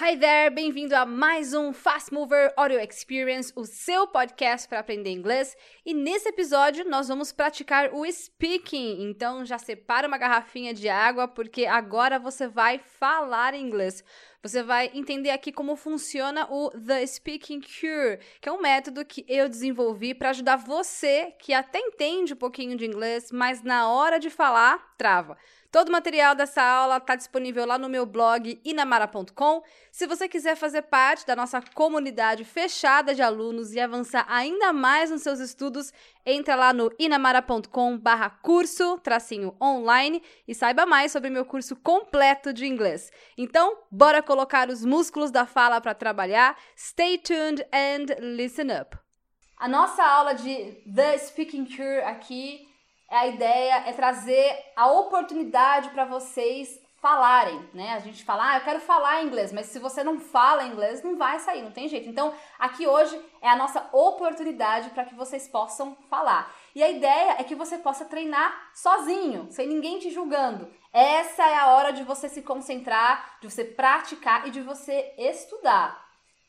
Hi 0.00 0.16
there, 0.16 0.54
bem-vindo 0.54 0.94
a 0.94 1.04
mais 1.04 1.52
um 1.52 1.72
Fast 1.72 2.14
Mover 2.14 2.52
Audio 2.56 2.78
Experience, 2.78 3.52
o 3.56 3.64
seu 3.64 4.06
podcast 4.06 4.68
para 4.68 4.78
aprender 4.78 5.10
inglês. 5.10 5.56
E 5.84 5.92
nesse 5.92 6.28
episódio 6.28 6.88
nós 6.88 7.08
vamos 7.08 7.32
praticar 7.32 7.92
o 7.92 8.06
speaking. 8.08 9.02
Então 9.02 9.44
já 9.44 9.58
separa 9.58 10.06
uma 10.06 10.16
garrafinha 10.16 10.72
de 10.72 10.88
água 10.88 11.26
porque 11.26 11.66
agora 11.66 12.16
você 12.16 12.46
vai 12.46 12.78
falar 12.78 13.54
inglês. 13.54 14.04
Você 14.40 14.62
vai 14.62 14.88
entender 14.94 15.30
aqui 15.30 15.50
como 15.50 15.74
funciona 15.74 16.46
o 16.48 16.70
The 16.70 17.04
Speaking 17.04 17.60
Cure, 17.60 18.20
que 18.40 18.48
é 18.48 18.52
um 18.52 18.62
método 18.62 19.04
que 19.04 19.24
eu 19.28 19.48
desenvolvi 19.48 20.14
para 20.14 20.30
ajudar 20.30 20.58
você 20.58 21.32
que 21.40 21.52
até 21.52 21.80
entende 21.80 22.34
um 22.34 22.36
pouquinho 22.36 22.76
de 22.76 22.86
inglês, 22.86 23.32
mas 23.32 23.64
na 23.64 23.90
hora 23.90 24.20
de 24.20 24.30
falar, 24.30 24.94
trava. 24.96 25.36
Todo 25.70 25.90
o 25.90 25.92
material 25.92 26.34
dessa 26.34 26.62
aula 26.62 26.96
está 26.96 27.14
disponível 27.14 27.66
lá 27.66 27.76
no 27.76 27.90
meu 27.90 28.06
blog 28.06 28.58
inamara.com. 28.64 29.62
Se 29.92 30.06
você 30.06 30.26
quiser 30.26 30.56
fazer 30.56 30.82
parte 30.82 31.26
da 31.26 31.36
nossa 31.36 31.60
comunidade 31.74 32.42
fechada 32.42 33.14
de 33.14 33.20
alunos 33.20 33.74
e 33.74 33.80
avançar 33.80 34.24
ainda 34.30 34.72
mais 34.72 35.10
nos 35.10 35.20
seus 35.20 35.40
estudos, 35.40 35.92
entra 36.24 36.56
lá 36.56 36.72
no 36.72 36.90
inamara.com 36.98 37.98
barra 37.98 38.30
curso, 38.30 38.98
tracinho 39.00 39.54
online 39.60 40.22
e 40.46 40.54
saiba 40.54 40.86
mais 40.86 41.12
sobre 41.12 41.28
meu 41.28 41.44
curso 41.44 41.76
completo 41.76 42.50
de 42.50 42.64
inglês. 42.64 43.12
Então, 43.36 43.76
bora 43.90 44.22
colocar 44.22 44.70
os 44.70 44.82
músculos 44.86 45.30
da 45.30 45.44
fala 45.44 45.82
para 45.82 45.94
trabalhar. 45.94 46.56
Stay 46.74 47.18
tuned 47.18 47.62
and 47.70 48.06
listen 48.20 48.68
up. 48.74 48.96
A 49.58 49.68
nossa 49.68 50.02
aula 50.02 50.32
de 50.34 50.82
The 50.94 51.18
Speaking 51.18 51.66
Cure 51.66 52.04
aqui 52.04 52.67
a 53.10 53.26
ideia 53.26 53.84
é 53.86 53.92
trazer 53.92 54.72
a 54.76 54.88
oportunidade 54.88 55.90
para 55.90 56.04
vocês 56.04 56.80
falarem, 57.00 57.68
né? 57.72 57.94
A 57.94 58.00
gente 58.00 58.24
fala, 58.24 58.50
ah, 58.50 58.56
eu 58.56 58.64
quero 58.64 58.80
falar 58.80 59.22
inglês, 59.22 59.52
mas 59.52 59.66
se 59.66 59.78
você 59.78 60.02
não 60.02 60.18
fala 60.18 60.66
inglês, 60.66 61.02
não 61.02 61.16
vai 61.16 61.38
sair, 61.38 61.62
não 61.62 61.70
tem 61.70 61.88
jeito. 61.88 62.08
Então, 62.08 62.34
aqui 62.58 62.86
hoje 62.86 63.18
é 63.40 63.48
a 63.48 63.56
nossa 63.56 63.88
oportunidade 63.92 64.90
para 64.90 65.04
que 65.04 65.14
vocês 65.14 65.46
possam 65.46 65.96
falar. 66.10 66.52
E 66.74 66.82
a 66.82 66.90
ideia 66.90 67.36
é 67.38 67.44
que 67.44 67.54
você 67.54 67.78
possa 67.78 68.04
treinar 68.04 68.70
sozinho, 68.74 69.46
sem 69.50 69.68
ninguém 69.68 70.00
te 70.00 70.10
julgando. 70.10 70.68
Essa 70.92 71.44
é 71.48 71.56
a 71.56 71.68
hora 71.68 71.92
de 71.92 72.02
você 72.02 72.28
se 72.28 72.42
concentrar, 72.42 73.38
de 73.40 73.48
você 73.48 73.64
praticar 73.64 74.48
e 74.48 74.50
de 74.50 74.60
você 74.60 75.14
estudar. 75.16 76.07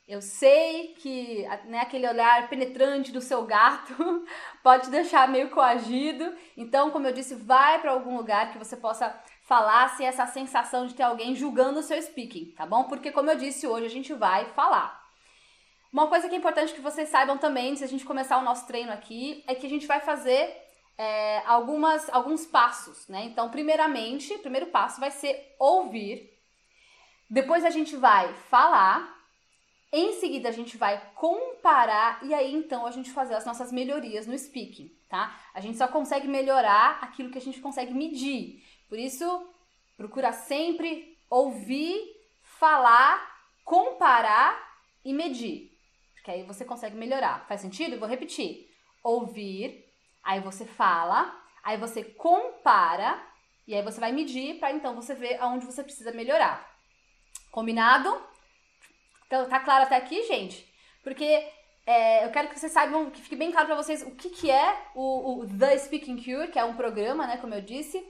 Eu 0.10 0.24
sei 0.24 0.96
que 0.96 1.48
né, 1.66 1.82
aquele 1.82 2.08
olhar 2.08 2.50
penetrante 2.50 3.12
do 3.12 3.22
seu 3.22 3.46
gato 3.46 3.94
pode 4.64 4.86
te 4.86 4.90
deixar 4.90 5.28
meio 5.28 5.52
coagido. 5.52 6.36
Então, 6.58 6.90
como 6.90 7.06
eu 7.06 7.14
disse, 7.14 7.36
vai 7.36 7.80
para 7.80 7.92
algum 7.92 8.18
lugar 8.18 8.52
que 8.52 8.58
você 8.58 8.76
possa 8.76 9.16
falar 9.44 9.88
sem 9.90 10.08
essa 10.08 10.26
sensação 10.26 10.88
de 10.88 10.96
ter 10.96 11.04
alguém 11.04 11.36
julgando 11.36 11.80
o 11.80 11.84
seu 11.84 12.02
speaking, 12.02 12.54
tá 12.58 12.66
bom? 12.66 12.86
Porque, 12.86 13.12
como 13.12 13.30
eu 13.30 13.36
disse, 13.36 13.68
hoje 13.68 13.86
a 13.86 13.90
gente 13.90 14.12
vai 14.12 14.46
falar. 14.54 15.00
Uma 15.94 16.08
coisa 16.08 16.28
que 16.28 16.34
é 16.34 16.40
importante 16.40 16.74
que 16.74 16.82
vocês 16.82 17.08
saibam 17.10 17.38
também, 17.38 17.76
se 17.76 17.84
a 17.84 17.88
gente 17.88 18.04
começar 18.04 18.40
o 18.40 18.44
nosso 18.44 18.66
treino 18.66 18.92
aqui, 18.92 19.44
é 19.46 19.54
que 19.54 19.68
a 19.68 19.70
gente 19.70 19.86
vai 19.86 20.00
fazer 20.00 20.58
é, 20.98 21.44
algumas, 21.46 22.10
alguns 22.10 22.48
passos, 22.48 23.08
né? 23.08 23.26
Então, 23.26 23.52
primeiramente, 23.52 24.34
o 24.34 24.40
primeiro 24.40 24.66
passo 24.68 25.00
vai 25.00 25.12
ser 25.12 25.56
ouvir. 25.60 26.36
Depois 27.30 27.64
a 27.64 27.70
gente 27.70 27.96
vai 27.96 28.34
falar 28.50 29.19
em 29.92 30.14
seguida, 30.14 30.50
a 30.50 30.52
gente 30.52 30.78
vai 30.78 31.14
comparar 31.16 32.24
e 32.24 32.34
aí 32.34 32.54
então 32.54 32.86
a 32.86 32.92
gente 32.92 33.12
fazer 33.12 33.34
as 33.34 33.46
nossas 33.46 33.72
melhorias 33.72 34.28
no 34.28 34.38
speaking, 34.38 34.96
tá? 35.10 35.36
A 35.54 35.60
gente 35.60 35.78
só 35.78 35.88
consegue 35.88 36.28
melhorar 36.28 37.00
aquilo 37.02 37.32
que 37.32 37.40
a 37.40 37.42
gente 37.42 37.60
consegue 37.60 37.94
medir. 37.94 38.64
Por 38.88 39.00
isso, 39.00 39.26
procura 39.98 40.32
sempre 40.32 41.18
ouvir, 41.30 42.00
falar, 42.44 43.20
comparar 43.64 44.58
e 45.04 45.12
medir. 45.12 45.72
Porque 46.14 46.32
aí 46.32 46.44
você 46.44 46.64
consegue 46.64 46.96
melhorar. 46.96 47.48
Faz 47.48 47.62
sentido? 47.62 47.98
Vou 47.98 48.08
repetir. 48.08 48.70
Ouvir, 49.04 49.86
aí 50.24 50.40
você 50.40 50.66
fala, 50.66 51.36
aí 51.64 51.78
você 51.78 52.04
compara 52.04 53.20
e 53.68 53.74
aí 53.74 53.82
você 53.82 54.00
vai 54.00 54.12
medir 54.12 54.60
para 54.60 54.72
então 54.72 54.94
você 54.94 55.16
ver 55.16 55.40
aonde 55.40 55.66
você 55.66 55.84
precisa 55.84 56.12
melhorar. 56.12 56.70
Combinado? 57.52 58.29
Então, 59.30 59.48
tá 59.48 59.60
claro 59.60 59.84
até 59.84 59.96
aqui, 59.96 60.24
gente? 60.24 60.68
Porque 61.04 61.24
é, 61.86 62.26
eu 62.26 62.32
quero 62.32 62.48
que 62.48 62.60
vocês 62.60 62.72
saibam, 62.72 63.12
que 63.12 63.22
fique 63.22 63.36
bem 63.36 63.52
claro 63.52 63.68
para 63.68 63.76
vocês 63.76 64.02
o 64.02 64.10
que, 64.10 64.28
que 64.28 64.50
é 64.50 64.76
o, 64.96 65.42
o, 65.42 65.48
The 65.48 65.78
Speaking 65.78 66.18
Cure, 66.18 66.48
que 66.48 66.58
é 66.58 66.66
um 66.66 66.76
programa, 66.76 67.28
né, 67.28 67.38
como 67.38 67.54
eu 67.54 67.62
disse. 67.62 68.04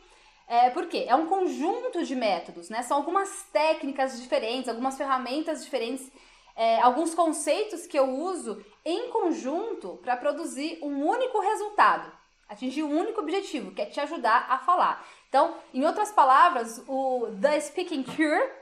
É, 0.48 0.70
por 0.70 0.88
quê? 0.88 1.04
É 1.10 1.16
um 1.16 1.28
conjunto 1.28 2.06
de 2.06 2.16
métodos, 2.16 2.70
né? 2.70 2.84
São 2.84 2.96
algumas 2.96 3.44
técnicas 3.52 4.18
diferentes, 4.22 4.70
algumas 4.70 4.98
ferramentas 4.98 5.62
diferentes, 5.62 6.10
é, 6.56 6.80
alguns 6.80 7.14
conceitos 7.14 7.86
que 7.86 8.00
eu 8.00 8.10
uso 8.10 8.64
em 8.86 9.10
conjunto 9.10 10.00
para 10.02 10.16
produzir 10.16 10.80
um 10.82 11.06
único 11.06 11.42
resultado, 11.42 12.10
atingir 12.48 12.84
um 12.84 12.98
único 12.98 13.20
objetivo, 13.20 13.72
que 13.72 13.82
é 13.82 13.86
te 13.86 14.00
ajudar 14.00 14.48
a 14.50 14.58
falar. 14.60 15.06
Então, 15.28 15.54
em 15.74 15.84
outras 15.84 16.14
palavras, 16.14 16.82
o 16.88 17.28
The 17.42 17.60
Speaking 17.60 18.04
Cure 18.04 18.59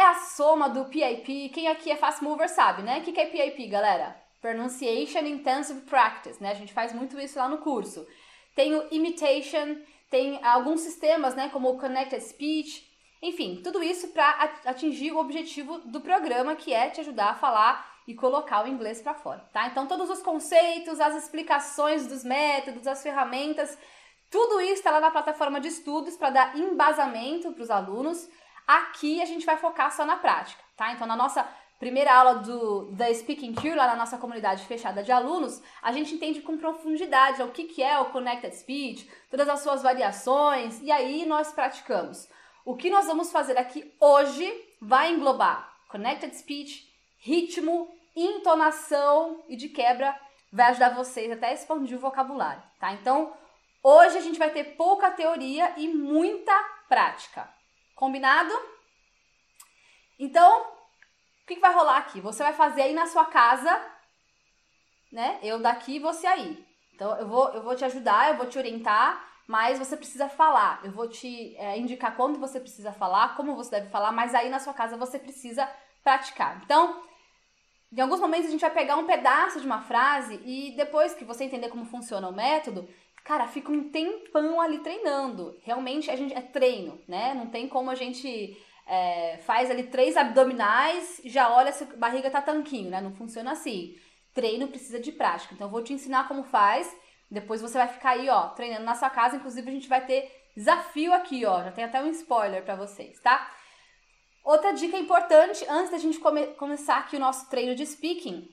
é 0.00 0.06
a 0.06 0.14
soma 0.14 0.68
do 0.68 0.86
PIP. 0.86 1.50
Quem 1.50 1.68
aqui 1.68 1.90
é 1.90 1.96
fast 1.96 2.24
mover 2.24 2.48
sabe, 2.48 2.82
né? 2.82 2.98
O 2.98 3.02
que, 3.02 3.18
é 3.20 3.26
PIP, 3.26 3.68
galera? 3.68 4.16
Pronunciation 4.40 5.20
Intensive 5.20 5.82
Practice, 5.82 6.42
né? 6.42 6.50
A 6.52 6.54
gente 6.54 6.72
faz 6.72 6.92
muito 6.94 7.20
isso 7.20 7.38
lá 7.38 7.48
no 7.48 7.58
curso. 7.58 8.06
Tem 8.54 8.74
o 8.74 8.86
imitation, 8.90 9.76
tem 10.10 10.42
alguns 10.42 10.80
sistemas, 10.80 11.34
né, 11.34 11.50
como 11.50 11.70
o 11.70 11.78
Connected 11.78 12.22
Speech. 12.22 12.88
Enfim, 13.22 13.60
tudo 13.62 13.82
isso 13.82 14.08
para 14.08 14.50
atingir 14.64 15.12
o 15.12 15.18
objetivo 15.18 15.78
do 15.80 16.00
programa, 16.00 16.56
que 16.56 16.72
é 16.72 16.88
te 16.88 17.00
ajudar 17.00 17.30
a 17.30 17.34
falar 17.34 17.86
e 18.08 18.14
colocar 18.14 18.64
o 18.64 18.68
inglês 18.68 19.02
para 19.02 19.14
fora, 19.14 19.46
tá? 19.52 19.66
Então, 19.66 19.86
todos 19.86 20.08
os 20.08 20.22
conceitos, 20.22 20.98
as 20.98 21.14
explicações 21.14 22.06
dos 22.06 22.24
métodos, 22.24 22.86
as 22.86 23.02
ferramentas, 23.02 23.76
tudo 24.30 24.60
isso 24.60 24.74
está 24.74 24.90
lá 24.90 25.00
na 25.00 25.10
plataforma 25.10 25.60
de 25.60 25.68
estudos 25.68 26.16
para 26.16 26.30
dar 26.30 26.56
embasamento 26.56 27.52
para 27.52 27.62
os 27.62 27.70
alunos 27.70 28.28
Aqui 28.70 29.20
a 29.20 29.24
gente 29.24 29.44
vai 29.44 29.56
focar 29.56 29.90
só 29.90 30.04
na 30.04 30.14
prática, 30.14 30.62
tá? 30.76 30.92
Então, 30.92 31.04
na 31.04 31.16
nossa 31.16 31.44
primeira 31.80 32.14
aula 32.14 32.36
do 32.36 32.94
The 32.96 33.12
Speaking 33.14 33.52
Cure, 33.52 33.74
lá 33.74 33.88
na 33.88 33.96
nossa 33.96 34.16
comunidade 34.16 34.64
fechada 34.64 35.02
de 35.02 35.10
alunos, 35.10 35.60
a 35.82 35.90
gente 35.90 36.14
entende 36.14 36.40
com 36.40 36.56
profundidade 36.56 37.42
o 37.42 37.50
que, 37.50 37.64
que 37.64 37.82
é 37.82 37.98
o 37.98 38.10
Connected 38.10 38.54
Speech, 38.54 39.10
todas 39.28 39.48
as 39.48 39.58
suas 39.58 39.82
variações, 39.82 40.80
e 40.82 40.92
aí 40.92 41.26
nós 41.26 41.52
praticamos. 41.52 42.28
O 42.64 42.76
que 42.76 42.90
nós 42.90 43.06
vamos 43.06 43.32
fazer 43.32 43.58
aqui 43.58 43.92
hoje 43.98 44.48
vai 44.80 45.14
englobar 45.14 45.68
Connected 45.88 46.32
Speech, 46.36 46.88
ritmo, 47.18 47.92
entonação 48.14 49.42
e 49.48 49.56
de 49.56 49.68
quebra 49.68 50.16
vai 50.52 50.70
ajudar 50.70 50.90
vocês 50.90 51.28
até 51.32 51.48
a 51.48 51.54
expandir 51.54 51.96
o 51.96 52.00
vocabulário, 52.00 52.62
tá? 52.78 52.92
Então, 52.92 53.32
hoje 53.82 54.16
a 54.16 54.20
gente 54.20 54.38
vai 54.38 54.50
ter 54.50 54.76
pouca 54.76 55.10
teoria 55.10 55.74
e 55.76 55.88
muita 55.88 56.56
prática. 56.88 57.58
Combinado? 58.00 58.54
Então, 60.18 60.62
o 60.62 61.46
que, 61.46 61.56
que 61.56 61.60
vai 61.60 61.74
rolar 61.74 61.98
aqui? 61.98 62.18
Você 62.22 62.42
vai 62.42 62.54
fazer 62.54 62.80
aí 62.80 62.94
na 62.94 63.06
sua 63.06 63.26
casa, 63.26 63.78
né? 65.12 65.38
Eu 65.42 65.60
daqui 65.60 65.98
você 65.98 66.26
aí. 66.26 66.66
Então, 66.94 67.14
eu 67.18 67.28
vou, 67.28 67.50
eu 67.50 67.62
vou 67.62 67.76
te 67.76 67.84
ajudar, 67.84 68.30
eu 68.30 68.38
vou 68.38 68.46
te 68.46 68.56
orientar, 68.56 69.22
mas 69.46 69.78
você 69.78 69.98
precisa 69.98 70.30
falar. 70.30 70.80
Eu 70.82 70.92
vou 70.92 71.08
te 71.08 71.54
é, 71.58 71.78
indicar 71.78 72.16
quando 72.16 72.38
você 72.38 72.58
precisa 72.58 72.90
falar, 72.90 73.36
como 73.36 73.54
você 73.54 73.72
deve 73.72 73.90
falar, 73.90 74.12
mas 74.12 74.34
aí 74.34 74.48
na 74.48 74.60
sua 74.60 74.72
casa 74.72 74.96
você 74.96 75.18
precisa 75.18 75.70
praticar. 76.02 76.58
Então, 76.64 77.02
em 77.92 78.00
alguns 78.00 78.20
momentos 78.20 78.46
a 78.46 78.50
gente 78.50 78.62
vai 78.62 78.70
pegar 78.70 78.96
um 78.96 79.06
pedaço 79.06 79.60
de 79.60 79.66
uma 79.66 79.82
frase 79.82 80.40
e 80.46 80.74
depois 80.74 81.12
que 81.12 81.22
você 81.22 81.44
entender 81.44 81.68
como 81.68 81.84
funciona 81.84 82.30
o 82.30 82.34
método, 82.34 82.88
cara, 83.30 83.46
fica 83.46 83.70
um 83.70 83.90
tempão 83.90 84.60
ali 84.60 84.80
treinando. 84.80 85.56
Realmente 85.62 86.10
a 86.10 86.16
gente 86.16 86.34
é 86.34 86.40
treino, 86.40 87.00
né? 87.06 87.32
Não 87.32 87.46
tem 87.46 87.68
como 87.68 87.88
a 87.88 87.94
gente 87.94 88.60
é, 88.88 89.38
faz 89.42 89.70
ali 89.70 89.84
três 89.84 90.16
abdominais 90.16 91.20
já 91.24 91.48
olha 91.48 91.70
se 91.70 91.84
a 91.84 91.96
barriga 91.96 92.28
tá 92.28 92.42
tanquinho, 92.42 92.90
né? 92.90 93.00
Não 93.00 93.14
funciona 93.14 93.52
assim. 93.52 93.94
Treino 94.34 94.66
precisa 94.66 94.98
de 94.98 95.12
prática. 95.12 95.54
Então 95.54 95.68
eu 95.68 95.70
vou 95.70 95.80
te 95.80 95.92
ensinar 95.92 96.26
como 96.26 96.42
faz. 96.42 96.92
Depois 97.30 97.62
você 97.62 97.78
vai 97.78 97.86
ficar 97.86 98.10
aí, 98.10 98.28
ó, 98.28 98.48
treinando 98.48 98.84
na 98.84 98.96
sua 98.96 99.10
casa. 99.10 99.36
Inclusive 99.36 99.70
a 99.70 99.74
gente 99.74 99.88
vai 99.88 100.04
ter 100.04 100.28
desafio 100.56 101.12
aqui, 101.12 101.46
ó. 101.46 101.62
Já 101.62 101.70
tem 101.70 101.84
até 101.84 102.02
um 102.02 102.10
spoiler 102.10 102.64
para 102.64 102.74
vocês, 102.74 103.20
tá? 103.20 103.48
Outra 104.42 104.72
dica 104.72 104.98
importante 104.98 105.64
antes 105.68 105.92
da 105.92 105.98
gente 105.98 106.18
come 106.18 106.48
começar 106.54 106.98
aqui 106.98 107.14
o 107.14 107.20
nosso 107.20 107.48
treino 107.48 107.76
de 107.76 107.86
speaking 107.86 108.48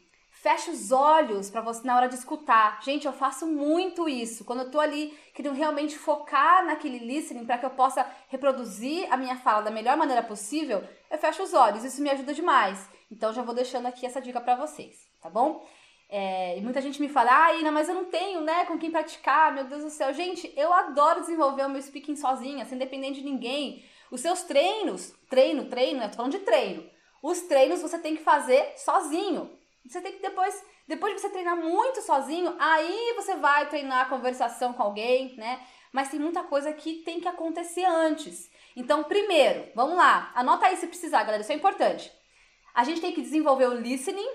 Feche 0.47 0.71
os 0.71 0.94
olhos 0.94 1.49
para 1.49 1.59
você 1.59 1.85
na 1.85 1.94
hora 1.94 2.07
de 2.07 2.15
escutar. 2.15 2.81
Gente, 2.81 3.05
eu 3.05 3.11
faço 3.11 3.45
muito 3.45 4.07
isso. 4.07 4.45
Quando 4.45 4.61
eu 4.61 4.71
tô 4.71 4.79
ali 4.79 5.13
querendo 5.33 5.53
realmente 5.53 5.97
focar 5.97 6.65
naquele 6.65 6.99
listening 6.99 7.45
para 7.45 7.57
que 7.57 7.65
eu 7.65 7.69
possa 7.71 8.09
reproduzir 8.29 9.11
a 9.11 9.17
minha 9.17 9.35
fala 9.35 9.63
da 9.63 9.69
melhor 9.69 9.97
maneira 9.97 10.23
possível, 10.23 10.81
eu 11.11 11.17
fecho 11.17 11.44
os 11.44 11.53
olhos. 11.53 11.83
Isso 11.83 12.01
me 12.01 12.09
ajuda 12.09 12.33
demais. 12.33 12.89
Então 13.11 13.33
já 13.33 13.41
vou 13.41 13.53
deixando 13.53 13.88
aqui 13.88 14.05
essa 14.05 14.21
dica 14.21 14.39
para 14.39 14.55
vocês, 14.55 14.95
tá 15.21 15.29
bom? 15.29 15.67
É, 16.07 16.57
e 16.57 16.61
muita 16.61 16.79
gente 16.79 17.01
me 17.01 17.09
fala, 17.09 17.47
ah, 17.47 17.53
Ina, 17.57 17.69
mas 17.69 17.89
eu 17.89 17.95
não 17.95 18.05
tenho, 18.05 18.39
né, 18.39 18.63
com 18.63 18.77
quem 18.77 18.89
praticar, 18.89 19.53
meu 19.53 19.65
Deus 19.65 19.83
do 19.83 19.89
céu. 19.89 20.13
Gente, 20.13 20.53
eu 20.55 20.71
adoro 20.71 21.19
desenvolver 21.19 21.65
o 21.65 21.69
meu 21.69 21.81
speaking 21.81 22.15
sozinha, 22.15 22.63
sem 22.63 22.77
depender 22.77 23.11
de 23.11 23.21
ninguém. 23.21 23.83
Os 24.09 24.21
seus 24.21 24.43
treinos, 24.43 25.13
treino, 25.29 25.65
treino, 25.65 26.03
eu 26.03 26.09
tô 26.09 26.15
falando 26.15 26.31
de 26.31 26.39
treino. 26.39 26.89
Os 27.21 27.41
treinos 27.41 27.81
você 27.81 28.00
tem 28.00 28.15
que 28.15 28.23
fazer 28.23 28.75
sozinho. 28.77 29.56
Você 29.88 30.01
tem 30.01 30.13
que 30.13 30.22
depois, 30.22 30.63
depois 30.88 31.16
de 31.16 31.22
você 31.22 31.30
treinar 31.30 31.56
muito 31.56 32.01
sozinho, 32.01 32.56
aí 32.60 33.13
você 33.16 33.36
vai 33.36 33.69
treinar 33.69 34.01
a 34.01 34.10
conversação 34.10 34.74
com 34.74 34.84
alguém, 34.84 35.36
né? 35.38 35.66
Mas 35.94 36.10
tem 36.10 36.19
muita 36.19 36.44
coisa 36.44 36.74
que 36.74 36.95
tem 37.04 37.22
que 37.22 37.28
acontecer 37.28 37.86
antes. 37.86 38.51
Então, 38.75 39.04
primeiro, 39.04 39.72
vamos 39.74 39.95
lá, 39.95 40.31
anota 40.36 40.68
aí 40.68 40.75
se 40.75 40.88
precisar, 40.88 41.24
galera, 41.24 41.42
isso 41.42 41.51
é 41.51 41.56
importante. 41.56 42.12
A 42.75 42.84
gente 42.84 43.01
tem 43.01 43.13
que 43.13 43.22
desenvolver 43.22 43.68
o 43.68 43.74
listening. 43.74 44.28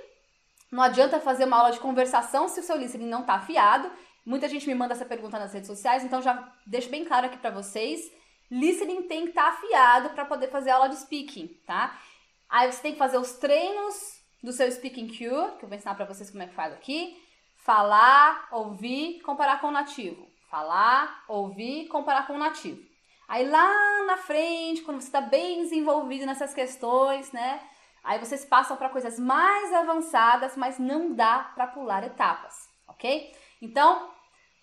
Não 0.71 0.83
adianta 0.83 1.21
fazer 1.21 1.45
uma 1.45 1.59
aula 1.59 1.71
de 1.71 1.81
conversação 1.81 2.49
se 2.49 2.59
o 2.59 2.63
seu 2.63 2.77
listening 2.77 3.07
não 3.07 3.23
tá 3.23 3.35
afiado. 3.35 3.91
Muita 4.25 4.49
gente 4.49 4.67
me 4.67 4.75
manda 4.75 4.95
essa 4.95 5.05
pergunta 5.05 5.39
nas 5.39 5.53
redes 5.53 5.67
sociais, 5.67 6.03
então 6.03 6.23
já 6.23 6.51
deixo 6.67 6.89
bem 6.89 7.05
claro 7.05 7.27
aqui 7.27 7.37
para 7.37 7.51
vocês. 7.51 8.11
Listening 8.51 9.03
tem 9.03 9.25
que 9.25 9.31
estar 9.31 9.45
tá 9.45 9.49
afiado 9.51 10.11
para 10.11 10.25
poder 10.25 10.49
fazer 10.49 10.71
aula 10.71 10.89
de 10.89 10.97
speaking, 10.97 11.49
tá? 11.67 12.01
Aí 12.49 12.73
você 12.73 12.81
tem 12.83 12.93
que 12.93 12.99
fazer 12.99 13.19
os 13.19 13.33
treinos 13.33 14.22
do 14.43 14.53
seu 14.53 14.71
speaking 14.71 15.09
cue, 15.09 15.56
que 15.59 15.65
eu 15.65 15.69
vou 15.69 15.77
ensinar 15.77 15.94
para 15.94 16.05
vocês 16.05 16.31
como 16.31 16.43
é 16.43 16.47
que 16.47 16.55
faz 16.55 16.73
aqui. 16.73 17.23
Falar, 17.56 18.49
ouvir, 18.50 19.21
comparar 19.21 19.61
com 19.61 19.69
o 19.69 19.73
nativo. 19.73 20.27
Falar, 20.50 21.25
ouvir, 21.29 21.87
comparar 21.89 22.27
com 22.27 22.35
o 22.35 22.39
nativo. 22.39 22.83
Aí 23.29 23.49
lá 23.49 24.05
na 24.05 24.17
frente, 24.17 24.83
quando 24.83 25.00
você 25.00 25.06
está 25.06 25.21
bem 25.21 25.62
desenvolvido 25.62 26.27
nessas 26.27 26.53
questões, 26.53 27.33
né? 27.33 27.62
Aí 28.05 28.19
vocês 28.19 28.44
passam 28.44 28.77
para 28.77 28.89
coisas 28.89 29.19
mais 29.19 29.73
avançadas, 29.73 30.56
mas 30.56 30.79
não 30.79 31.15
dá 31.15 31.50
para 31.55 31.69
pular 31.69 32.03
etapas, 32.05 32.69
ok? 32.89 33.33
Então, 33.61 34.11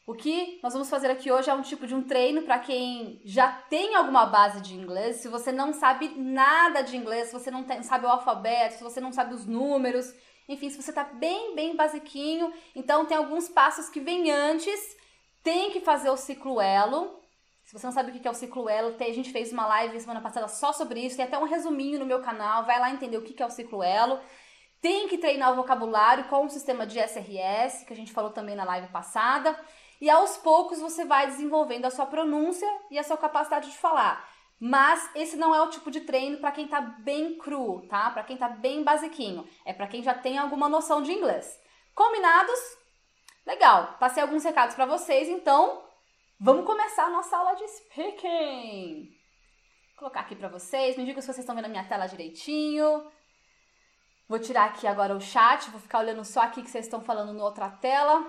o 0.09 0.15
que 0.15 0.59
nós 0.63 0.73
vamos 0.73 0.89
fazer 0.89 1.11
aqui 1.11 1.31
hoje 1.31 1.51
é 1.51 1.53
um 1.53 1.61
tipo 1.61 1.85
de 1.85 1.93
um 1.93 2.01
treino 2.01 2.41
para 2.41 2.57
quem 2.57 3.21
já 3.23 3.51
tem 3.51 3.93
alguma 3.93 4.25
base 4.25 4.59
de 4.59 4.73
inglês. 4.73 5.17
Se 5.17 5.27
você 5.27 5.51
não 5.51 5.71
sabe 5.71 6.15
nada 6.17 6.81
de 6.81 6.97
inglês, 6.97 7.27
se 7.27 7.33
você 7.33 7.51
não 7.51 7.63
tem, 7.63 7.83
sabe 7.83 8.07
o 8.07 8.09
alfabeto, 8.09 8.73
se 8.73 8.83
você 8.83 8.99
não 8.99 9.11
sabe 9.11 9.35
os 9.35 9.45
números, 9.45 10.11
enfim, 10.47 10.67
se 10.71 10.81
você 10.81 10.89
está 10.89 11.03
bem, 11.03 11.53
bem 11.53 11.75
basiquinho, 11.75 12.51
então 12.75 13.05
tem 13.05 13.17
alguns 13.17 13.49
passos 13.49 13.87
que 13.87 13.99
vêm 13.99 14.31
antes. 14.31 14.79
Tem 15.43 15.69
que 15.69 15.79
fazer 15.79 16.09
o 16.09 16.17
ciclo 16.17 16.59
elo, 16.59 17.21
se 17.63 17.71
você 17.71 17.85
não 17.85 17.93
sabe 17.93 18.09
o 18.09 18.19
que 18.19 18.27
é 18.27 18.31
o 18.31 18.33
ciclo 18.33 18.67
elo, 18.67 18.95
a 18.99 19.13
gente 19.13 19.31
fez 19.31 19.53
uma 19.53 19.67
live 19.67 19.99
semana 19.99 20.21
passada 20.21 20.47
só 20.47 20.73
sobre 20.73 21.01
isso, 21.01 21.17
tem 21.17 21.25
até 21.25 21.37
um 21.37 21.45
resuminho 21.45 21.99
no 21.99 22.05
meu 22.07 22.19
canal, 22.19 22.65
vai 22.65 22.79
lá 22.79 22.89
entender 22.89 23.17
o 23.17 23.21
que 23.21 23.43
é 23.43 23.45
o 23.45 23.51
ciclo 23.51 23.83
elo. 23.83 24.19
Tem 24.81 25.07
que 25.07 25.17
treinar 25.17 25.51
o 25.51 25.55
vocabulário 25.55 26.23
com 26.29 26.45
o 26.45 26.49
sistema 26.49 26.87
de 26.87 26.97
SRS, 26.99 27.83
que 27.85 27.93
a 27.93 27.95
gente 27.95 28.13
falou 28.13 28.31
também 28.31 28.55
na 28.55 28.63
live 28.63 28.87
passada. 28.87 29.55
E 29.99 30.09
aos 30.09 30.37
poucos 30.37 30.79
você 30.79 31.05
vai 31.05 31.27
desenvolvendo 31.27 31.85
a 31.85 31.91
sua 31.91 32.05
pronúncia 32.05 32.67
e 32.89 32.97
a 32.97 33.03
sua 33.03 33.17
capacidade 33.17 33.69
de 33.69 33.77
falar. 33.77 34.27
Mas 34.59 35.09
esse 35.15 35.37
não 35.37 35.53
é 35.53 35.61
o 35.61 35.69
tipo 35.69 35.89
de 35.89 36.01
treino 36.01 36.37
para 36.37 36.51
quem 36.51 36.67
tá 36.67 36.81
bem 36.81 37.37
cru, 37.37 37.85
tá? 37.87 38.09
Para 38.11 38.23
quem 38.23 38.37
tá 38.37 38.49
bem 38.49 38.83
basiquinho. 38.83 39.47
É 39.65 39.73
para 39.73 39.87
quem 39.87 40.03
já 40.03 40.13
tem 40.13 40.37
alguma 40.37 40.67
noção 40.67 41.01
de 41.01 41.11
inglês. 41.11 41.59
Combinados? 41.95 42.59
Legal. 43.45 43.95
Passei 43.99 44.21
alguns 44.21 44.43
recados 44.43 44.75
para 44.75 44.85
vocês, 44.85 45.29
então 45.29 45.83
Vamos 46.41 46.65
começar 46.65 47.03
a 47.03 47.09
nossa 47.09 47.35
aula 47.35 47.53
de 47.53 47.67
speaking. 47.67 49.13
Vou 49.89 49.97
colocar 49.97 50.21
aqui 50.21 50.37
para 50.37 50.47
vocês, 50.47 50.95
me 50.95 51.03
digam 51.03 51.19
se 51.19 51.27
vocês 51.27 51.39
estão 51.39 51.53
vendo 51.53 51.65
a 51.65 51.69
minha 51.69 51.83
tela 51.83 52.07
direitinho. 52.07 53.05
Vou 54.25 54.39
tirar 54.39 54.69
aqui 54.69 54.87
agora 54.87 55.13
o 55.13 55.19
chat, 55.19 55.69
vou 55.69 55.81
ficar 55.81 55.99
olhando 55.99 56.23
só 56.23 56.39
aqui 56.39 56.61
que 56.61 56.69
vocês 56.69 56.85
estão 56.85 57.01
falando 57.01 57.33
na 57.33 57.43
outra 57.43 57.69
tela. 57.69 58.25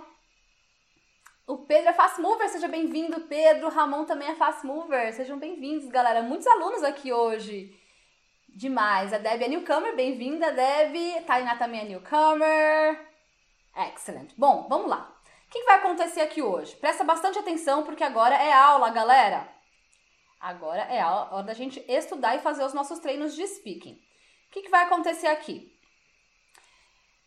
O 1.50 1.58
Pedro 1.58 1.90
é 1.90 1.92
Fast 1.92 2.20
Mover, 2.20 2.48
seja 2.48 2.68
bem-vindo, 2.68 3.22
Pedro. 3.22 3.66
O 3.66 3.70
Ramon 3.70 4.04
também 4.04 4.28
é 4.28 4.36
Fast 4.36 4.64
Mover, 4.64 5.12
sejam 5.12 5.36
bem-vindos, 5.36 5.88
galera. 5.88 6.22
Muitos 6.22 6.46
alunos 6.46 6.84
aqui 6.84 7.12
hoje. 7.12 7.76
Demais. 8.48 9.12
A 9.12 9.18
Deb 9.18 9.42
é 9.42 9.48
newcomer, 9.48 9.96
bem-vinda, 9.96 10.52
Deb. 10.52 11.24
Tainá 11.26 11.56
também 11.56 11.80
é 11.80 11.84
newcomer. 11.86 13.04
Excellent. 13.76 14.30
Bom, 14.38 14.68
vamos 14.68 14.88
lá. 14.88 15.12
O 15.48 15.50
que 15.50 15.64
vai 15.64 15.78
acontecer 15.78 16.20
aqui 16.20 16.40
hoje? 16.40 16.76
Presta 16.76 17.02
bastante 17.02 17.36
atenção 17.40 17.82
porque 17.82 18.04
agora 18.04 18.36
é 18.36 18.52
aula, 18.52 18.88
galera. 18.90 19.52
Agora 20.38 20.82
é 20.82 21.00
a 21.00 21.10
hora 21.32 21.42
da 21.42 21.52
gente 21.52 21.84
estudar 21.88 22.36
e 22.36 22.42
fazer 22.42 22.64
os 22.64 22.74
nossos 22.74 23.00
treinos 23.00 23.34
de 23.34 23.44
speaking. 23.44 23.94
O 23.94 24.52
que, 24.52 24.68
vai 24.68 24.84
acontecer 24.84 25.26
aqui? 25.26 25.76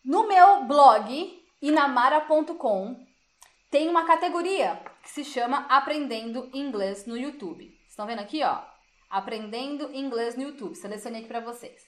No 0.02 0.26
meu 0.26 0.64
blog, 0.64 1.44
inamara.com, 1.60 3.04
tem 3.74 3.88
uma 3.88 4.04
categoria 4.04 4.80
que 5.02 5.10
se 5.10 5.24
chama 5.24 5.66
Aprendendo 5.68 6.48
Inglês 6.54 7.06
no 7.06 7.16
YouTube. 7.16 7.76
Estão 7.88 8.06
vendo 8.06 8.20
aqui, 8.20 8.40
ó? 8.44 8.60
Aprendendo 9.10 9.92
Inglês 9.92 10.36
no 10.36 10.44
YouTube. 10.44 10.76
Selecionei 10.76 11.22
aqui 11.22 11.28
para 11.28 11.40
vocês. 11.40 11.82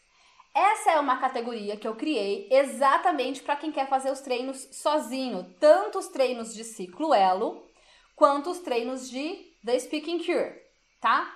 Essa 0.53 0.91
é 0.91 0.99
uma 0.99 1.19
categoria 1.19 1.77
que 1.77 1.87
eu 1.87 1.95
criei 1.95 2.49
exatamente 2.51 3.41
para 3.41 3.55
quem 3.55 3.71
quer 3.71 3.89
fazer 3.89 4.11
os 4.11 4.21
treinos 4.21 4.67
sozinho, 4.73 5.55
tanto 5.61 6.01
os 6.01 6.09
treinos 6.09 6.53
de 6.53 6.65
ciclo 6.65 7.15
elo 7.15 7.65
quanto 8.17 8.51
os 8.51 8.59
treinos 8.59 9.09
de 9.09 9.55
The 9.65 9.79
Speaking 9.79 10.19
Cure, 10.19 10.61
tá? 11.01 11.33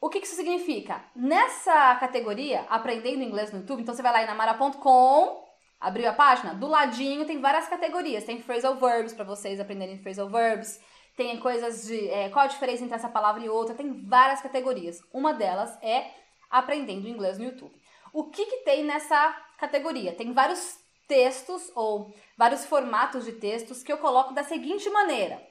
O 0.00 0.08
que, 0.08 0.18
isso 0.18 0.34
significa? 0.34 1.04
Nessa 1.14 1.94
categoria, 2.00 2.62
aprendendo 2.68 3.22
inglês 3.22 3.52
no 3.52 3.60
YouTube, 3.60 3.82
então 3.82 3.94
você 3.94 4.02
vai 4.02 4.12
lá 4.12 4.22
em 4.24 4.26
namara.com, 4.26 5.49
abriu 5.80 6.08
a 6.08 6.12
página, 6.12 6.54
do 6.54 6.66
ladinho 6.66 7.24
tem 7.24 7.40
várias 7.40 7.66
categorias. 7.66 8.24
Tem 8.24 8.42
phrasal 8.42 8.76
verbs 8.76 9.14
para 9.14 9.24
vocês 9.24 9.58
aprenderem 9.58 9.98
phrasal 9.98 10.28
verbs, 10.28 10.80
tem 11.16 11.38
coisas 11.40 11.86
de 11.86 12.08
é, 12.10 12.28
qual 12.28 12.44
a 12.44 12.48
diferença 12.48 12.84
entre 12.84 12.96
essa 12.96 13.08
palavra 13.08 13.42
e 13.42 13.48
outra, 13.48 13.74
tem 13.74 14.06
várias 14.06 14.40
categorias. 14.40 15.02
Uma 15.12 15.32
delas 15.32 15.76
é 15.82 16.10
aprendendo 16.50 17.08
inglês 17.08 17.38
no 17.38 17.44
YouTube. 17.44 17.74
O 18.12 18.24
que, 18.24 18.44
que 18.44 18.56
tem 18.58 18.84
nessa 18.84 19.32
categoria? 19.56 20.12
Tem 20.12 20.32
vários 20.32 20.78
textos 21.06 21.72
ou 21.74 22.14
vários 22.36 22.64
formatos 22.66 23.24
de 23.24 23.32
textos 23.32 23.82
que 23.82 23.92
eu 23.92 23.98
coloco 23.98 24.34
da 24.34 24.44
seguinte 24.44 24.88
maneira: 24.90 25.42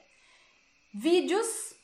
vídeos. 0.94 1.74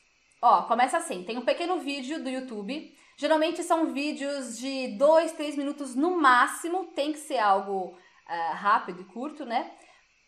Ó, 0.41 0.63
começa 0.63 0.97
assim: 0.97 1.23
tem 1.23 1.37
um 1.37 1.45
pequeno 1.45 1.79
vídeo 1.79 2.23
do 2.23 2.29
YouTube. 2.29 2.95
Geralmente 3.19 3.63
são 3.63 3.87
vídeos 3.93 4.59
de 4.59 4.89
2, 4.89 5.31
3 5.31 5.55
minutos 5.55 5.95
no 5.95 6.21
máximo, 6.21 6.85
tem 6.93 7.11
que 7.11 7.17
ser 7.17 7.39
algo 7.39 7.97
uh, 8.29 8.55
rápido 8.55 9.01
e 9.01 9.05
curto, 9.05 9.45
né? 9.45 9.71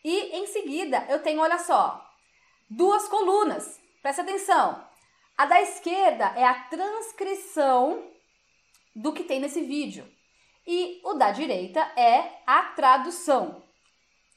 E 0.04 0.38
em 0.38 0.48
seguida 0.48 1.06
eu 1.10 1.22
tenho, 1.22 1.42
olha 1.42 1.60
só, 1.60 2.04
duas 2.70 3.08
colunas. 3.08 3.80
Presta 4.02 4.22
atenção. 4.22 4.88
A 5.38 5.46
da 5.46 5.62
esquerda 5.62 6.26
é 6.36 6.46
a 6.46 6.54
transcrição 6.54 8.04
do 8.96 9.14
que 9.14 9.24
tem 9.24 9.40
nesse 9.40 9.62
vídeo. 9.62 10.06
E 10.66 11.02
o 11.04 11.14
da 11.14 11.32
direita 11.32 11.80
é 11.96 12.42
a 12.46 12.64
tradução. 12.64 13.64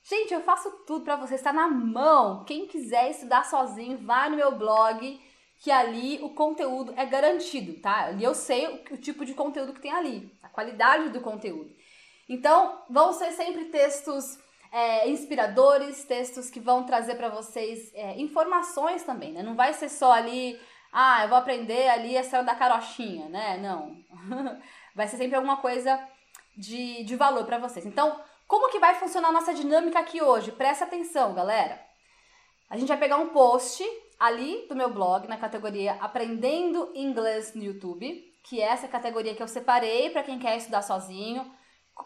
Gente, 0.04 0.34
eu 0.34 0.40
faço 0.40 0.70
tudo 0.86 1.04
para 1.04 1.16
você, 1.16 1.34
está 1.34 1.52
na 1.52 1.68
mão. 1.68 2.44
Quem 2.44 2.66
quiser 2.66 3.10
estudar 3.10 3.44
sozinho, 3.44 3.98
vai 3.98 4.30
no 4.30 4.36
meu 4.36 4.56
blog, 4.56 5.20
que 5.60 5.70
ali 5.70 6.18
o 6.22 6.30
conteúdo 6.30 6.92
é 6.96 7.06
garantido, 7.06 7.80
tá? 7.80 8.06
Ali 8.06 8.24
eu 8.24 8.34
sei 8.34 8.66
o, 8.66 8.94
o 8.94 8.96
tipo 8.96 9.24
de 9.24 9.34
conteúdo 9.34 9.72
que 9.72 9.80
tem 9.80 9.92
ali, 9.92 10.32
a 10.42 10.48
qualidade 10.48 11.10
do 11.10 11.20
conteúdo. 11.20 11.72
Então, 12.32 12.82
vão 12.88 13.12
ser 13.12 13.30
sempre 13.32 13.66
textos 13.66 14.38
é, 14.72 15.06
inspiradores, 15.06 16.02
textos 16.04 16.48
que 16.48 16.58
vão 16.58 16.82
trazer 16.82 17.16
para 17.16 17.28
vocês 17.28 17.92
é, 17.94 18.18
informações 18.18 19.02
também, 19.02 19.32
né? 19.32 19.42
Não 19.42 19.54
vai 19.54 19.74
ser 19.74 19.90
só 19.90 20.10
ali, 20.10 20.58
ah, 20.90 21.24
eu 21.24 21.28
vou 21.28 21.36
aprender 21.36 21.88
ali 21.90 22.16
a 22.16 22.22
história 22.22 22.46
da 22.46 22.54
carochinha, 22.54 23.28
né? 23.28 23.58
Não. 23.58 23.94
vai 24.96 25.06
ser 25.08 25.18
sempre 25.18 25.36
alguma 25.36 25.58
coisa 25.58 26.02
de, 26.56 27.04
de 27.04 27.16
valor 27.16 27.44
para 27.44 27.58
vocês. 27.58 27.84
Então, 27.84 28.18
como 28.48 28.70
que 28.70 28.78
vai 28.78 28.94
funcionar 28.94 29.28
a 29.28 29.32
nossa 29.32 29.52
dinâmica 29.52 29.98
aqui 29.98 30.22
hoje? 30.22 30.52
Presta 30.52 30.86
atenção, 30.86 31.34
galera. 31.34 31.78
A 32.70 32.78
gente 32.78 32.88
vai 32.88 32.96
pegar 32.96 33.18
um 33.18 33.28
post 33.28 33.84
ali 34.18 34.66
do 34.70 34.74
meu 34.74 34.88
blog, 34.88 35.28
na 35.28 35.36
categoria 35.36 35.98
Aprendendo 36.00 36.90
Inglês 36.94 37.54
no 37.54 37.62
YouTube, 37.62 38.24
que 38.42 38.58
é 38.58 38.68
essa 38.68 38.88
categoria 38.88 39.34
que 39.34 39.42
eu 39.42 39.48
separei 39.48 40.08
para 40.08 40.22
quem 40.22 40.38
quer 40.38 40.56
estudar 40.56 40.80
sozinho. 40.80 41.60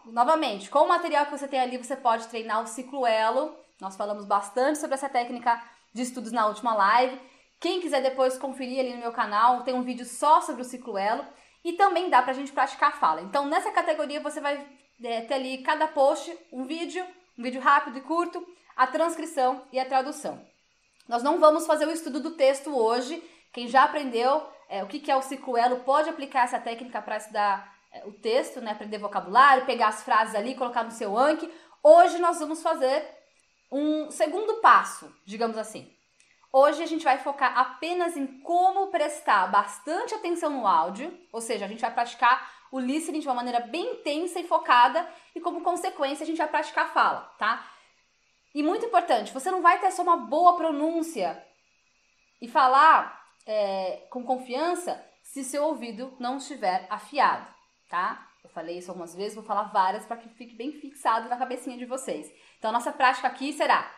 Novamente, 0.05 0.69
com 0.69 0.79
o 0.79 0.87
material 0.87 1.25
que 1.25 1.31
você 1.31 1.47
tem 1.47 1.59
ali, 1.59 1.77
você 1.77 1.95
pode 1.95 2.27
treinar 2.27 2.63
o 2.63 2.67
ciclo 2.67 3.05
elo. 3.05 3.55
Nós 3.79 3.95
falamos 3.95 4.25
bastante 4.25 4.79
sobre 4.79 4.95
essa 4.95 5.09
técnica 5.09 5.61
de 5.93 6.01
estudos 6.01 6.31
na 6.31 6.47
última 6.47 6.73
live. 6.73 7.19
Quem 7.59 7.81
quiser 7.81 8.01
depois 8.01 8.37
conferir 8.37 8.79
ali 8.79 8.93
no 8.93 8.99
meu 8.99 9.11
canal, 9.11 9.63
tem 9.63 9.73
um 9.73 9.83
vídeo 9.83 10.05
só 10.05 10.41
sobre 10.41 10.61
o 10.61 10.65
ciclo 10.65 10.97
elo. 10.97 11.25
E 11.63 11.73
também 11.73 12.09
dá 12.09 12.21
pra 12.21 12.33
gente 12.33 12.51
praticar 12.51 12.89
a 12.89 12.95
fala. 12.95 13.21
Então, 13.21 13.45
nessa 13.45 13.71
categoria, 13.71 14.21
você 14.21 14.39
vai 14.39 14.65
é, 15.03 15.21
ter 15.21 15.33
ali 15.33 15.57
cada 15.59 15.87
post, 15.87 16.35
um 16.51 16.65
vídeo, 16.65 17.05
um 17.37 17.43
vídeo 17.43 17.61
rápido 17.61 17.97
e 17.97 18.01
curto, 18.01 18.45
a 18.75 18.87
transcrição 18.87 19.63
e 19.71 19.79
a 19.79 19.85
tradução. 19.85 20.41
Nós 21.07 21.23
não 21.23 21.39
vamos 21.39 21.65
fazer 21.65 21.87
o 21.87 21.91
estudo 21.91 22.19
do 22.19 22.31
texto 22.31 22.75
hoje. 22.75 23.21
Quem 23.51 23.67
já 23.67 23.83
aprendeu 23.83 24.45
é, 24.69 24.83
o 24.83 24.87
que, 24.87 25.09
é 25.09 25.15
o 25.15 25.21
ciclo 25.21 25.57
elo 25.57 25.79
pode 25.79 26.09
aplicar 26.09 26.43
essa 26.43 26.59
técnica 26.59 27.01
para 27.01 27.17
estudar 27.17 27.76
o 28.05 28.11
texto, 28.11 28.61
né? 28.61 28.71
aprender 28.71 28.97
vocabulário, 28.97 29.65
pegar 29.65 29.89
as 29.89 30.03
frases 30.03 30.35
ali, 30.35 30.55
colocar 30.55 30.83
no 30.83 30.91
seu 30.91 31.17
Anki. 31.17 31.51
Hoje 31.83 32.19
nós 32.19 32.39
vamos 32.39 32.61
fazer 32.61 33.05
um 33.71 34.09
segundo 34.11 34.55
passo, 34.55 35.13
digamos 35.25 35.57
assim. 35.57 35.91
Hoje 36.51 36.81
a 36.81 36.85
gente 36.85 37.03
vai 37.03 37.17
focar 37.17 37.57
apenas 37.57 38.15
em 38.15 38.25
como 38.41 38.87
prestar 38.87 39.47
bastante 39.47 40.13
atenção 40.13 40.49
no 40.49 40.65
áudio, 40.65 41.17
ou 41.31 41.41
seja, 41.41 41.65
a 41.65 41.67
gente 41.67 41.81
vai 41.81 41.93
praticar 41.93 42.49
o 42.71 42.79
listening 42.79 43.19
de 43.19 43.27
uma 43.27 43.35
maneira 43.35 43.59
bem 43.59 43.93
intensa 43.93 44.39
e 44.39 44.47
focada 44.47 45.07
e 45.35 45.39
como 45.39 45.61
consequência 45.61 46.23
a 46.23 46.27
gente 46.27 46.37
vai 46.37 46.47
praticar 46.47 46.85
a 46.85 46.89
fala, 46.89 47.21
tá? 47.37 47.69
E 48.53 48.63
muito 48.63 48.85
importante, 48.85 49.33
você 49.33 49.51
não 49.51 49.61
vai 49.61 49.79
ter 49.79 49.91
só 49.91 50.01
uma 50.01 50.17
boa 50.17 50.55
pronúncia 50.55 51.45
e 52.41 52.47
falar 52.47 53.21
é, 53.45 54.07
com 54.09 54.23
confiança 54.23 55.03
se 55.21 55.43
seu 55.43 55.63
ouvido 55.65 56.15
não 56.19 56.37
estiver 56.37 56.87
afiado, 56.89 57.47
tá? 57.89 58.27
Eu 58.43 58.49
falei 58.49 58.77
isso 58.77 58.89
algumas 58.91 59.13
vezes, 59.13 59.35
vou 59.35 59.43
falar 59.43 59.63
várias 59.63 60.05
para 60.05 60.17
que 60.17 60.29
fique 60.29 60.55
bem 60.55 60.71
fixado 60.71 61.27
na 61.29 61.37
cabecinha 61.37 61.77
de 61.77 61.85
vocês. 61.85 62.31
Então, 62.57 62.69
a 62.69 62.73
nossa 62.73 62.91
prática 62.91 63.27
aqui 63.27 63.51
será 63.53 63.91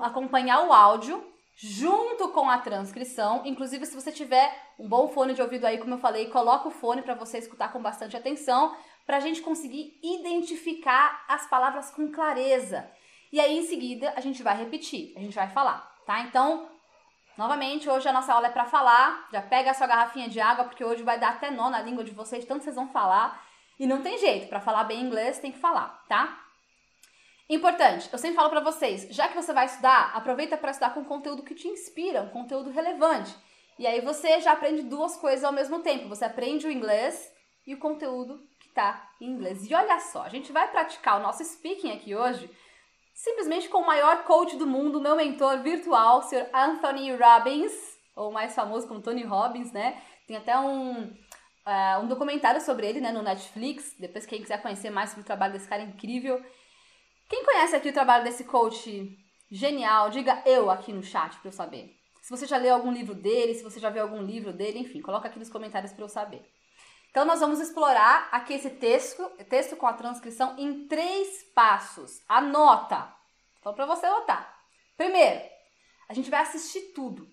acompanhar 0.00 0.66
o 0.66 0.72
áudio 0.72 1.32
junto 1.56 2.28
com 2.28 2.48
a 2.48 2.58
transcrição. 2.58 3.42
Inclusive, 3.44 3.86
se 3.86 3.94
você 3.94 4.10
tiver 4.12 4.56
um 4.78 4.88
bom 4.88 5.08
fone 5.08 5.34
de 5.34 5.42
ouvido 5.42 5.66
aí, 5.66 5.78
como 5.78 5.94
eu 5.94 5.98
falei, 5.98 6.30
coloca 6.30 6.68
o 6.68 6.72
fone 6.72 7.02
para 7.02 7.14
você 7.14 7.38
escutar 7.38 7.72
com 7.72 7.82
bastante 7.82 8.16
atenção, 8.16 8.74
para 9.04 9.16
a 9.16 9.20
gente 9.20 9.42
conseguir 9.42 9.98
identificar 10.02 11.24
as 11.28 11.48
palavras 11.48 11.90
com 11.90 12.10
clareza. 12.10 12.88
E 13.32 13.40
aí, 13.40 13.58
em 13.58 13.66
seguida, 13.66 14.12
a 14.16 14.20
gente 14.20 14.42
vai 14.42 14.56
repetir, 14.56 15.12
a 15.16 15.20
gente 15.20 15.34
vai 15.34 15.48
falar, 15.48 15.80
tá? 16.06 16.20
Então, 16.20 16.68
novamente, 17.36 17.88
hoje 17.88 18.08
a 18.08 18.12
nossa 18.12 18.32
aula 18.32 18.48
é 18.48 18.50
para 18.50 18.64
falar. 18.64 19.28
Já 19.32 19.42
pega 19.42 19.70
a 19.70 19.74
sua 19.74 19.86
garrafinha 19.86 20.28
de 20.28 20.40
água, 20.40 20.64
porque 20.64 20.84
hoje 20.84 21.02
vai 21.02 21.18
dar 21.18 21.30
até 21.30 21.50
nó 21.50 21.70
na 21.70 21.80
língua 21.80 22.04
de 22.04 22.12
vocês, 22.12 22.44
tanto 22.44 22.64
vocês 22.64 22.76
vão 22.76 22.88
falar. 22.88 23.42
E 23.78 23.86
não 23.86 24.02
tem 24.02 24.18
jeito, 24.18 24.48
para 24.48 24.60
falar 24.60 24.84
bem 24.84 25.00
inglês 25.00 25.38
tem 25.38 25.50
que 25.50 25.58
falar, 25.58 26.04
tá? 26.08 26.38
Importante, 27.48 28.08
eu 28.12 28.18
sempre 28.18 28.36
falo 28.36 28.48
para 28.48 28.60
vocês, 28.60 29.08
já 29.10 29.28
que 29.28 29.34
você 29.34 29.52
vai 29.52 29.66
estudar, 29.66 30.12
aproveita 30.14 30.56
para 30.56 30.70
estudar 30.70 30.94
com 30.94 31.04
conteúdo 31.04 31.42
que 31.42 31.54
te 31.54 31.68
inspira, 31.68 32.22
um 32.22 32.28
conteúdo 32.28 32.70
relevante. 32.70 33.34
E 33.78 33.86
aí 33.86 34.00
você 34.00 34.40
já 34.40 34.52
aprende 34.52 34.82
duas 34.82 35.16
coisas 35.16 35.44
ao 35.44 35.52
mesmo 35.52 35.80
tempo. 35.80 36.08
Você 36.08 36.24
aprende 36.24 36.66
o 36.66 36.70
inglês 36.70 37.32
e 37.66 37.74
o 37.74 37.78
conteúdo 37.78 38.38
que 38.60 38.68
está 38.68 39.10
em 39.20 39.26
inglês. 39.26 39.68
E 39.68 39.74
olha 39.74 39.98
só, 40.00 40.22
a 40.22 40.28
gente 40.28 40.52
vai 40.52 40.70
praticar 40.70 41.18
o 41.18 41.22
nosso 41.22 41.44
speaking 41.44 41.92
aqui 41.92 42.14
hoje 42.14 42.50
simplesmente 43.22 43.68
com 43.68 43.78
o 43.78 43.86
maior 43.86 44.24
coach 44.24 44.56
do 44.56 44.66
mundo, 44.66 45.00
meu 45.00 45.14
mentor 45.14 45.62
virtual, 45.62 46.18
o 46.18 46.22
Sr. 46.22 46.48
Anthony 46.52 47.14
Robbins, 47.14 47.72
ou 48.16 48.32
mais 48.32 48.52
famoso 48.52 48.88
como 48.88 49.00
Tony 49.00 49.22
Robbins, 49.22 49.70
né? 49.70 50.02
Tem 50.26 50.36
até 50.36 50.58
um, 50.58 51.04
uh, 51.04 52.02
um 52.02 52.08
documentário 52.08 52.60
sobre 52.60 52.84
ele 52.84 53.00
né, 53.00 53.12
no 53.12 53.22
Netflix. 53.22 53.94
Depois, 53.96 54.26
quem 54.26 54.42
quiser 54.42 54.60
conhecer 54.60 54.90
mais 54.90 55.10
sobre 55.10 55.22
o 55.22 55.26
trabalho 55.26 55.52
desse 55.52 55.68
cara 55.68 55.82
é 55.82 55.86
incrível. 55.86 56.44
Quem 57.28 57.44
conhece 57.44 57.76
aqui 57.76 57.90
o 57.90 57.92
trabalho 57.92 58.24
desse 58.24 58.42
coach 58.42 59.16
genial, 59.48 60.10
diga 60.10 60.42
eu 60.44 60.68
aqui 60.68 60.92
no 60.92 61.02
chat 61.02 61.38
para 61.38 61.48
eu 61.48 61.52
saber. 61.52 61.96
Se 62.22 62.28
você 62.28 62.44
já 62.44 62.56
leu 62.56 62.74
algum 62.74 62.92
livro 62.92 63.14
dele, 63.14 63.54
se 63.54 63.62
você 63.62 63.78
já 63.78 63.88
viu 63.88 64.02
algum 64.02 64.20
livro 64.20 64.52
dele, 64.52 64.80
enfim, 64.80 65.00
coloca 65.00 65.28
aqui 65.28 65.38
nos 65.38 65.48
comentários 65.48 65.92
para 65.92 66.04
eu 66.04 66.08
saber. 66.08 66.44
Então, 67.12 67.26
nós 67.26 67.40
vamos 67.40 67.60
explorar 67.60 68.30
aqui 68.32 68.54
esse 68.54 68.70
texto, 68.70 69.22
texto 69.46 69.76
com 69.76 69.86
a 69.86 69.92
transcrição 69.92 70.54
em 70.58 70.88
três 70.88 71.42
passos. 71.54 72.22
Anota! 72.26 73.06
Então, 73.60 73.74
para 73.74 73.84
você 73.84 74.06
anotar. 74.06 74.58
Primeiro, 74.96 75.42
a 76.08 76.14
gente 76.14 76.30
vai 76.30 76.40
assistir 76.40 76.80
tudo. 76.94 77.28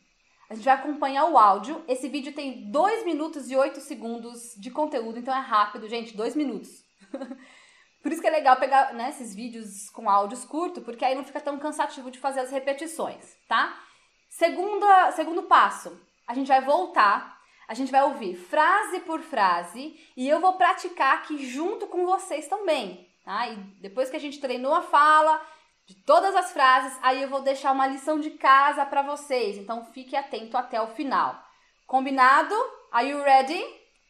A 0.50 0.53
gente 0.53 0.65
vai 0.65 0.74
acompanhar 0.74 1.27
o 1.27 1.38
áudio. 1.38 1.81
Esse 1.88 2.09
vídeo 2.09 2.33
tem 2.33 2.69
2 2.69 3.05
minutos 3.05 3.50
e 3.50 3.55
8 3.55 3.79
segundos 3.79 4.53
de 4.57 4.69
conteúdo, 4.69 5.17
então 5.17 5.33
é 5.33 5.39
rápido, 5.39 5.88
gente, 5.88 6.13
2 6.13 6.36
minutos. 6.36 6.83
Por 8.03 8.12
isso 8.12 8.19
que 8.19 8.27
é 8.27 8.31
legal 8.31 8.57
pegar 8.57 8.93
né, 8.93 9.09
esses 9.12 9.33
vídeos 9.33 9.89
com 9.91 10.09
áudios 10.09 10.43
curtos, 10.43 10.83
porque 10.83 11.05
aí 11.05 11.15
não 11.15 11.24
fica 11.24 11.39
tão 11.39 11.57
cansativo 11.57 12.12
de 12.12 12.19
fazer 12.19 12.41
as 12.41 12.51
repetições, 12.51 13.38
tá? 13.48 13.81
Segunda, 14.27 15.13
segundo 15.13 15.43
passo, 15.43 15.98
a 16.27 16.33
gente 16.33 16.48
vai 16.48 16.62
voltar 16.62 17.38
a 17.69 17.75
gente 17.75 17.91
vai 17.91 18.01
ouvir 18.01 18.33
frase 18.35 19.01
por 19.01 19.21
frase 19.21 19.95
e 20.17 20.27
eu 20.27 20.39
vou 20.39 20.53
praticar 20.53 21.13
aqui 21.13 21.45
junto 21.45 21.85
com 21.85 22.03
vocês 22.03 22.47
também, 22.47 23.07
tá? 23.23 23.47
E 23.47 23.57
depois 23.79 24.09
que 24.09 24.15
a 24.15 24.19
gente 24.19 24.39
treinou 24.39 24.73
a 24.73 24.81
fala 24.81 25.39
de 25.85 25.93
todas 25.93 26.35
as 26.35 26.51
frases, 26.51 26.97
aí 27.03 27.21
eu 27.21 27.29
vou 27.29 27.41
deixar 27.41 27.71
uma 27.71 27.85
lição 27.85 28.19
de 28.19 28.31
casa 28.31 28.83
para 28.88 29.03
vocês. 29.03 29.55
Então 29.55 29.85
fique 29.85 30.15
atento 30.15 30.57
até 30.57 30.81
o 30.81 30.88
final. 30.88 31.39
Combinado? 31.85 32.55
Are 32.91 33.07
you 33.07 33.21
ready? 33.21 33.63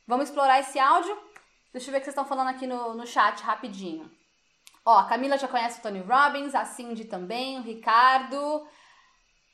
Vamos 0.08 0.30
explorar 0.30 0.62
esse 0.62 0.80
áudio? 0.80 1.18
Deixa 1.74 1.90
eu 1.90 1.92
ver 1.92 1.98
o 1.98 2.00
que 2.00 2.06
vocês 2.06 2.14
estão 2.14 2.26
falando 2.26 2.52
aqui 2.52 2.66
no, 2.66 2.94
no 2.94 3.06
chat 3.06 3.42
rapidinho. 3.44 4.10
Ó, 4.86 5.00
a 5.00 5.06
Camila 5.06 5.38
já 5.38 5.50
conhece 5.50 5.80
o 5.80 5.84
Tony 5.84 6.00
Robbins, 6.00 6.56
a 6.56 6.64
Cindy 6.64 7.04
também, 7.04 7.60
o 7.60 7.64
Ricardo. 7.64 8.66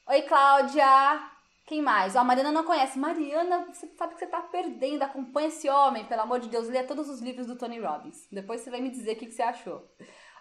Oi, 0.05 0.21
Cláudia. 0.21 1.34
Quem 1.65 1.81
mais? 1.81 2.15
Ó, 2.15 2.19
a 2.19 2.23
Mariana 2.23 2.51
não 2.51 2.63
conhece. 2.63 2.99
Mariana, 2.99 3.65
você 3.71 3.87
sabe 3.97 4.13
que 4.13 4.19
você 4.19 4.27
tá 4.27 4.41
perdendo. 4.41 5.01
Acompanha 5.01 5.47
esse 5.47 5.67
homem, 5.67 6.05
pelo 6.05 6.21
amor 6.21 6.39
de 6.39 6.47
Deus. 6.47 6.67
Lê 6.67 6.83
todos 6.83 7.09
os 7.09 7.21
livros 7.21 7.47
do 7.47 7.57
Tony 7.57 7.79
Robbins. 7.79 8.27
Depois 8.31 8.61
você 8.61 8.69
vai 8.69 8.81
me 8.81 8.91
dizer 8.91 9.13
o 9.13 9.15
que, 9.15 9.25
que 9.25 9.31
você 9.31 9.41
achou. 9.41 9.83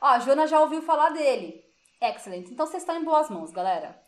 Ó, 0.03 0.07
a 0.07 0.19
Joana 0.19 0.47
já 0.47 0.61
ouviu 0.61 0.83
falar 0.83 1.11
dele. 1.11 1.65
Excellent. 2.01 2.51
Então 2.51 2.67
vocês 2.67 2.83
estão 2.83 3.01
em 3.01 3.05
boas 3.05 3.31
mãos, 3.31 3.51
galera. 3.51 3.99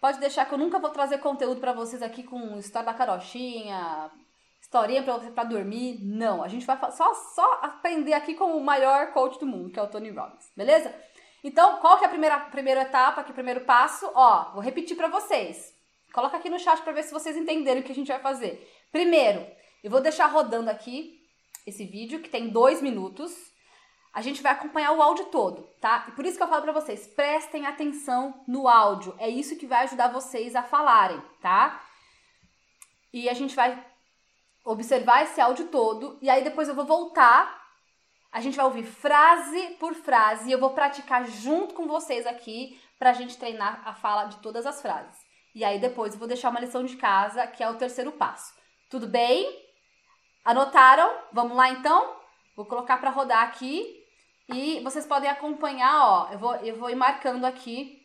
Pode 0.00 0.20
deixar 0.20 0.46
que 0.46 0.54
eu 0.54 0.58
nunca 0.58 0.78
vou 0.78 0.90
trazer 0.90 1.18
conteúdo 1.18 1.60
para 1.60 1.72
vocês 1.72 2.02
aqui 2.02 2.22
com 2.22 2.56
história 2.56 2.86
da 2.86 2.94
carochinha, 2.94 4.08
historinha 4.60 5.02
pra 5.02 5.14
você 5.14 5.32
pra 5.32 5.42
dormir. 5.42 5.98
Não, 6.04 6.40
a 6.40 6.46
gente 6.46 6.64
vai 6.64 6.78
só, 6.92 7.12
só 7.14 7.58
aprender 7.62 8.12
aqui 8.12 8.34
com 8.34 8.56
o 8.56 8.62
maior 8.62 9.12
coach 9.12 9.40
do 9.40 9.46
mundo, 9.46 9.70
que 9.70 9.78
é 9.78 9.82
o 9.82 9.88
Tony 9.88 10.10
Robbins. 10.10 10.52
Beleza? 10.56 10.94
Então, 11.42 11.78
qual 11.78 11.98
que 11.98 12.04
é 12.04 12.06
a 12.06 12.10
primeira, 12.10 12.38
primeira 12.38 12.82
etapa, 12.82 13.22
aqui, 13.22 13.32
primeiro 13.32 13.62
passo? 13.62 14.08
Ó, 14.14 14.52
vou 14.52 14.62
repetir 14.62 14.96
para 14.96 15.08
vocês. 15.08 15.76
Coloca 16.12 16.36
aqui 16.36 16.48
no 16.48 16.58
chat 16.58 16.80
para 16.82 16.92
ver 16.92 17.02
se 17.02 17.12
vocês 17.12 17.36
entenderam 17.36 17.80
o 17.80 17.84
que 17.84 17.92
a 17.92 17.94
gente 17.94 18.08
vai 18.08 18.20
fazer. 18.20 18.66
Primeiro, 18.90 19.46
eu 19.82 19.90
vou 19.90 20.00
deixar 20.00 20.26
rodando 20.26 20.70
aqui 20.70 21.20
esse 21.66 21.84
vídeo, 21.84 22.20
que 22.20 22.28
tem 22.28 22.48
dois 22.48 22.80
minutos. 22.80 23.32
A 24.12 24.22
gente 24.22 24.42
vai 24.42 24.52
acompanhar 24.52 24.92
o 24.92 25.02
áudio 25.02 25.26
todo, 25.26 25.62
tá? 25.80 26.06
E 26.08 26.12
por 26.12 26.24
isso 26.24 26.36
que 26.36 26.42
eu 26.42 26.48
falo 26.48 26.62
para 26.62 26.72
vocês, 26.72 27.06
prestem 27.06 27.66
atenção 27.66 28.42
no 28.48 28.66
áudio. 28.66 29.14
É 29.18 29.28
isso 29.28 29.56
que 29.56 29.66
vai 29.66 29.84
ajudar 29.84 30.08
vocês 30.08 30.56
a 30.56 30.62
falarem, 30.62 31.22
tá? 31.40 31.80
E 33.12 33.28
a 33.28 33.34
gente 33.34 33.54
vai 33.54 33.84
observar 34.64 35.22
esse 35.22 35.40
áudio 35.40 35.68
todo 35.68 36.18
e 36.20 36.28
aí 36.28 36.42
depois 36.42 36.68
eu 36.68 36.74
vou 36.74 36.84
voltar. 36.84 37.58
A 38.32 38.40
gente 38.40 38.56
vai 38.56 38.66
ouvir 38.66 38.84
frase 38.84 39.76
por 39.78 39.94
frase 39.94 40.48
e 40.48 40.52
eu 40.52 40.58
vou 40.58 40.70
praticar 40.70 41.26
junto 41.26 41.74
com 41.74 41.86
vocês 41.86 42.26
aqui 42.26 42.78
pra 42.98 43.12
gente 43.12 43.38
treinar 43.38 43.82
a 43.86 43.94
fala 43.94 44.24
de 44.24 44.36
todas 44.38 44.66
as 44.66 44.82
frases. 44.82 45.27
E 45.54 45.64
aí 45.64 45.78
depois 45.78 46.12
eu 46.12 46.18
vou 46.18 46.28
deixar 46.28 46.50
uma 46.50 46.60
lição 46.60 46.84
de 46.84 46.96
casa, 46.96 47.46
que 47.46 47.62
é 47.62 47.70
o 47.70 47.76
terceiro 47.76 48.12
passo. 48.12 48.52
Tudo 48.88 49.06
bem? 49.06 49.46
Anotaram? 50.44 51.10
Vamos 51.32 51.56
lá 51.56 51.70
então? 51.70 52.16
Vou 52.56 52.66
colocar 52.66 52.98
para 52.98 53.10
rodar 53.10 53.42
aqui 53.42 54.02
e 54.48 54.80
vocês 54.80 55.06
podem 55.06 55.28
acompanhar, 55.28 56.06
ó. 56.06 56.28
Eu 56.32 56.38
vou, 56.38 56.54
eu 56.56 56.76
vou 56.76 56.90
ir 56.90 56.94
marcando 56.94 57.44
aqui 57.44 58.02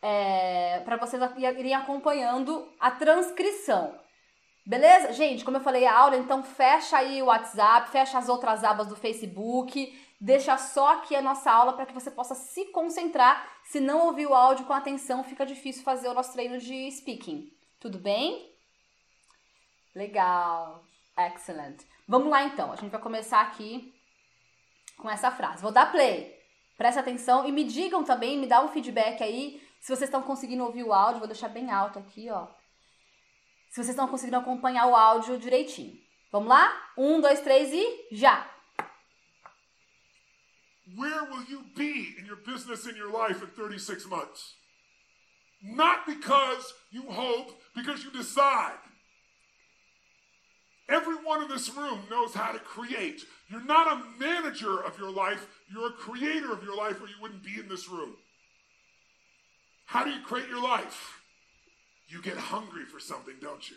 é, 0.00 0.80
para 0.84 0.96
vocês 0.96 1.22
irem 1.36 1.74
acompanhando 1.74 2.68
a 2.78 2.90
transcrição. 2.90 3.98
Beleza? 4.64 5.12
Gente, 5.12 5.44
como 5.44 5.56
eu 5.56 5.62
falei 5.62 5.86
a 5.86 5.98
aula, 5.98 6.16
então 6.16 6.42
fecha 6.42 6.98
aí 6.98 7.20
o 7.20 7.26
WhatsApp, 7.26 7.90
fecha 7.90 8.18
as 8.18 8.28
outras 8.28 8.62
abas 8.62 8.86
do 8.86 8.94
Facebook, 8.94 9.92
deixa 10.20 10.58
só 10.58 10.94
aqui 10.94 11.16
a 11.16 11.22
nossa 11.22 11.50
aula 11.50 11.72
para 11.72 11.86
que 11.86 11.94
você 11.94 12.10
possa 12.10 12.34
se 12.34 12.66
concentrar. 12.66 13.48
Se 13.64 13.80
não 13.80 14.06
ouvir 14.06 14.26
o 14.26 14.34
áudio 14.34 14.66
com 14.66 14.72
atenção, 14.72 15.24
fica 15.24 15.46
difícil 15.46 15.82
fazer 15.82 16.08
o 16.08 16.14
nosso 16.14 16.32
treino 16.32 16.58
de 16.58 16.90
speaking. 16.90 17.50
Tudo 17.80 17.98
bem? 17.98 18.54
Legal. 19.94 20.84
Excellent. 21.16 21.80
Vamos 22.06 22.28
lá 22.28 22.44
então. 22.44 22.70
A 22.70 22.76
gente 22.76 22.90
vai 22.90 23.00
começar 23.00 23.40
aqui 23.40 23.94
com 24.98 25.08
essa 25.08 25.30
frase. 25.30 25.62
Vou 25.62 25.72
dar 25.72 25.90
play. 25.90 26.38
Presta 26.76 27.00
atenção 27.00 27.46
e 27.46 27.52
me 27.52 27.64
digam 27.64 28.04
também, 28.04 28.38
me 28.38 28.46
dá 28.46 28.62
um 28.62 28.68
feedback 28.68 29.22
aí 29.22 29.62
se 29.80 29.88
vocês 29.88 30.08
estão 30.08 30.22
conseguindo 30.22 30.64
ouvir 30.64 30.84
o 30.84 30.92
áudio. 30.92 31.18
Vou 31.18 31.28
deixar 31.28 31.48
bem 31.48 31.70
alto 31.70 31.98
aqui, 31.98 32.30
ó. 32.30 32.46
Se 33.70 33.76
vocês 33.76 33.90
estão 33.90 34.08
conseguindo 34.08 34.36
acompanhar 34.36 34.86
o 34.86 34.96
áudio 34.96 35.38
direitinho. 35.38 35.98
Vamos 36.32 36.48
lá? 36.48 36.72
Um, 36.96 37.20
dois, 37.20 37.40
três 37.40 37.72
e 37.72 38.08
já! 38.12 38.59
Where 40.96 41.24
will 41.24 41.44
you 41.44 41.64
be 41.76 42.14
in 42.18 42.26
your 42.26 42.36
business 42.36 42.86
in 42.86 42.96
your 42.96 43.12
life 43.12 43.42
in 43.42 43.48
36 43.48 44.06
months? 44.08 44.54
Not 45.62 46.06
because 46.06 46.72
you 46.90 47.02
hope, 47.02 47.60
because 47.74 48.02
you 48.02 48.10
decide. 48.10 48.78
Everyone 50.88 51.42
in 51.42 51.48
this 51.48 51.74
room 51.74 52.00
knows 52.10 52.34
how 52.34 52.50
to 52.52 52.58
create. 52.58 53.22
You're 53.48 53.64
not 53.64 53.92
a 53.92 54.18
manager 54.18 54.82
of 54.82 54.98
your 54.98 55.10
life, 55.10 55.46
you're 55.72 55.88
a 55.88 55.92
creator 55.92 56.52
of 56.52 56.64
your 56.64 56.76
life, 56.76 57.00
or 57.00 57.06
you 57.06 57.14
wouldn't 57.20 57.44
be 57.44 57.60
in 57.60 57.68
this 57.68 57.88
room. 57.88 58.14
How 59.86 60.04
do 60.04 60.10
you 60.10 60.22
create 60.22 60.48
your 60.48 60.62
life? 60.62 61.20
You 62.08 62.20
get 62.22 62.36
hungry 62.36 62.84
for 62.84 62.98
something, 62.98 63.34
don't 63.40 63.68
you? 63.70 63.76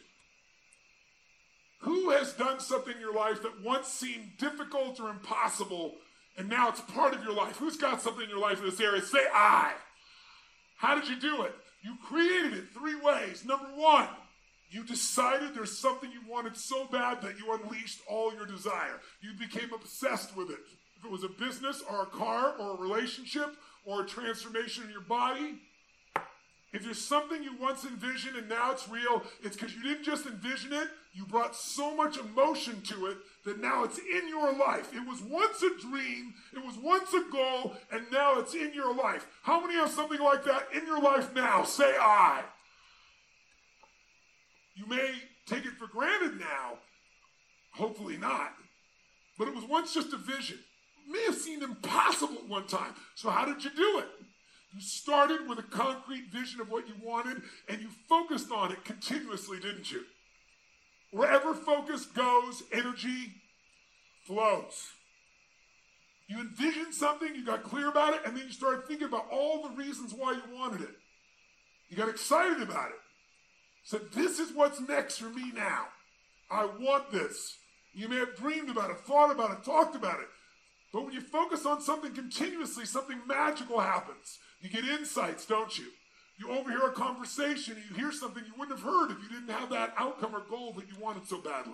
Who 1.82 2.12
has 2.12 2.34
done 2.34 2.60
something 2.60 2.96
in 2.96 3.02
your 3.02 3.14
life 3.14 3.44
that 3.44 3.62
once 3.62 3.88
seemed 3.88 4.38
difficult 4.40 5.00
or 5.00 5.10
impossible 5.10 5.96
and 6.38 6.50
now 6.50 6.70
it's 6.70 6.82
part 6.82 7.14
of 7.14 7.24
your 7.24 7.34
life. 7.34 7.58
Who's 7.58 7.78
got 7.78 8.02
something 8.02 8.24
in 8.24 8.30
your 8.30 8.40
life 8.40 8.60
in 8.60 8.66
this 8.66 8.80
area? 8.80 9.02
Say 9.02 9.20
I. 9.34 9.74
How 10.78 10.96
did 10.96 11.08
you 11.08 11.20
do 11.20 11.44
it? 11.44 11.54
You 11.84 11.96
created 12.04 12.54
it 12.54 12.66
three 12.74 12.96
ways. 12.96 13.46
Number 13.46 13.68
one, 13.76 14.08
You 14.74 14.84
decided 14.84 15.54
there's 15.54 15.78
something 15.78 16.12
you 16.12 16.22
wanted 16.28 16.58
so 16.58 16.86
bad 16.86 17.22
that 17.22 17.38
you 17.38 17.54
unleashed 17.54 18.00
all 18.10 18.34
your 18.34 18.48
desire. 18.48 19.00
You 19.22 19.34
became 19.38 19.72
obsessed 19.72 20.36
with 20.36 20.50
it. 20.50 20.58
If 20.98 21.06
it 21.06 21.12
was 21.12 21.24
a 21.24 21.30
business 21.30 21.84
or 21.88 22.02
a 22.02 22.08
car 22.08 22.56
or 22.60 22.72
a 22.72 22.82
relationship 22.82 23.56
or 23.86 24.02
a 24.02 24.08
transformation 24.08 24.86
in 24.86 24.90
your 24.90 25.02
body, 25.02 25.60
if 26.74 26.84
there's 26.84 27.00
something 27.00 27.44
you 27.44 27.56
once 27.62 27.86
envisioned 27.86 28.36
and 28.36 28.50
now 28.50 28.72
it's 28.72 28.90
real, 28.90 29.22
it's 29.44 29.56
because 29.56 29.76
you 29.76 29.84
didn't 29.84 30.04
just 30.04 30.26
envision 30.26 30.74
it, 30.74 30.88
you 31.14 31.24
brought 31.24 31.56
so 31.56 31.96
much 31.96 32.18
emotion 32.18 32.82
to 32.82 33.06
it 33.06 33.18
that 33.46 33.62
now 33.62 33.84
it's 33.84 34.00
in 34.00 34.28
your 34.28 34.52
life. 34.52 34.92
It 34.92 35.08
was 35.08 35.22
once 35.22 35.62
a 35.62 35.80
dream, 35.80 36.34
it 36.52 36.66
was 36.66 36.76
once 36.78 37.14
a 37.14 37.32
goal, 37.32 37.76
and 37.92 38.12
now 38.12 38.40
it's 38.40 38.56
in 38.56 38.74
your 38.74 38.94
life. 38.96 39.28
How 39.44 39.62
many 39.62 39.76
have 39.76 39.92
something 39.92 40.20
like 40.20 40.44
that 40.46 40.70
in 40.76 40.88
your 40.88 41.00
life 41.00 41.34
now? 41.36 41.64
Say 41.64 41.94
I. 42.00 42.42
You 44.76 44.88
may 44.88 45.14
take 45.46 45.66
it 45.66 45.74
for 45.74 45.86
granted 45.86 46.40
now, 46.40 46.80
hopefully 47.74 48.18
not, 48.18 48.52
but 49.38 49.48
it 49.48 49.54
was 49.54 49.66
once 49.66 49.94
just 49.94 50.12
a 50.14 50.18
vision. 50.18 50.58
It 51.06 51.12
may 51.12 51.24
have 51.26 51.36
seemed 51.36 51.62
impossible 51.62 52.38
at 52.38 52.50
one 52.50 52.66
time. 52.66 52.96
So, 53.14 53.30
how 53.30 53.46
did 53.46 53.64
you 53.64 53.70
do 53.76 54.00
it? 54.00 54.08
You 54.74 54.82
started 54.82 55.48
with 55.48 55.60
a 55.60 55.64
concrete 55.64 56.32
vision 56.32 56.60
of 56.60 56.70
what 56.70 56.88
you 56.88 56.96
wanted 57.02 57.44
and 57.70 57.82
you 57.82 57.90
focused 58.10 58.52
on 58.52 58.72
it 58.72 58.84
continuously, 58.84 59.60
didn't 59.60 59.92
you? 59.92 60.04
Wherever 61.12 61.54
focus 61.54 62.08
goes, 62.08 62.64
energy 62.72 63.36
flows. 64.26 64.88
You 66.28 66.40
envisioned 66.40 66.96
something, 66.96 67.36
you 67.36 67.46
got 67.46 67.64
clear 67.64 67.90
about 67.90 68.16
it, 68.16 68.22
and 68.26 68.36
then 68.36 68.46
you 68.48 68.52
started 68.52 68.88
thinking 68.88 69.08
about 69.08 69.28
all 69.32 69.62
the 69.62 69.76
reasons 69.76 70.14
why 70.14 70.32
you 70.32 70.58
wanted 70.58 70.82
it. 70.82 70.96
You 71.90 71.98
got 71.98 72.10
excited 72.10 72.62
about 72.62 72.90
it. 72.90 72.96
Said, 73.84 74.02
This 74.14 74.40
is 74.40 74.56
what's 74.56 74.80
next 74.80 75.18
for 75.18 75.30
me 75.30 75.52
now. 75.54 75.88
I 76.50 76.66
want 76.66 77.12
this. 77.12 77.58
You 77.94 78.10
may 78.10 78.16
have 78.16 78.36
dreamed 78.36 78.70
about 78.70 78.90
it, 78.90 79.00
thought 79.02 79.32
about 79.32 79.52
it, 79.52 79.64
talked 79.64 79.96
about 79.96 80.20
it. 80.20 80.28
But 80.92 81.06
when 81.06 81.14
you 81.14 81.22
focus 81.22 81.66
on 81.66 81.82
something 81.82 82.14
continuously, 82.14 82.86
something 82.86 83.20
magical 83.28 83.80
happens. 83.80 84.40
You 84.64 84.70
get 84.70 84.86
insights, 84.86 85.46
don't 85.46 85.78
you? 85.78 85.88
You 86.40 86.50
overhear 86.50 86.88
a 86.88 86.94
conversation, 86.94 87.76
you 87.90 87.96
hear 87.98 88.14
something 88.14 88.44
you 88.46 88.54
wouldn't 88.58 88.80
have 88.80 88.88
heard 88.88 89.12
if 89.12 89.18
you 89.22 89.28
didn't 89.30 89.54
have 89.54 89.70
that 89.70 89.94
outcome 89.98 90.34
or 90.34 90.40
goal 90.50 90.72
that 90.74 90.88
you 90.88 90.96
wanted 91.00 91.28
so 91.28 91.40
badly. 91.40 91.74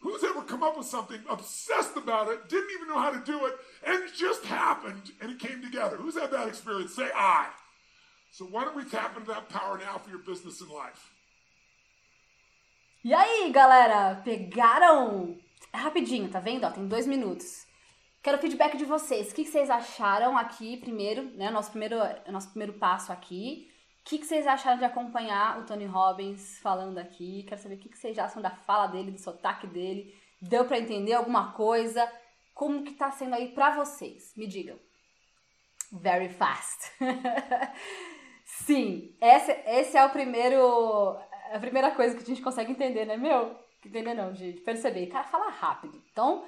Who's 0.00 0.24
ever 0.24 0.42
come 0.42 0.64
up 0.64 0.76
with 0.76 0.88
something, 0.88 1.20
obsessed 1.30 1.96
about 1.96 2.28
it, 2.28 2.48
didn't 2.48 2.70
even 2.74 2.88
know 2.88 2.98
how 2.98 3.10
to 3.10 3.22
do 3.24 3.46
it, 3.46 3.54
and 3.86 4.02
it 4.02 4.10
just 4.18 4.44
happened 4.44 5.12
and 5.20 5.30
it 5.30 5.38
came 5.38 5.62
together? 5.62 5.96
Who's 5.96 6.18
had 6.18 6.32
that 6.32 6.48
experience? 6.48 6.96
Say 6.96 7.08
I. 7.14 7.46
So 8.32 8.44
why 8.46 8.64
don't 8.64 8.76
we 8.76 8.84
tap 8.84 9.16
into 9.16 9.28
that 9.28 9.48
power 9.48 9.78
now 9.78 9.98
for 9.98 10.10
your 10.10 10.24
business 10.26 10.60
and 10.60 10.70
life? 10.70 11.12
E 13.04 13.14
aí, 13.14 13.52
galera? 13.52 14.20
Pegaram? 14.24 15.38
Rapidinho, 15.72 16.28
tá 16.28 16.40
vendo? 16.40 16.66
Ó, 16.66 16.70
tem 16.70 16.88
dois 16.88 17.06
minutos. 17.06 17.69
Quero 18.22 18.36
feedback 18.36 18.76
de 18.76 18.84
vocês. 18.84 19.30
O 19.30 19.34
que 19.34 19.46
vocês 19.46 19.70
acharam 19.70 20.36
aqui 20.36 20.76
primeiro, 20.76 21.22
né? 21.36 21.50
Nosso 21.50 21.70
primeiro, 21.70 21.96
nosso 22.30 22.50
primeiro 22.50 22.74
passo 22.74 23.10
aqui. 23.10 23.70
O 24.00 24.04
que 24.04 24.22
vocês 24.22 24.46
acharam 24.46 24.78
de 24.78 24.84
acompanhar 24.84 25.58
o 25.58 25.64
Tony 25.64 25.86
Robbins 25.86 26.58
falando 26.58 26.98
aqui? 26.98 27.44
Quero 27.44 27.60
saber 27.60 27.76
o 27.76 27.78
que 27.78 27.96
vocês 27.96 28.18
acham 28.18 28.42
da 28.42 28.50
fala 28.50 28.88
dele, 28.88 29.10
do 29.10 29.18
sotaque 29.18 29.66
dele. 29.66 30.14
Deu 30.40 30.66
para 30.66 30.78
entender 30.78 31.14
alguma 31.14 31.52
coisa? 31.52 32.10
Como 32.54 32.82
que 32.82 32.92
tá 32.92 33.10
sendo 33.10 33.34
aí 33.34 33.52
para 33.52 33.70
vocês? 33.70 34.34
Me 34.36 34.46
digam. 34.46 34.78
Very 35.90 36.28
fast. 36.28 36.92
Sim, 38.44 39.16
esse, 39.18 39.52
esse 39.66 39.96
é 39.96 40.04
o 40.04 40.10
primeiro. 40.10 41.16
A 41.52 41.58
primeira 41.58 41.90
coisa 41.92 42.14
que 42.14 42.22
a 42.22 42.26
gente 42.26 42.42
consegue 42.42 42.72
entender, 42.72 43.06
né, 43.06 43.16
meu? 43.16 43.58
Entender 43.84 44.12
não, 44.12 44.34
gente. 44.34 44.60
Perceber. 44.60 45.08
O 45.08 45.10
cara 45.10 45.24
fala 45.24 45.50
rápido. 45.50 46.02
Então, 46.12 46.44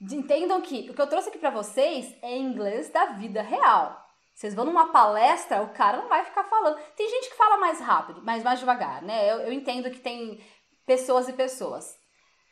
entendam 0.00 0.60
que 0.60 0.88
o 0.90 0.94
que 0.94 1.00
eu 1.00 1.06
trouxe 1.06 1.28
aqui 1.28 1.38
para 1.38 1.50
vocês 1.50 2.16
é 2.22 2.36
inglês 2.36 2.90
da 2.90 3.06
vida 3.06 3.42
real. 3.42 4.00
Vocês 4.34 4.54
vão 4.54 4.64
numa 4.64 4.90
palestra, 4.90 5.62
o 5.62 5.68
cara 5.74 5.98
não 5.98 6.08
vai 6.08 6.24
ficar 6.24 6.44
falando. 6.44 6.78
Tem 6.96 7.08
gente 7.08 7.28
que 7.28 7.36
fala 7.36 7.58
mais 7.58 7.78
rápido, 7.78 8.22
mas 8.24 8.42
mais 8.42 8.58
devagar, 8.58 9.02
né? 9.02 9.30
Eu, 9.30 9.40
eu 9.40 9.52
entendo 9.52 9.90
que 9.90 10.00
tem 10.00 10.42
pessoas 10.86 11.28
e 11.28 11.34
pessoas. 11.34 11.98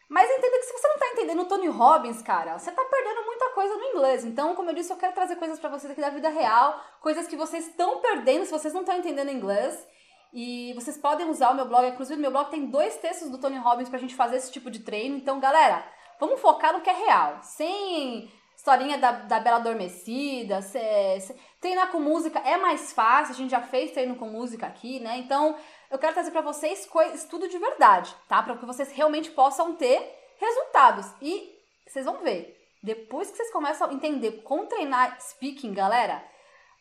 Mas 0.08 0.30
entenda 0.30 0.58
que 0.58 0.64
se 0.64 0.72
você 0.72 0.88
não 0.88 0.98
tá 0.98 1.06
entendendo 1.08 1.42
o 1.42 1.44
Tony 1.46 1.68
Robbins, 1.68 2.22
cara, 2.22 2.58
você 2.58 2.70
tá 2.72 2.84
perdendo 2.84 3.24
muita 3.26 3.50
coisa 3.50 3.74
no 3.74 3.84
inglês. 3.84 4.24
Então, 4.24 4.54
como 4.54 4.70
eu 4.70 4.74
disse, 4.74 4.92
eu 4.92 4.96
quero 4.96 5.14
trazer 5.14 5.36
coisas 5.36 5.58
para 5.58 5.68
vocês 5.68 5.90
aqui 5.90 6.00
da 6.00 6.10
vida 6.10 6.28
real, 6.30 6.82
coisas 7.00 7.26
que 7.26 7.36
vocês 7.36 7.66
estão 7.66 8.00
perdendo 8.00 8.44
se 8.44 8.50
vocês 8.50 8.72
não 8.72 8.80
estão 8.80 8.96
entendendo 8.96 9.30
inglês. 9.30 9.86
E 10.32 10.72
vocês 10.74 10.98
podem 10.98 11.28
usar 11.28 11.50
o 11.50 11.54
meu 11.54 11.66
blog, 11.66 11.86
inclusive 11.86 12.20
meu 12.20 12.30
blog 12.30 12.50
tem 12.50 12.66
dois 12.66 12.96
textos 12.98 13.30
do 13.30 13.38
Tony 13.38 13.56
Robbins 13.56 13.88
pra 13.88 13.98
gente 13.98 14.14
fazer 14.14 14.36
esse 14.36 14.52
tipo 14.52 14.70
de 14.70 14.80
treino. 14.80 15.16
Então, 15.16 15.40
galera, 15.40 15.84
vamos 16.18 16.40
focar 16.40 16.72
no 16.72 16.80
que 16.80 16.90
é 16.90 16.92
real, 16.92 17.38
sem 17.42 18.30
historinha 18.58 18.98
da, 18.98 19.12
da 19.12 19.38
Bela 19.38 19.58
Adormecida, 19.58 20.60
cê, 20.60 21.20
cê, 21.20 21.34
treinar 21.60 21.90
com 21.92 22.00
música 22.00 22.40
é 22.40 22.56
mais 22.56 22.92
fácil, 22.92 23.32
a 23.32 23.36
gente 23.36 23.50
já 23.50 23.60
fez 23.60 23.92
treino 23.92 24.16
com 24.16 24.26
música 24.26 24.66
aqui, 24.66 24.98
né? 24.98 25.16
Então, 25.18 25.56
eu 25.90 25.98
quero 25.98 26.12
trazer 26.12 26.32
para 26.32 26.40
vocês 26.40 26.88
estudo 27.14 27.48
de 27.48 27.56
verdade, 27.56 28.14
tá? 28.28 28.42
Para 28.42 28.56
que 28.56 28.66
vocês 28.66 28.90
realmente 28.92 29.30
possam 29.30 29.74
ter 29.74 30.00
resultados. 30.38 31.06
E 31.22 31.56
vocês 31.86 32.04
vão 32.04 32.18
ver, 32.18 32.58
depois 32.82 33.30
que 33.30 33.36
vocês 33.36 33.52
começam 33.52 33.88
a 33.88 33.92
entender 33.92 34.42
como 34.42 34.66
treinar 34.66 35.20
speaking, 35.20 35.72
galera, 35.72 36.22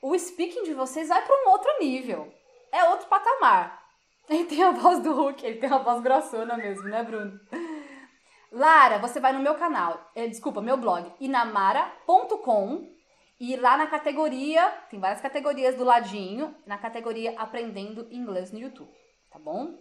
o 0.01 0.17
speaking 0.17 0.63
de 0.63 0.73
vocês 0.73 1.07
vai 1.07 1.23
para 1.23 1.45
um 1.45 1.49
outro 1.49 1.69
nível. 1.79 2.33
É 2.71 2.83
outro 2.85 3.07
patamar. 3.07 3.81
Ele 4.27 4.45
tem 4.45 4.63
a 4.63 4.71
voz 4.71 4.99
do 4.99 5.13
Hulk, 5.13 5.45
ele 5.45 5.57
tem 5.57 5.71
a 5.71 5.77
voz 5.77 6.01
grossona 6.01 6.57
mesmo, 6.57 6.83
né, 6.89 7.01
Bruno? 7.01 7.39
Lara, 8.51 8.97
você 8.99 9.19
vai 9.19 9.33
no 9.33 9.39
meu 9.39 9.55
canal, 9.55 10.09
é, 10.15 10.27
desculpa, 10.27 10.61
meu 10.61 10.77
blog, 10.77 11.11
inamara.com 11.19 12.89
e 13.39 13.55
lá 13.55 13.77
na 13.77 13.87
categoria, 13.87 14.67
tem 14.89 14.99
várias 14.99 15.21
categorias 15.21 15.75
do 15.75 15.83
ladinho, 15.83 16.55
na 16.65 16.77
categoria 16.77 17.39
Aprendendo 17.39 18.07
Inglês 18.11 18.51
no 18.51 18.59
YouTube, 18.59 18.91
tá 19.29 19.37
bom? 19.37 19.77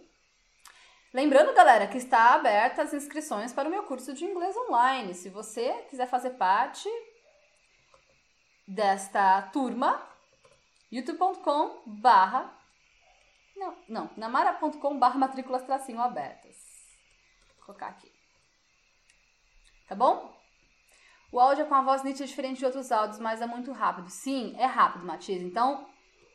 Lembrando, 1.13 1.53
galera, 1.53 1.87
que 1.87 1.97
está 1.97 2.33
aberta 2.33 2.83
as 2.83 2.93
inscrições 2.93 3.53
para 3.53 3.67
o 3.67 3.71
meu 3.71 3.83
curso 3.83 4.13
de 4.13 4.25
inglês 4.25 4.55
online. 4.55 5.13
Se 5.13 5.29
você 5.29 5.71
quiser 5.89 6.07
fazer 6.07 6.31
parte 6.31 6.89
desta 8.67 9.41
turma, 9.53 10.05
youtube.com 10.91 11.81
barra 11.85 12.53
não, 13.57 13.75
não, 13.89 14.09
namara.com 14.15 14.99
barra 14.99 15.17
matrículas 15.17 15.63
tracinho 15.63 15.99
abertas. 15.99 16.55
Vou 17.55 17.65
colocar 17.65 17.87
aqui. 17.87 18.16
Tá 19.87 19.95
bom? 19.95 20.35
O 21.31 21.39
áudio 21.39 21.63
é 21.63 21.65
com 21.65 21.75
a 21.75 21.81
voz 21.81 22.03
nítida 22.03 22.25
diferente 22.25 22.59
de 22.59 22.65
outros 22.65 22.91
áudios, 22.91 23.19
mas 23.19 23.41
é 23.41 23.47
muito 23.47 23.71
rápido. 23.71 24.09
Sim, 24.09 24.55
é 24.57 24.65
rápido, 24.65 25.05
Matias. 25.05 25.41
Então, 25.41 25.85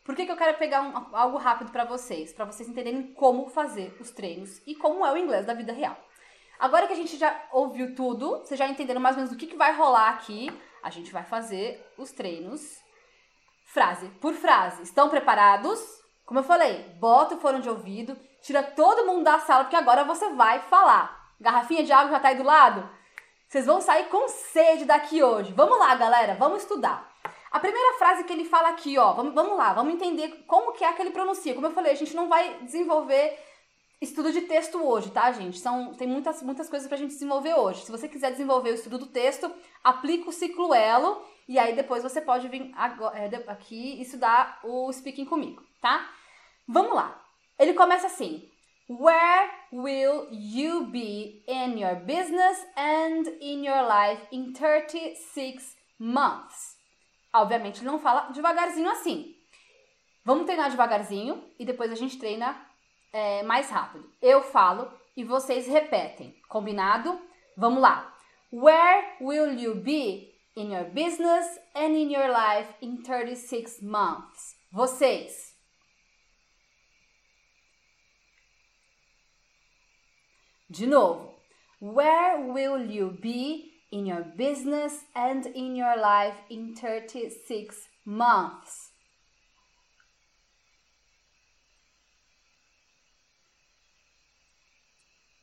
por 0.05 0.15
que, 0.15 0.27
que 0.27 0.33
eu 0.33 0.37
quero 0.37 0.59
pegar 0.59 0.83
um, 0.83 1.17
algo 1.17 1.38
rápido 1.38 1.71
para 1.71 1.85
vocês? 1.85 2.33
Para 2.33 2.45
vocês 2.45 2.69
entenderem 2.69 3.12
como 3.15 3.49
fazer 3.49 3.97
os 4.01 4.11
treinos 4.11 4.61
e 4.67 4.75
como 4.75 5.05
é 5.07 5.12
o 5.12 5.17
inglês 5.17 5.47
da 5.47 5.55
vida 5.55 5.73
real. 5.73 5.97
Agora 6.59 6.87
que 6.87 6.93
a 6.93 6.97
gente 6.97 7.17
já 7.17 7.49
ouviu 7.53 7.95
tudo, 7.95 8.38
vocês 8.38 8.59
já 8.59 8.69
entenderam 8.69 9.01
mais 9.01 9.17
ou 9.17 9.23
menos 9.23 9.35
o 9.35 9.38
que, 9.38 9.47
que 9.47 9.57
vai 9.57 9.75
rolar 9.75 10.11
aqui, 10.11 10.51
a 10.83 10.91
gente 10.91 11.12
vai 11.12 11.25
fazer 11.25 11.85
os 11.97 12.12
treinos 12.12 12.81
frase 13.67 14.09
por 14.21 14.35
frase. 14.35 14.83
Estão 14.83 15.09
preparados? 15.09 15.81
Como 16.25 16.41
eu 16.41 16.45
falei, 16.45 16.95
bota 17.01 17.35
o 17.35 17.41
fone 17.41 17.61
de 17.61 17.69
ouvido, 17.69 18.17
tira 18.43 18.62
todo 18.62 19.07
mundo 19.07 19.25
da 19.25 19.38
sala, 19.38 19.65
porque 19.65 19.77
agora 19.77 20.05
você 20.05 20.29
vai 20.35 20.61
falar. 20.61 21.35
Garrafinha 21.41 21.83
de 21.83 21.93
água 21.93 22.12
já 22.12 22.21
tá 22.21 22.29
aí 22.29 22.37
do 22.37 22.45
lado? 22.45 22.88
Vocês 23.53 23.67
vão 23.67 23.83
sair 23.83 24.09
com 24.09 24.29
sede 24.29 24.87
daqui 24.87 25.23
hoje. 25.23 25.53
Vamos 25.53 25.79
lá, 25.79 25.95
galera, 25.95 26.37
vamos 26.37 26.62
estudar. 26.62 27.12
A 27.51 27.61
primeira 27.61 27.99
frase 27.99 28.25
que 28.25 28.33
ele 28.33 28.47
fala 28.47 28.71
aqui, 28.71 28.97
ó, 28.97 29.12
vamos, 29.12 29.35
vamos 29.35 29.59
lá, 29.59 29.75
vamos 29.75 29.93
entender 29.93 30.43
como 30.47 30.73
que 30.73 30.83
é 30.83 30.91
que 30.95 31.03
ele 31.03 31.11
pronuncia. 31.11 31.53
Como 31.53 31.67
eu 31.67 31.71
falei, 31.71 31.93
a 31.93 31.95
gente 31.95 32.17
não 32.17 32.31
vai 32.31 32.61
desenvolver 32.62 33.38
estudo 34.01 34.33
de 34.33 34.41
texto 34.41 34.83
hoje, 34.83 35.11
tá, 35.11 35.31
gente? 35.33 35.59
São, 35.59 35.93
tem 35.93 36.09
muitas, 36.09 36.43
muitas 36.43 36.67
coisas 36.67 36.88
pra 36.88 36.97
gente 36.97 37.11
desenvolver 37.11 37.53
hoje. 37.53 37.85
Se 37.85 37.91
você 37.91 38.09
quiser 38.09 38.31
desenvolver 38.31 38.71
o 38.71 38.75
estudo 38.75 38.97
do 38.97 39.07
texto, 39.09 39.55
aplica 39.85 40.31
o 40.31 40.33
ciclo 40.33 40.73
Elo 40.73 41.23
e 41.47 41.59
aí 41.59 41.77
depois 41.77 42.03
você 42.03 42.23
pode 42.23 42.49
vir 42.49 42.73
é, 43.12 43.51
aqui 43.53 43.99
e 43.99 44.01
estudar 44.01 44.61
o 44.65 44.91
speaking 44.91 45.27
comigo, 45.27 45.62
tá? 45.79 46.11
Vamos 46.67 46.95
lá. 46.95 47.23
Ele 47.59 47.75
começa 47.75 48.07
assim: 48.07 48.51
Where 48.98 49.50
will 49.72 50.28
you 50.31 50.87
be 50.87 51.42
in 51.48 51.78
your 51.78 51.96
business 51.96 52.59
and 52.76 53.26
in 53.40 53.64
your 53.64 53.83
life 53.88 54.20
in 54.31 54.52
36 54.52 55.76
months? 55.98 56.76
Obviamente 57.33 57.83
não 57.83 57.98
fala 57.98 58.31
devagarzinho 58.33 58.90
assim. 58.90 59.35
Vamos 60.24 60.44
treinar 60.44 60.68
devagarzinho 60.70 61.42
e 61.59 61.64
depois 61.64 61.90
a 61.90 61.94
gente 61.94 62.18
treina 62.18 62.55
é, 63.12 63.42
mais 63.44 63.70
rápido. 63.70 64.11
Eu 64.20 64.42
falo 64.42 64.92
e 65.16 65.24
vocês 65.24 65.66
repetem. 65.66 66.37
Combinado? 66.48 67.18
Vamos 67.57 67.81
lá. 67.81 68.14
Where 68.52 69.16
will 69.22 69.59
you 69.59 69.74
be 69.76 70.35
in 70.55 70.74
your 70.74 70.85
business 70.90 71.46
and 71.74 71.96
in 71.96 72.12
your 72.12 72.28
life 72.28 72.68
in 72.83 73.02
36 73.02 73.81
months? 73.81 74.55
Vocês. 74.70 75.52
De 80.73 80.87
novo. 80.87 81.35
Where 81.81 82.51
will 82.51 82.91
you 82.91 83.11
be 83.21 83.73
in 83.91 84.07
your 84.07 84.25
business 84.25 85.05
and 85.15 85.45
in 85.55 85.77
your 85.77 85.99
life 85.99 86.37
in 86.49 86.75
36 86.75 87.91
months? 88.07 88.91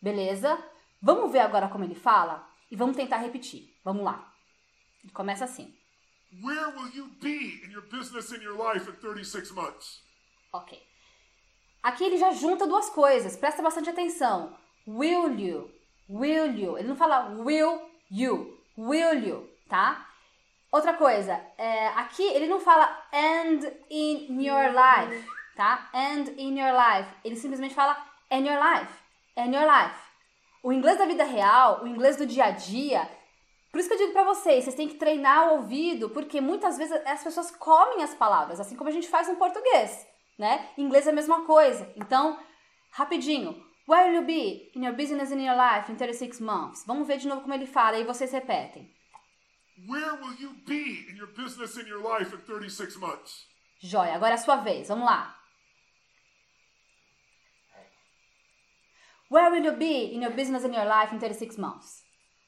Beleza? 0.02 0.58
Vamos 1.00 1.32
ver 1.32 1.42
agora 1.42 1.70
como 1.70 1.84
ele 1.84 1.94
fala 1.94 2.44
e 2.72 2.76
vamos 2.76 2.96
tentar 2.96 3.18
repetir. 3.18 3.70
Vamos 3.84 4.04
lá. 4.04 4.34
Ele 5.04 5.14
começa 5.14 5.46
assim. 5.46 5.72
Where 6.42 6.76
will 6.76 6.90
you 6.96 7.06
be 7.22 7.62
in 7.64 7.72
your 7.72 7.84
business 7.84 8.32
and 8.32 8.42
your 8.42 8.58
life 8.58 8.90
in 8.90 8.96
36 8.96 9.52
months? 9.52 10.02
Ok. 10.52 10.82
Aqui 11.84 12.04
ele 12.04 12.18
já 12.18 12.32
junta 12.32 12.66
duas 12.66 12.90
coisas. 12.90 13.38
Presta 13.38 13.62
bastante 13.62 13.92
atenção. 13.92 14.58
Will 14.98 15.40
you? 15.40 15.70
Will 16.10 16.58
you? 16.58 16.78
Ele 16.78 16.88
não 16.88 16.96
fala 16.96 17.30
will 17.30 17.82
you. 18.10 18.58
Will 18.76 19.14
you, 19.24 19.50
tá? 19.68 20.08
Outra 20.72 20.94
coisa, 20.94 21.34
é, 21.58 21.88
aqui 21.90 22.24
ele 22.24 22.48
não 22.48 22.60
fala 22.60 22.86
and 23.12 23.72
in 23.90 24.42
your 24.42 24.72
life, 24.72 25.28
tá? 25.56 25.90
And 25.94 26.32
in 26.38 26.60
your 26.60 26.72
life. 26.72 27.10
Ele 27.24 27.36
simplesmente 27.36 27.76
fala 27.76 27.98
in 28.32 28.48
your 28.48 28.58
life. 28.58 28.94
In 29.36 29.54
your 29.54 29.66
life. 29.66 30.00
O 30.64 30.72
inglês 30.72 30.98
da 30.98 31.06
vida 31.06 31.24
real, 31.24 31.84
o 31.84 31.88
inglês 31.88 32.18
do 32.18 32.26
dia 32.26 32.46
a 32.46 32.52
dia, 32.52 33.08
por 33.72 33.80
isso 33.80 33.88
que 33.88 33.94
eu 33.96 34.00
digo 34.00 34.14
para 34.14 34.24
vocês, 34.24 34.64
vocês 34.64 34.76
têm 34.76 34.88
que 34.88 34.96
treinar 34.96 35.50
o 35.50 35.58
ouvido, 35.58 36.10
porque 36.10 36.42
muitas 36.42 36.78
vezes 36.78 37.00
as 37.06 37.24
pessoas 37.24 37.52
comem 37.52 38.04
as 38.04 38.16
palavras, 38.16 38.60
assim 38.60 38.76
como 38.76 38.90
a 38.90 38.94
gente 38.94 39.08
faz 39.08 39.28
no 39.28 39.36
português, 39.36 40.08
né? 40.38 40.70
Inglês 40.78 41.06
é 41.06 41.12
a 41.12 41.14
mesma 41.14 41.46
coisa. 41.46 41.92
Então, 41.96 42.40
rapidinho. 42.92 43.69
Where 43.90 44.06
will 44.06 44.20
you 44.20 44.22
be 44.22 44.70
in 44.76 44.84
your 44.84 44.94
business 44.94 45.32
and 45.32 45.40
in 45.40 45.48
your 45.48 45.56
life 45.56 45.90
in 45.90 45.96
36 45.96 46.40
months? 46.42 46.86
Vamos 46.86 47.08
ver 47.08 47.18
de 47.18 47.28
novo 47.28 47.42
como 47.42 47.56
ele 47.56 47.66
fala 47.66 47.98
e 47.98 48.04
vocês 48.04 48.32
repetem. 48.32 48.88
Where 49.88 50.14
will 50.22 50.36
you 50.40 50.54
be 50.68 51.08
in 51.10 51.18
your 51.18 51.30
business 51.36 51.76
and 51.76 51.88
your 51.88 52.00
life 52.00 52.32
in 52.32 52.40
36 52.42 52.98
months? 52.98 53.48
Joia, 53.82 54.14
agora 54.14 54.34
é 54.34 54.36
a 54.36 54.38
sua 54.38 54.58
vez. 54.58 54.90
Vamos 54.90 55.06
lá. 55.06 55.36
Where 59.32 59.50
will 59.50 59.66
you 59.66 59.76
be 59.76 60.14
in 60.14 60.22
your 60.22 60.34
business 60.36 60.64
and 60.64 60.76
your 60.76 60.86
life 60.86 61.12
in 61.12 61.20
36 61.20 61.58
months? 61.58 62.04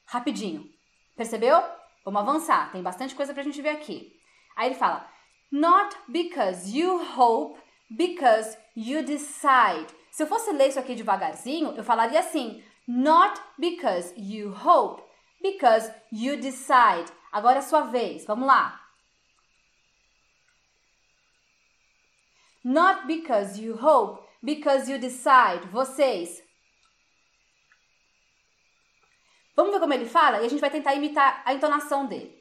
Rapidinho. 0.06 0.70
Percebeu? 1.16 1.60
Vamos 2.04 2.22
avançar. 2.22 2.70
Tem 2.70 2.84
bastante 2.84 3.16
coisa 3.16 3.34
pra 3.34 3.42
gente 3.42 3.60
ver 3.60 3.70
aqui. 3.70 4.12
Aí 4.54 4.68
ele 4.68 4.76
fala: 4.76 5.10
Not 5.50 5.96
because 6.06 6.70
you 6.70 7.02
hope, 7.18 7.60
because 7.90 8.56
you 8.76 9.02
decide. 9.02 9.92
Se 10.12 10.22
eu 10.22 10.26
fosse 10.26 10.52
ler 10.52 10.68
isso 10.68 10.78
aqui 10.78 10.94
devagarzinho, 10.94 11.74
eu 11.74 11.82
falaria 11.82 12.20
assim: 12.20 12.62
Not 12.86 13.40
because 13.58 14.12
you 14.14 14.54
hope, 14.54 15.02
because 15.40 15.90
you 16.12 16.36
decide. 16.36 17.10
Agora 17.32 17.56
é 17.56 17.58
a 17.60 17.62
sua 17.62 17.84
vez. 17.84 18.26
Vamos 18.26 18.46
lá. 18.46 18.78
Not 22.62 23.06
because 23.06 23.58
you 23.58 23.74
hope, 23.74 24.22
because 24.42 24.92
you 24.92 24.98
decide. 24.98 25.66
Vocês. 25.70 26.42
Vamos 29.56 29.72
ver 29.72 29.80
como 29.80 29.94
ele 29.94 30.06
fala 30.06 30.42
e 30.42 30.44
a 30.44 30.48
gente 30.48 30.60
vai 30.60 30.70
tentar 30.70 30.94
imitar 30.94 31.42
a 31.46 31.54
entonação 31.54 32.06
dele. 32.06 32.38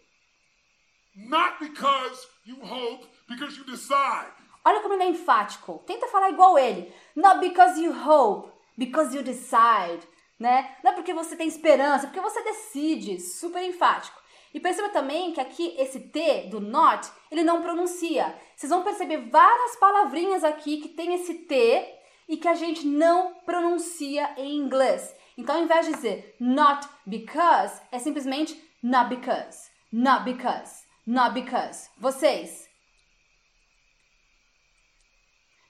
Not 1.16 1.58
because 1.60 2.28
you 2.46 2.58
hope, 2.62 3.08
because 3.30 3.58
you 3.58 3.64
decide. 3.64 4.42
Olha 4.64 4.82
como 4.82 4.94
ele 4.94 5.04
é 5.04 5.10
enfático. 5.10 5.84
Tenta 5.88 6.08
falar 6.08 6.30
igual 6.30 6.60
ele. 6.60 6.94
Not 7.15 7.39
because 7.39 7.80
you 7.80 7.93
hope, 7.93 8.52
because 8.78 9.15
you 9.15 9.24
decide, 9.24 10.08
né? 10.39 10.76
Não 10.84 10.91
é 10.91 10.95
porque 10.95 11.13
você 11.13 11.36
tem 11.36 11.47
esperança, 11.47 12.06
é 12.06 12.08
porque 12.08 12.21
você 12.21 12.41
decide. 12.43 13.19
Super 13.19 13.63
enfático. 13.63 14.21
E 14.54 14.60
perceba 14.60 14.89
também 14.89 15.32
que 15.32 15.39
aqui 15.39 15.76
esse 15.78 16.00
T 16.00 16.47
do 16.50 16.60
not, 16.60 17.10
ele 17.30 17.43
não 17.43 17.62
pronuncia. 17.62 18.36
Vocês 18.56 18.69
vão 18.69 18.84
perceber 18.84 19.30
várias 19.30 19.76
palavrinhas 19.78 20.43
aqui 20.43 20.78
que 20.82 20.89
tem 20.89 21.13
esse 21.13 21.34
T 21.45 21.97
e 22.28 22.38
que 22.38 22.47
a 22.47 22.54
gente 22.54 22.86
não 22.86 23.34
pronuncia 23.45 24.34
em 24.38 24.58
inglês. 24.58 25.15
Então, 25.38 25.56
ao 25.56 25.63
invés 25.63 25.86
de 25.86 25.93
dizer 25.93 26.36
not 26.39 26.88
because, 27.06 27.82
é 27.91 28.00
simplesmente 28.00 28.62
not 28.84 29.10
because, 29.10 29.69
not 29.91 30.24
because, 30.24 30.86
not 31.06 31.34
because. 31.34 31.89
Vocês 31.97 32.69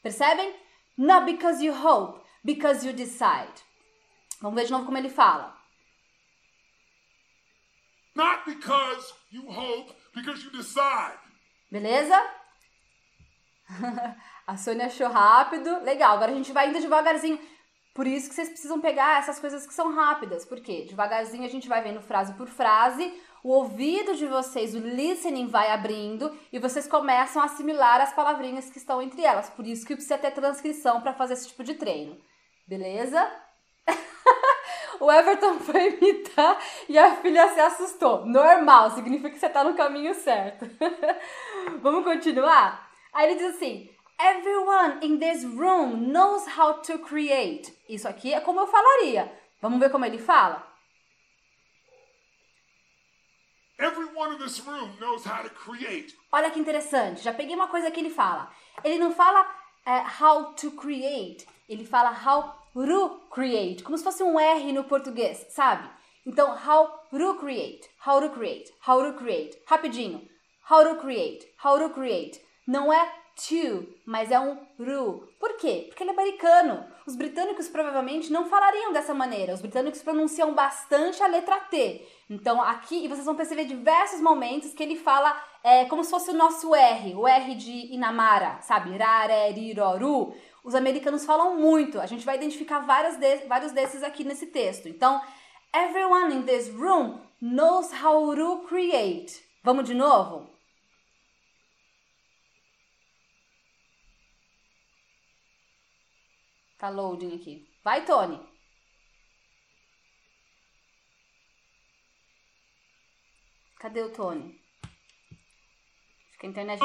percebem? 0.02 0.54
Not 0.98 1.26
because 1.26 1.64
you 1.64 1.74
hope, 1.74 2.22
because 2.44 2.86
you 2.86 2.94
decide. 2.94 3.62
Vamos 4.42 4.56
ver 4.56 4.66
de 4.66 4.72
novo 4.72 4.86
como 4.86 4.98
ele 4.98 5.10
fala. 5.10 5.56
Not 8.16 8.46
because 8.46 9.14
you 9.32 9.50
hope, 9.50 9.94
because 10.14 10.44
you 10.44 10.52
decide. 10.52 11.18
Beleza? 11.72 12.16
a 14.46 14.58
Sônia 14.58 14.88
achou 14.88 15.08
rápido. 15.08 15.82
Legal, 15.84 16.16
agora 16.16 16.32
a 16.32 16.36
gente 16.36 16.52
vai 16.52 16.70
indo 16.70 16.82
devagarzinho. 16.82 17.40
Por 17.94 18.08
isso 18.08 18.30
que 18.30 18.36
vocês 18.36 18.50
precisam 18.50 18.80
pegar 18.80 19.20
essas 19.20 19.40
coisas 19.40 19.66
que 19.66 19.74
são 19.74 19.94
rápidas. 19.94 20.46
Por 20.46 20.62
quê? 20.62 20.86
Devagarzinho 20.88 21.46
a 21.46 21.50
gente 21.50 21.68
vai 21.68 21.82
vendo 21.82 22.02
frase 22.02 22.34
por 22.34 22.48
frase, 22.48 23.14
o 23.44 23.50
ouvido 23.50 24.16
de 24.16 24.28
vocês, 24.28 24.76
o 24.76 24.80
listening 24.80 25.48
vai 25.48 25.72
abrindo 25.72 26.38
e 26.52 26.60
vocês 26.60 26.88
começam 26.88 27.42
a 27.42 27.46
assimilar 27.46 28.00
as 28.00 28.14
palavrinhas 28.14 28.70
que 28.70 28.78
estão 28.78 29.02
entre 29.02 29.24
elas. 29.24 29.50
Por 29.50 29.66
isso 29.66 29.86
que 29.86 29.96
precisa 29.96 30.18
ter 30.18 30.32
transcrição 30.32 31.02
para 31.02 31.14
fazer 31.14 31.34
esse 31.34 31.48
tipo 31.48 31.64
de 31.64 31.74
treino. 31.74 32.20
Beleza? 32.68 33.32
o 35.00 35.12
Everton 35.12 35.60
foi 35.60 35.90
imitar 35.90 36.62
e 36.88 36.98
a 36.98 37.16
filha 37.16 37.50
se 37.50 37.60
assustou. 37.60 38.26
Normal, 38.26 38.92
significa 38.92 39.32
que 39.32 39.40
você 39.40 39.48
está 39.48 39.64
no 39.64 39.74
caminho 39.74 40.14
certo. 40.14 40.70
Vamos 41.82 42.04
continuar? 42.04 42.92
Aí 43.12 43.30
ele 43.30 43.40
diz 43.40 43.56
assim: 43.56 43.90
Everyone 44.20 45.00
in 45.02 45.18
this 45.18 45.44
room 45.44 46.12
knows 46.12 46.46
how 46.56 46.76
to 46.76 47.00
create. 47.00 47.74
Isso 47.90 48.08
aqui 48.08 48.34
é 48.34 48.40
como 48.40 48.60
eu 48.60 48.68
falaria. 48.68 49.32
Vamos 49.60 49.80
ver 49.80 49.90
como 49.90 50.06
ele 50.06 50.20
fala? 50.20 50.72
Everyone 53.71 53.71
in 53.71 53.71
this 53.71 53.71
room 53.71 53.71
knows 53.71 53.71
how 53.71 53.71
to 53.71 53.71
create. 53.71 53.71
Olha 56.32 56.52
que 56.52 56.60
interessante. 56.60 57.22
Já 57.22 57.34
peguei 57.34 57.56
uma 57.56 57.68
coisa 57.68 57.90
que 57.90 58.00
ele 58.00 58.10
fala. 58.10 58.52
Ele 58.84 59.00
não 59.00 59.12
fala 59.12 59.42
uh, 59.42 60.24
how 60.24 60.54
to 60.54 60.72
create. 60.72 61.48
Ele 61.68 61.86
fala 61.86 62.12
how 62.12 62.54
to 62.74 63.22
create. 63.34 63.84
Como 63.84 63.98
se 63.98 64.04
fosse 64.04 64.24
um 64.24 64.40
R 64.40 64.72
no 64.72 64.84
português, 64.84 65.48
sabe? 65.50 65.90
Então, 66.26 66.52
how 66.52 66.88
to 67.10 67.36
create. 67.40 67.90
How 68.06 68.22
to 68.22 68.30
create. 68.30 68.72
How 68.88 69.04
to 69.04 69.18
create. 69.18 69.58
Rapidinho. 69.66 70.30
How 70.70 70.84
to 70.84 71.02
create. 71.02 71.48
How 71.64 71.80
to 71.80 71.90
create. 71.90 72.40
Não 72.68 72.94
é 72.94 73.12
to, 73.36 73.88
mas 74.06 74.30
é 74.32 74.40
um 74.40 74.58
ru. 74.78 75.28
Por 75.40 75.58
quê? 75.58 75.86
Porque 75.88 76.04
ele 76.04 76.12
é 76.12 76.14
americano. 76.14 76.86
Os 77.06 77.16
britânicos 77.16 77.68
provavelmente 77.68 78.32
não 78.32 78.48
falariam 78.48 78.94
dessa 78.94 79.14
maneira. 79.14 79.54
Os 79.54 79.62
britânicos 79.62 80.02
pronunciam 80.04 80.54
bastante 80.54 81.24
a 81.24 81.28
letra 81.28 81.60
T. 81.62 82.06
Então 82.32 82.62
aqui, 82.62 83.04
e 83.04 83.10
vocês 83.10 83.26
vão 83.26 83.36
perceber 83.36 83.66
diversos 83.66 84.22
momentos 84.22 84.74
que 84.74 84.82
ele 84.82 84.96
fala 84.96 85.38
é, 85.62 85.84
como 85.84 86.02
se 86.02 86.10
fosse 86.10 86.32
o 86.32 86.34
nosso 86.34 86.74
R, 86.74 87.14
o 87.14 87.28
R 87.28 87.56
de 87.56 87.94
Inamara, 87.94 88.62
sabe? 88.62 88.98
Rareriroru. 88.98 90.34
Os 90.64 90.74
americanos 90.74 91.26
falam 91.26 91.58
muito. 91.58 92.00
A 92.00 92.06
gente 92.06 92.24
vai 92.24 92.38
identificar 92.38 92.80
vários, 92.80 93.18
de, 93.18 93.36
vários 93.48 93.74
desses 93.74 94.02
aqui 94.02 94.24
nesse 94.24 94.48
texto. 94.48 94.88
Então, 94.88 95.22
everyone 95.76 96.34
in 96.34 96.44
this 96.44 96.70
room 96.74 97.20
knows 97.42 97.92
how 98.02 98.34
to 98.34 98.66
create. 98.66 99.44
Vamos 99.62 99.84
de 99.84 99.94
novo? 99.94 100.50
Tá 106.78 106.88
loading 106.88 107.36
aqui. 107.36 107.68
Vai, 107.84 108.06
Tony. 108.06 108.51
Cadê 113.82 114.04
o 114.04 114.10
Tony? 114.12 114.62
Fica 116.34 116.46
a 116.46 116.50
internet 116.52 116.80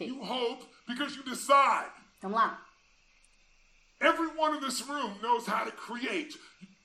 you 0.00 0.24
hope, 0.24 0.66
because 0.86 1.14
you 1.14 1.22
decide. 1.22 1.92
Vamos 2.22 2.40
lá. 2.40 2.64
Everyone 4.00 4.56
in 4.56 4.60
this 4.60 4.80
room 4.80 5.20
knows 5.20 5.46
how 5.46 5.66
to 5.66 5.72
create. 5.72 6.38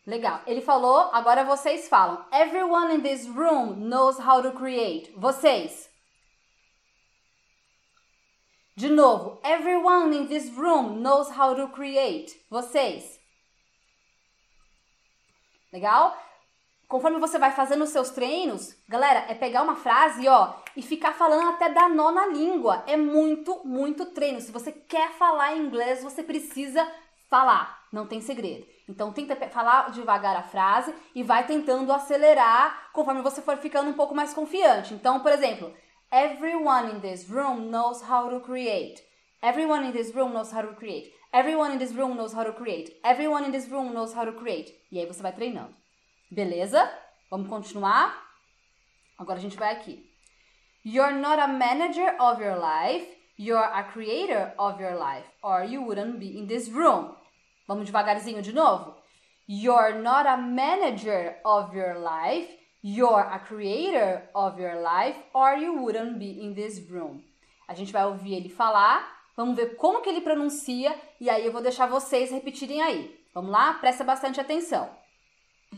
Legal. 0.05 0.41
Ele 0.45 0.59
falou, 0.59 1.09
agora 1.13 1.45
vocês 1.45 1.87
falam. 1.87 2.25
Everyone 2.33 2.93
in 2.93 3.03
this 3.03 3.25
room 3.25 3.87
knows 3.87 4.19
how 4.19 4.41
to 4.41 4.51
create. 4.51 5.13
Vocês. 5.15 5.87
De 8.75 8.89
novo, 8.89 9.39
everyone 9.45 10.13
in 10.13 10.27
this 10.27 10.49
room 10.57 11.01
knows 11.01 11.29
how 11.29 11.55
to 11.55 11.69
create. 11.69 12.37
Vocês. 12.51 13.17
Legal? 15.71 16.17
Conforme 16.93 17.17
você 17.17 17.39
vai 17.39 17.49
fazendo 17.49 17.85
os 17.85 17.89
seus 17.89 18.11
treinos, 18.11 18.77
galera, 18.87 19.25
é 19.27 19.33
pegar 19.33 19.63
uma 19.63 19.75
frase, 19.75 20.27
ó, 20.27 20.53
e 20.77 20.83
ficar 20.83 21.13
falando 21.13 21.49
até 21.49 21.67
dar 21.67 21.89
nó 21.89 22.11
na 22.11 22.27
língua. 22.27 22.83
É 22.85 22.95
muito, 22.95 23.65
muito 23.65 24.05
treino. 24.11 24.39
Se 24.39 24.51
você 24.51 24.71
quer 24.71 25.09
falar 25.13 25.57
inglês, 25.57 26.03
você 26.03 26.21
precisa 26.21 26.87
falar. 27.27 27.81
Não 27.91 28.05
tem 28.05 28.21
segredo. 28.21 28.67
Então 28.87 29.11
tenta 29.11 29.35
falar 29.49 29.89
devagar 29.89 30.35
a 30.35 30.43
frase 30.43 30.93
e 31.15 31.23
vai 31.23 31.47
tentando 31.47 31.91
acelerar 31.91 32.91
conforme 32.93 33.23
você 33.23 33.41
for 33.41 33.57
ficando 33.57 33.89
um 33.89 33.93
pouco 33.93 34.13
mais 34.13 34.31
confiante. 34.31 34.93
Então, 34.93 35.19
por 35.21 35.31
exemplo, 35.31 35.73
everyone 36.11 36.91
in 36.91 36.99
this 36.99 37.27
room 37.27 37.71
knows 37.71 38.07
how 38.07 38.29
to 38.29 38.39
create. 38.41 39.01
Everyone 39.41 39.87
in 39.87 39.93
this 39.93 40.13
room 40.13 40.31
knows 40.31 40.53
how 40.53 40.61
to 40.61 40.75
create. 40.75 41.11
Everyone 41.33 41.73
in 41.73 41.79
this 41.79 41.95
room 41.95 42.13
knows 42.13 42.35
how 42.35 42.45
to 42.45 42.53
create. 42.53 42.95
Everyone 43.03 43.47
in 43.47 43.51
this 43.51 43.67
room 43.67 43.91
knows 43.93 44.15
how 44.15 44.25
to 44.25 44.33
create. 44.33 44.71
E 44.91 44.99
aí 44.99 45.07
você 45.07 45.23
vai 45.23 45.31
treinando. 45.31 45.82
Beleza? 46.33 46.91
Vamos 47.29 47.47
continuar? 47.47 48.11
Agora 49.19 49.37
a 49.37 49.41
gente 49.41 49.55
vai 49.55 49.71
aqui. 49.71 50.03
You're 50.83 51.13
not 51.13 51.39
a 51.39 51.47
manager 51.47 52.15
of 52.19 52.41
your 52.41 52.57
life. 52.57 53.07
You're 53.37 53.63
a 53.63 53.83
creator 53.83 54.51
of 54.57 54.81
your 54.81 54.95
life. 54.95 55.27
Or 55.43 55.63
you 55.63 55.83
wouldn't 55.83 56.17
be 56.17 56.39
in 56.39 56.47
this 56.47 56.69
room. 56.69 57.15
Vamos 57.67 57.85
devagarzinho 57.85 58.41
de 58.41 58.51
novo? 58.51 58.95
You're 59.47 60.01
not 60.01 60.25
a 60.25 60.35
manager 60.35 61.35
of 61.45 61.75
your 61.75 61.99
life. 61.99 62.49
You're 62.81 63.29
a 63.31 63.37
creator 63.37 64.27
of 64.33 64.59
your 64.59 64.81
life. 64.81 65.15
Or 65.35 65.55
you 65.55 65.83
wouldn't 65.83 66.17
be 66.17 66.43
in 66.43 66.55
this 66.55 66.79
room. 66.89 67.21
A 67.67 67.75
gente 67.75 67.93
vai 67.93 68.05
ouvir 68.05 68.33
ele 68.33 68.49
falar. 68.49 69.07
Vamos 69.37 69.55
ver 69.55 69.75
como 69.75 70.01
que 70.01 70.09
ele 70.09 70.21
pronuncia. 70.21 70.99
E 71.21 71.29
aí 71.29 71.45
eu 71.45 71.51
vou 71.51 71.61
deixar 71.61 71.85
vocês 71.85 72.31
repetirem 72.31 72.81
aí. 72.81 73.23
Vamos 73.35 73.51
lá? 73.51 73.75
Presta 73.75 74.03
bastante 74.03 74.41
atenção. 74.41 75.02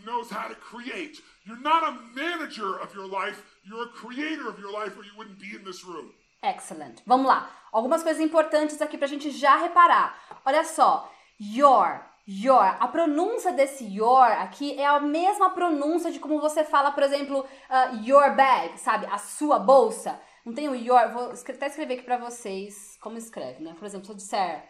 Knows 0.03 0.29
how 0.29 0.47
to 0.47 0.55
create. 0.55 1.21
You're 1.45 1.61
not 1.61 1.83
a 1.83 1.91
manager 2.15 2.79
of 2.79 2.93
your 2.95 3.07
life, 3.07 3.43
you're 3.63 3.83
a 3.83 3.89
creator 3.89 4.49
of 4.49 4.59
your 4.59 4.71
life, 4.71 4.97
or 4.97 5.03
you 5.03 5.11
wouldn't 5.17 5.39
be 5.39 5.55
in 5.55 5.63
this 5.63 5.83
room. 5.85 6.11
Excellent. 6.41 7.01
Vamos 7.05 7.27
lá. 7.27 7.49
Algumas 7.71 8.03
coisas 8.03 8.21
importantes 8.21 8.81
aqui 8.81 8.97
pra 8.97 9.07
gente 9.07 9.31
já 9.31 9.55
reparar. 9.57 10.17
Olha 10.45 10.63
só. 10.63 11.11
Your, 11.39 12.01
your. 12.27 12.77
A 12.79 12.87
pronúncia 12.87 13.51
desse 13.51 13.83
your 13.83 14.31
aqui 14.31 14.79
é 14.79 14.85
a 14.85 14.99
mesma 14.99 15.49
pronúncia 15.49 16.11
de 16.11 16.19
como 16.19 16.39
você 16.39 16.63
fala, 16.63 16.91
por 16.91 17.03
exemplo, 17.03 17.39
uh, 17.39 18.07
your 18.07 18.35
bag, 18.35 18.77
sabe? 18.79 19.05
A 19.07 19.17
sua 19.17 19.59
bolsa. 19.59 20.19
Não 20.45 20.53
tem 20.53 20.69
o 20.69 20.75
your. 20.75 21.11
Vou 21.11 21.31
até 21.31 21.67
escrever 21.67 21.95
aqui 21.95 22.03
pra 22.03 22.17
vocês 22.17 22.97
como 23.01 23.17
escreve, 23.17 23.63
né? 23.63 23.75
Por 23.77 23.85
exemplo, 23.85 24.05
se 24.05 24.11
eu 24.11 24.15
disser 24.15 24.69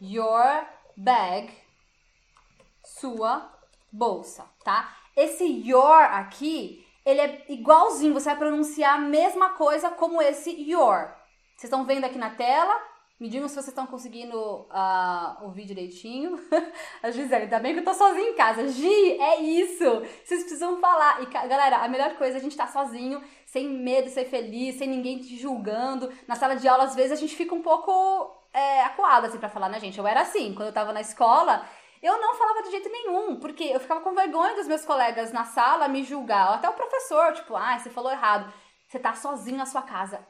your 0.00 0.64
bag, 0.96 1.52
sua 2.84 3.53
bolsa, 3.94 4.44
tá? 4.64 4.92
Esse 5.16 5.44
your 5.44 6.02
aqui, 6.02 6.84
ele 7.06 7.20
é 7.20 7.44
igualzinho, 7.48 8.12
você 8.12 8.30
vai 8.30 8.36
pronunciar 8.36 8.96
a 8.96 9.00
mesma 9.00 9.50
coisa 9.50 9.90
como 9.90 10.20
esse 10.20 10.50
your. 10.50 11.14
Vocês 11.56 11.64
estão 11.64 11.84
vendo 11.84 12.04
aqui 12.04 12.18
na 12.18 12.30
tela? 12.30 12.74
Me 13.20 13.28
digam 13.28 13.46
se 13.46 13.54
vocês 13.54 13.68
estão 13.68 13.86
conseguindo 13.86 14.36
uh, 14.36 15.44
ouvir 15.44 15.64
direitinho. 15.64 16.36
A 17.00 17.12
Gisele, 17.12 17.44
ainda 17.44 17.60
bem 17.60 17.72
que 17.72 17.78
eu 17.78 17.84
tô 17.84 17.94
sozinha 17.94 18.30
em 18.30 18.34
casa. 18.34 18.66
Gi, 18.66 19.20
é 19.20 19.40
isso! 19.40 19.84
Vocês 20.24 20.40
precisam 20.40 20.80
falar. 20.80 21.22
E, 21.22 21.26
galera, 21.26 21.76
a 21.76 21.88
melhor 21.88 22.16
coisa 22.16 22.36
é 22.36 22.40
a 22.40 22.42
gente 22.42 22.50
estar 22.50 22.66
tá 22.66 22.72
sozinho, 22.72 23.22
sem 23.46 23.68
medo, 23.68 24.10
ser 24.10 24.24
feliz, 24.24 24.76
sem 24.76 24.88
ninguém 24.88 25.20
te 25.20 25.36
julgando. 25.36 26.12
Na 26.26 26.34
sala 26.34 26.56
de 26.56 26.66
aula, 26.66 26.84
às 26.84 26.96
vezes, 26.96 27.12
a 27.12 27.16
gente 27.16 27.36
fica 27.36 27.54
um 27.54 27.62
pouco 27.62 28.36
é, 28.52 28.82
acuada, 28.82 29.28
assim, 29.28 29.38
pra 29.38 29.48
falar, 29.48 29.68
né, 29.68 29.78
gente? 29.78 29.96
Eu 29.96 30.06
era 30.08 30.22
assim, 30.22 30.52
quando 30.52 30.68
eu 30.68 30.74
tava 30.74 30.92
na 30.92 31.00
escola, 31.00 31.64
eu 32.04 32.20
não 32.20 32.34
falava 32.34 32.62
de 32.62 32.70
jeito 32.70 32.90
nenhum, 32.90 33.36
porque 33.36 33.64
eu 33.64 33.80
ficava 33.80 34.02
com 34.02 34.14
vergonha 34.14 34.54
dos 34.54 34.68
meus 34.68 34.84
colegas 34.84 35.32
na 35.32 35.44
sala 35.44 35.88
me 35.88 36.04
julgar, 36.04 36.52
até 36.52 36.68
o 36.68 36.74
professor, 36.74 37.32
tipo, 37.32 37.56
ah, 37.56 37.78
você 37.78 37.88
falou 37.88 38.12
errado. 38.12 38.52
Você 38.86 38.98
tá 38.98 39.14
sozinho 39.14 39.56
na 39.56 39.64
sua 39.64 39.80
casa. 39.80 40.20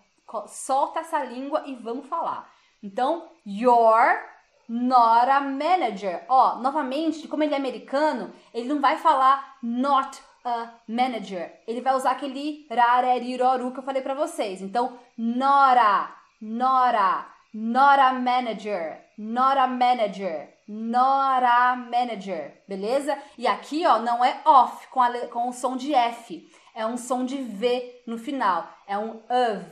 Solta 0.46 1.00
essa 1.00 1.24
língua 1.24 1.64
e 1.66 1.74
vamos 1.74 2.06
falar. 2.06 2.48
Então, 2.80 3.28
you're 3.44 4.22
not 4.68 5.28
a 5.28 5.40
manager. 5.40 6.24
Ó, 6.28 6.60
novamente, 6.60 7.26
como 7.26 7.42
ele 7.42 7.54
é 7.54 7.56
americano, 7.56 8.32
ele 8.54 8.68
não 8.68 8.80
vai 8.80 8.96
falar 8.96 9.58
not 9.60 10.22
a 10.44 10.70
manager. 10.86 11.60
Ele 11.66 11.80
vai 11.80 11.96
usar 11.96 12.12
aquele 12.12 12.68
rareriroru 12.70 13.72
que 13.72 13.80
eu 13.80 13.84
falei 13.84 14.00
para 14.00 14.14
vocês. 14.14 14.62
Então, 14.62 14.96
nora, 15.18 16.14
nora, 16.40 17.26
not 17.52 18.00
a 18.00 18.12
manager, 18.12 19.04
not 19.18 19.58
a 19.58 19.66
manager 19.66 20.53
not 20.66 21.44
a 21.44 21.76
manager, 21.76 22.62
beleza? 22.66 23.18
E 23.36 23.46
aqui, 23.46 23.86
ó, 23.86 23.98
não 24.00 24.24
é 24.24 24.40
off 24.44 24.86
com, 24.88 25.00
a, 25.00 25.26
com 25.28 25.48
o 25.48 25.52
som 25.52 25.76
de 25.76 25.94
F, 25.94 26.48
é 26.74 26.86
um 26.86 26.96
som 26.96 27.24
de 27.24 27.36
V 27.36 28.02
no 28.06 28.18
final, 28.18 28.68
é 28.86 28.98
um 28.98 29.16
of, 29.28 29.64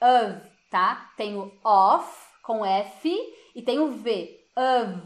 of, 0.00 0.50
tá? 0.70 1.10
Tem 1.16 1.36
o 1.36 1.52
off 1.64 2.28
com 2.42 2.64
F 2.64 3.10
e 3.54 3.62
tem 3.62 3.78
o 3.78 3.90
V, 3.90 4.40
of, 4.56 5.02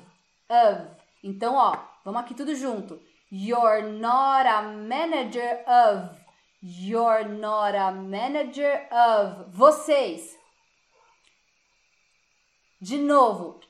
of. 0.48 0.88
Então, 1.22 1.55
ó, 1.55 1.77
vamos 2.05 2.20
aqui 2.20 2.35
tudo 2.35 2.55
junto. 2.55 3.01
You're 3.31 3.83
not 3.83 4.46
a 4.46 4.62
manager 4.62 5.62
of. 5.66 6.18
You're 6.62 7.29
not 7.29 7.77
a 7.77 7.92
manager 7.92 8.88
of. 8.90 9.51
Vocês. 9.51 10.37
De 12.81 12.96
novo. 12.96 13.61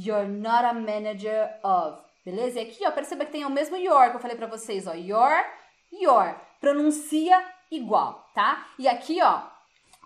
You're 0.00 0.28
not 0.28 0.64
a 0.64 0.74
manager 0.74 1.50
of. 1.64 2.00
Beleza? 2.24 2.60
E 2.60 2.62
aqui, 2.62 2.86
ó, 2.86 2.90
perceba 2.92 3.24
que 3.24 3.32
tem 3.32 3.44
o 3.44 3.50
mesmo 3.50 3.76
your 3.76 4.10
que 4.10 4.16
eu 4.16 4.20
falei 4.20 4.36
pra 4.36 4.46
vocês, 4.46 4.86
ó. 4.86 4.92
Your, 4.92 5.44
your. 5.90 6.36
Pronuncia 6.60 7.44
igual, 7.70 8.30
tá? 8.34 8.68
E 8.78 8.86
aqui, 8.86 9.20
ó, 9.20 9.42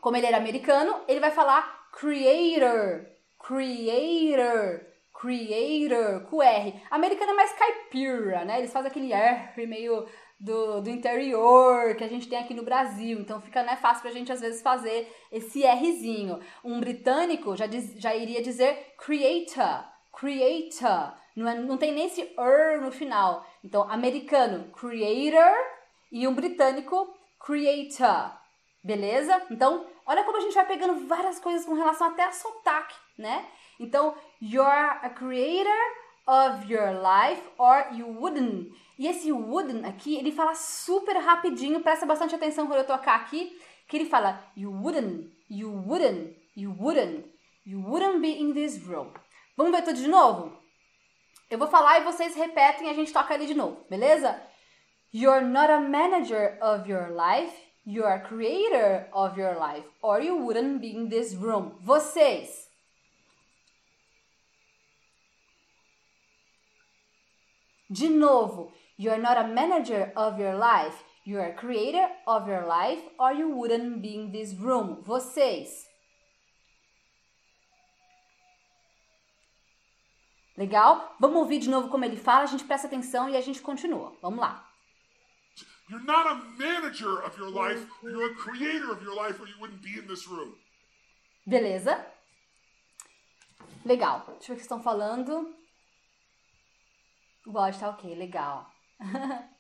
como 0.00 0.16
ele 0.16 0.26
era 0.26 0.38
americano, 0.38 1.00
ele 1.07 1.20
vai 1.20 1.31
falar 1.31 1.88
creator, 1.92 3.07
creator, 3.38 4.81
creator, 5.20 6.22
com 6.28 6.42
R. 6.42 6.83
Americano 6.90 7.33
é 7.33 7.35
mais 7.35 7.52
caipira, 7.52 8.44
né? 8.44 8.59
Eles 8.59 8.72
fazem 8.72 8.90
aquele 8.90 9.12
R 9.12 9.66
meio 9.66 10.09
do, 10.42 10.81
do 10.81 10.90
interior 10.90 11.94
que 11.94 12.02
a 12.02 12.09
gente 12.09 12.28
tem 12.28 12.38
aqui 12.38 12.52
no 12.52 12.64
Brasil. 12.64 13.20
Então 13.20 13.40
fica 13.40 13.62
né, 13.62 13.76
fácil 13.76 14.02
pra 14.02 14.11
gente 14.11 14.33
às 14.33 14.40
vezes 14.40 14.61
fazer 14.61 15.09
esse 15.31 15.64
Rzinho. 15.64 16.40
Um 16.64 16.81
britânico 16.81 17.57
já, 17.57 17.66
diz, 17.66 17.94
já 17.96 18.14
iria 18.14 18.42
dizer 18.42 18.94
creator, 18.98 19.85
creator. 20.12 21.14
Não, 21.37 21.48
é, 21.48 21.55
não 21.55 21.78
tem 21.78 21.92
nem 21.92 22.07
esse 22.07 22.22
er 22.37 22.81
no 22.81 22.90
final. 22.90 23.46
Então, 23.62 23.88
americano, 23.88 24.70
creator, 24.72 25.55
e 26.11 26.26
um 26.26 26.35
britânico, 26.35 27.14
creator. 27.38 28.33
Beleza? 28.85 29.40
Então, 29.48 29.87
olha 30.05 30.24
como 30.24 30.38
a 30.38 30.40
gente 30.40 30.55
vai 30.55 30.66
pegando 30.66 31.07
várias 31.07 31.38
coisas 31.38 31.64
com 31.64 31.74
relação 31.74 32.09
até 32.09 32.24
a 32.24 32.33
sotaque, 32.33 32.96
né? 33.16 33.46
Então, 33.78 34.14
you're 34.40 34.68
a 34.68 35.09
creator 35.09 36.01
of 36.26 36.70
your 36.70 36.92
life 36.92 37.42
or 37.58 37.87
you 37.92 38.06
wouldn't. 38.06 38.72
E 38.98 39.06
esse 39.06 39.32
wouldn't 39.32 39.85
aqui, 39.87 40.16
ele 40.16 40.32
fala 40.32 40.54
super 40.54 41.16
rapidinho, 41.16 41.80
presta 41.80 42.06
bastante 42.06 42.35
atenção 42.35 42.66
quando 42.66 42.80
eu 42.80 42.87
tocar 42.87 43.16
aqui, 43.16 43.58
que 43.88 43.96
ele 43.96 44.04
fala 44.08 44.42
you 44.56 44.70
wouldn't, 44.70 45.30
you 45.50 45.70
wouldn't, 45.70 46.37
you 46.56 46.74
wouldn't, 46.78 47.24
you 47.66 47.80
wouldn't 47.80 48.20
be 48.20 48.40
in 48.40 48.52
this 48.52 48.78
room. 48.87 49.12
Vamos 49.56 49.72
ver 49.72 49.82
tudo 49.82 49.96
de 49.96 50.08
novo? 50.08 50.52
Eu 51.50 51.58
vou 51.58 51.68
falar 51.68 52.00
e 52.00 52.04
vocês 52.04 52.35
repetem 52.35 52.87
e 52.87 52.90
a 52.90 52.94
gente 52.94 53.12
toca 53.12 53.35
ali 53.35 53.46
de 53.46 53.54
novo, 53.54 53.85
beleza? 53.90 54.40
You're 55.12 55.44
not 55.44 55.70
a 55.70 55.80
manager 55.80 56.56
of 56.62 56.88
your 56.88 57.11
life, 57.11 57.54
you're 57.85 58.11
a 58.11 58.20
creator 58.20 59.06
of 59.12 59.38
your 59.38 59.54
life, 59.54 59.87
or 60.00 60.22
you 60.22 60.37
wouldn't 60.37 60.80
be 60.80 60.96
in 60.96 61.11
this 61.11 61.35
room. 61.35 61.76
Vocês 61.82 62.70
De 67.92 68.09
novo, 68.09 68.72
you're 68.96 69.20
not 69.20 69.37
a 69.37 69.46
manager 69.46 70.12
of 70.16 70.38
your 70.38 70.55
life, 70.55 71.05
you're 71.24 71.44
a 71.44 71.52
creator 71.52 72.09
of 72.26 72.48
your 72.48 72.66
life, 72.66 73.02
or 73.18 73.35
you 73.35 73.50
wouldn't 73.50 74.00
be 74.00 74.14
in 74.14 74.33
this 74.33 74.55
room. 74.55 75.02
Vocês. 75.02 75.87
Legal? 80.57 81.14
Vamos 81.20 81.37
ouvir 81.37 81.59
de 81.59 81.68
novo 81.68 81.90
como 81.90 82.05
ele 82.07 82.16
fala, 82.16 82.44
a 82.44 82.46
gente 82.46 82.64
presta 82.64 82.87
atenção 82.87 83.28
e 83.28 83.37
a 83.37 83.42
gente 83.42 83.61
continua. 83.61 84.16
Vamos 84.22 84.40
lá. 84.40 84.66
You're 85.90 86.05
not 86.07 86.26
a 86.26 86.35
manager 86.57 87.22
of 87.22 87.38
your 87.38 87.50
life, 87.50 87.87
you're 88.02 88.33
a 88.33 88.35
creator 88.35 88.90
of 88.90 89.02
your 89.05 89.14
life, 89.14 89.38
or 89.38 89.46
you 89.46 89.59
wouldn't 89.61 89.83
be 89.83 89.98
in 89.98 90.07
this 90.07 90.26
room. 90.26 90.55
Beleza? 91.46 92.02
Legal. 93.85 94.24
Deixa 94.38 94.44
eu 94.44 94.46
ver 94.46 94.52
o 94.52 94.57
que 94.57 94.62
estão 94.62 94.83
falando. 94.83 95.62
Gosta, 97.46 97.88
ok, 97.88 98.14
legal. 98.14 98.66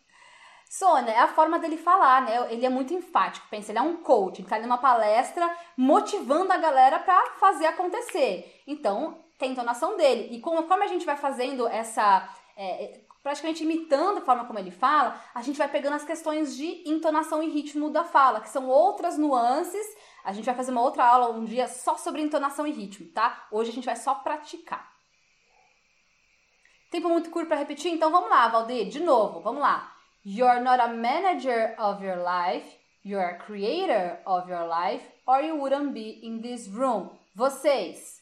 Sônia, 0.72 1.10
é 1.10 1.18
a 1.18 1.28
forma 1.28 1.58
dele 1.58 1.76
falar, 1.76 2.22
né? 2.22 2.50
Ele 2.50 2.64
é 2.64 2.68
muito 2.70 2.94
enfático, 2.94 3.46
pensa, 3.50 3.70
ele 3.70 3.78
é 3.78 3.82
um 3.82 3.98
coach, 3.98 4.40
ele 4.40 4.48
tá 4.48 4.58
numa 4.58 4.78
palestra 4.78 5.54
motivando 5.76 6.50
a 6.50 6.56
galera 6.56 6.98
para 6.98 7.32
fazer 7.32 7.66
acontecer. 7.66 8.62
Então, 8.66 9.18
tem 9.38 9.50
a 9.50 9.52
entonação 9.52 9.96
dele. 9.96 10.34
E 10.34 10.40
conforme 10.40 10.84
a 10.84 10.88
gente 10.88 11.04
vai 11.04 11.16
fazendo 11.16 11.66
essa. 11.66 12.26
É, 12.56 12.84
é, 12.84 13.04
praticamente 13.22 13.62
imitando 13.62 14.18
a 14.18 14.22
forma 14.22 14.46
como 14.46 14.58
ele 14.58 14.70
fala, 14.70 15.20
a 15.34 15.42
gente 15.42 15.58
vai 15.58 15.68
pegando 15.68 15.94
as 15.94 16.04
questões 16.04 16.56
de 16.56 16.88
entonação 16.88 17.42
e 17.42 17.50
ritmo 17.50 17.90
da 17.90 18.02
fala, 18.02 18.40
que 18.40 18.48
são 18.48 18.66
outras 18.66 19.18
nuances. 19.18 19.86
A 20.24 20.32
gente 20.32 20.46
vai 20.46 20.54
fazer 20.54 20.70
uma 20.70 20.80
outra 20.80 21.04
aula 21.04 21.30
um 21.30 21.44
dia 21.44 21.68
só 21.68 21.96
sobre 21.96 22.22
entonação 22.22 22.66
e 22.66 22.72
ritmo, 22.72 23.12
tá? 23.12 23.46
Hoje 23.50 23.70
a 23.70 23.74
gente 23.74 23.84
vai 23.84 23.96
só 23.96 24.14
praticar. 24.14 24.90
Tempo 26.92 27.08
muito 27.08 27.30
curto 27.30 27.48
para 27.48 27.56
repetir, 27.56 27.90
então 27.90 28.10
vamos 28.10 28.28
lá, 28.28 28.48
Valdir, 28.48 28.86
de 28.86 29.00
novo, 29.00 29.40
vamos 29.40 29.62
lá. 29.62 29.96
You're 30.26 30.60
not 30.60 30.78
a 30.78 30.88
manager 30.88 31.74
of 31.78 32.04
your 32.04 32.18
life, 32.18 32.68
you're 33.02 33.24
a 33.24 33.38
creator 33.38 34.18
of 34.26 34.46
your 34.46 34.68
life, 34.68 35.02
or 35.26 35.40
you 35.42 35.56
wouldn't 35.56 35.94
be 35.94 36.20
in 36.22 36.42
this 36.42 36.68
room. 36.68 37.08
Vocês. 37.34 38.20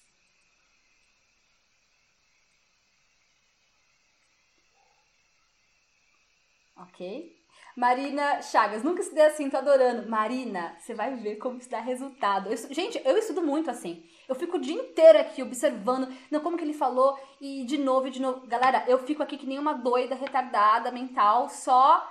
Ok? 6.77 7.37
Marina 7.77 8.41
Chagas, 8.41 8.85
nunca 8.85 9.01
estudei 9.01 9.27
assim, 9.27 9.51
tô 9.51 9.57
adorando. 9.57 10.09
Marina, 10.09 10.77
você 10.79 10.95
vai 10.95 11.17
ver 11.17 11.37
como 11.39 11.59
isso 11.59 11.69
dá 11.69 11.81
resultado. 11.81 12.49
Eu, 12.49 12.57
gente, 12.73 13.03
eu 13.05 13.19
estudo 13.19 13.43
muito 13.43 13.69
assim. 13.69 14.09
Eu 14.31 14.37
fico 14.37 14.57
o 14.57 14.61
dia 14.61 14.81
inteiro 14.81 15.19
aqui 15.19 15.43
observando, 15.43 16.09
não, 16.31 16.39
como 16.39 16.57
que 16.57 16.63
ele 16.63 16.73
falou, 16.73 17.19
e 17.41 17.65
de 17.65 17.77
novo, 17.77 18.07
e 18.07 18.11
de 18.11 18.23
novo. 18.23 18.47
Galera, 18.47 18.85
eu 18.87 18.99
fico 19.01 19.23
aqui 19.23 19.37
que 19.37 19.45
nem 19.45 19.59
uma 19.59 19.73
doida, 19.73 20.15
retardada, 20.15 20.93
mental, 20.93 21.49
só 21.49 22.09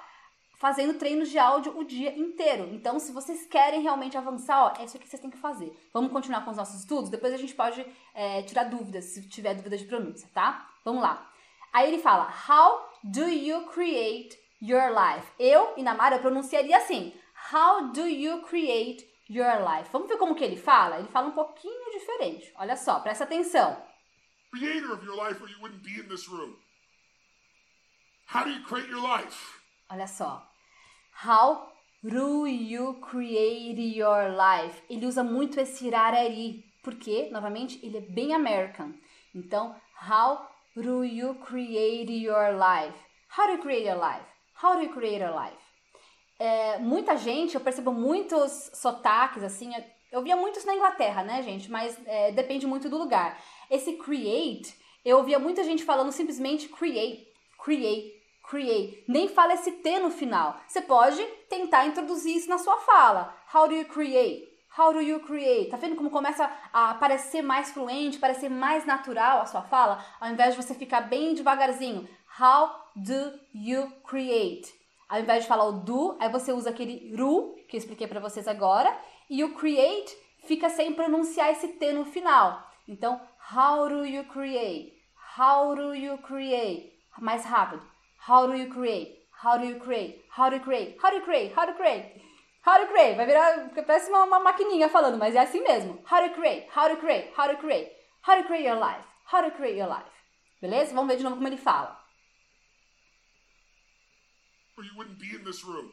fazendo 0.60 0.96
treinos 0.96 1.30
de 1.30 1.40
áudio 1.40 1.80
o 1.80 1.86
dia 1.86 2.14
inteiro. 2.20 2.68
Então, 2.74 3.00
se 3.00 3.14
vocês 3.14 3.46
querem 3.46 3.82
realmente 3.82 4.18
avançar, 4.18 4.66
ó, 4.66 4.82
é 4.82 4.84
isso 4.84 5.00
que 5.00 5.08
vocês 5.08 5.22
têm 5.22 5.32
que 5.32 5.38
fazer. 5.38 5.72
Vamos 5.94 6.12
continuar 6.12 6.44
com 6.44 6.52
os 6.52 6.58
nossos 6.58 6.82
estudos? 6.82 7.10
Depois 7.10 7.34
a 7.34 7.38
gente 7.38 7.56
pode 7.56 7.86
é, 8.14 8.42
tirar 8.42 8.66
dúvidas, 8.66 9.06
se 9.06 9.30
tiver 9.30 9.54
dúvidas 9.54 9.80
de 9.80 9.86
pronúncia, 9.86 10.30
tá? 10.34 10.70
Vamos 10.84 11.02
lá. 11.02 11.26
Aí 11.72 11.88
ele 11.88 12.02
fala, 12.02 12.28
how 12.50 12.86
do 13.02 13.30
you 13.30 13.66
create 13.68 14.38
your 14.62 14.92
life. 14.92 15.26
Eu 15.40 15.74
e 15.78 15.84
Namara 15.84 16.18
eu 16.18 16.20
pronunciaria 16.20 16.78
assim: 16.78 17.14
How 17.52 17.92
do 17.92 18.08
you 18.08 18.42
create 18.42 19.09
your 19.30 19.60
life? 19.60 19.90
Vamos 19.92 20.10
ver 20.10 20.18
como 20.18 20.36
que 20.36 20.44
ele 20.44 20.58
fala? 20.58 20.98
Ele 20.98 21.08
fala 21.08 21.28
um 21.28 21.34
pouquinho 21.34 21.92
diferente. 21.92 22.52
Olha 22.56 22.76
só, 22.76 23.00
presta 23.00 23.24
atenção. 23.24 23.82
Creator 24.52 24.92
of 24.94 25.06
your 25.06 25.16
life 25.16 25.42
or 25.42 25.50
you 25.50 25.60
wouldn't 25.62 25.84
be 25.84 26.00
in 26.00 26.08
this 26.08 26.28
room. 26.28 26.56
How 28.34 28.44
do 28.44 28.50
you 28.50 28.64
create 28.64 28.90
your 28.90 29.02
life? 29.02 29.60
Olha 29.90 30.08
só. 30.08 30.48
How 31.24 31.72
do 32.04 32.48
you 32.48 32.96
create 33.02 33.80
your 33.98 34.30
life? 34.30 34.82
Ele 34.90 35.06
usa 35.06 35.24
muito 35.24 35.60
esse 35.60 35.88
irarari, 35.88 36.64
porque, 36.84 37.30
novamente, 37.32 37.80
ele 37.86 37.98
é 37.98 38.02
bem 38.02 38.34
American. 38.34 38.94
Então, 39.36 39.76
how 40.10 40.48
do 40.76 41.04
you 41.04 41.36
create 41.36 42.12
your 42.12 42.54
life? 42.54 42.98
How 43.38 43.48
do 43.48 43.54
you 43.54 43.62
create 43.62 43.86
your 43.86 43.98
life? 43.98 44.26
How 44.64 44.76
do 44.76 44.84
you 44.84 44.94
create 44.94 45.24
a 45.24 45.32
life? 45.32 45.69
É, 46.40 46.80
muita 46.80 47.18
gente, 47.18 47.56
eu 47.56 47.62
percebo 47.62 47.92
muitos 47.92 48.72
sotaques, 48.74 49.44
assim, 49.44 49.74
eu 50.12 50.24
via 50.24 50.36
muitos 50.36 50.64
na 50.64 50.74
Inglaterra, 50.74 51.22
né, 51.22 51.44
gente? 51.44 51.70
Mas 51.70 51.98
é, 52.06 52.32
depende 52.32 52.66
muito 52.66 52.90
do 52.90 52.98
lugar. 52.98 53.38
Esse 53.70 53.94
create, 53.98 54.74
eu 55.04 55.18
ouvia 55.18 55.38
muita 55.38 55.64
gente 55.64 55.84
falando 55.84 56.12
simplesmente 56.12 56.70
create, 56.70 57.28
create, 57.64 58.14
create. 58.50 59.04
Nem 59.08 59.28
fala 59.28 59.54
esse 59.54 59.72
T 59.72 60.00
no 60.00 60.10
final. 60.10 60.60
Você 60.68 60.82
pode 60.82 61.22
tentar 61.50 61.86
introduzir 61.86 62.36
isso 62.36 62.50
na 62.50 62.58
sua 62.58 62.78
fala. 62.78 63.36
How 63.54 63.68
do 63.68 63.76
you 63.76 63.86
create? 63.86 64.48
How 64.78 64.94
do 64.94 65.02
you 65.02 65.20
create? 65.20 65.70
Tá 65.70 65.78
vendo 65.78 65.96
como 65.96 66.10
começa 66.10 66.50
a 66.72 66.94
parecer 66.94 67.42
mais 67.42 67.72
fluente, 67.72 68.18
parecer 68.18 68.50
mais 68.50 68.86
natural 68.86 69.42
a 69.42 69.46
sua 69.46 69.62
fala, 69.64 70.04
ao 70.22 70.30
invés 70.30 70.56
de 70.56 70.62
você 70.62 70.74
ficar 70.74 71.02
bem 71.02 71.34
devagarzinho. 71.34 72.08
How 72.40 72.70
do 72.96 73.40
you 73.54 73.92
create? 74.08 74.79
Ao 75.10 75.20
invés 75.20 75.42
de 75.42 75.50
falar 75.50 75.66
o 75.66 75.72
do, 75.72 76.16
aí 76.20 76.30
você 76.30 76.54
usa 76.54 76.70
aquele 76.70 77.16
ru, 77.16 77.56
que 77.68 77.76
eu 77.76 77.80
expliquei 77.80 78.06
para 78.06 78.20
vocês 78.20 78.48
agora, 78.48 78.96
e 79.28 79.44
o 79.44 79.56
create 79.56 80.16
fica 80.46 80.70
sem 80.70 80.94
pronunciar 80.94 81.50
esse 81.50 81.68
T 81.68 81.94
no 81.94 82.06
final. 82.06 82.64
Então, 82.88 83.20
how 83.52 83.90
do 83.90 84.06
you 84.06 84.24
create? 84.26 84.94
How 85.36 85.76
do 85.76 85.96
you 85.96 86.20
create? 86.20 86.94
Mais 87.20 87.44
rápido. 87.44 87.82
How 88.28 88.46
do 88.46 88.56
you 88.56 88.70
create? 88.70 89.18
How 89.44 89.58
do 89.58 89.66
you 89.66 89.80
create? 89.80 90.24
How 90.38 90.50
do 90.52 90.58
you 90.58 90.62
create? 90.62 90.98
How 91.04 91.10
do 91.10 91.18
you 91.18 91.24
create? 91.24 91.54
How 91.58 91.66
do 91.66 91.72
you 91.72 91.78
create? 91.78 92.22
How 92.64 92.76
do 92.76 92.82
you 92.84 92.88
create? 92.90 93.16
Vai 93.16 93.26
virar, 93.26 93.70
parece 93.88 94.12
uma, 94.12 94.26
uma 94.26 94.40
maquininha 94.40 94.90
falando, 94.90 95.18
mas 95.18 95.34
é 95.34 95.40
assim 95.40 95.62
mesmo. 95.62 96.04
How 96.12 96.20
do 96.20 96.28
you 96.28 96.34
create? 96.36 96.68
How 96.78 96.88
do 96.88 96.92
you 96.92 96.98
create? 96.98 97.34
How 97.36 97.48
do 97.48 97.54
you 97.54 97.60
create? 97.60 97.92
How 98.28 98.36
do 98.36 98.42
you 98.42 98.48
create 98.48 98.68
your 98.68 98.78
life? 98.78 99.04
How 99.34 99.42
do 99.42 99.48
you 99.48 99.56
create 99.56 99.80
your 99.80 99.90
life? 99.90 100.12
Beleza? 100.62 100.94
Vamos 100.94 101.08
ver 101.08 101.18
de 101.18 101.24
novo 101.24 101.38
como 101.38 101.48
ele 101.48 101.58
fala 101.58 101.99
or 104.80 104.84
you 104.86 104.92
wouldn't 104.96 105.20
be 105.20 105.36
in 105.36 105.44
this 105.44 105.66
room. 105.66 105.92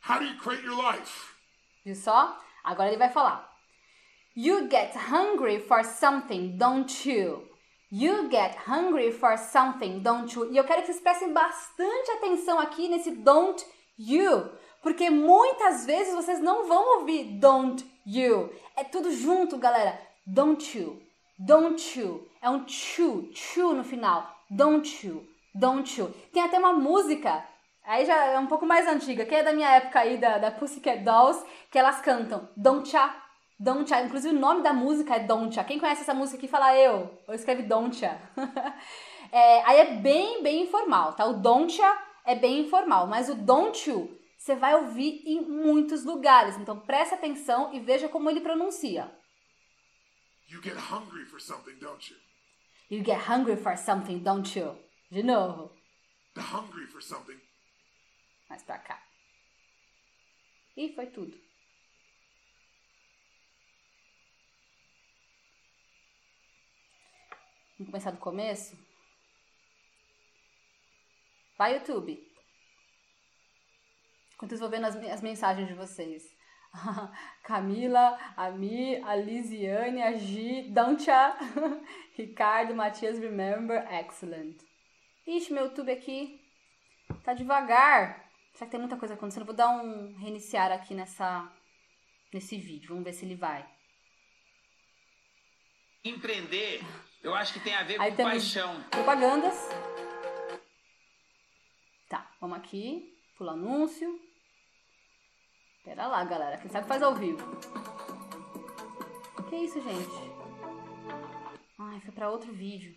How 0.00 0.20
do 0.20 0.24
you 0.24 0.38
create 0.38 0.62
your 0.62 0.76
life? 0.76 1.34
Viu 1.84 1.96
só? 1.96 2.38
Agora 2.62 2.88
ele 2.88 2.96
vai 2.96 3.10
falar. 3.10 3.44
You 4.36 4.68
get 4.70 4.94
hungry 4.94 5.58
for 5.58 5.82
something, 5.82 6.56
don't 6.56 7.04
you? 7.04 7.42
You 7.90 8.28
get 8.30 8.54
hungry 8.66 9.10
for 9.10 9.36
something, 9.36 10.00
don't 10.00 10.32
you? 10.32 10.52
E 10.52 10.56
eu 10.56 10.64
quero 10.64 10.82
que 10.82 10.92
vocês 10.92 11.00
prestem 11.00 11.32
bastante 11.32 12.10
atenção 12.12 12.60
aqui 12.60 12.88
nesse 12.88 13.10
don't 13.10 13.64
you, 13.98 14.52
porque 14.80 15.10
muitas 15.10 15.86
vezes 15.86 16.14
vocês 16.14 16.40
não 16.40 16.68
vão 16.68 17.00
ouvir 17.00 17.24
don't 17.40 17.84
you. 18.06 18.54
É 18.76 18.84
tudo 18.84 19.10
junto, 19.10 19.58
galera. 19.58 20.00
Don't 20.24 20.78
you, 20.78 21.02
don't 21.36 21.98
you. 21.98 22.28
É 22.40 22.48
um 22.48 22.68
chu, 22.68 23.28
chu 23.34 23.72
no 23.72 23.82
final. 23.82 24.36
Don't 24.48 25.04
you, 25.04 25.26
Don't 25.58 26.00
You. 26.00 26.14
Tem 26.32 26.42
até 26.42 26.58
uma 26.58 26.72
música, 26.72 27.44
aí 27.84 28.04
já 28.06 28.16
é 28.26 28.38
um 28.38 28.46
pouco 28.46 28.64
mais 28.64 28.86
antiga, 28.86 29.24
que 29.24 29.34
é 29.34 29.42
da 29.42 29.52
minha 29.52 29.68
época 29.70 30.00
aí, 30.00 30.16
da, 30.16 30.38
da 30.38 30.50
Pussycat 30.50 31.02
Dolls, 31.02 31.44
que 31.70 31.78
elas 31.78 32.00
cantam 32.00 32.48
Don't 32.56 32.94
Ya, 32.94 33.14
Don't 33.58 33.90
Ya. 33.90 34.02
Inclusive 34.02 34.34
o 34.34 34.38
nome 34.38 34.62
da 34.62 34.72
música 34.72 35.16
é 35.16 35.20
Don't 35.20 35.56
Ya. 35.56 35.64
Quem 35.64 35.78
conhece 35.78 36.02
essa 36.02 36.14
música 36.14 36.38
aqui 36.38 36.48
fala 36.48 36.76
eu, 36.76 37.10
ou 37.26 37.34
escreve 37.34 37.62
Don't 37.62 38.02
Ya. 38.02 38.18
é, 39.32 39.62
aí 39.64 39.78
é 39.78 39.94
bem, 39.96 40.42
bem 40.42 40.62
informal, 40.62 41.14
tá? 41.14 41.26
O 41.26 41.34
Don't 41.34 41.76
Ya 41.76 42.02
é 42.24 42.34
bem 42.34 42.60
informal, 42.60 43.06
mas 43.06 43.28
o 43.28 43.34
Don't 43.34 43.88
You 43.88 44.18
você 44.38 44.54
vai 44.54 44.74
ouvir 44.76 45.22
em 45.26 45.42
muitos 45.42 46.04
lugares. 46.04 46.56
Então 46.56 46.78
preste 46.78 47.14
atenção 47.14 47.74
e 47.74 47.80
veja 47.80 48.08
como 48.08 48.30
ele 48.30 48.40
pronuncia. 48.40 49.12
You 50.48 50.62
get 50.62 50.76
hungry 50.90 51.26
for 51.26 51.40
something, 51.40 51.74
don't 51.78 52.10
you? 52.10 52.16
You 52.90 53.04
get 53.04 53.28
hungry 53.28 53.56
for 53.56 53.76
something, 53.76 54.20
don't 54.20 54.58
you? 54.58 54.74
De 55.10 55.22
novo. 55.22 55.74
Hungry 56.36 56.86
for 56.86 57.02
something. 57.02 57.40
Mais 58.48 58.62
pra 58.62 58.78
cá. 58.78 59.02
E 60.76 60.92
foi 60.94 61.06
tudo. 61.06 61.36
Vamos 67.78 67.90
começar 67.90 68.10
do 68.10 68.18
começo? 68.18 68.76
Vai, 71.56 71.74
YouTube. 71.74 72.22
Enquanto 74.34 74.52
eu 74.52 74.58
vou 74.58 74.68
vendo 74.68 74.84
as, 74.84 74.96
as 74.96 75.22
mensagens 75.22 75.66
de 75.66 75.74
vocês. 75.74 76.36
Camila, 77.42 78.18
a 78.36 78.50
Mi, 78.50 79.02
a 79.02 79.16
Lisiane, 79.16 80.02
a 80.02 80.12
Gi, 80.12 80.70
Dancha, 80.70 81.36
Ricardo, 82.14 82.74
Matias, 82.74 83.18
remember, 83.18 83.86
excellent. 83.90 84.67
Ixi, 85.28 85.52
meu 85.52 85.64
YouTube 85.64 85.92
aqui 85.92 86.40
tá 87.22 87.34
devagar. 87.34 88.30
Será 88.54 88.64
que 88.64 88.70
tem 88.70 88.80
muita 88.80 88.96
coisa 88.96 89.12
acontecendo? 89.12 89.44
Vou 89.44 89.54
dar 89.54 89.68
um 89.68 90.16
reiniciar 90.16 90.72
aqui 90.72 90.94
nessa 90.94 91.52
nesse 92.32 92.56
vídeo. 92.56 92.88
Vamos 92.88 93.04
ver 93.04 93.12
se 93.12 93.26
ele 93.26 93.36
vai. 93.36 93.68
Empreender, 96.02 96.80
eu 97.22 97.34
acho 97.34 97.52
que 97.52 97.60
tem 97.60 97.74
a 97.74 97.82
ver 97.82 98.00
Aí 98.00 98.12
com 98.12 98.22
paixão. 98.22 98.82
Propagandas. 98.84 99.54
Tá, 102.08 102.34
vamos 102.40 102.56
aqui. 102.56 103.14
Pula 103.36 103.52
anúncio. 103.52 104.18
Pera 105.84 106.06
lá, 106.06 106.24
galera. 106.24 106.56
Quem 106.56 106.70
sabe 106.70 106.88
faz 106.88 107.02
ao 107.02 107.14
vivo. 107.14 107.44
Que 109.50 109.56
isso, 109.56 109.78
gente? 109.82 110.32
Ai, 111.78 112.00
foi 112.00 112.12
para 112.12 112.30
outro 112.30 112.50
vídeo. 112.50 112.96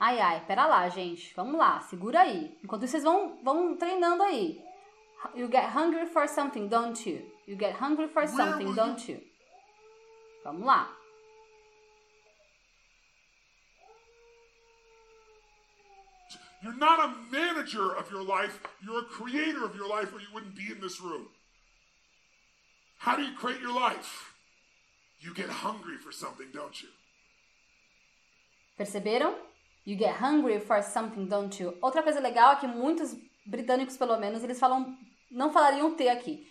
Ai, 0.00 0.18
ai, 0.18 0.44
pera 0.46 0.66
lá, 0.66 0.88
gente. 0.88 1.34
Vamos 1.34 1.58
lá, 1.58 1.78
segura 1.80 2.20
aí. 2.20 2.58
Enquanto 2.64 2.86
vocês 2.86 3.02
vão, 3.04 3.38
vão 3.44 3.76
treinando 3.76 4.22
aí. 4.22 4.58
You 5.34 5.46
get 5.52 5.76
hungry 5.76 6.06
for 6.06 6.26
something, 6.26 6.68
don't 6.68 7.06
you? 7.06 7.30
You 7.46 7.54
get 7.58 7.76
hungry 7.78 8.08
for 8.08 8.26
something, 8.26 8.74
don't 8.74 9.12
you? 9.12 9.20
Vamos 10.42 10.64
lá. 10.64 10.96
You're 16.62 16.78
not 16.78 17.00
a 17.00 17.08
manager 17.30 17.94
of 17.94 18.10
your 18.10 18.22
life, 18.22 18.58
you're 18.82 19.00
a 19.00 19.04
creator 19.04 19.64
of 19.64 19.74
your 19.76 19.88
life, 19.88 20.14
or 20.14 20.20
you 20.20 20.28
wouldn't 20.32 20.54
be 20.54 20.70
in 20.70 20.80
this 20.80 21.00
room. 21.00 21.28
How 22.98 23.16
do 23.16 23.22
you 23.22 23.34
create 23.34 23.60
your 23.60 23.74
life? 23.74 24.34
You 25.20 25.34
get 25.34 25.48
hungry 25.48 25.98
for 25.98 26.12
something, 26.12 26.48
don't 26.52 26.82
you? 26.82 26.88
Perceberam? 28.78 29.34
You 29.90 29.98
get 29.98 30.22
hungry 30.22 30.60
for 30.60 30.80
something, 30.84 31.26
don't 31.26 31.60
you? 31.60 31.76
Outra 31.82 32.00
coisa 32.00 32.20
legal 32.20 32.52
é 32.52 32.56
que 32.56 32.66
muitos 32.68 33.12
britânicos, 33.44 33.96
pelo 33.96 34.16
menos, 34.18 34.44
eles 34.44 34.60
falam, 34.60 34.96
não 35.28 35.52
falariam 35.52 35.96
T 35.96 36.08
aqui. 36.08 36.46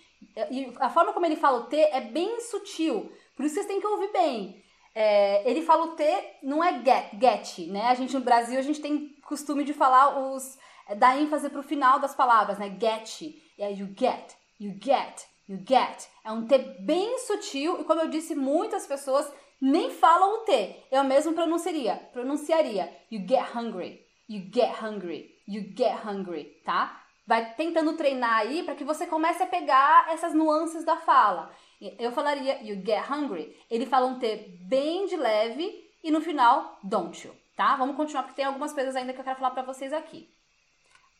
E 0.51 0.73
a 0.77 0.89
forma 0.89 1.13
como 1.13 1.25
ele 1.25 1.37
fala 1.37 1.59
o 1.59 1.67
T 1.67 1.77
é 1.77 2.01
bem 2.01 2.41
sutil, 2.41 3.09
por 3.37 3.45
isso 3.45 3.55
vocês 3.55 3.65
têm 3.65 3.79
que 3.79 3.87
ouvir 3.87 4.11
bem. 4.11 4.61
É, 4.93 5.49
ele 5.49 5.61
fala 5.61 5.85
o 5.85 5.95
T, 5.95 6.03
não 6.43 6.61
é 6.61 6.83
get, 6.83 7.11
get, 7.17 7.69
né? 7.69 7.85
A 7.85 7.93
gente 7.93 8.13
no 8.13 8.19
Brasil, 8.19 8.59
a 8.59 8.61
gente 8.61 8.81
tem 8.81 9.15
costume 9.23 9.63
de 9.63 9.73
falar 9.73 10.19
os... 10.19 10.57
É, 10.85 10.93
dar 10.93 11.17
ênfase 11.17 11.49
pro 11.49 11.63
final 11.63 11.97
das 11.97 12.13
palavras, 12.13 12.59
né? 12.59 12.77
Get, 12.77 13.21
aí 13.57 13.79
you 13.79 13.87
get, 13.97 14.35
you 14.59 14.75
get, 14.83 15.23
you 15.47 15.59
get. 15.65 16.09
É 16.25 16.31
um 16.33 16.45
T 16.45 16.57
bem 16.81 17.17
sutil 17.19 17.79
e 17.79 17.85
como 17.85 18.01
eu 18.01 18.09
disse, 18.09 18.35
muitas 18.35 18.85
pessoas 18.85 19.31
nem 19.61 19.89
falam 19.91 20.35
o 20.35 20.37
T. 20.39 20.87
Eu 20.91 21.03
mesmo 21.03 21.33
pronunciaria, 21.33 21.95
pronunciaria 22.13 22.91
you 23.11 23.25
get 23.27 23.55
hungry, 23.55 24.05
you 24.27 24.49
get 24.53 24.81
hungry, 24.81 25.29
you 25.47 25.73
get 25.75 26.05
hungry, 26.05 26.45
tá? 26.63 27.03
Vai 27.25 27.53
tentando 27.53 27.93
treinar 27.93 28.39
aí 28.39 28.63
para 28.63 28.75
que 28.75 28.83
você 28.83 29.05
comece 29.05 29.43
a 29.43 29.47
pegar 29.47 30.11
essas 30.11 30.33
nuances 30.33 30.83
da 30.83 30.97
fala. 30.97 31.51
Eu 31.97 32.11
falaria 32.11 32.61
you 32.63 32.83
get 32.83 33.09
hungry. 33.09 33.55
Ele 33.69 33.85
fala 33.85 34.07
um 34.07 34.17
T 34.17 34.57
bem 34.61 35.05
de 35.05 35.15
leve 35.15 35.89
e 36.03 36.09
no 36.09 36.21
final 36.21 36.79
don't 36.83 37.27
you, 37.27 37.35
tá? 37.55 37.75
Vamos 37.75 37.95
continuar 37.95 38.23
porque 38.23 38.35
tem 38.35 38.45
algumas 38.45 38.73
coisas 38.73 38.95
ainda 38.95 39.13
que 39.13 39.19
eu 39.19 39.23
quero 39.23 39.37
falar 39.37 39.51
para 39.51 39.63
vocês 39.63 39.93
aqui. 39.93 40.27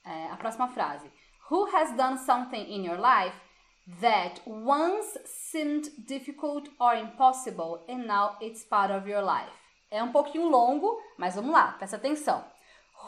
É, 0.06 0.32
a 0.32 0.38
próxima 0.38 0.68
frase. 0.70 1.12
Who 1.52 1.66
has 1.76 1.96
done 1.96 2.18
something 2.18 2.62
in 2.62 2.86
your 2.86 2.98
life 2.98 3.36
that 4.02 4.42
once 4.46 5.18
seemed 5.26 5.90
difficult 6.06 6.70
or 6.80 6.94
impossible 6.96 7.84
and 7.88 8.06
now 8.06 8.38
it's 8.42 8.64
part 8.64 8.92
of 8.92 9.08
your 9.08 9.22
life? 9.22 9.52
É 9.92 10.04
um 10.04 10.12
pouquinho 10.12 10.48
longo, 10.48 11.00
mas 11.18 11.36
vamos 11.36 11.52
lá, 11.52 11.74
presta 11.74 11.98
atenção. 11.98 12.44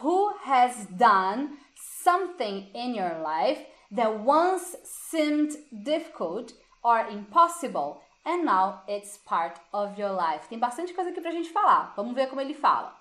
Who 0.02 0.34
has 0.46 0.88
done 0.88 1.58
something 2.04 2.72
in 2.74 2.96
your 2.96 3.22
life 3.22 3.64
that 3.92 4.12
once 4.26 4.76
seemed 4.84 5.52
difficult 5.84 6.54
or 6.84 7.08
impossible 7.12 8.02
and 8.26 8.46
now 8.46 8.82
it's 8.88 9.18
part 9.18 9.60
of 9.74 9.98
your 10.00 10.12
life. 10.12 10.48
Tem 10.48 10.58
bastante 10.58 10.94
coisa 10.94 11.10
aqui 11.10 11.22
pra 11.22 11.32
gente 11.32 11.50
falar. 11.50 11.94
Vamos 11.96 12.16
ver 12.16 12.28
como 12.28 12.42
ele 12.42 12.54
fala. 12.54 12.96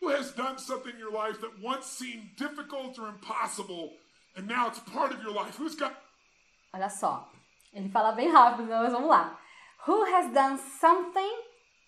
Who 0.00 0.08
has 0.08 0.32
done 0.32 0.58
something 0.58 0.94
in 0.94 0.98
your 0.98 1.12
life 1.12 1.40
that 1.40 1.52
once 1.60 1.86
seemed 1.86 2.36
difficult 2.36 2.98
or 2.98 3.08
impossible 3.08 3.90
and 4.36 4.46
now 4.46 4.68
it's 4.68 4.80
part 4.80 5.12
of 5.12 5.22
your 5.22 5.32
life? 5.32 5.56
Who's 5.58 5.74
got 5.74 5.94
Olha 6.72 6.88
só. 6.88 7.28
Ele 7.72 7.88
fala 7.88 8.12
bem 8.12 8.28
rápido, 8.28 8.68
mas 8.68 8.92
vamos 8.92 9.08
lá. 9.08 9.38
Who 9.86 10.02
has 10.14 10.32
done 10.32 10.58
something 10.58 11.42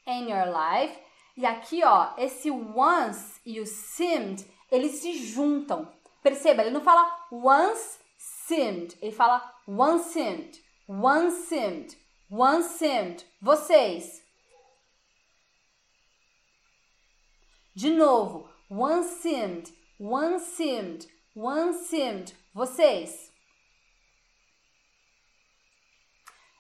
in 0.06 0.28
your 0.30 0.46
life? 0.46 0.98
E 1.36 1.46
aqui, 1.46 1.82
ó, 1.84 2.14
esse 2.16 2.50
once 2.50 3.40
e 3.44 3.60
o 3.60 3.66
seemed, 3.66 4.46
eles 4.70 5.00
se 5.00 5.14
juntam. 5.14 5.90
Perceba, 6.22 6.62
ele 6.62 6.70
não 6.70 6.82
fala 6.82 7.26
once 7.30 7.98
seemed, 8.16 8.96
ele 9.00 9.12
fala 9.12 9.52
once 9.66 10.12
seemed, 10.12 10.62
once 10.88 11.48
seemed, 11.48 11.96
once 12.30 12.78
seemed. 12.78 13.24
Vocês. 13.40 14.22
De 17.74 17.90
novo, 17.90 18.48
once 18.70 19.22
seemed, 19.22 19.72
once 19.98 20.44
seemed, 20.44 21.08
once 21.34 21.86
seemed. 21.86 22.34
Vocês. 22.54 23.31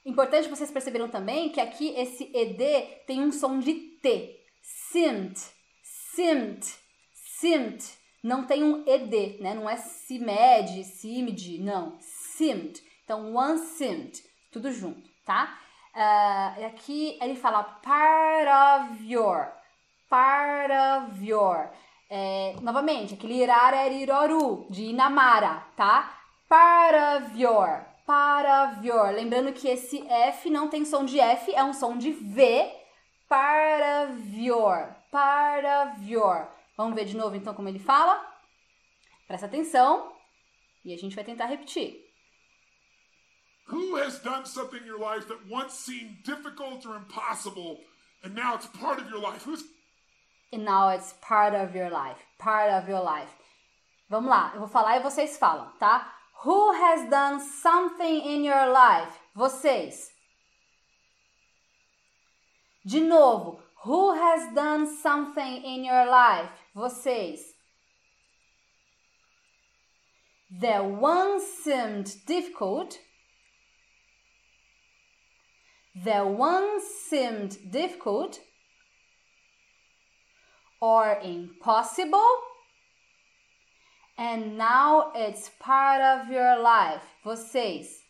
Importante 0.04 0.48
vocês 0.48 0.70
perceberam 0.70 1.08
também 1.08 1.50
que 1.50 1.60
aqui 1.60 1.94
esse 1.96 2.30
ed 2.34 2.58
tem 3.06 3.20
um 3.20 3.30
som 3.30 3.58
de 3.58 3.74
t. 3.74 4.38
Seemed, 4.62 5.38
seemed, 5.82 6.66
seemed 7.14 8.02
não 8.22 8.44
tem 8.44 8.62
um 8.62 8.84
ed, 8.86 9.38
né? 9.40 9.52
Não 9.52 9.68
é 9.68 9.76
simed, 9.76 10.84
simid, 10.84 11.58
não. 11.60 11.98
Seemed. 12.00 12.80
Então, 13.02 13.34
one 13.34 13.58
seemed. 13.58 14.22
Tudo 14.52 14.70
junto, 14.70 15.10
tá? 15.24 15.58
Uh, 15.94 16.66
aqui 16.66 17.18
ele 17.20 17.34
fala 17.34 17.64
part 17.64 18.92
of 18.92 19.12
your. 19.12 19.50
Part 20.08 20.72
of 20.72 21.26
your. 21.26 21.70
É, 22.08 22.54
novamente, 22.60 23.14
aquele 23.14 23.42
irareriroru 23.42 24.66
de 24.70 24.84
Inamara, 24.84 25.66
tá? 25.74 26.16
Part 26.48 26.96
of 27.24 27.42
your. 27.42 27.91
Your. 28.82 29.12
Lembrando 29.12 29.52
que 29.52 29.68
esse 29.68 30.06
F 30.08 30.50
não 30.50 30.68
tem 30.68 30.84
som 30.84 31.04
de 31.04 31.20
F, 31.20 31.54
é 31.54 31.62
um 31.62 31.72
som 31.72 31.96
de 31.96 32.10
V. 32.12 32.70
Of 35.84 36.10
your. 36.10 36.48
Vamos 36.76 36.94
ver 36.94 37.04
de 37.04 37.16
novo 37.16 37.36
então 37.36 37.54
como 37.54 37.68
ele 37.68 37.78
fala? 37.78 38.20
Presta 39.26 39.46
atenção 39.46 40.12
e 40.84 40.92
a 40.92 40.96
gente 40.96 41.14
vai 41.14 41.24
tentar 41.24 41.46
repetir. 41.46 41.96
Who 43.68 43.96
has 43.96 44.20
done 44.20 44.44
something 44.44 44.78
in 44.78 44.86
your 44.86 44.98
life 44.98 45.26
that 45.28 45.40
once 45.48 45.74
seemed 45.74 46.22
difficult 46.24 46.84
or 46.86 46.96
impossible 46.96 47.78
and 48.24 48.34
now 48.34 48.54
it's 48.54 48.66
part 48.66 49.00
of 49.00 49.08
your 49.10 49.20
life? 49.20 49.48
Who's 49.48 49.64
And 50.52 50.64
now 50.64 50.90
it's 50.90 51.14
part 51.22 51.54
of 51.54 51.74
your 51.74 51.88
life. 51.88 52.20
Part 52.38 52.70
of 52.70 52.86
your 52.86 53.02
life. 53.02 53.32
Vamos 54.10 54.28
lá, 54.28 54.50
eu 54.52 54.60
vou 54.60 54.68
falar 54.68 54.98
e 54.98 55.00
vocês 55.00 55.38
falam, 55.38 55.70
tá? 55.78 56.21
Who 56.42 56.72
has 56.72 57.08
done 57.08 57.40
something 57.40 58.20
in 58.20 58.42
your 58.42 58.72
life? 58.72 59.18
Vocês. 59.36 60.08
De 62.84 63.00
novo, 63.00 63.60
who 63.84 64.12
has 64.14 64.52
done 64.52 64.86
something 64.86 65.62
in 65.62 65.84
your 65.84 66.04
life? 66.06 66.50
Vocês. 66.74 67.40
The 70.50 70.78
one 70.78 71.40
seemed 71.40 72.12
difficult. 72.26 72.98
The 75.94 76.26
one 76.26 76.80
seemed 76.80 77.70
difficult 77.70 78.40
or 80.80 81.20
impossible, 81.22 82.28
and 84.18 84.56
now 84.56 85.12
it's 85.14 85.50
part 85.58 86.00
of 86.00 86.30
your 86.30 86.58
life. 86.62 87.02
Vocês. 87.24 88.02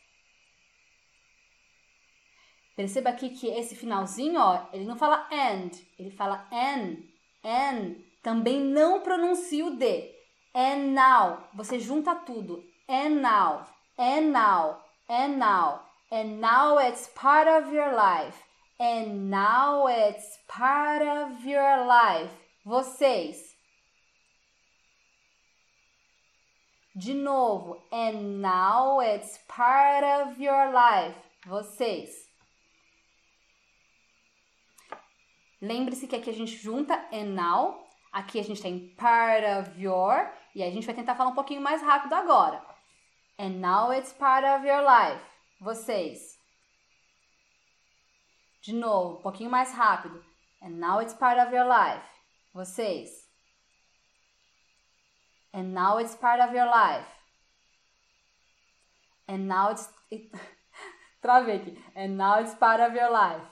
Perceba 2.76 3.10
aqui 3.10 3.30
que 3.30 3.48
esse 3.48 3.74
finalzinho, 3.76 4.40
ó, 4.40 4.66
ele 4.72 4.84
não 4.84 4.96
fala 4.96 5.28
and, 5.30 5.70
ele 5.98 6.10
fala 6.10 6.48
an, 6.50 6.96
an. 7.44 7.96
Também 8.22 8.60
não 8.60 9.00
pronuncia 9.00 9.66
o 9.66 9.76
D. 9.76 10.10
And 10.54 10.92
now, 10.94 11.48
você 11.54 11.78
junta 11.78 12.14
tudo. 12.14 12.64
And 12.88 13.20
now, 13.20 13.66
and 13.98 14.32
now, 14.32 14.82
and 15.08 15.36
now. 15.38 15.82
And 16.10 16.40
now 16.40 16.78
it's 16.78 17.08
part 17.14 17.48
of 17.48 17.72
your 17.72 17.92
life. 17.94 18.36
And 18.78 19.30
now 19.30 19.88
it's 19.88 20.38
part 20.46 21.02
of 21.02 21.44
your 21.46 21.86
life. 21.86 22.30
Vocês. 22.66 23.51
De 26.94 27.14
novo. 27.14 27.82
And 27.90 28.40
now 28.40 29.00
it's 29.00 29.38
part 29.48 30.04
of 30.04 30.40
your 30.40 30.72
life. 30.72 31.16
Vocês. 31.46 32.10
Lembre-se 35.60 36.06
que 36.06 36.16
aqui 36.16 36.30
a 36.30 36.34
gente 36.34 36.56
junta 36.56 36.94
and 37.12 37.34
now 37.34 37.82
Aqui 38.12 38.38
a 38.38 38.44
gente 38.44 38.60
tem 38.60 38.90
part 38.94 39.42
of 39.42 39.80
your, 39.80 40.30
e 40.54 40.62
a 40.62 40.70
gente 40.70 40.84
vai 40.84 40.94
tentar 40.94 41.14
falar 41.14 41.30
um 41.30 41.34
pouquinho 41.34 41.62
mais 41.62 41.80
rápido 41.80 42.12
agora. 42.12 42.62
And 43.38 43.58
now 43.58 43.90
it's 43.90 44.12
part 44.12 44.46
of 44.46 44.66
your 44.66 44.82
life. 44.82 45.24
Vocês. 45.58 46.38
De 48.60 48.74
novo, 48.74 49.18
um 49.18 49.22
pouquinho 49.22 49.50
mais 49.50 49.72
rápido. 49.72 50.22
And 50.60 50.72
now 50.72 51.00
it's 51.00 51.14
part 51.14 51.40
of 51.40 51.54
your 51.54 51.66
life. 51.66 52.04
Vocês. 52.52 53.21
And 55.52 55.74
now 55.74 55.98
it's 55.98 56.14
part 56.14 56.40
of 56.40 56.54
your 56.54 56.66
life. 56.66 57.06
And 59.28 59.46
now 59.46 59.70
it's. 59.70 59.88
It, 60.10 60.30
travei 61.22 61.56
aqui. 61.56 61.78
And 61.94 62.16
now 62.16 62.40
it's 62.40 62.54
part 62.54 62.80
of 62.80 62.94
your 62.94 63.10
life. 63.10 63.42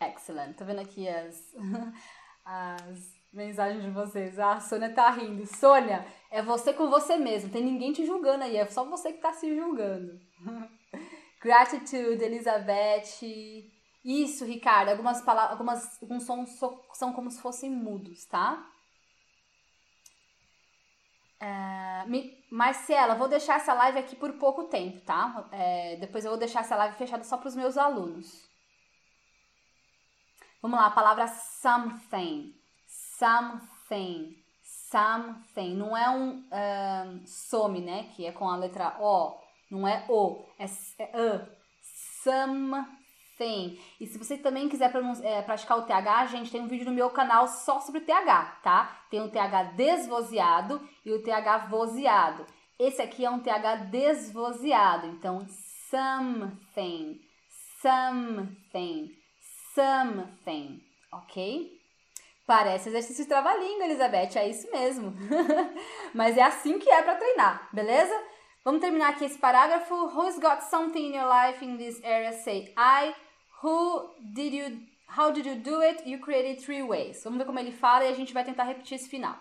Excellent. 0.00 0.56
Tô 0.56 0.64
vendo 0.64 0.80
aqui 0.80 1.08
as, 1.08 1.54
as 2.44 3.14
mensagens 3.32 3.82
de 3.82 3.90
vocês. 3.90 4.38
Ah, 4.38 4.54
a 4.54 4.60
Sônia 4.60 4.92
tá 4.92 5.10
rindo. 5.10 5.46
Sônia, 5.46 6.06
é 6.30 6.42
você 6.42 6.72
com 6.74 6.90
você 6.90 7.16
mesmo. 7.16 7.50
Tem 7.50 7.64
ninguém 7.64 7.92
te 7.92 8.04
julgando 8.04 8.44
aí. 8.44 8.56
É 8.56 8.66
só 8.66 8.84
você 8.84 9.12
que 9.12 9.20
tá 9.20 9.32
se 9.32 9.54
julgando. 9.56 10.20
Gratitude, 11.40 12.22
Elizabeth. 12.22 13.72
Isso, 14.04 14.44
Ricardo. 14.44 14.90
Algumas 14.90 15.22
palavras, 15.22 15.52
algumas, 15.52 16.02
alguns 16.02 16.24
sons 16.24 16.50
são 16.92 17.12
como 17.12 17.30
se 17.30 17.40
fossem 17.40 17.70
mudos, 17.70 18.26
tá? 18.26 18.64
É, 21.40 22.04
Marcela, 22.50 23.14
vou 23.14 23.28
deixar 23.28 23.56
essa 23.56 23.74
live 23.74 23.98
aqui 23.98 24.16
por 24.16 24.32
pouco 24.34 24.64
tempo, 24.64 25.00
tá? 25.00 25.48
É, 25.52 25.96
depois 25.96 26.24
eu 26.24 26.30
vou 26.30 26.38
deixar 26.38 26.60
essa 26.60 26.76
live 26.76 26.96
fechada 26.96 27.24
só 27.24 27.36
para 27.36 27.48
os 27.48 27.56
meus 27.56 27.76
alunos. 27.76 28.48
Vamos 30.62 30.78
lá, 30.78 30.86
a 30.86 30.90
palavra 30.90 31.26
something. 31.26 32.54
Something. 33.18 34.36
Something. 34.62 35.74
Não 35.74 35.96
é 35.96 36.08
um, 36.08 36.48
um 36.50 37.26
some, 37.26 37.80
né? 37.80 38.04
Que 38.14 38.26
é 38.26 38.32
com 38.32 38.48
a 38.48 38.56
letra 38.56 38.96
O. 39.00 39.38
Não 39.70 39.86
é 39.86 40.06
O. 40.08 40.46
É, 40.58 40.64
é 40.98 41.34
uh. 41.34 41.64
Something. 43.36 43.78
E 44.00 44.06
se 44.06 44.18
você 44.18 44.38
também 44.38 44.68
quiser 44.68 44.92
é, 45.22 45.42
praticar 45.42 45.78
o 45.78 45.82
TH, 45.82 46.26
gente, 46.26 46.50
tem 46.50 46.60
um 46.60 46.68
vídeo 46.68 46.86
no 46.86 46.92
meu 46.92 47.10
canal 47.10 47.46
só 47.48 47.80
sobre 47.80 48.00
o 48.00 48.04
TH, 48.04 48.60
tá? 48.62 49.04
Tem 49.10 49.20
o 49.20 49.30
TH 49.30 49.74
desvozeado 49.74 50.80
e 51.04 51.12
o 51.12 51.22
TH 51.22 51.66
vozeado. 51.66 52.46
Esse 52.78 53.02
aqui 53.02 53.24
é 53.24 53.30
um 53.30 53.40
TH 53.40 53.76
desvozeado, 53.90 55.06
então 55.06 55.46
something, 55.90 57.20
something, 57.80 59.10
something, 59.74 60.80
ok? 61.12 61.70
Parece 62.46 62.88
exercício 62.90 63.24
de 63.24 63.28
trava-língua, 63.28 63.86
Elizabeth, 63.86 64.36
é 64.36 64.48
isso 64.48 64.70
mesmo. 64.70 65.14
Mas 66.12 66.36
é 66.36 66.42
assim 66.42 66.78
que 66.78 66.90
é 66.90 67.02
para 67.02 67.14
treinar, 67.14 67.68
beleza? 67.72 68.14
Vamos 68.64 68.80
terminar 68.80 69.10
aqui 69.10 69.24
esse 69.24 69.38
parágrafo. 69.38 69.94
Who's 69.94 70.38
got 70.38 70.62
something 70.62 71.10
in 71.10 71.16
your 71.16 71.28
life 71.28 71.64
in 71.64 71.76
this 71.76 72.02
area? 72.02 72.32
Say 72.32 72.72
I. 72.76 73.14
Who 73.64 74.10
did 74.34 74.52
you 74.52 74.80
How 75.06 75.30
did 75.30 75.46
you 75.46 75.56
do 75.56 75.80
it? 75.80 76.06
You 76.06 76.18
created 76.18 76.60
three 76.60 76.82
ways. 76.82 77.22
Vamos 77.24 77.38
ver 77.38 77.46
como 77.46 77.58
ele 77.58 77.72
fala 77.72 78.04
e 78.04 78.08
a 78.08 78.14
gente 78.14 78.34
vai 78.34 78.44
tentar 78.44 78.64
repetir 78.64 78.96
esse 78.96 79.08
final. 79.08 79.36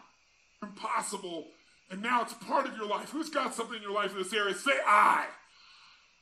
Impossible. 0.62 1.48
And 1.92 2.02
now 2.02 2.22
it's 2.22 2.34
part 2.34 2.66
of 2.66 2.78
your 2.78 2.88
life. 2.88 3.12
Who's 3.12 3.30
got 3.30 3.54
something 3.54 3.78
in 3.78 3.84
your 3.84 3.92
life 3.92 4.14
in 4.14 4.24
this 4.24 4.34
area? 4.34 4.54
Say 4.54 4.80
I. 4.86 5.28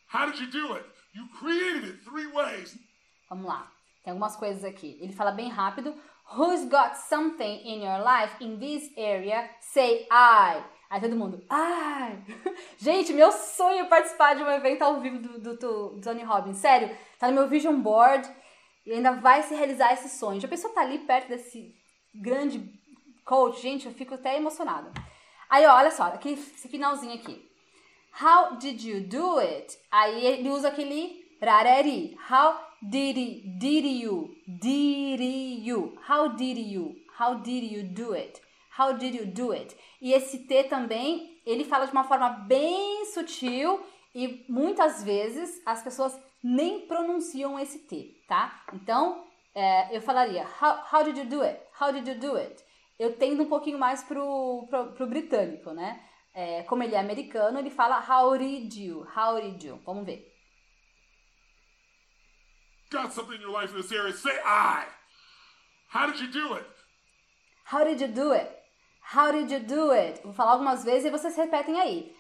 How 0.07 0.25
did 0.25 0.39
you 0.39 0.49
do 0.49 0.73
it? 0.73 0.85
You 1.13 1.27
created 1.37 1.83
it 1.83 2.03
three 2.03 2.27
ways. 2.27 2.75
Vamos 3.29 3.45
lá. 3.45 3.67
Tem 4.03 4.11
algumas 4.11 4.35
coisas 4.35 4.63
aqui. 4.63 4.97
Ele 4.99 5.13
fala 5.13 5.31
bem 5.31 5.49
rápido. 5.49 5.93
Who's 6.35 6.65
got 6.65 6.95
something 6.95 7.61
in 7.63 7.81
your 7.81 7.99
life 7.99 8.33
in 8.39 8.57
this 8.57 8.89
area? 8.97 9.47
Say 9.59 10.07
I. 10.09 10.63
Aí 10.91 10.99
todo 10.99 11.15
mundo, 11.15 11.41
ai! 11.49 12.21
Gente, 12.77 13.13
meu 13.13 13.31
sonho 13.31 13.85
é 13.85 13.87
participar 13.87 14.33
de 14.33 14.43
um 14.43 14.51
evento 14.51 14.81
ao 14.81 14.99
vivo 14.99 15.19
do, 15.19 15.39
do, 15.39 15.55
do 15.55 16.01
Tony 16.01 16.21
Robbins. 16.21 16.57
Sério, 16.57 16.93
tá 17.17 17.29
no 17.29 17.33
meu 17.33 17.47
vision 17.47 17.79
board 17.79 18.29
e 18.85 18.91
ainda 18.91 19.13
vai 19.13 19.41
se 19.41 19.55
realizar 19.55 19.93
esse 19.93 20.09
sonho. 20.09 20.41
Já 20.41 20.49
pensou 20.49 20.69
tá 20.71 20.81
ali 20.81 20.99
perto 20.99 21.29
desse 21.29 21.73
grande 22.13 22.69
coach? 23.23 23.61
Gente, 23.61 23.85
eu 23.85 23.93
fico 23.93 24.15
até 24.15 24.35
emocionada. 24.35 24.91
Aí, 25.49 25.65
ó, 25.65 25.77
olha 25.77 25.91
só, 25.91 26.03
aqui, 26.07 26.33
esse 26.33 26.67
finalzinho 26.67 27.13
aqui. 27.13 27.41
How 28.21 28.57
did 28.57 28.83
you 28.83 29.07
do 29.07 29.39
it? 29.39 29.77
Aí 29.89 30.25
ele 30.25 30.49
usa 30.49 30.67
aquele 30.67 31.23
rareri. 31.41 32.17
How 32.29 32.59
did, 32.81 33.15
did 33.57 33.85
you? 33.85 34.35
Did 34.45 35.21
you? 35.65 35.97
How 36.05 36.35
did 36.35 36.57
you? 36.57 36.97
How 37.17 37.35
did 37.35 37.71
you 37.71 37.83
do 37.83 38.13
it? 38.13 38.41
How 38.78 38.93
did 38.93 39.15
you 39.15 39.26
do 39.26 39.51
it? 39.51 39.76
E 40.01 40.13
esse 40.13 40.47
T 40.47 40.63
também, 40.65 41.41
ele 41.45 41.65
fala 41.65 41.86
de 41.86 41.91
uma 41.91 42.03
forma 42.03 42.30
bem 42.30 43.05
sutil 43.05 43.86
e 44.13 44.45
muitas 44.49 45.03
vezes 45.03 45.61
as 45.65 45.84
pessoas 45.84 46.17
nem 46.43 46.88
pronunciam 46.88 47.59
esse 47.59 47.80
T, 47.80 48.24
tá? 48.28 48.63
Então, 48.74 49.26
é, 49.53 49.95
eu 49.95 50.01
falaria, 50.01 50.45
how, 50.61 50.84
how 50.91 51.03
did 51.03 51.17
you 51.17 51.26
do 51.26 51.41
it? 51.41 51.59
How 51.80 51.91
did 51.91 52.07
you 52.07 52.19
do 52.19 52.38
it? 52.38 52.63
Eu 52.97 53.15
tendo 53.17 53.43
um 53.43 53.49
pouquinho 53.49 53.78
mais 53.78 54.03
pro, 54.03 54.67
pro, 54.69 54.93
pro 54.93 55.07
britânico, 55.07 55.72
né? 55.72 56.01
É, 56.34 56.63
como 56.63 56.84
ele 56.84 56.95
é 56.95 56.99
americano, 56.99 57.59
ele 57.59 57.69
fala 57.69 57.99
how 57.99 58.38
did 58.38 58.74
you? 58.74 59.05
How 59.15 59.39
did 59.39 59.61
you? 59.63 59.82
Vamos 59.86 60.05
ver. 60.05 60.32
Got 62.89 63.11
something 63.13 63.36
in 63.36 63.41
your 63.41 63.51
life 63.51 63.74
in 63.74 63.82
this 63.82 63.91
area, 63.91 64.13
say 64.13 64.38
I. 64.45 64.86
How 65.93 66.07
did 66.07 66.22
you 66.22 66.32
do 66.32 66.55
it? 66.55 66.67
How 67.65 67.84
did 67.84 68.01
you 68.01 68.07
do 68.07 68.34
it? 68.34 68.61
How 69.14 69.30
did 69.30 69.51
you 69.51 69.59
do 69.59 69.91
it? 69.91 70.22
Vou 70.24 70.32
falar 70.32 70.53
algumas 70.53 70.86
vezes 70.86 71.05
e 71.05 71.09
vocês 71.09 71.36
repetem 71.36 71.78
aí. 71.80 72.16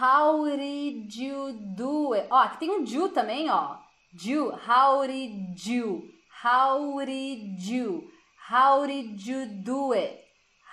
How 0.00 0.44
did 0.44 1.14
you 1.14 1.52
do 1.76 2.14
it? 2.14 2.26
Ó, 2.30 2.36
aqui 2.36 2.58
tem 2.58 2.70
um 2.70 2.82
do 2.82 3.08
também, 3.10 3.48
ó. 3.48 3.76
Do. 4.12 4.50
How 4.68 5.06
did 5.06 5.64
you? 5.64 6.10
How 6.42 6.98
did 7.04 7.62
you? 7.64 8.10
How 8.50 8.84
did 8.84 9.24
you 9.24 9.46
do 9.62 9.92
it? 9.92 10.20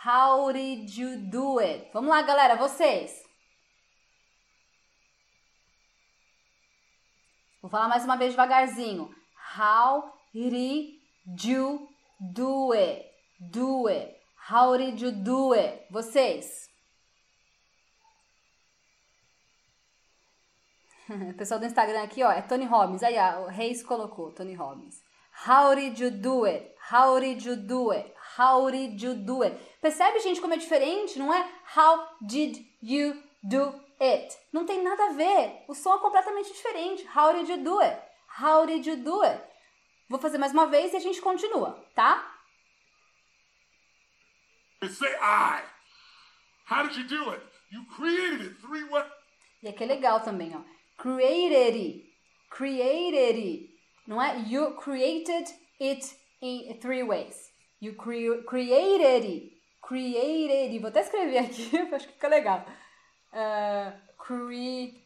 How 0.03 0.51
did 0.51 0.89
you 0.97 1.17
do 1.29 1.59
it? 1.59 1.87
Vamos 1.93 2.09
lá, 2.09 2.23
galera, 2.23 2.55
vocês. 2.55 3.23
Vou 7.61 7.69
falar 7.69 7.87
mais 7.87 8.03
uma 8.05 8.17
vez 8.17 8.31
devagarzinho. 8.31 9.13
How 9.55 10.13
did 10.33 10.99
you 11.43 11.87
do 12.19 12.71
it? 12.71 13.05
Do 13.39 13.87
it. 13.87 14.18
How 14.49 14.75
did 14.77 14.99
you 14.99 15.11
do 15.11 15.53
it? 15.53 15.85
Vocês. 15.91 16.67
O 21.31 21.33
pessoal 21.33 21.59
do 21.59 21.65
Instagram 21.65 22.03
aqui, 22.03 22.23
ó, 22.23 22.31
é 22.31 22.41
Tony 22.41 22.65
Robbins. 22.65 23.03
Aí, 23.03 23.15
ó, 23.17 23.41
o 23.41 23.47
Reis 23.47 23.83
colocou, 23.83 24.31
Tony 24.31 24.53
Robbins. 24.53 25.01
How 25.47 25.75
did 25.75 25.99
you 25.99 26.11
do 26.11 26.45
it? 26.45 26.75
How 26.91 27.19
did 27.19 27.43
you 27.43 27.55
do 27.55 27.91
it? 27.91 28.13
How 28.37 28.69
did 28.69 29.01
you 29.01 29.15
do 29.15 29.43
it? 29.43 29.55
Percebe, 29.81 30.19
gente, 30.19 30.41
como 30.41 30.53
é 30.53 30.57
diferente? 30.57 31.17
Não 31.17 31.33
é 31.33 31.47
how 31.75 32.07
did 32.21 32.57
you 32.81 33.15
do 33.43 33.73
it? 33.99 34.37
Não 34.51 34.65
tem 34.65 34.83
nada 34.83 35.05
a 35.05 35.13
ver. 35.13 35.63
O 35.67 35.73
som 35.73 35.95
é 35.95 35.99
completamente 35.99 36.51
diferente. 36.51 37.07
How 37.15 37.33
did 37.33 37.49
you 37.49 37.63
do 37.63 37.79
it? 37.79 38.01
How 38.39 38.65
did 38.65 38.85
you 38.85 38.97
do 38.97 39.21
it? 39.21 39.43
Vou 40.09 40.19
fazer 40.19 40.37
mais 40.37 40.53
uma 40.53 40.65
vez 40.67 40.93
e 40.93 40.97
a 40.97 40.99
gente 40.99 41.21
continua, 41.21 41.79
tá? 41.95 42.28
Say 44.87 45.13
I. 45.21 45.61
How 46.65 46.87
did 46.87 46.95
you 46.95 47.07
do 47.07 47.31
it? 47.31 47.41
You 47.71 47.83
created 47.95 48.41
it 48.41 48.53
three 48.61 48.83
ways. 48.83 49.11
E 49.61 49.67
aqui 49.67 49.83
é 49.83 49.87
legal 49.87 50.21
também, 50.21 50.55
ó. 50.55 50.61
Created 50.97 51.75
it. 51.75 52.05
Created 52.49 53.37
it. 53.37 53.69
Não 54.07 54.21
é? 54.21 54.39
You 54.47 54.75
created 54.75 55.53
it 55.81 56.15
in 56.41 56.79
three 56.79 57.03
ways. 57.03 57.51
You 57.81 57.93
cre 57.93 58.41
created 58.47 59.25
it. 59.25 59.51
Created 59.81 60.71
it. 60.71 60.79
Vou 60.79 60.89
até 60.89 61.01
escrever 61.01 61.39
aqui, 61.39 61.77
acho 61.93 62.07
que 62.07 62.13
fica 62.13 62.27
legal. 62.29 62.65
Uh, 63.33 63.91
created 64.17 65.03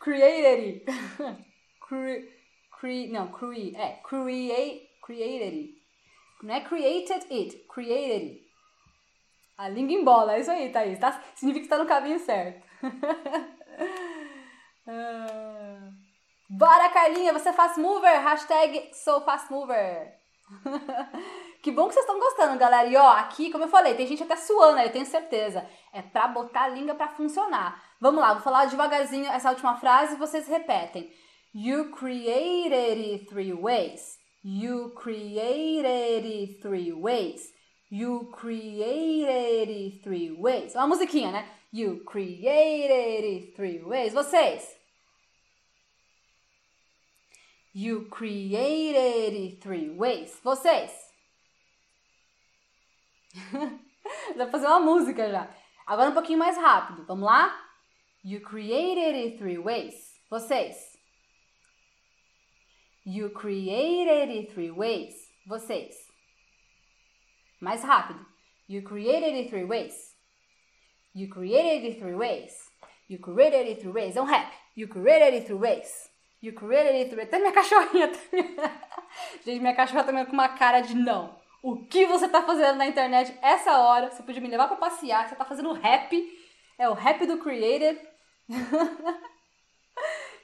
created 0.00 0.82
cre, 1.80 2.28
cre, 2.70 3.08
não, 3.08 3.28
cre, 3.28 3.74
é, 3.76 4.00
create, 4.02 4.88
created. 5.02 5.75
Não 6.46 6.54
é 6.54 6.60
created 6.60 7.26
it, 7.28 7.56
created 7.68 8.22
it. 8.22 8.46
A 9.58 9.68
língua 9.68 9.94
embola, 9.94 10.36
é 10.36 10.40
isso 10.40 10.50
aí, 10.50 10.70
Thaís. 10.70 10.96
Tá, 10.96 11.20
significa 11.34 11.66
que 11.66 11.74
está 11.74 11.76
no 11.76 11.88
caminho 11.88 12.20
certo. 12.20 12.64
Ah. 14.88 15.90
Bora, 16.48 16.88
Carlinha, 16.90 17.32
você 17.32 17.48
é 17.48 17.52
fast 17.52 17.80
mover? 17.80 18.20
Hashtag 18.20 18.90
sou 18.94 19.20
fast 19.22 19.50
mover. 19.50 20.14
que 21.60 21.72
bom 21.72 21.88
que 21.88 21.94
vocês 21.94 22.06
estão 22.06 22.20
gostando, 22.20 22.56
galera. 22.56 22.86
E 22.86 22.94
ó, 22.94 23.10
aqui, 23.14 23.50
como 23.50 23.64
eu 23.64 23.68
falei, 23.68 23.96
tem 23.96 24.06
gente 24.06 24.22
até 24.22 24.36
suando, 24.36 24.78
eu 24.78 24.92
tenho 24.92 25.04
certeza. 25.04 25.68
É 25.92 26.02
pra 26.02 26.28
botar 26.28 26.62
a 26.62 26.68
língua 26.68 26.94
pra 26.94 27.08
funcionar. 27.08 27.82
Vamos 28.00 28.20
lá, 28.20 28.34
vou 28.34 28.42
falar 28.44 28.66
devagarzinho 28.66 29.26
essa 29.26 29.50
última 29.50 29.76
frase 29.76 30.14
e 30.14 30.18
vocês 30.18 30.46
repetem. 30.46 31.12
You 31.52 31.90
created 31.90 32.72
it 32.72 33.26
three 33.26 33.52
ways. 33.52 34.24
You 34.48 34.92
created 34.94 36.24
it 36.24 36.62
three 36.62 36.92
ways. 36.92 37.52
You 37.90 38.28
created 38.32 39.68
it 39.68 40.04
three 40.04 40.30
ways. 40.30 40.72
Uma 40.76 40.86
musiquinha, 40.86 41.32
né? 41.32 41.44
You 41.72 42.04
created 42.06 43.24
it 43.24 43.56
three 43.56 43.82
ways. 43.82 44.12
Vocês. 44.14 44.62
You 47.72 48.02
created 48.08 49.34
it 49.34 49.60
three 49.60 49.90
ways. 49.90 50.38
Vocês. 50.44 50.92
Dá 54.36 54.46
pra 54.46 54.50
fazer 54.52 54.66
uma 54.68 54.78
música 54.78 55.28
já. 55.28 55.50
Agora 55.88 56.10
um 56.10 56.14
pouquinho 56.14 56.38
mais 56.38 56.56
rápido. 56.56 57.04
Vamos 57.04 57.26
lá? 57.26 57.52
You 58.24 58.40
created 58.42 59.16
it 59.16 59.38
three 59.38 59.58
ways. 59.58 60.20
Vocês. 60.30 60.95
You 63.08 63.30
created 63.30 64.30
it 64.30 64.52
three 64.52 64.72
ways. 64.72 65.14
Vocês. 65.46 65.94
Mais 67.60 67.80
rápido. 67.84 68.18
You 68.66 68.82
created 68.82 69.32
it 69.36 69.48
three 69.48 69.64
ways. 69.64 69.94
You 71.14 71.28
created 71.28 71.84
it 71.84 72.00
three 72.00 72.16
ways. 72.16 72.52
You 73.08 73.20
created 73.20 73.68
it 73.68 73.80
three 73.80 73.92
ways. 73.92 74.16
É 74.16 74.20
um 74.20 74.24
rap. 74.26 74.52
You 74.74 74.88
created 74.88 75.34
it 75.34 75.46
three 75.46 75.56
ways. 75.56 76.10
You 76.42 76.52
created 76.52 76.96
it 76.96 77.08
three 77.08 77.18
ways. 77.18 77.28
Até 77.28 77.38
minha 77.38 77.52
cachorrinha. 77.52 78.10
Gente, 79.46 79.60
minha 79.60 79.76
cachorra 79.76 80.02
tá 80.02 80.26
com 80.26 80.32
uma 80.32 80.48
cara 80.48 80.80
de 80.80 80.96
não. 80.96 81.38
O 81.62 81.86
que 81.86 82.06
você 82.06 82.28
tá 82.28 82.42
fazendo 82.42 82.76
na 82.76 82.88
internet 82.88 83.32
essa 83.40 83.78
hora? 83.78 84.10
Você 84.10 84.24
podia 84.24 84.42
me 84.42 84.48
levar 84.48 84.66
para 84.66 84.78
passear. 84.78 85.28
Você 85.28 85.36
tá 85.36 85.44
fazendo 85.44 85.72
rap. 85.72 86.28
É 86.76 86.88
o 86.88 86.92
rap 86.92 87.24
do 87.24 87.38
created. 87.38 88.00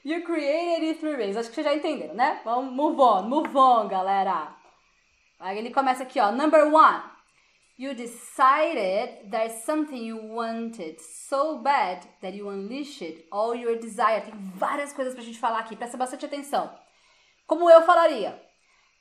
You 0.05 0.25
created 0.25 0.83
it 0.83 1.01
three 1.01 1.17
ways. 1.17 1.37
Acho 1.37 1.49
que 1.49 1.55
vocês 1.55 1.67
já 1.67 1.75
entenderam, 1.75 2.15
né? 2.15 2.41
Vamos 2.45 2.73
move 2.73 3.01
on, 3.01 3.23
move 3.29 3.57
on, 3.57 3.87
galera. 3.87 4.55
Aí 5.39 5.59
ele 5.59 5.71
começa 5.71 6.03
aqui, 6.03 6.19
ó. 6.19 6.33
Number 6.33 6.67
one. 6.73 7.13
You 7.79 7.95
decided 7.95 9.31
there's 9.31 9.65
something 9.65 9.97
you 9.97 10.17
wanted 10.17 11.01
so 11.01 11.59
bad 11.63 12.07
that 12.21 12.37
you 12.37 12.49
unleashed 12.49 13.25
all 13.31 13.55
your 13.55 13.79
desire. 13.79 14.21
Tem 14.21 14.35
várias 14.55 14.93
coisas 14.93 15.15
pra 15.15 15.23
gente 15.23 15.39
falar 15.39 15.61
aqui, 15.61 15.75
presta 15.75 15.97
bastante 15.97 16.27
atenção. 16.27 16.71
Como 17.47 17.69
eu 17.71 17.83
falaria? 17.83 18.41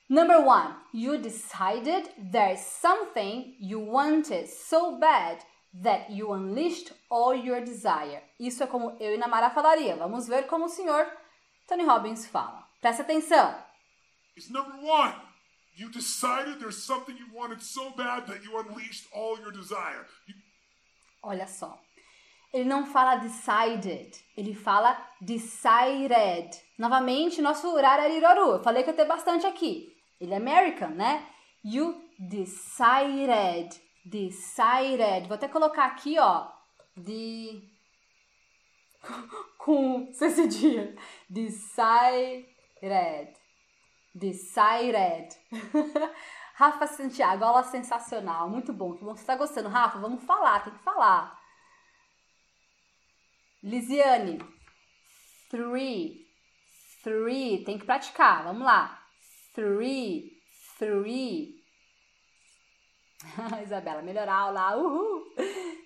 Number 0.10 0.40
one, 0.40 0.76
you 0.94 1.18
decided 1.18 2.10
there's 2.18 2.62
something 2.62 3.56
you 3.60 3.80
wanted 3.80 4.48
so 4.48 4.98
bad 4.98 5.44
that 5.74 6.12
you 6.12 6.32
unleashed 6.34 6.94
all 7.10 7.34
your 7.34 7.62
desire. 7.62 8.22
Isso 8.40 8.64
é 8.64 8.68
como 8.68 8.98
eu 9.00 9.14
e 9.14 9.18
Namara 9.18 9.50
falaria. 9.50 9.96
Vamos 9.96 10.28
ver 10.28 10.48
como 10.48 10.66
o 10.66 10.70
senhor 10.70 11.06
Tony 11.68 11.84
Robbins 11.84 12.26
fala. 12.28 12.68
Presta 12.82 13.04
atenção. 13.04 13.56
It's 14.36 14.50
number 14.50 14.76
one. 14.84 15.16
You 15.76 15.90
decided 15.90 16.60
there's 16.60 16.84
something 16.84 17.18
you 17.18 17.28
wanted 17.34 17.62
so 17.62 17.92
bad 17.92 18.26
that 18.28 18.44
you 18.44 18.58
unleashed 18.58 19.08
all 19.14 19.40
your 19.40 19.52
desire. 19.52 20.06
You... 20.28 20.36
Olha 21.24 21.48
só. 21.48 21.80
Ele 22.54 22.66
não 22.66 22.86
fala 22.86 23.16
decided, 23.16 24.14
ele 24.36 24.54
fala 24.54 24.98
decided. 25.22 26.50
Novamente, 26.78 27.42
nosso 27.42 27.70
horário 27.74 28.04
é 28.04 28.18
Iroru. 28.18 28.56
Eu 28.56 28.64
falei 28.64 28.84
que 28.84 28.90
eu 28.90 28.96
tenho 28.96 29.08
bastante 29.08 29.46
aqui. 29.46 29.96
Ele 30.20 30.34
é 30.34 30.38
American, 30.38 30.90
né? 30.90 31.26
You 31.64 31.96
decided. 32.20 33.80
Decided. 34.06 35.28
Vou 35.28 35.36
até 35.36 35.48
colocar 35.48 35.86
aqui, 35.86 36.18
ó. 36.20 36.48
De. 36.96 37.62
Com 39.58 40.10
esse 40.12 40.48
dia. 40.48 40.96
Decided. 41.30 42.48
Decided. 44.14 45.30
Rafa 46.62 46.86
Santiago, 46.86 47.44
aula 47.44 47.64
sensacional, 47.64 48.50
muito 48.50 48.72
bom. 48.72 48.94
Que 48.94 49.04
bom 49.04 49.14
que 49.14 49.20
você 49.20 49.24
está 49.24 49.36
gostando. 49.36 49.70
Rafa, 49.70 49.98
vamos 49.98 50.24
falar, 50.24 50.64
tem 50.64 50.74
que 50.74 50.84
falar. 50.84 51.40
Lisiane, 53.64 54.40
three, 55.50 56.28
three, 57.04 57.64
tem 57.64 57.80
que 57.80 57.86
praticar, 57.86 58.44
vamos 58.44 58.64
lá. 58.64 59.02
Three, 59.54 60.32
three. 60.78 61.61
Isabela, 63.64 64.02
melhorar 64.02 64.34
aula, 64.34 64.78
uhul. 64.78 65.24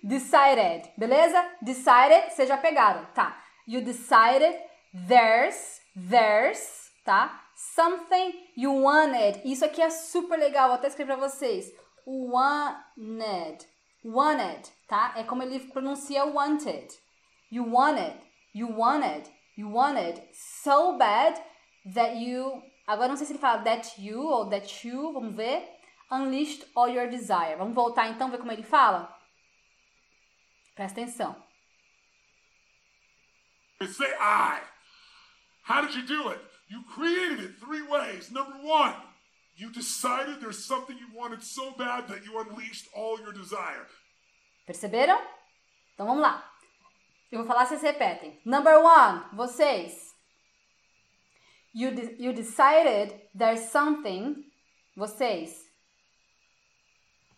Decided, 0.02 0.90
beleza? 0.96 1.44
Decided, 1.62 2.30
vocês 2.30 2.48
já 2.48 2.56
pegaram, 2.56 3.04
tá. 3.14 3.36
You 3.66 3.82
decided 3.82 4.56
there's, 5.08 5.80
there's, 5.94 6.90
tá? 7.04 7.42
Something 7.54 8.34
you 8.56 8.82
wanted. 8.82 9.40
Isso 9.44 9.64
aqui 9.64 9.82
é 9.82 9.90
super 9.90 10.38
legal, 10.38 10.68
vou 10.68 10.76
até 10.76 10.88
escrever 10.88 11.16
pra 11.16 11.28
vocês. 11.28 11.72
Wanted. 12.06 13.66
Wanted, 14.04 14.70
tá? 14.86 15.14
É 15.16 15.24
como 15.24 15.42
ele 15.42 15.60
pronuncia 15.60 16.24
wanted. 16.24 16.88
You 17.50 17.64
wanted, 17.72 18.14
you 18.54 18.68
wanted, 18.68 19.28
you 19.56 19.72
wanted 19.72 20.22
so 20.32 20.96
bad 20.96 21.40
that 21.94 22.16
you. 22.16 22.62
Agora 22.86 23.08
não 23.08 23.16
sei 23.16 23.26
se 23.26 23.32
ele 23.32 23.40
fala 23.40 23.62
that 23.62 24.00
you 24.00 24.20
ou 24.20 24.48
that 24.48 24.86
you, 24.86 25.12
vamos 25.12 25.34
ver. 25.34 25.75
Unleashed 26.10 26.64
all 26.74 26.88
your 26.88 27.08
desire. 27.08 27.56
Vamos 27.56 27.74
voltar 27.74 28.08
então, 28.08 28.30
ver 28.30 28.38
como 28.38 28.52
ele 28.52 28.62
fala? 28.62 29.12
Presta 30.74 31.00
atenção. 31.00 31.34
Say 33.82 34.12
I. 34.20 34.62
How 35.62 35.82
did 35.82 35.94
you 35.94 36.06
do 36.06 36.30
it? 36.30 36.40
You 36.68 36.82
created 36.84 37.40
it 37.40 37.58
three 37.58 37.82
ways. 37.82 38.30
Number 38.30 38.54
one, 38.62 38.94
you 39.56 39.70
decided 39.70 40.40
there's 40.40 40.64
something 40.64 40.96
you 40.98 41.08
wanted 41.14 41.42
so 41.42 41.72
bad 41.72 42.08
that 42.08 42.24
you 42.24 42.38
unleashed 42.38 42.88
all 42.94 43.18
your 43.20 43.32
desire. 43.32 43.86
Perceberam? 44.66 45.20
Então 45.94 46.06
vamos 46.06 46.22
lá. 46.22 46.52
Eu 47.30 47.38
vou 47.38 47.46
falar, 47.46 47.66
vocês 47.66 47.82
repetem. 47.82 48.40
Number 48.44 48.78
one, 48.78 49.24
vocês. 49.32 50.14
You, 51.74 51.94
de 51.94 52.16
you 52.18 52.32
decided 52.32 53.28
there's 53.36 53.70
something. 53.70 54.44
Vocês. 54.96 55.65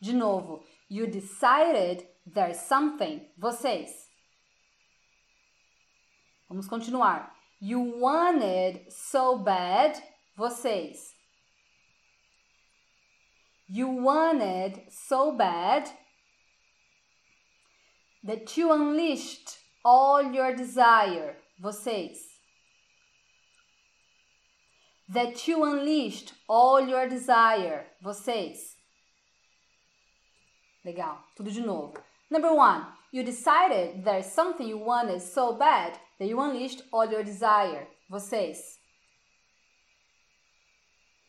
De 0.00 0.12
novo. 0.12 0.62
You 0.88 1.06
decided 1.06 2.06
there's 2.26 2.60
something. 2.60 3.20
Vocês. 3.40 3.90
Vamos 6.48 6.68
continuar. 6.68 7.30
You 7.60 7.80
wanted 7.80 8.92
so 8.92 9.38
bad. 9.38 9.98
Vocês. 10.38 11.14
You 13.68 13.88
wanted 13.88 14.82
so 14.90 15.36
bad 15.36 15.90
that 18.24 18.56
you 18.56 18.72
unleashed 18.72 19.58
all 19.84 20.22
your 20.22 20.54
desire. 20.54 21.36
Vocês. 21.62 22.18
That 25.08 25.46
you 25.48 25.64
unleashed 25.64 26.32
all 26.48 26.80
your 26.80 27.08
desire. 27.08 27.86
Vocês. 28.02 28.77
Legal. 30.84 31.22
Tudo 31.34 31.50
de 31.50 31.60
novo. 31.60 31.94
Number 32.30 32.52
one, 32.52 32.86
you 33.12 33.24
decided 33.24 34.04
there's 34.04 34.26
something 34.26 34.68
you 34.68 34.78
wanted 34.78 35.20
so 35.20 35.54
bad 35.54 35.98
that 36.18 36.28
you 36.28 36.40
unleashed 36.40 36.84
all 36.92 37.06
your 37.10 37.24
desire. 37.24 37.86
Vocês. 38.08 38.78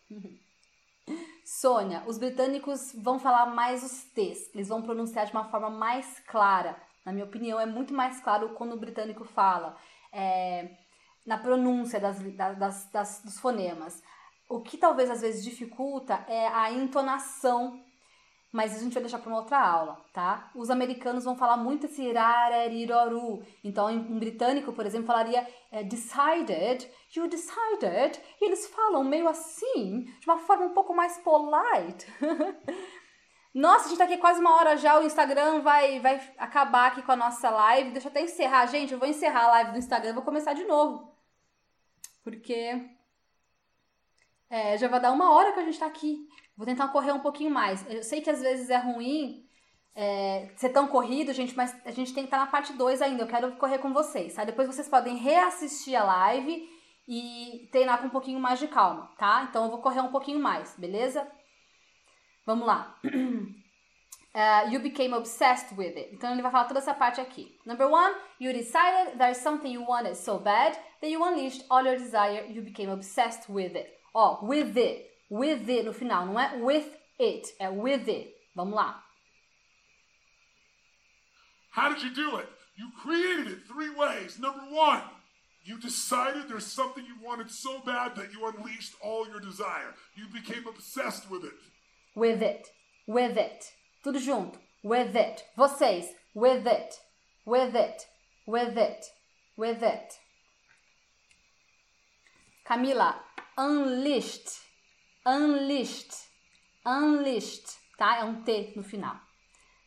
Sônia, 1.45 2.03
os 2.05 2.17
britânicos 2.17 2.93
vão 2.93 3.17
falar 3.17 3.47
mais 3.47 3.83
os 3.83 4.03
T's. 4.13 4.53
Eles 4.53 4.67
vão 4.67 4.81
pronunciar 4.81 5.25
de 5.25 5.31
uma 5.31 5.45
forma 5.45 5.69
mais 5.69 6.19
clara. 6.27 6.79
Na 7.03 7.11
minha 7.11 7.25
opinião, 7.25 7.59
é 7.59 7.65
muito 7.65 7.93
mais 7.93 8.19
claro 8.21 8.49
quando 8.49 8.73
o 8.73 8.79
britânico 8.79 9.25
fala. 9.25 9.75
É, 10.13 10.69
na 11.25 11.37
pronúncia 11.37 11.99
das, 11.99 12.19
das, 12.57 12.85
das, 12.91 13.21
dos 13.23 13.39
fonemas. 13.39 14.01
O 14.47 14.61
que 14.61 14.77
talvez 14.77 15.09
às 15.09 15.21
vezes 15.21 15.43
dificulta 15.43 16.23
é 16.27 16.47
a 16.47 16.71
entonação 16.71 17.83
mas 18.51 18.75
a 18.75 18.79
gente 18.79 18.93
vai 18.93 19.03
deixar 19.03 19.19
para 19.19 19.29
uma 19.29 19.39
outra 19.39 19.59
aula, 19.59 20.01
tá? 20.11 20.49
Os 20.55 20.71
americanos 20.71 21.23
vão 21.23 21.35
falar 21.35 21.57
muito 21.57 21.85
esse 21.85 22.01
irarariroru. 22.01 23.43
Então, 23.63 23.89
em 23.89 23.99
britânico, 24.17 24.73
por 24.73 24.85
exemplo, 24.85 25.05
falaria 25.05 25.47
é, 25.71 25.83
decided, 25.83 26.89
you 27.15 27.27
decided. 27.27 28.19
E 28.41 28.45
eles 28.45 28.65
falam 28.67 29.03
meio 29.03 29.27
assim, 29.27 30.01
de 30.19 30.25
uma 30.27 30.39
forma 30.39 30.65
um 30.65 30.73
pouco 30.73 30.95
mais 30.95 31.17
polite. 31.17 32.07
Nossa, 33.53 33.85
a 33.85 33.89
gente 33.89 33.97
tá 33.97 34.03
aqui 34.05 34.17
quase 34.17 34.39
uma 34.39 34.55
hora 34.55 34.77
já, 34.77 34.99
o 34.99 35.03
Instagram 35.03 35.61
vai, 35.61 35.99
vai 35.99 36.21
acabar 36.37 36.87
aqui 36.87 37.01
com 37.01 37.11
a 37.11 37.15
nossa 37.15 37.49
live. 37.49 37.91
Deixa 37.91 38.07
eu 38.07 38.11
até 38.11 38.21
encerrar, 38.21 38.65
gente, 38.67 38.93
eu 38.93 38.99
vou 38.99 39.07
encerrar 39.07 39.45
a 39.45 39.49
live 39.49 39.71
do 39.71 39.79
Instagram, 39.79 40.13
vou 40.13 40.23
começar 40.23 40.53
de 40.53 40.63
novo. 40.65 41.11
Porque 42.23 42.89
é, 44.49 44.77
já 44.77 44.87
vai 44.87 44.99
dar 44.99 45.11
uma 45.11 45.31
hora 45.31 45.51
que 45.53 45.59
a 45.59 45.63
gente 45.63 45.79
tá 45.79 45.85
aqui. 45.87 46.27
Vou 46.59 46.65
tentar 46.65 46.89
correr 46.89 47.13
um 47.13 47.21
pouquinho 47.21 47.49
mais. 47.49 47.89
Eu 47.89 48.03
sei 48.03 48.19
que 48.19 48.29
às 48.29 48.41
vezes 48.41 48.69
é 48.69 48.75
ruim 48.75 49.47
é, 49.95 50.49
ser 50.57 50.67
tão 50.67 50.89
corrido, 50.89 51.31
gente, 51.31 51.55
mas 51.55 51.73
a 51.85 51.91
gente 51.91 52.13
tem 52.13 52.23
que 52.23 52.27
estar 52.27 52.37
na 52.37 52.47
parte 52.47 52.73
2 52.73 53.01
ainda. 53.01 53.23
Eu 53.23 53.27
quero 53.27 53.53
correr 53.53 53.77
com 53.77 53.93
vocês, 53.93 54.33
tá? 54.33 54.43
Depois 54.43 54.67
vocês 54.67 54.89
podem 54.89 55.15
reassistir 55.15 55.95
a 55.95 56.03
live 56.03 56.69
e 57.07 57.69
treinar 57.71 58.01
com 58.01 58.07
um 58.07 58.09
pouquinho 58.09 58.41
mais 58.41 58.59
de 58.59 58.67
calma, 58.67 59.09
tá? 59.17 59.47
Então 59.49 59.63
eu 59.63 59.71
vou 59.71 59.81
correr 59.81 60.01
um 60.01 60.11
pouquinho 60.11 60.41
mais, 60.41 60.75
beleza? 60.77 61.25
Vamos 62.45 62.67
lá. 62.67 62.93
Uh, 63.05 64.67
you 64.69 64.81
became 64.81 65.13
obsessed 65.13 65.73
with 65.77 65.95
it. 65.95 66.13
Então 66.13 66.33
ele 66.33 66.41
vai 66.41 66.51
falar 66.51 66.65
toda 66.65 66.81
essa 66.81 66.93
parte 66.93 67.21
aqui. 67.21 67.57
Number 67.65 67.89
one, 67.89 68.15
you 68.37 68.51
decided 68.51 69.17
there's 69.17 69.37
something 69.37 69.71
you 69.71 69.85
wanted 69.87 70.17
so 70.17 70.37
bad 70.37 70.77
that 70.99 71.09
you 71.09 71.23
unleashed 71.23 71.65
all 71.69 71.85
your 71.85 71.97
desire. 71.97 72.51
You 72.51 72.61
became 72.61 72.91
obsessed 72.91 73.49
with 73.49 73.77
it. 73.77 73.93
Ó, 74.13 74.45
with 74.45 74.75
it 74.75 75.09
with 75.29 75.69
it 75.69 75.85
no 75.85 75.93
final, 75.93 76.25
não 76.25 76.39
é 76.39 76.61
with 76.61 76.89
it, 77.19 77.47
é 77.59 77.69
with 77.69 78.07
it. 78.09 78.35
Vamos 78.55 78.75
lá. 78.75 79.03
How 81.71 81.93
did 81.93 82.03
you 82.03 82.13
do 82.13 82.37
it? 82.37 82.49
You 82.75 82.89
created 83.01 83.47
it 83.47 83.67
three 83.67 83.89
ways. 83.89 84.39
Number 84.39 84.63
one, 84.71 85.03
you 85.63 85.77
decided 85.77 86.47
there's 86.47 86.65
something 86.65 87.05
you 87.05 87.15
wanted 87.21 87.51
so 87.51 87.79
bad 87.85 88.15
that 88.15 88.31
you 88.31 88.47
unleashed 88.47 88.95
all 89.03 89.27
your 89.27 89.39
desire. 89.39 89.93
You 90.15 90.25
became 90.33 90.65
obsessed 90.67 91.29
with 91.29 91.43
it. 91.43 91.53
With 92.15 92.41
it. 92.41 92.69
With 93.05 93.37
it. 93.37 93.71
Tudo 94.03 94.19
junto. 94.19 94.57
With 94.81 95.15
it. 95.15 95.43
Vocês. 95.57 96.05
With 96.33 96.65
it. 96.65 96.95
With 97.45 97.75
it. 97.75 98.07
With 98.47 98.77
it. 98.77 99.05
With 99.57 99.83
it. 99.83 100.13
Camila. 102.65 103.15
Unleashed 103.57 104.49
unleashed. 105.29 106.13
Unleashed, 106.85 107.77
tá? 107.97 108.17
É 108.17 108.23
um 108.23 108.43
T 108.43 108.73
no 108.75 108.83
final. 108.83 109.19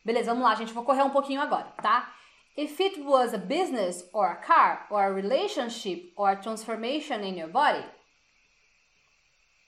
Beleza, 0.05 0.31
vamos 0.31 0.43
lá, 0.43 0.55
gente. 0.55 0.73
Vou 0.73 0.83
correr 0.83 1.03
um 1.03 1.09
pouquinho 1.09 1.41
agora, 1.41 1.71
tá? 1.81 2.13
If 2.55 2.79
it 2.79 3.01
was 3.01 3.33
a 3.33 3.37
business 3.37 4.07
or 4.13 4.27
a 4.27 4.35
car 4.35 4.87
or 4.91 5.01
a 5.01 5.13
relationship 5.13 6.13
or 6.15 6.29
a 6.29 6.35
transformation 6.35 7.23
in 7.23 7.37
your 7.37 7.49
body. 7.49 7.83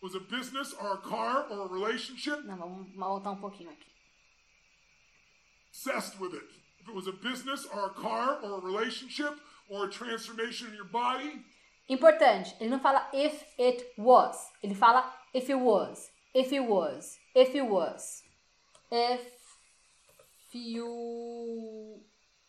Was 0.02 0.16
a 0.16 0.20
business 0.20 0.74
or 0.74 0.94
a 0.94 0.98
car 0.98 1.48
or 1.50 1.66
a 1.66 1.68
relationship? 1.68 2.44
Não, 2.46 2.58
vamos 2.58 2.96
voltar 2.96 3.32
um 3.32 3.38
pouquinho 3.38 3.72
aqui. 3.72 3.96
obsessed 5.76 6.20
with 6.20 6.34
it. 6.34 6.44
If 6.80 6.90
it 6.90 6.96
was 6.96 7.08
a 7.08 7.12
business 7.12 7.68
or 7.74 7.88
a 7.88 7.90
car 7.90 8.40
or 8.44 8.60
a 8.60 8.62
relationship 8.62 9.34
or 9.70 9.86
a 9.86 9.90
transformation 9.90 10.68
in 10.68 10.76
your 10.76 10.86
body. 10.86 11.42
Importante, 11.88 12.56
ele 12.60 12.70
não 12.70 12.80
fala 12.80 13.08
if 13.14 13.46
it 13.60 13.86
was, 13.98 14.52
ele 14.64 14.74
fala 14.74 15.14
if 15.34 15.50
it 15.50 15.56
was, 15.56 16.12
if 16.34 16.52
it 16.52 16.62
was, 16.62 17.20
if 17.36 17.56
it 17.56 17.62
was. 17.62 18.24
If 18.92 19.36
you 20.54 22.02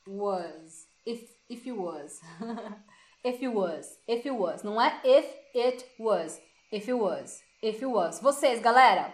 was, 0.06 0.86
if 1.04 1.20
if 1.48 1.66
you 1.66 1.74
was. 1.74 2.20
if 3.24 3.42
it 3.42 3.48
was, 3.48 3.98
if 4.06 4.24
it 4.24 4.34
was, 4.34 4.62
não 4.62 4.80
é 4.80 5.00
if 5.04 5.26
it 5.54 5.84
was, 5.98 6.40
if 6.72 6.88
it 6.88 6.94
was, 6.94 7.42
if 7.62 7.82
it 7.82 7.86
was. 7.86 8.20
Vocês, 8.20 8.60
galera. 8.62 9.12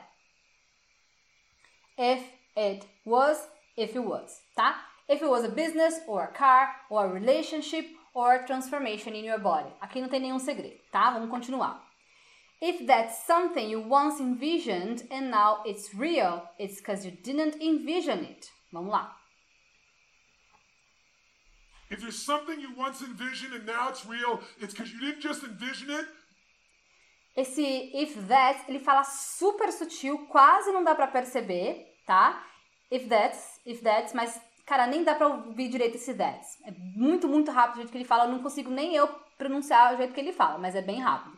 If 1.99 2.23
it 2.57 2.87
was, 3.05 3.49
if 3.77 3.97
it 3.97 4.05
was, 4.05 4.41
tá? 4.57 4.75
If 5.09 5.23
it 5.23 5.29
was 5.29 5.45
a 5.45 5.49
business 5.49 6.01
or 6.07 6.25
a 6.25 6.33
car 6.33 6.69
or 6.91 7.07
a 7.07 7.13
relationship 7.13 7.87
or 8.15 8.45
transformation 8.45 9.15
in 9.15 9.25
your 9.25 9.39
body. 9.39 9.73
Aqui 9.81 10.01
não 10.01 10.09
tem 10.09 10.21
nenhum 10.21 10.39
segredo, 10.39 10.79
tá? 10.91 11.11
Vamos 11.11 11.31
continuar. 11.31 11.83
If 12.61 12.87
that's 12.87 13.27
something 13.27 13.69
you 13.69 13.81
once 13.81 14.21
envisioned 14.21 15.07
and 15.11 15.31
now 15.31 15.63
it's 15.65 15.93
real, 15.95 16.49
it's 16.59 16.77
because 16.77 17.05
you 17.05 17.11
didn't 17.11 17.61
envision 17.61 18.25
it. 18.25 18.51
Vamos 18.73 18.93
lá. 18.93 19.17
If 21.91 22.01
there's 22.01 22.25
something 22.25 22.61
you 22.61 22.73
once 22.77 23.03
envisioned 23.03 23.55
and 23.55 23.67
now 23.67 23.89
it's 23.91 24.07
real, 24.07 24.41
it's 24.61 24.73
because 24.73 24.93
you 24.93 25.01
didn't 25.01 25.21
just 25.21 25.43
envision 25.43 25.91
it. 25.91 26.07
Esse 27.37 27.91
if 27.95 28.15
that, 28.29 28.65
ele 28.69 28.79
fala 28.79 29.05
super 29.05 29.71
sutil, 29.73 30.27
quase 30.29 30.71
não 30.71 30.85
dá 30.85 30.95
para 30.95 31.07
perceber, 31.07 31.87
tá? 32.07 32.47
If 32.91 33.09
that's, 33.09 33.61
if 33.67 33.83
that's, 33.83 34.13
mas 34.13 34.41
cara, 34.67 34.87
nem 34.87 35.05
dá 35.05 35.15
para 35.15 35.29
ouvir 35.29 35.69
direito 35.69 35.97
esse 35.97 36.15
that's. 36.15 36.59
É 36.65 36.71
muito, 36.97 37.29
muito 37.29 37.51
rápido 37.51 37.75
o 37.75 37.77
jeito 37.79 37.93
que 37.93 37.99
ele 37.99 38.05
fala, 38.05 38.25
eu 38.25 38.31
não 38.31 38.43
consigo 38.43 38.71
nem 38.71 38.95
eu 38.95 39.09
pronunciar 39.39 39.95
o 39.95 39.97
jeito 39.97 40.15
que 40.15 40.21
ele 40.21 40.33
fala, 40.33 40.59
mas 40.59 40.75
é 40.75 40.83
bem 40.83 41.01
rápido. 41.01 41.37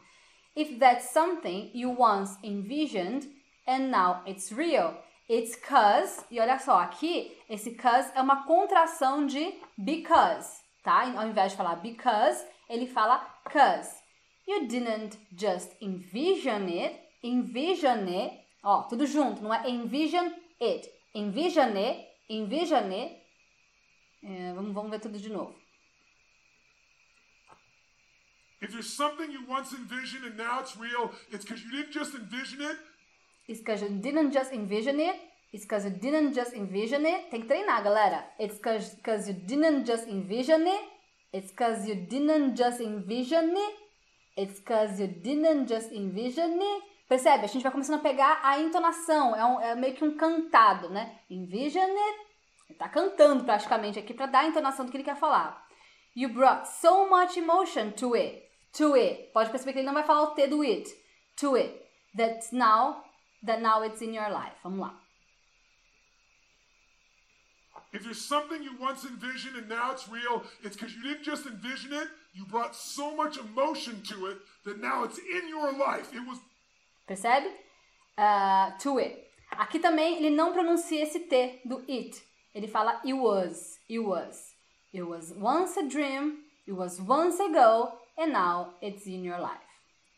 If 0.57 0.79
that's 0.79 1.11
something 1.13 1.71
you 1.75 1.97
once 1.99 2.39
envisioned 2.43 3.29
and 3.67 3.89
now 3.89 4.23
it's 4.27 4.53
real, 4.53 4.95
it's 5.29 5.57
cause, 5.57 6.25
e 6.31 6.39
olha 6.39 6.59
só, 6.59 6.79
aqui, 6.79 7.37
esse 7.49 7.75
cause 7.75 8.11
é 8.15 8.21
uma 8.21 8.45
contração 8.45 9.27
de 9.27 9.55
because, 9.77 10.63
tá? 10.83 11.13
Ao 11.17 11.27
invés 11.27 11.53
de 11.53 11.59
falar 11.59 11.77
because, 11.77 12.47
ele 12.69 12.87
fala 12.87 13.19
cause. 13.51 13.91
You 14.47 14.67
didn't 14.69 15.19
just 15.33 15.73
envision 15.81 16.67
it, 16.69 17.01
envision 17.23 18.07
it, 18.07 18.39
ó, 18.63 18.83
tudo 18.83 19.07
junto, 19.07 19.43
não 19.43 19.53
é 19.53 19.69
envision 19.69 20.31
it. 20.61 20.89
Envision 21.15 21.77
it, 21.77 22.07
it. 22.29 23.23
É, 24.23 24.53
vamos, 24.55 24.73
vamos 24.73 24.91
ver 24.91 25.01
tudo 25.01 25.19
de 25.19 25.29
novo. 25.29 25.55
If 28.61 28.73
there's 28.73 28.93
something 28.95 29.31
you 29.31 29.45
once 29.47 29.75
envisioned 29.75 30.25
and 30.25 30.37
now 30.37 30.61
it's 30.61 30.77
real, 30.77 31.13
it's 31.31 31.45
because 31.45 31.63
you 31.63 31.71
didn't 31.71 31.93
just 31.93 32.15
envision 32.15 32.63
it, 32.63 32.79
It's 33.47 33.61
because 33.61 33.83
you 33.83 33.91
didn't 33.91 34.33
just 34.33 34.53
envision 34.53 35.01
it. 35.01 35.17
It's 35.53 35.65
because 35.65 35.85
you 35.85 35.91
didn't 35.91 36.35
just 36.35 36.55
envision 36.55 37.05
it. 37.05 37.31
Tem 37.31 37.43
que 37.43 37.49
treinar, 37.49 37.83
galera. 37.83 38.25
It's 38.39 38.57
because 38.57 39.29
you 39.29 39.35
didn't 39.35 39.85
just 39.85 40.09
envision 40.09 40.67
it. 40.67 40.85
It's 41.33 41.51
because 41.51 41.87
you 41.87 41.95
didn't 41.95 42.57
just 42.57 42.81
envision 42.81 43.55
it. 43.55 43.75
It's 44.37 44.59
because 44.61 44.99
you 44.99 45.09
didn't 45.09 45.69
just 45.69 45.93
envision 45.93 46.59
it. 46.61 46.83
Percebe? 47.15 47.45
A 47.45 47.47
gente 47.47 47.63
vai 47.63 47.71
começando 47.71 48.01
a 48.01 48.03
pegar 48.03 48.41
a 48.43 48.59
entonação. 48.59 49.37
É, 49.37 49.45
um, 49.45 49.61
é 49.61 49.75
meio 49.77 49.95
que 49.95 50.05
um 50.05 50.17
cantado, 50.17 50.91
né? 50.91 51.21
Envision 51.31 51.81
it. 51.81 52.77
Tá 52.77 52.89
cantando 52.89 53.45
praticamente 53.45 54.01
aqui 54.01 54.13
para 54.13 54.27
dar 54.27 54.41
a 54.41 54.47
entonação 54.47 54.85
do 54.85 54.91
que 54.91 54.97
ele 54.97 55.05
quer 55.05 55.15
falar. 55.15 55.65
You 56.17 56.31
brought 56.31 56.67
so 56.67 57.09
much 57.09 57.37
emotion 57.37 57.93
to 57.93 58.17
it. 58.17 58.43
To 58.79 58.97
it. 58.97 59.31
Pode 59.33 59.51
perceber 59.51 59.73
que 59.73 59.79
ele 59.79 59.87
não 59.87 59.95
vai 59.95 60.03
falar 60.03 60.23
o 60.23 60.35
T 60.35 60.49
do 60.49 60.63
it. 60.63 60.93
To 61.37 61.55
it. 61.55 61.81
That's 62.17 62.51
now 62.51 63.05
that 63.47 63.63
now 63.63 63.85
it's 63.85 64.03
in 64.03 64.13
your 64.13 64.29
life. 64.31 64.57
Vamos 64.65 64.81
lá. 64.81 65.01
If 67.93 68.03
there's 68.03 68.21
something 68.21 68.61
you 68.61 68.77
once 68.81 69.05
envisioned 69.05 69.57
and 69.57 69.69
now 69.69 69.93
it's 69.93 70.09
real, 70.09 70.43
it's 70.65 70.77
because 70.77 70.97
you 70.97 71.03
didn't 71.05 71.23
just 71.23 71.47
envision 71.47 71.93
it, 71.93 72.09
you 72.33 72.45
brought 72.45 72.75
so 72.75 73.15
much 73.15 73.39
emotion 73.39 74.03
to 74.09 74.27
it 74.27 74.39
that 74.65 74.81
now 74.81 75.05
it's 75.05 75.19
in 75.19 75.49
your 75.49 75.71
life. 75.71 76.13
It 76.13 76.27
was 76.27 76.41
Percebe? 77.07 77.49
Uh, 78.17 78.77
to 78.79 78.99
it. 78.99 79.25
Aqui 79.51 79.79
também 79.79 80.17
ele 80.17 80.31
não 80.31 80.53
pronuncia 80.53 81.03
esse 81.03 81.21
T 81.21 81.61
do 81.65 81.79
it. 81.89 82.23
Ele 82.55 82.67
fala 82.67 83.01
it 83.05 83.15
was, 83.15 83.79
it 83.89 83.99
was. 83.99 84.55
It 84.93 85.03
was 85.03 85.33
once 85.33 85.77
a 85.79 85.83
dream, 85.83 86.45
it 86.67 86.73
was 86.73 87.01
once 87.01 87.41
ago, 87.41 87.99
and 88.17 88.33
now 88.33 88.75
it's 88.81 89.07
in 89.07 89.25
your 89.25 89.41
life. 89.41 89.67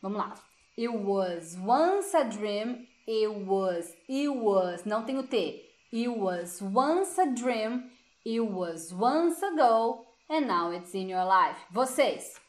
Vamos 0.03 0.19
lá. 0.19 0.35
It 0.77 0.93
was 0.93 1.57
once 1.59 2.15
a 2.15 2.25
dream, 2.25 2.87
It 3.07 3.31
was, 3.47 3.95
it 4.09 4.29
was, 4.29 4.83
não 4.85 5.05
tem 5.05 5.17
o 5.17 5.23
T. 5.23 5.63
It 5.93 6.09
was 6.09 6.61
once 6.61 7.17
a 7.21 7.27
dream, 7.27 7.85
it 8.25 8.41
was 8.41 8.93
once 8.93 9.41
ago, 9.45 10.05
and 10.29 10.49
now 10.49 10.73
it's 10.73 10.93
in 10.93 11.09
your 11.09 11.25
life. 11.25 11.57
Vocês. 11.73 12.41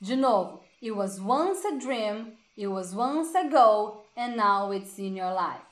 De 0.00 0.16
novo. 0.16 0.62
It 0.82 0.92
was 0.92 1.20
once 1.20 1.64
a 1.64 1.78
dream, 1.78 2.36
it 2.56 2.66
was 2.66 2.94
once 2.94 3.34
ago, 3.34 4.02
and 4.16 4.36
now 4.36 4.70
it's 4.72 4.98
in 4.98 5.16
your 5.16 5.32
life. 5.32 5.62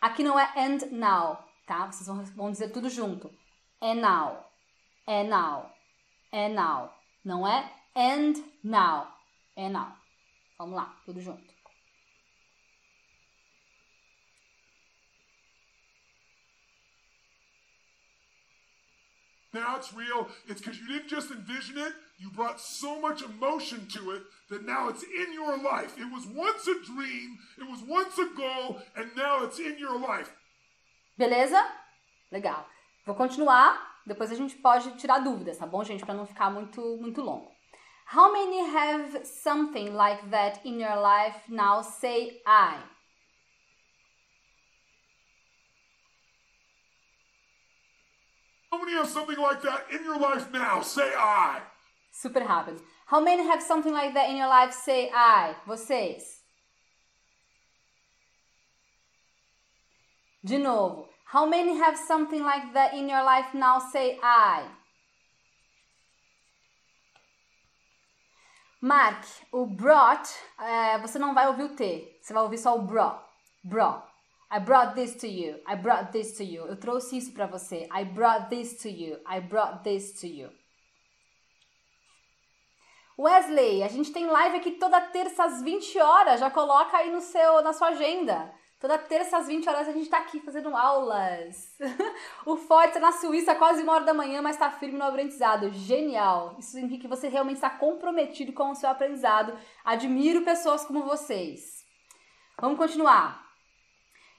Aqui 0.00 0.22
não 0.22 0.38
é 0.38 0.48
and 0.56 0.90
now, 0.92 1.38
tá? 1.66 1.90
Vocês 1.90 2.30
vão 2.34 2.50
dizer 2.50 2.70
tudo 2.70 2.88
junto. 2.88 3.30
And 3.80 4.00
now. 4.00 4.44
And 5.06 5.28
now 5.28 5.74
é 6.34 6.48
now. 6.48 6.90
Não 7.24 7.46
é 7.46 7.70
and 7.94 8.34
now. 8.64 9.06
É 9.54 9.68
now. 9.68 9.96
Vamos 10.58 10.74
lá, 10.74 10.96
tudo 11.06 11.20
junto. 11.20 11.53
Now 19.54 19.76
it's 19.76 19.94
real. 19.94 20.28
It's 20.48 20.60
because 20.60 20.78
you 20.78 20.88
didn't 20.88 21.08
just 21.08 21.30
envision 21.30 21.78
it, 21.78 21.92
you 22.18 22.30
brought 22.30 22.60
so 22.60 23.00
much 23.00 23.22
emotion 23.22 23.86
to 23.94 24.10
it 24.10 24.22
that 24.50 24.66
now 24.66 24.88
it's 24.88 25.04
in 25.04 25.32
your 25.32 25.56
life. 25.56 25.94
It 25.96 26.12
was 26.12 26.26
once 26.26 26.66
a 26.66 26.74
dream, 26.84 27.38
it 27.58 27.66
was 27.70 27.80
once 27.86 28.18
a 28.18 28.28
goal, 28.36 28.82
and 28.96 29.06
now 29.16 29.44
it's 29.44 29.58
in 29.58 29.78
your 29.78 29.98
life. 29.98 30.30
Beleza? 31.18 31.62
Legal. 32.30 32.66
Vou 33.06 33.14
continuar 33.14 33.94
Depois 34.06 34.30
a 34.30 34.34
gente 34.34 34.54
pode 34.56 34.90
tirar 34.98 35.18
dúvidas, 35.20 35.56
tá 35.56 35.66
bom, 35.66 35.82
gente? 35.82 36.04
Para 36.04 36.14
não 36.14 36.26
ficar 36.26 36.50
muito, 36.50 36.80
muito 36.98 37.22
longo. 37.22 37.50
How 38.14 38.30
many 38.30 38.60
have 38.60 39.24
something 39.24 39.90
like 39.90 40.28
that 40.28 40.60
in 40.62 40.78
your 40.78 40.96
life 40.96 41.40
now? 41.48 41.82
Say 41.82 42.42
I. 42.46 42.93
How 48.74 48.80
many 48.80 48.96
have 48.96 49.08
something 49.08 49.38
like 49.38 49.62
that 49.62 49.86
in 49.92 50.04
your 50.04 50.18
life 50.18 50.50
now? 50.52 50.82
Say 50.82 51.12
I. 51.16 51.60
Super 52.10 52.40
rápido. 52.40 52.80
How 53.06 53.20
many 53.20 53.44
have 53.46 53.62
something 53.62 53.92
like 53.92 54.12
that 54.14 54.30
in 54.30 54.36
your 54.36 54.48
life? 54.48 54.72
Say 54.72 55.10
I. 55.14 55.54
Vocês. 55.64 56.42
De 60.44 60.58
novo. 60.58 61.08
How 61.26 61.46
many 61.46 61.76
have 61.78 61.96
something 61.96 62.42
like 62.42 62.74
that 62.74 62.94
in 62.94 63.08
your 63.08 63.22
life 63.22 63.54
now? 63.54 63.78
Say 63.78 64.18
I. 64.20 64.64
Mark, 68.80 69.24
o 69.52 69.66
brought, 69.66 70.28
é, 70.58 70.98
você 70.98 71.18
não 71.18 71.32
vai 71.32 71.46
ouvir 71.46 71.62
o 71.62 71.76
T, 71.76 72.18
você 72.20 72.34
vai 72.34 72.42
ouvir 72.42 72.58
só 72.58 72.76
o 72.76 72.82
brought. 72.82 73.24
Brought. 73.62 74.13
I 74.54 74.60
brought 74.60 74.94
this 74.94 75.16
to 75.16 75.26
you. 75.26 75.56
I 75.66 75.74
brought 75.74 76.12
this 76.12 76.36
to 76.36 76.44
you. 76.44 76.64
Eu 76.68 76.76
trouxe 76.76 77.16
isso 77.16 77.32
para 77.32 77.44
você. 77.44 77.88
I 77.90 78.04
brought 78.04 78.50
this 78.50 78.80
to 78.82 78.88
you. 78.88 79.18
I 79.26 79.40
brought 79.40 79.82
this 79.82 80.12
to 80.20 80.28
you. 80.28 80.48
Wesley, 83.18 83.82
a 83.82 83.88
gente 83.88 84.12
tem 84.12 84.26
live 84.26 84.56
aqui 84.58 84.72
toda 84.72 85.00
terça 85.00 85.42
às 85.42 85.60
20 85.60 85.98
horas. 85.98 86.38
Já 86.38 86.52
coloca 86.52 86.96
aí 86.96 87.10
no 87.10 87.20
seu, 87.20 87.62
na 87.62 87.72
sua 87.72 87.88
agenda. 87.88 88.54
Toda 88.78 88.96
terça 88.96 89.38
às 89.38 89.48
20 89.48 89.68
horas 89.68 89.88
a 89.88 89.92
gente 89.92 90.08
tá 90.08 90.18
aqui 90.18 90.38
fazendo 90.38 90.76
aulas. 90.76 91.76
o 92.46 92.56
Forte 92.56 92.94
tá 92.94 93.00
na 93.00 93.10
Suíça 93.10 93.56
quase 93.56 93.82
uma 93.82 93.94
hora 93.94 94.04
da 94.04 94.14
manhã, 94.14 94.40
mas 94.40 94.56
tá 94.56 94.70
firme 94.70 94.96
no 94.96 95.04
aprendizado. 95.04 95.72
Genial! 95.72 96.54
Isso 96.60 96.70
significa 96.70 97.02
que 97.02 97.08
você 97.08 97.26
realmente 97.26 97.56
está 97.56 97.70
comprometido 97.70 98.52
com 98.52 98.70
o 98.70 98.74
seu 98.76 98.88
aprendizado. 98.88 99.58
Admiro 99.84 100.42
pessoas 100.42 100.84
como 100.84 101.02
vocês. 101.02 101.84
Vamos 102.60 102.78
continuar. 102.78 103.43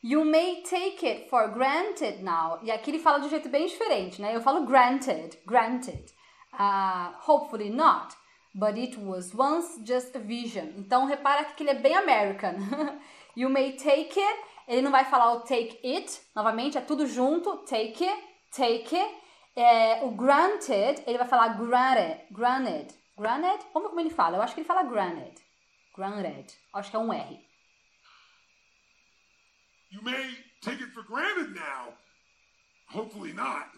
You 0.05 0.23
may 0.23 0.61
take 0.61 1.03
it 1.03 1.29
for 1.29 1.47
granted 1.47 2.21
now. 2.21 2.59
E 2.61 2.69
aqui 2.69 2.91
ele 2.91 2.99
fala 2.99 3.19
de 3.19 3.25
um 3.25 3.29
jeito 3.29 3.49
bem 3.49 3.65
diferente, 3.65 4.21
né? 4.21 4.35
Eu 4.35 4.41
falo 4.41 4.65
granted, 4.65 5.39
granted. 5.47 6.13
Uh, 6.53 7.11
hopefully 7.27 7.69
not. 7.69 8.15
but 8.55 8.77
it 8.77 8.97
was 8.97 9.33
once 9.35 9.77
just 9.83 10.15
a 10.15 10.19
vision. 10.19 10.73
Então 10.77 11.05
repara 11.05 11.43
que 11.43 11.63
ele 11.63 11.71
é 11.71 11.75
bem 11.75 11.95
American. 11.95 12.55
you 13.35 13.49
may 13.49 13.73
take 13.73 14.17
it, 14.17 14.39
ele 14.67 14.81
não 14.81 14.91
vai 14.91 15.03
falar 15.03 15.33
o 15.33 15.41
take 15.41 15.79
it, 15.83 16.21
novamente 16.33 16.77
é 16.77 16.81
tudo 16.81 17.05
junto, 17.05 17.57
take 17.57 18.03
it, 18.03 18.23
take 18.55 18.95
it. 18.95 19.15
É, 19.57 20.03
o 20.03 20.11
granted, 20.11 21.01
ele 21.05 21.17
vai 21.17 21.27
falar 21.27 21.49
granted, 21.49 22.25
granted, 22.31 22.93
granted. 23.17 23.63
Ver 23.73 23.89
como 23.89 23.99
ele 23.99 24.09
fala. 24.09 24.37
Eu 24.37 24.41
acho 24.41 24.53
que 24.53 24.61
ele 24.61 24.67
fala 24.67 24.83
granted, 24.83 25.35
granted. 25.95 26.53
Acho 26.73 26.89
que 26.89 26.95
é 26.95 26.99
um 26.99 27.13
R. 27.13 27.44
You 29.95 30.01
may 30.01 30.29
take 30.61 30.81
it 30.81 30.91
for 30.93 31.03
granted 31.03 31.55
now. 31.55 31.93
Hopefully 32.89 33.31
not. 33.31 33.69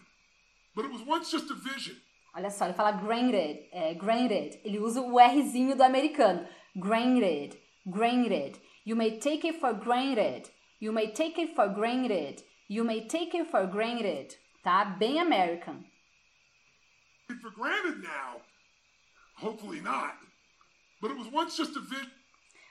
But 0.76 0.86
it 0.86 0.92
was 0.92 1.02
once 1.04 1.32
just 1.32 1.52
a 1.52 1.54
vision. 1.54 1.96
Olha 2.36 2.50
só, 2.50 2.66
ele 2.66 2.74
fala 2.74 2.92
granted, 2.94 3.60
é, 3.72 3.94
granted. 3.98 4.60
Ele 4.64 4.80
usa 4.80 5.02
o 5.02 5.20
Rzinho 5.20 5.76
do 5.76 5.84
americano. 5.84 6.48
Granted, 6.80 7.58
granted. 7.90 8.60
You 8.84 8.96
may 8.96 9.20
take 9.20 9.46
it 9.46 9.60
for 9.60 9.74
granted. 9.74 10.50
You 10.80 10.92
may 10.92 11.12
take 11.12 11.38
it 11.38 11.56
for 11.56 11.68
granted. 11.68 12.44
You 12.68 12.84
may 12.84 13.08
take 13.08 13.36
it 13.36 13.50
for 13.52 13.68
granted. 13.68 14.36
Tá? 14.64 14.98
Bem 14.98 15.20
American. 15.20 15.86
For 17.42 17.52
granted 17.52 18.02
now. 18.02 18.42
Hopefully 19.36 19.82
not. 19.82 20.16
But 21.02 21.12
it 21.12 21.18
was 21.18 21.28
once 21.28 21.58
just 21.58 21.76
a 21.76 21.82
vision. 21.82 22.12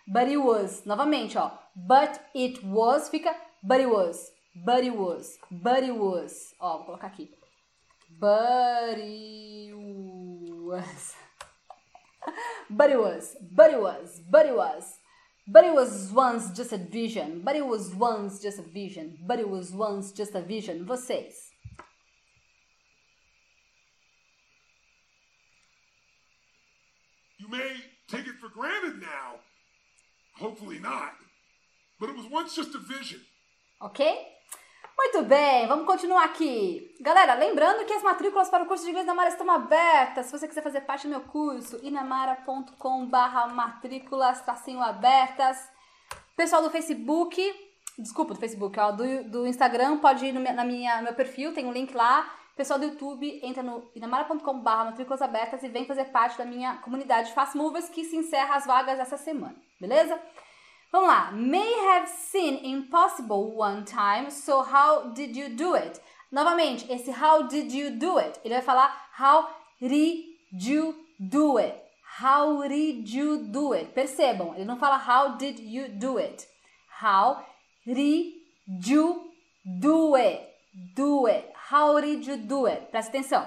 But 0.07 0.29
it 0.29 0.37
was. 0.37 0.85
Novamente, 0.87 1.37
ó. 1.37 1.51
But 1.75 2.21
it 2.35 2.63
was 2.65 3.09
fica 3.09 3.35
but 3.63 3.81
it 3.81 3.91
was. 3.91 4.31
But 4.55 4.85
it 4.85 4.97
was. 4.97 5.39
But 5.51 5.83
it 5.83 5.95
was. 5.95 6.55
Ó, 6.61 6.79
vou 6.79 6.85
colocar 6.87 7.09
aqui. 7.09 7.31
But 8.19 8.99
it 8.99 9.75
was. 9.75 11.15
but 12.71 12.91
it 12.91 12.99
was. 12.99 13.37
But 13.51 13.73
it 13.73 13.81
was. 13.81 14.21
It 14.21 14.57
was. 14.57 14.99
It 15.49 15.75
was 15.75 16.13
once 16.13 16.51
just 16.53 16.73
a 16.73 16.79
vision. 16.79 17.43
But 17.45 17.57
it 17.57 17.67
was 17.67 17.93
once 17.95 18.41
just 18.41 18.61
a 18.61 18.63
vision. 18.63 19.19
But 19.27 19.41
it 19.41 19.49
was 19.49 19.73
once 19.73 20.13
just 20.13 20.35
a 20.35 20.41
vision. 20.41 20.87
Vocês. 20.87 21.46
Hopefully 30.41 30.79
not. 30.79 31.15
But 31.99 32.11
it 32.11 32.17
was 32.17 32.27
once 32.31 32.55
just 32.55 32.75
a 32.75 32.79
vision. 32.79 33.21
Ok? 33.81 34.05
Muito 34.99 35.23
bem, 35.25 35.67
vamos 35.67 35.87
continuar 35.87 36.25
aqui. 36.25 36.95
Galera, 37.01 37.35
lembrando 37.35 37.85
que 37.85 37.93
as 37.93 38.03
matrículas 38.03 38.49
para 38.49 38.65
o 38.65 38.67
curso 38.67 38.83
de 38.85 38.91
inglês 38.91 39.07
da 39.07 39.15
Mara 39.15 39.29
estão 39.29 39.51
abertas. 39.51 40.27
Se 40.27 40.33
você 40.33 40.49
quiser 40.49 40.63
fazer 40.63 40.81
parte 40.83 41.07
do 41.07 41.11
meu 41.11 41.21
curso, 41.21 41.79
inamara.com 41.83 43.07
barra 43.07 43.47
matrículas, 43.49 44.41
tracinho 44.41 44.81
abertas. 44.81 45.59
Pessoal 46.35 46.63
do 46.63 46.71
Facebook, 46.71 47.41
desculpa, 47.99 48.35
do 48.35 48.41
Facebook, 48.41 48.79
ó, 48.81 48.93
do, 48.93 49.25
do 49.25 49.47
Instagram, 49.47 49.99
pode 49.99 50.27
ir 50.27 50.33
no, 50.33 50.41
na 50.41 50.65
minha, 50.65 50.97
no 50.97 51.05
meu 51.05 51.15
perfil, 51.15 51.53
tem 51.53 51.67
um 51.67 51.73
link 51.73 51.95
lá. 51.95 52.31
Pessoal 52.57 52.79
do 52.79 52.87
YouTube, 52.87 53.39
entra 53.43 53.63
no 53.63 53.87
inamara.com 53.95 54.61
barra 54.61 54.87
matrículas 54.87 55.21
abertas 55.21 55.63
e 55.63 55.69
vem 55.69 55.85
fazer 55.85 56.07
parte 56.07 56.39
da 56.39 56.45
minha 56.47 56.77
comunidade 56.79 57.35
Fast 57.35 57.55
Movers, 57.55 57.91
que 57.91 58.03
se 58.03 58.17
encerra 58.17 58.57
as 58.57 58.65
vagas 58.65 58.99
essa 58.99 59.19
semana, 59.19 59.55
beleza? 59.79 60.19
Vamos 60.91 61.07
lá. 61.07 61.33
May 61.33 61.75
have 61.91 62.09
seen 62.09 62.65
impossible 62.65 63.55
one 63.55 63.85
time, 63.85 64.31
so 64.31 64.63
how 64.63 65.11
did 65.11 65.37
you 65.37 65.51
do 65.51 65.75
it? 65.75 66.01
Novamente, 66.33 66.91
esse 66.91 67.11
how 67.11 67.47
did 67.47 67.71
you 67.75 67.91
do 67.91 68.19
it? 68.19 68.41
Ele 68.43 68.55
vai 68.55 68.63
falar 68.63 69.07
how 69.21 69.51
did 69.79 70.25
you 70.51 70.95
do 71.21 71.59
it? 71.59 71.79
How 72.23 72.67
did 72.67 73.07
you 73.07 73.37
do 73.37 73.75
it? 73.75 73.93
Percebam, 73.93 74.55
ele 74.55 74.65
não 74.65 74.79
fala 74.79 74.97
how 74.97 75.37
did 75.37 75.59
you 75.61 75.91
do 75.91 76.19
it? 76.19 76.49
How 77.03 77.45
did 77.85 78.33
you 78.67 79.31
do 79.67 80.17
it? 80.17 80.43
Do 80.95 81.27
it. 81.27 81.56
How 81.69 82.01
did 82.01 82.25
you 82.25 82.37
do 82.37 82.67
it? 82.67 82.93
Presta 82.93 83.11
atenção. 83.11 83.45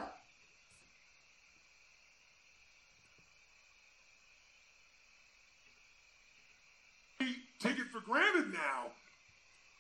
take 7.60 7.78
it 7.78 7.88
for 7.92 8.02
granted 8.02 8.52
now. 8.52 8.92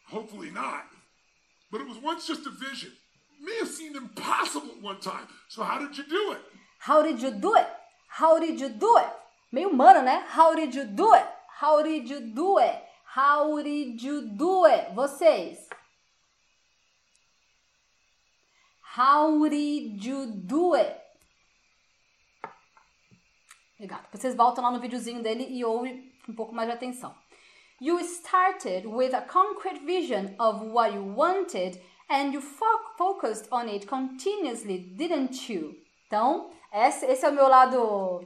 Hopefully 0.05 0.51
not. 0.51 0.85
But 1.71 1.81
it 1.81 1.87
was 1.87 1.97
once 1.97 2.27
just 2.27 2.45
a 2.45 2.49
vision. 2.49 2.91
It 3.39 3.45
may 3.45 3.57
have 3.59 3.67
seemed 3.67 3.95
impossible 3.97 4.71
at 4.71 4.81
one 4.81 4.99
time. 5.01 5.27
So 5.49 5.63
how 5.63 5.79
did 5.79 5.97
you 5.97 6.05
do 6.05 6.31
it? 6.31 6.41
How 6.79 7.01
did 7.03 7.21
you 7.21 7.31
do 7.31 7.55
it? 7.55 7.67
How 8.07 8.39
did 8.39 8.59
you 8.59 8.69
do 8.69 8.97
it? 8.99 9.09
Meio 9.53 9.69
humano, 9.69 10.01
né? 10.01 10.23
How 10.27 10.55
did 10.55 10.73
you 10.73 10.85
do 10.85 11.13
it? 11.13 11.25
How 11.59 11.81
did 11.83 12.09
you 12.09 12.21
do 12.21 12.57
it? 12.59 12.83
How 13.03 13.61
did 13.61 14.01
you 14.01 14.29
do 14.29 14.65
it? 14.65 14.95
Vocês. 14.95 15.69
How 18.97 19.47
did 19.47 20.03
you 20.03 20.25
do 20.25 20.73
it? 20.73 20.95
Obrigada. 23.75 24.03
Vocês 24.11 24.33
voltam 24.33 24.63
lá 24.63 24.71
no 24.71 24.79
videozinho 24.79 25.21
dele 25.21 25.45
e 25.47 25.63
ouvem 25.63 26.11
um 26.27 26.33
pouco 26.33 26.55
mais 26.55 26.67
de 26.67 26.73
atenção. 26.73 27.15
You 27.79 27.99
started 27.99 28.87
with 28.87 29.13
a 29.13 29.21
concrete 29.21 29.85
vision 29.85 30.33
of 30.39 30.65
what 30.65 30.95
you 30.95 31.15
wanted 31.15 31.79
and 32.09 32.33
you 32.33 32.41
fo 32.41 32.65
focused 32.97 33.47
on 33.51 33.67
it 33.67 33.85
continuously, 33.85 34.79
didn't 34.79 35.53
you? 35.53 35.75
Então, 36.07 36.49
esse 36.73 37.23
é 37.23 37.29
o 37.29 37.33
meu 37.33 37.47
lado 37.47 38.25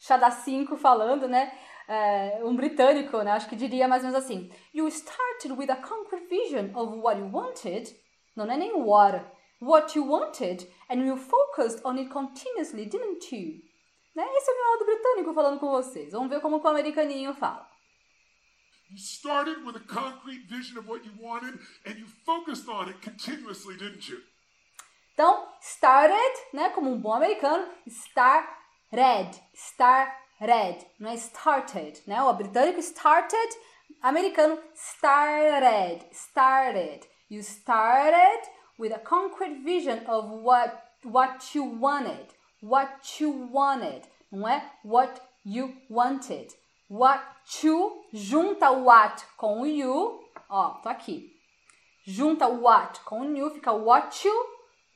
chá 0.00 0.16
da 0.16 0.30
5 0.30 0.74
falando, 0.78 1.28
né? 1.28 1.52
É, 1.86 2.40
um 2.42 2.56
britânico, 2.56 3.18
né? 3.18 3.32
Acho 3.32 3.48
que 3.48 3.56
diria 3.56 3.86
mais 3.86 4.02
ou 4.02 4.10
menos 4.10 4.24
assim. 4.24 4.50
You 4.72 4.88
started 4.88 5.52
with 5.52 5.70
a 5.70 5.76
concrete 5.76 6.26
vision 6.28 6.74
of 6.74 6.96
what 6.96 7.20
you 7.20 7.28
wanted. 7.30 7.94
Não, 8.34 8.46
não 8.46 8.54
é 8.54 8.56
nem 8.56 8.72
what. 8.72 9.22
What 9.62 9.94
you 9.94 10.02
wanted 10.02 10.66
and 10.90 11.06
you 11.06 11.16
focused 11.16 11.84
on 11.84 11.96
it 11.96 12.10
continuously, 12.10 12.84
didn't 12.84 13.30
you? 13.30 13.62
Né? 14.12 14.24
Esse 14.36 14.50
é 14.50 14.54
o 14.54 14.56
meu 14.56 14.70
lado 14.72 14.84
britânico 14.84 15.32
falando 15.32 15.60
com 15.60 15.70
vocês. 15.70 16.10
Vamos 16.10 16.28
ver 16.28 16.40
como 16.40 16.58
o 16.58 16.68
americaninho 16.68 17.32
fala. 17.32 17.64
You 18.90 18.98
started 18.98 19.64
with 19.64 19.76
a 19.76 19.86
concrete 19.86 20.48
vision 20.48 20.78
of 20.78 20.88
what 20.88 21.06
you 21.06 21.12
wanted 21.16 21.60
and 21.86 21.96
you 21.96 22.08
focused 22.26 22.68
on 22.68 22.88
it 22.88 22.98
continuously, 23.08 23.76
didn't 23.76 24.10
you? 24.10 24.18
Então, 25.14 25.46
started, 25.60 26.40
né, 26.52 26.70
como 26.70 26.90
um 26.90 27.00
bom 27.00 27.12
americano, 27.12 27.64
started, 27.86 29.40
started, 29.54 30.86
não 30.98 31.10
é 31.10 31.14
started, 31.14 32.02
né? 32.08 32.20
O 32.20 32.34
britânico 32.34 32.80
started, 32.80 33.56
americano 34.02 34.60
started, 34.74 36.04
started. 36.10 37.08
You 37.30 37.42
started 37.42 38.50
with 38.82 38.92
a 38.92 38.98
concrete 38.98 39.62
vision 39.64 40.00
of 40.08 40.28
what 40.28 40.88
what 41.04 41.54
you 41.54 41.62
wanted, 41.62 42.26
what 42.60 43.20
you 43.20 43.30
wanted, 43.30 44.02
não 44.32 44.48
é? 44.48 44.60
What 44.82 45.20
you 45.44 45.74
wanted. 45.88 46.48
What 46.88 47.22
to 47.60 48.02
junta 48.12 48.70
o 48.72 48.82
what 48.84 49.24
com 49.36 49.60
o 49.60 49.66
you. 49.66 50.20
Ó, 50.50 50.80
tô 50.82 50.88
aqui. 50.88 51.30
Junta 52.04 52.48
o 52.48 52.60
what 52.60 53.00
com 53.04 53.20
o 53.20 53.36
you, 53.36 53.50
fica 53.50 53.72
what 53.72 54.26
you, 54.26 54.46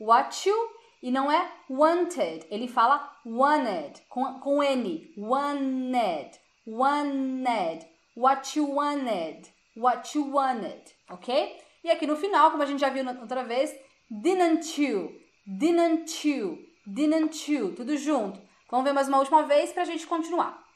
what 0.01 0.49
you. 0.49 0.71
E 1.01 1.13
não 1.13 1.31
é 1.31 1.49
wanted, 1.71 2.45
ele 2.51 2.67
fala 2.67 3.09
wanted, 3.25 4.03
com, 4.09 4.41
com 4.41 4.63
N. 4.63 5.15
Wanted, 5.17 6.31
wanted. 6.67 7.87
What 8.17 8.59
you 8.59 8.75
wanted, 8.75 9.47
what 9.77 10.17
you 10.17 10.33
wanted, 10.33 10.83
ok? 11.09 11.66
E 11.87 11.91
aqui 11.93 12.05
no 12.05 12.17
final, 12.17 12.51
como 12.51 12.65
a 12.65 12.67
gente 12.67 12.81
já 12.81 12.91
viu 12.91 13.09
outra 13.09 13.45
vez, 13.45 13.73
didn't 14.11 14.83
you, 14.83 15.23
didn't 15.47 16.29
you, 16.29 16.59
didn't 16.85 17.53
you, 17.53 17.77
tudo 17.77 17.97
junto. 17.97 18.43
Vamos 18.69 18.85
ver 18.85 18.93
mais 18.93 19.07
uma 19.07 19.19
última 19.19 19.45
vez 19.45 19.73
para 19.73 19.83
a 19.83 19.87
gente 19.87 20.05
continuar. 20.05 20.67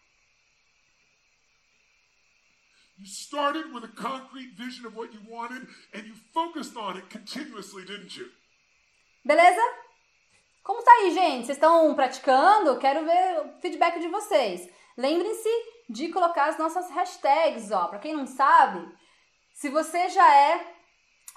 You 2.96 3.06
started 3.06 3.74
with 3.74 3.82
a 3.82 3.88
concrete 3.88 4.54
vision 4.54 4.86
of 4.86 4.96
what 4.96 5.12
you 5.12 5.20
wanted 5.28 5.66
and 5.92 6.06
you 6.06 6.14
focused 6.32 6.76
on 6.76 6.96
it 6.96 7.08
continuously, 7.10 7.84
didn't 7.84 8.16
you? 8.16 8.30
Beleza? 9.24 9.60
Como 10.62 10.80
tá 10.80 10.92
aí, 10.92 11.10
gente? 11.10 11.46
Vocês 11.46 11.56
estão 11.58 11.92
praticando? 11.96 12.78
Quero 12.78 13.04
ver 13.04 13.40
o 13.40 13.60
feedback 13.60 13.98
de 13.98 14.06
vocês. 14.06 14.72
Lembrem-se 14.96 15.50
de 15.88 16.12
colocar 16.12 16.50
as 16.50 16.56
nossas 16.56 16.88
hashtags, 16.88 17.72
ó. 17.72 17.88
Para 17.88 17.98
quem 17.98 18.14
não 18.14 18.28
sabe, 18.28 18.88
se 19.52 19.68
você 19.68 20.08
já 20.08 20.36
é, 20.36 20.78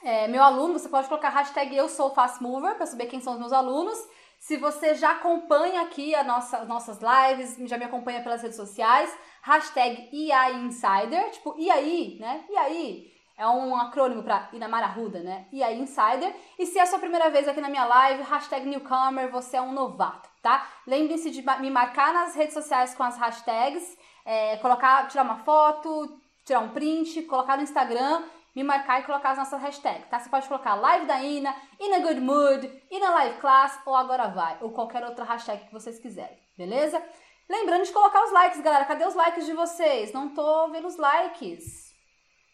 é, 0.04 0.28
meu 0.28 0.44
aluno, 0.44 0.74
você 0.74 0.90
pode 0.90 1.08
colocar 1.08 1.30
hashtag 1.30 1.76
eu 1.76 1.88
sou 1.88 2.14
fast 2.14 2.44
mover 2.44 2.76
para 2.76 2.86
saber 2.86 3.06
quem 3.06 3.22
são 3.22 3.34
os 3.34 3.40
meus 3.40 3.54
alunos. 3.54 3.98
Se 4.38 4.58
você 4.58 4.94
já 4.96 5.12
acompanha 5.12 5.82
aqui 5.84 6.14
a 6.14 6.24
nossa, 6.24 6.58
as 6.58 6.68
nossas 6.68 7.00
lives, 7.00 7.56
já 7.70 7.78
me 7.78 7.86
acompanha 7.86 8.22
pelas 8.22 8.42
redes 8.42 8.58
sociais, 8.58 9.18
hashtag 9.42 10.10
EA 10.12 10.52
Insider, 10.52 11.32
tipo, 11.32 11.56
aí, 11.72 12.18
né? 12.20 12.44
Aí? 12.58 13.14
É 13.38 13.48
um 13.48 13.76
acrônimo 13.76 14.22
para 14.22 14.50
Inamara 14.52 14.86
Ruda, 14.88 15.22
né? 15.22 15.48
Aí, 15.54 15.80
Insider. 15.80 16.36
E 16.60 16.66
se 16.66 16.78
é 16.78 16.82
a 16.82 16.86
sua 16.86 17.00
primeira 17.00 17.30
vez 17.30 17.48
aqui 17.48 17.62
na 17.62 17.70
minha 17.70 17.86
live, 17.86 18.24
hashtag 18.24 18.66
newcomer, 18.66 19.32
você 19.32 19.56
é 19.56 19.62
um 19.62 19.72
novato, 19.72 20.30
tá? 20.42 20.68
Lembre-se 20.86 21.32
de 21.32 21.42
me 21.62 21.72
marcar 21.72 22.14
nas 22.14 22.36
redes 22.36 22.54
sociais 22.54 22.94
com 22.94 23.04
as 23.04 23.18
hashtags, 23.18 23.98
é, 24.26 24.58
colocar, 24.58 25.08
tirar 25.08 25.24
uma 25.24 25.38
foto, 25.38 26.20
tirar 26.46 26.60
um 26.60 26.70
print, 26.70 27.24
colocar 27.24 27.56
no 27.56 27.64
Instagram, 27.64 28.24
me 28.56 28.64
marcar 28.64 29.02
e 29.02 29.04
colocar 29.04 29.32
as 29.32 29.38
nossas 29.38 29.62
hashtags, 29.62 30.08
tá? 30.10 30.20
Você 30.20 30.30
pode 30.30 30.48
colocar 30.48 30.76
live 30.76 31.06
da 31.06 31.22
Ina, 31.22 31.56
Ina 31.80 32.00
Good 32.00 32.22
Mood, 32.22 32.84
Ina 32.92 33.10
Live 33.10 33.40
Class 33.40 33.80
ou 33.86 33.96
Agora 33.96 34.28
Vai, 34.28 34.58
ou 34.62 34.72
qualquer 34.72 35.04
outra 35.04 35.26
hashtag 35.26 35.66
que 35.66 35.74
vocês 35.74 36.00
quiserem, 36.00 36.38
beleza? 36.58 37.04
Lembrando 37.50 37.84
de 37.84 37.92
colocar 37.92 38.24
os 38.24 38.32
likes, 38.32 38.62
galera. 38.62 38.86
Cadê 38.86 39.06
os 39.06 39.16
likes 39.16 39.46
de 39.46 39.54
vocês? 39.54 40.14
Não 40.14 40.34
tô 40.34 40.70
vendo 40.70 40.88
os 40.88 40.98
likes. 40.98 41.94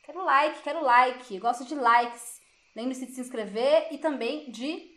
Quero 0.04 0.24
like, 0.24 0.62
quero 0.64 0.84
like. 0.84 1.36
Eu 1.36 1.42
gosto 1.42 1.64
de 1.64 1.76
likes. 1.76 2.40
Lembre-se 2.76 3.06
de 3.06 3.12
se 3.14 3.22
inscrever 3.22 3.88
e 3.92 3.98
também 3.98 4.50
de 4.52 4.90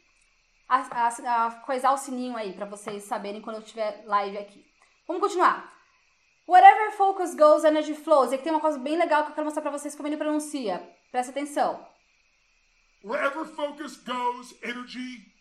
a, 0.68 0.78
a, 0.78 1.46
a 1.46 1.50
coisar 1.61 1.92
o 1.92 1.98
sininho 1.98 2.36
aí 2.36 2.53
para 2.55 2.66
vocês 2.66 3.05
saberem 3.05 3.42
quando 3.42 3.57
eu 3.57 3.62
tiver 3.62 4.03
live 4.07 4.38
aqui. 4.38 4.64
Vamos 5.07 5.22
continuar. 5.22 5.71
Wherever 6.53 6.90
focus 6.98 7.34
goes, 7.34 7.64
energy 7.64 7.94
flows. 7.94 8.30
E 8.30 8.34
aqui 8.34 8.44
tem 8.44 8.53
uma 8.53 8.61
coisa 8.61 8.78
bem 8.78 8.98
legal 8.98 9.24
que 9.24 9.30
eu 9.30 9.34
quero 9.34 9.46
mostrar 9.46 9.62
para 9.62 9.70
vocês 9.70 9.94
como 9.94 10.07
ele 10.07 10.18
pronuncia. 10.18 10.86
Presta 11.11 11.32
atenção. 11.32 11.82
Wherever 13.03 13.46
focus 13.46 13.96
goes, 13.96 14.55
energy 14.62 15.32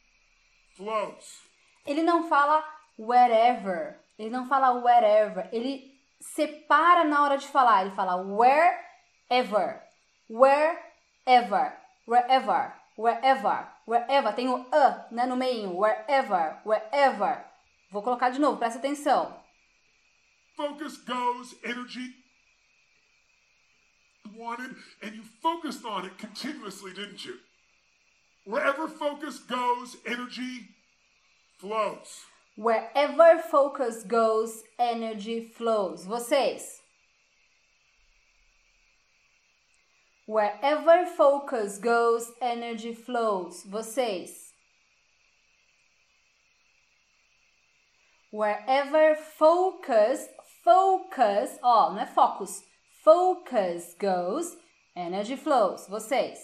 flows. 0.78 1.42
Ele 1.86 2.02
não 2.02 2.30
fala 2.30 2.64
wherever. 2.98 4.00
Ele 4.18 4.30
não 4.30 4.48
fala 4.48 4.72
wherever. 4.72 5.50
Ele 5.52 6.00
separa 6.22 7.04
na 7.04 7.24
hora 7.24 7.38
de 7.38 7.48
falar. 7.50 7.82
Ele 7.82 7.94
fala 7.94 8.16
wherever. 8.16 9.82
Wherever. 10.30 11.78
Wherever. 12.08 12.74
Wherever. 12.98 13.68
Wherever. 13.86 14.34
Tem 14.34 14.48
o 14.48 14.66
a 14.72 15.08
né, 15.12 15.26
no 15.26 15.36
meio. 15.36 15.78
Wherever. 15.78 16.62
Wherever. 16.66 17.44
Vou 17.92 18.02
colocar 18.02 18.30
de 18.30 18.40
novo. 18.40 18.58
Presta 18.58 18.80
atenção. 18.80 19.41
Focus 20.62 20.98
goes, 20.98 21.56
energy 21.66 22.12
wanted, 24.38 24.76
and 25.02 25.16
you 25.16 25.24
focused 25.42 25.84
on 25.84 26.06
it 26.06 26.20
continuously, 26.20 26.94
didn't 26.94 27.26
you? 27.26 27.34
Wherever 28.46 28.88
focus 28.88 29.40
goes, 29.40 29.98
energy 30.06 30.68
flows. 31.58 32.26
Wherever 32.56 33.42
focus 33.42 34.04
goes, 34.04 34.62
energy 34.78 35.52
flows. 35.52 36.06
Vocês. 36.06 36.62
Wherever 40.28 41.08
focus 41.08 41.80
goes, 41.80 42.34
energy 42.40 42.94
flows. 42.94 43.64
Vocês. 43.68 44.30
Wherever 48.30 49.16
focus, 49.16 50.28
focus, 50.64 51.60
ó, 51.62 51.92
não 51.92 52.00
é 52.00 52.06
focus. 52.06 52.64
Focus 53.04 53.96
goes, 54.00 54.58
energy 54.96 55.36
flows. 55.36 55.88
Vocês. 55.88 56.40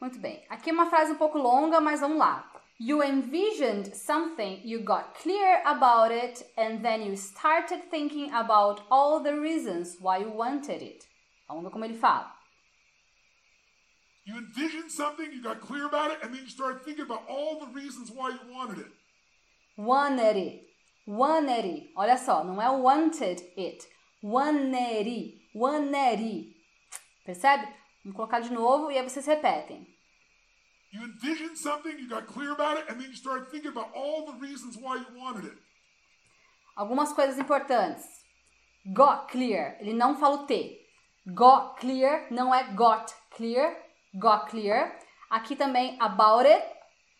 Muito 0.00 0.18
bem. 0.18 0.44
Aqui 0.48 0.70
é 0.70 0.72
uma 0.72 0.90
frase 0.90 1.12
um 1.12 1.16
pouco 1.16 1.38
longa, 1.38 1.80
mas 1.80 2.00
vamos 2.00 2.18
lá. 2.18 2.48
You 2.78 3.02
envisioned 3.02 3.96
something, 3.96 4.60
you 4.62 4.84
got 4.84 5.14
clear 5.14 5.62
about 5.64 6.12
it, 6.12 6.44
and 6.58 6.82
then 6.82 7.02
you 7.02 7.16
started 7.16 7.88
thinking 7.90 8.30
about 8.34 8.82
all 8.90 9.22
the 9.22 9.32
reasons 9.32 9.96
why 9.98 10.18
you 10.18 10.30
wanted 10.30 10.82
it. 10.82 11.08
Vamos 11.48 11.64
ver 11.64 11.70
como 11.70 11.86
ele 11.86 11.94
fala. 11.94 12.30
You 14.26 14.36
envisioned 14.36 14.90
something, 14.90 15.32
you 15.32 15.40
got 15.40 15.60
clear 15.60 15.86
about 15.86 16.10
it, 16.10 16.22
and 16.22 16.34
then 16.34 16.42
you 16.42 16.50
started 16.50 16.82
thinking 16.84 17.04
about 17.04 17.22
all 17.28 17.58
the 17.60 17.72
reasons 17.72 18.10
why 18.10 18.30
you 18.30 18.40
wanted 18.52 18.80
it. 18.80 18.92
Wanted 19.76 20.36
it. 20.36 20.66
Wanted 21.06 21.66
it. 21.66 21.92
Olha 21.96 22.16
só, 22.16 22.42
não 22.42 22.60
é 22.60 22.70
wanted 22.70 23.42
it. 23.56 23.86
Wanted 24.22 25.08
it. 25.08 25.50
Wanted 25.54 26.22
it. 26.22 26.56
Percebe? 27.24 27.66
Vamos 28.02 28.16
colocar 28.16 28.40
de 28.40 28.52
novo 28.52 28.90
e 28.90 28.98
aí 28.98 29.08
vocês 29.08 29.26
repetem. 29.26 29.86
You 30.92 31.02
envisioned 31.02 31.58
something, 31.58 31.98
you 31.98 32.08
got 32.08 32.26
clear 32.26 32.52
about 32.52 32.78
it, 32.78 32.88
and 32.88 32.98
then 32.98 33.10
you 33.10 33.16
started 33.16 33.50
thinking 33.50 33.70
about 33.70 33.90
all 33.94 34.24
the 34.24 34.38
reasons 34.38 34.76
why 34.78 34.96
you 34.96 35.20
wanted 35.20 35.44
it. 35.44 35.58
Algumas 36.76 37.12
coisas 37.12 37.38
importantes. 37.38 38.04
Got 38.86 39.28
clear, 39.30 39.76
ele 39.80 39.92
não 39.92 40.16
fala 40.16 40.36
o 40.36 40.46
T. 40.46 40.80
Got 41.26 41.80
clear 41.80 42.28
não 42.30 42.54
é 42.54 42.62
got 42.74 43.12
clear, 43.36 43.76
got 44.14 44.48
clear. 44.48 44.96
Aqui 45.28 45.56
também 45.56 45.98
about 46.00 46.46
it, 46.46 46.64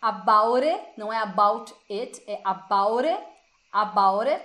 about 0.00 0.64
it, 0.64 0.82
não 0.96 1.12
é 1.12 1.18
about 1.18 1.72
it, 1.90 2.22
é 2.26 2.40
about 2.44 3.06
it, 3.06 3.22
about 3.72 4.28
it. 4.28 4.44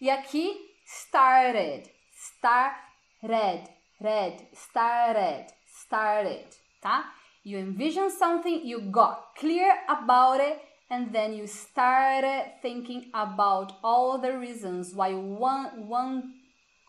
E 0.00 0.10
aqui 0.10 0.54
started, 0.84 1.90
started, 2.14 3.68
red, 4.00 4.48
started, 4.52 5.46
started, 5.66 6.46
tá? 6.80 7.12
You 7.44 7.58
envisioned 7.58 8.12
something, 8.12 8.64
you 8.64 8.80
got 8.90 9.34
clear 9.36 9.84
about 9.88 10.40
it, 10.40 10.60
and 10.90 11.12
then 11.12 11.32
you 11.32 11.46
started 11.46 12.52
thinking 12.60 13.10
about 13.12 13.74
all 13.82 14.18
the 14.18 14.38
reasons 14.38 14.94
why 14.94 15.08
you 15.08 15.20
want, 15.20 15.76
want 15.78 16.24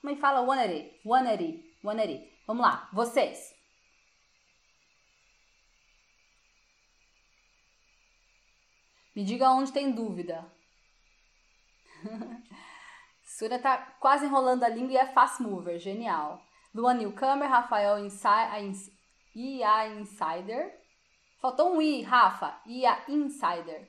como 0.04 0.12
é 0.12 0.16
que 0.16 0.22
fala? 0.22 0.42
Wanted 0.42 0.72
it, 0.72 1.00
wanted 1.06 1.42
it, 1.42 1.64
wanted 1.82 2.10
it. 2.10 2.30
Vamos 2.46 2.62
lá, 2.62 2.90
vocês. 2.92 3.53
Me 9.16 9.24
diga 9.24 9.52
onde 9.52 9.72
tem 9.72 9.92
dúvida. 9.92 10.46
Surya 13.24 13.60
tá 13.60 13.78
quase 14.00 14.26
enrolando 14.26 14.64
a 14.64 14.70
língua 14.70 14.94
e 14.94 14.98
é 14.98 15.06
fast 15.08 15.42
mover, 15.42 15.80
genial. 15.80 16.42
Luan 16.74 16.96
Newcomer, 16.96 17.48
Rafael 17.48 18.00
Inside, 18.00 18.92
e 19.36 19.64
a 19.64 19.88
Insider. 19.88 20.74
Faltou 21.40 21.76
um 21.76 21.82
I, 21.82 22.02
Rafa. 22.02 22.60
E 22.66 22.86
a 22.86 23.04
Insider. 23.08 23.88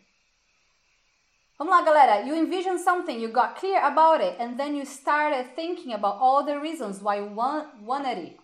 Vamos 1.56 1.72
lá, 1.72 1.82
galera. 1.82 2.20
You 2.26 2.34
envisioned 2.34 2.80
something, 2.80 3.16
you 3.18 3.30
got 3.30 3.54
clear 3.58 3.80
about 3.84 4.20
it, 4.20 4.36
and 4.40 4.56
then 4.56 4.76
you 4.76 4.84
started 4.84 5.54
thinking 5.54 5.92
about 5.92 6.20
all 6.20 6.44
the 6.44 6.58
reasons 6.58 7.00
why 7.00 7.18
you 7.18 7.32
want, 7.34 7.68
wanted 7.82 8.18
it. 8.18 8.40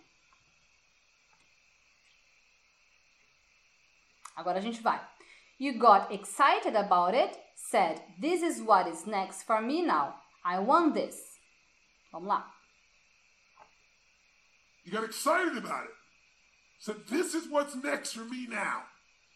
Agora 4.35 4.59
a 4.59 4.61
gente 4.61 4.81
vai. 4.81 5.10
You 5.61 5.73
got 5.73 6.11
excited 6.11 6.75
about 6.75 7.13
it, 7.13 7.37
said, 7.53 8.01
This 8.19 8.41
is 8.41 8.63
what 8.63 8.87
is 8.87 9.05
next 9.05 9.43
for 9.43 9.61
me 9.61 9.83
now. 9.83 10.15
I 10.43 10.57
want 10.57 10.95
this. 10.95 11.37
Vamos 12.11 12.29
lá. 12.29 12.41
You 14.83 14.91
got 14.91 15.03
excited 15.03 15.55
about 15.55 15.83
it. 15.83 15.91
Said, 16.79 16.95
This 17.07 17.35
is 17.35 17.47
what's 17.47 17.75
next 17.75 18.13
for 18.13 18.25
me 18.25 18.47
now. 18.49 18.85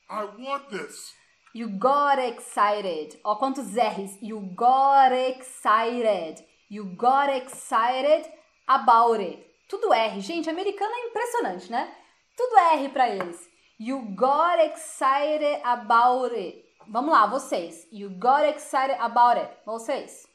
I 0.10 0.26
want 0.26 0.72
this. 0.72 1.14
You 1.54 1.68
got 1.68 2.18
excited. 2.18 3.18
Ó, 3.24 3.38
quantos 3.38 3.78
R's. 3.78 4.18
You 4.20 4.50
got 4.56 5.12
excited. 5.12 6.44
You 6.70 6.86
got 6.98 7.30
excited 7.30 8.26
about 8.68 9.20
it. 9.20 9.46
Tudo 9.70 9.94
R. 9.94 10.20
Gente, 10.22 10.50
americano 10.50 10.92
é 10.92 11.08
impressionante, 11.08 11.72
né? 11.72 11.94
Tudo 12.36 12.58
R 12.58 12.90
para 12.90 13.10
eles. 13.10 13.55
You 13.78 14.16
got 14.16 14.60
excited 14.60 15.62
about 15.64 16.34
it. 16.34 16.64
Vamos 16.88 17.12
lá, 17.12 17.28
vocês. 17.28 17.88
You 17.92 18.10
got 18.10 18.46
excited 18.46 18.98
about 19.00 19.38
it. 19.38 19.50
Vocês. 19.66 20.26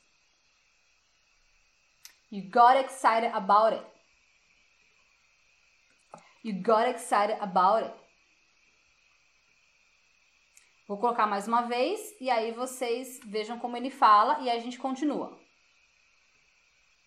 You 2.30 2.49
got 2.51 2.76
excited 2.76 3.32
about 3.34 3.72
it. 3.72 3.84
You 6.43 6.62
got 6.62 6.88
excited 6.88 7.36
about 7.41 7.84
it. 7.84 7.95
Vou 10.86 10.99
colocar 10.99 11.26
mais 11.26 11.47
uma 11.47 11.62
vez 11.62 12.01
e 12.20 12.28
aí 12.28 12.53
vocês 12.53 13.20
vejam 13.24 13.59
como 13.59 13.76
ele 13.76 13.91
fala 13.91 14.41
e 14.41 14.51
a 14.51 14.59
gente 14.59 14.78
continua. 14.78 15.38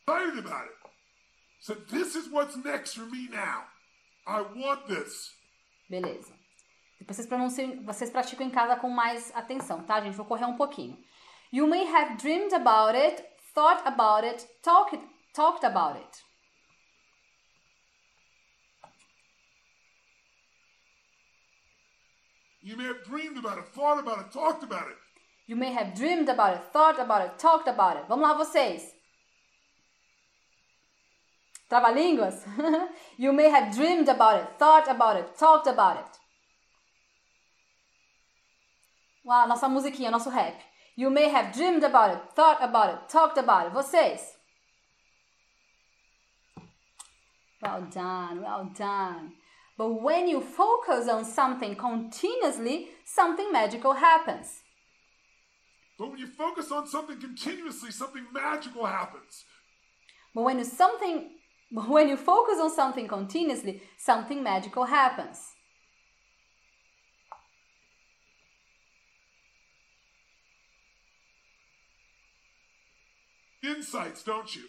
Excited 0.08 0.40
about 0.40 0.70
it. 0.70 0.78
So 1.60 1.76
this 1.76 2.16
is 2.16 2.30
what's 2.30 2.56
next 2.58 2.96
for 2.96 3.06
me 3.06 3.28
now. 3.30 3.66
I 4.26 4.42
want 4.42 4.88
this. 4.88 5.43
Beleza. 5.90 6.34
Depois 7.00 7.18
vocês 7.18 7.28
pronunciam, 7.28 7.84
vocês 7.84 8.10
praticam 8.10 8.48
em 8.48 8.50
casa 8.50 8.76
com 8.76 8.90
mais 8.90 9.36
atenção, 9.36 9.84
tá, 9.84 10.00
gente? 10.00 10.16
Vou 10.16 10.26
correr 10.26 10.46
um 10.46 10.56
pouquinho. 10.56 10.98
You 11.52 11.68
may 11.68 11.86
have 11.86 12.16
dreamed 12.16 12.54
about 12.54 12.98
it, 12.98 13.24
thought 13.54 13.86
about 13.86 14.26
it, 14.26 14.48
talked, 14.64 15.00
talked 15.34 15.66
about 15.66 16.00
it. 16.00 16.24
You 22.62 22.78
may 22.78 22.88
have 22.88 23.04
dreamed 23.04 23.38
about 23.38 23.60
it, 23.60 23.68
thought 23.74 24.00
about 24.00 24.22
it, 24.22 24.32
talked 24.32 24.64
about 24.64 24.90
it. 24.90 24.98
You 25.46 25.58
may 25.58 25.74
have 25.74 25.94
dreamed 25.94 26.30
about 26.30 26.56
it, 26.56 26.72
thought 26.72 26.98
about 26.98 27.26
it, 27.26 27.38
talked 27.38 27.68
about 27.68 27.98
it. 27.98 28.08
Vamos 28.08 28.26
lá, 28.26 28.34
vocês. 28.34 28.93
Trava-línguas? 31.74 32.46
you 33.18 33.34
may 33.34 33.50
have 33.50 33.76
dreamed 33.76 34.08
about 34.08 34.42
it, 34.42 34.48
thought 34.60 34.88
about 34.88 35.18
it, 35.18 35.36
talked 35.40 35.66
about 35.66 35.98
it. 35.98 36.20
Uau, 39.26 39.48
nossa 39.48 39.68
musiquinha, 39.68 40.12
nosso 40.12 40.30
rap. 40.30 40.54
You 40.96 41.10
may 41.10 41.30
have 41.30 41.52
dreamed 41.52 41.84
about 41.84 42.12
it, 42.12 42.20
thought 42.36 42.62
about 42.62 42.94
it, 42.94 43.10
talked 43.10 43.40
about 43.40 43.66
it. 43.66 43.74
Vocês? 43.74 44.20
Well 47.60 47.88
done, 47.90 48.44
well 48.44 48.70
done. 48.78 49.32
But 49.76 50.00
when 50.00 50.28
you 50.28 50.42
focus 50.42 51.10
on 51.10 51.26
something 51.26 51.76
continuously, 51.76 52.90
something 53.04 53.52
magical 53.52 53.94
happens. 53.94 54.62
But 55.98 56.12
when 56.12 56.20
you 56.20 56.28
focus 56.28 56.72
on 56.72 56.86
something 56.86 57.20
continuously, 57.20 57.90
something 57.90 58.26
magical 58.32 58.86
happens. 58.86 59.46
But 60.36 60.44
when 60.44 60.60
you 60.60 60.66
something 60.66 61.32
when 61.74 62.08
you 62.08 62.18
focus 62.18 62.60
on 62.60 62.70
something 62.70 63.08
continuously, 63.08 63.82
something 63.98 64.44
magical 64.44 64.86
happens. 64.86 65.54
Insights, 73.64 74.24
don't 74.24 74.56
you? 74.56 74.64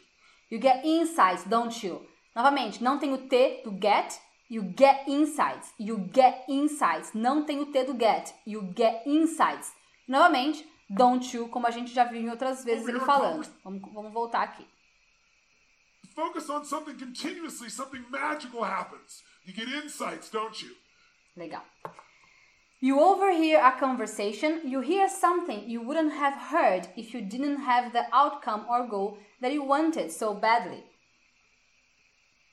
You 0.51 0.59
get 0.59 0.85
insights, 0.85 1.45
don't 1.45 1.83
you? 1.85 2.07
Novamente, 2.35 2.83
não 2.83 2.99
tem 2.99 3.13
o 3.13 3.19
T 3.19 3.63
do 3.65 3.73
get. 3.73 4.21
You 4.49 4.73
get 4.77 5.09
insights. 5.09 5.73
You 5.79 6.09
get 6.15 6.45
insights. 6.49 7.13
Não 7.13 7.45
tem 7.45 7.61
o 7.61 7.67
T 7.67 7.85
do 7.85 7.99
get. 7.99 8.33
You 8.47 8.73
get 8.77 9.03
insights. 9.05 9.73
Novamente, 10.07 10.65
don't 10.89 11.37
you, 11.37 11.49
como 11.49 11.67
a 11.67 11.71
gente 11.71 11.93
já 11.93 12.05
viu 12.05 12.21
em 12.21 12.31
outras 12.31 12.65
vezes 12.65 12.87
ele 12.87 13.01
falando. 13.01 13.47
Vamos, 13.65 13.83
vamos 13.93 14.13
voltar 14.13 14.43
aqui. 14.43 14.65
Focus 16.15 16.49
on 16.49 16.65
something 16.65 16.97
continuously, 16.97 17.69
something 17.69 18.05
magical 18.11 18.63
happens. 18.63 19.23
You 19.45 19.53
get 19.53 19.69
insights, 19.69 20.31
don't 20.31 20.63
you? 20.63 20.71
Legal. 21.37 21.63
You 22.81 23.01
overhear 23.01 23.65
a 23.65 23.73
conversation, 23.79 24.61
you 24.65 24.81
hear 24.81 25.09
something 25.09 25.69
you 25.69 25.81
wouldn't 25.81 26.13
have 26.13 26.35
heard 26.53 26.89
if 26.97 27.15
you 27.15 27.23
didn't 27.23 27.61
have 27.61 27.93
the 27.93 28.05
outcome 28.13 28.67
or 28.69 28.87
goal 28.87 29.19
that 29.41 29.53
you 29.53 29.65
wanted 29.65 30.13
so 30.13 30.35
badly. 30.35 30.85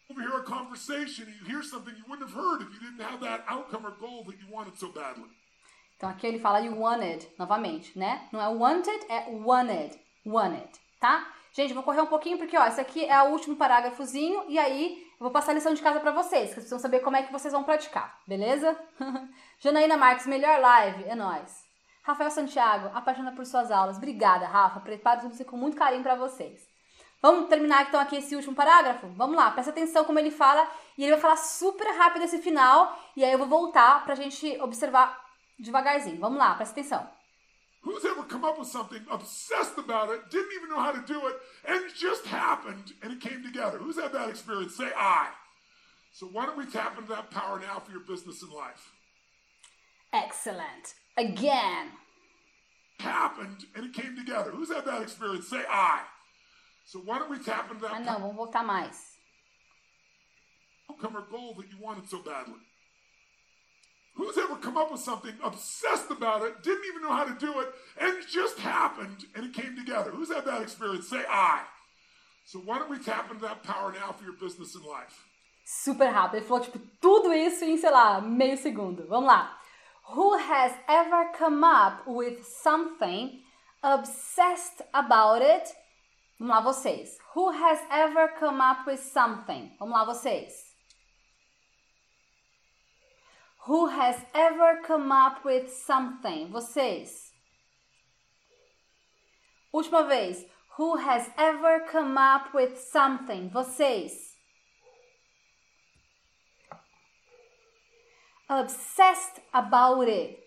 Overhear 0.10 0.40
a 0.40 0.44
conversation, 0.44 1.28
you 1.38 1.46
hear 1.46 1.62
something 1.62 1.94
you 1.96 2.04
wouldn't 2.10 2.30
have 2.30 2.38
heard 2.38 2.62
if 2.62 2.70
you 2.74 2.80
didn't 2.80 3.02
have 3.02 3.22
that 3.22 3.44
outcome 3.48 3.86
or 3.86 3.92
goal 4.00 4.24
that 4.26 4.40
you 4.40 4.48
wanted 4.52 4.78
so 4.78 4.88
badly. 4.90 5.30
Então 5.98 6.10
aqui 6.10 6.26
ele 6.26 6.40
fala 6.40 6.62
you 6.62 6.76
wanted, 6.76 7.28
novamente, 7.38 7.98
né? 7.98 8.28
Não 8.32 8.42
é 8.42 8.48
wanted, 8.48 9.06
é 9.08 9.26
wanted. 9.30 10.00
Wanted, 10.26 10.70
tá? 11.00 11.28
Gente, 11.54 11.74
vou 11.74 11.84
correr 11.84 12.02
um 12.02 12.08
pouquinho 12.08 12.38
porque, 12.38 12.58
ó, 12.58 12.66
esse 12.66 12.80
aqui 12.80 13.06
é 13.06 13.22
o 13.24 13.32
último 13.32 13.58
parágrafozinho 13.58 14.46
e 14.48 14.58
aí 14.58 15.06
eu 15.20 15.20
vou 15.20 15.32
passar 15.32 15.52
a 15.52 15.56
lição 15.56 15.74
de 15.74 15.82
casa 15.82 16.00
para 16.00 16.12
vocês, 16.12 16.50
que 16.50 16.56
vocês 16.56 16.56
precisam 16.56 16.80
saber 16.80 17.02
como 17.02 17.18
é 17.18 17.24
que 17.24 17.32
vocês 17.32 17.52
vão 17.54 17.64
praticar, 17.64 18.18
beleza? 18.26 18.78
Janaína 19.60 19.98
Marques, 19.98 20.26
melhor 20.28 20.60
live, 20.60 21.04
é 21.04 21.14
nóis. 21.14 21.70
Rafael 22.04 22.32
Santiago, 22.32 22.90
apaixonada 22.96 23.36
por 23.36 23.46
suas 23.46 23.70
aulas. 23.70 23.98
Obrigada, 23.98 24.48
Rafa. 24.48 24.80
Preparo 24.80 25.22
tudo 25.22 25.34
isso 25.34 25.46
com 25.46 25.58
muito 25.58 25.78
carinho 25.78 26.02
para 26.02 26.16
vocês. 26.16 26.68
Vamos 27.22 27.50
terminar 27.50 27.84
então 27.84 28.00
aqui 28.00 28.16
esse 28.16 28.36
último 28.36 28.56
parágrafo? 28.56 29.08
Vamos 29.10 29.36
lá, 29.36 29.52
presta 29.52 29.70
atenção 29.72 30.04
como 30.06 30.18
ele 30.18 30.32
fala 30.32 30.68
e 30.98 31.04
ele 31.04 31.12
vai 31.12 31.20
falar 31.20 31.36
super 31.36 31.86
rápido 31.96 32.24
esse 32.24 32.40
final 32.40 32.98
e 33.16 33.24
aí 33.24 33.32
eu 33.32 33.38
vou 33.38 33.48
voltar 33.48 34.04
pra 34.04 34.16
gente 34.16 34.60
observar 34.60 35.24
devagarzinho. 35.60 36.20
Vamos 36.20 36.40
lá, 36.40 36.56
presta 36.56 36.80
atenção. 36.80 37.08
Who's 37.84 38.06
ever 38.06 38.24
come 38.24 38.44
up 38.46 38.60
with 38.60 38.68
something, 38.68 39.00
obsessed 39.10 39.78
about 39.78 40.10
it, 40.10 40.30
didn't 40.30 40.52
even 40.56 40.70
know 40.70 40.80
how 40.80 40.92
to 40.92 41.02
do 41.06 41.28
it, 41.28 41.36
and 41.68 41.84
it 41.84 41.94
just 42.00 42.26
happened 42.26 42.92
and 43.02 43.12
it 43.14 43.20
came 43.22 43.44
together? 43.44 43.80
Who's 43.80 44.00
had 44.00 44.14
that 44.14 44.30
experience? 44.30 44.76
Say 44.76 44.90
I. 44.96 45.30
So 46.14 46.28
why 46.28 46.46
don't 46.46 46.58
we 46.58 46.66
tap 46.68 46.98
into 46.98 47.10
that 47.10 47.32
power 47.32 47.60
now 47.60 47.80
for 47.80 47.92
your 47.92 48.02
business 48.02 48.44
and 48.44 48.52
life? 48.52 48.92
Excellent. 50.14 50.94
Again. 51.18 51.88
Happened 53.00 53.66
and 53.76 53.86
it 53.86 53.94
came 53.94 54.16
together. 54.16 54.52
Who's 54.52 54.72
had 54.72 54.86
that 54.86 55.02
experience? 55.02 55.48
Say 55.48 55.64
I. 55.68 56.02
So 56.86 57.00
why 57.00 57.18
don't 57.18 57.32
we 57.32 57.40
tap 57.40 57.72
into 57.72 57.82
that 57.84 57.94
Ah, 57.96 58.00
não, 58.00 58.20
vamos 58.20 58.36
voltar 58.36 58.64
mais. 58.66 59.16
outcome 60.90 61.16
or 61.18 61.26
goal 61.32 61.56
that 61.58 61.68
you 61.72 61.78
wanted 61.80 62.08
so 62.10 62.20
badly? 62.22 62.56
Who's 64.14 64.38
ever 64.38 64.56
come 64.58 64.78
up 64.78 64.92
with 64.92 65.02
something, 65.02 65.34
obsessed 65.42 66.12
about 66.12 66.44
it, 66.44 66.62
didn't 66.64 66.86
even 66.90 67.02
know 67.02 67.14
how 67.14 67.24
to 67.24 67.34
do 67.40 67.60
it, 67.62 67.74
and 68.00 68.18
it 68.18 68.28
just 68.28 68.60
happened 68.60 69.26
and 69.34 69.46
it 69.46 69.54
came 69.54 69.76
together? 69.76 70.12
Who's 70.12 70.32
had 70.32 70.46
that 70.46 70.62
experience? 70.62 71.08
Say 71.08 71.24
I. 71.30 71.62
So 72.46 72.60
why 72.60 72.80
don't 72.80 72.90
we 72.90 73.00
tap 73.00 73.32
into 73.32 73.42
that 73.44 73.64
power 73.64 73.92
now 73.94 74.12
for 74.12 74.24
your 74.26 74.34
business 74.34 74.76
and 74.76 74.84
life? 74.86 75.26
Super 75.64 76.12
rápido. 76.12 76.38
Ele 76.38 76.46
falou, 76.46 76.64
tipo, 76.64 76.80
tudo 77.00 77.32
isso 77.32 77.64
em, 77.64 77.78
sei 77.78 77.90
lá, 77.90 78.20
meio 78.20 78.58
segundo. 78.58 79.08
Vamos 79.08 79.28
lá. 79.28 79.58
Who 80.14 80.36
has 80.38 80.74
ever 80.90 81.32
come 81.38 81.64
up 81.64 82.04
with 82.06 82.44
something, 82.44 83.42
obsessed 83.82 84.82
about 84.94 85.42
it? 85.42 85.74
Vamos 86.38 86.56
lá, 86.56 86.62
vocês. 86.62 87.18
Who 87.34 87.50
has 87.52 87.80
ever 87.90 88.28
come 88.38 88.60
up 88.60 88.90
with 88.90 89.00
something? 89.00 89.72
Vamos 89.80 89.96
lá, 89.96 90.04
vocês. 90.04 90.71
Who 93.66 93.88
has 93.88 94.16
ever 94.34 94.82
come 94.84 95.12
up 95.12 95.46
with 95.46 95.72
something? 95.72 96.50
Vocês. 96.52 97.32
Última 99.74 100.08
vez. 100.08 100.46
Who 100.78 100.96
has 100.98 101.30
ever 101.38 101.82
come 101.92 102.18
up 102.18 102.54
with 102.56 102.80
something? 102.80 103.52
Vocês. 103.52 104.32
Obsessed 108.50 109.40
about 109.54 110.08
it. 110.08 110.40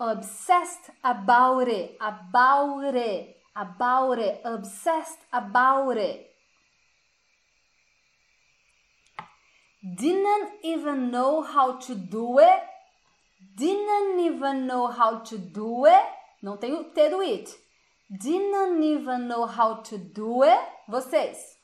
Obsessed 0.00 0.90
about 1.04 1.68
it. 1.68 1.96
About 2.00 2.94
it. 2.94 3.36
About 3.54 4.18
it. 4.18 4.40
Obsessed 4.44 5.18
about 5.30 5.98
it. 5.98 6.35
Didn't 9.82 10.64
even 10.64 11.10
know 11.10 11.42
how 11.42 11.78
to 11.78 11.94
do 11.94 12.38
it. 12.40 12.62
Didn't 13.56 14.20
even 14.20 14.66
know 14.66 14.86
how 14.86 15.20
to 15.20 15.38
do 15.38 15.86
it. 15.86 16.06
Não 16.42 16.56
tem 16.56 16.72
o 16.72 16.84
T 16.84 17.08
do 17.08 17.20
it. 17.22 17.54
Didn't 18.10 18.82
even 18.82 19.26
know 19.28 19.46
how 19.46 19.82
to 19.82 19.98
do 19.98 20.42
it. 20.42 20.60
Vocês. 20.88 21.56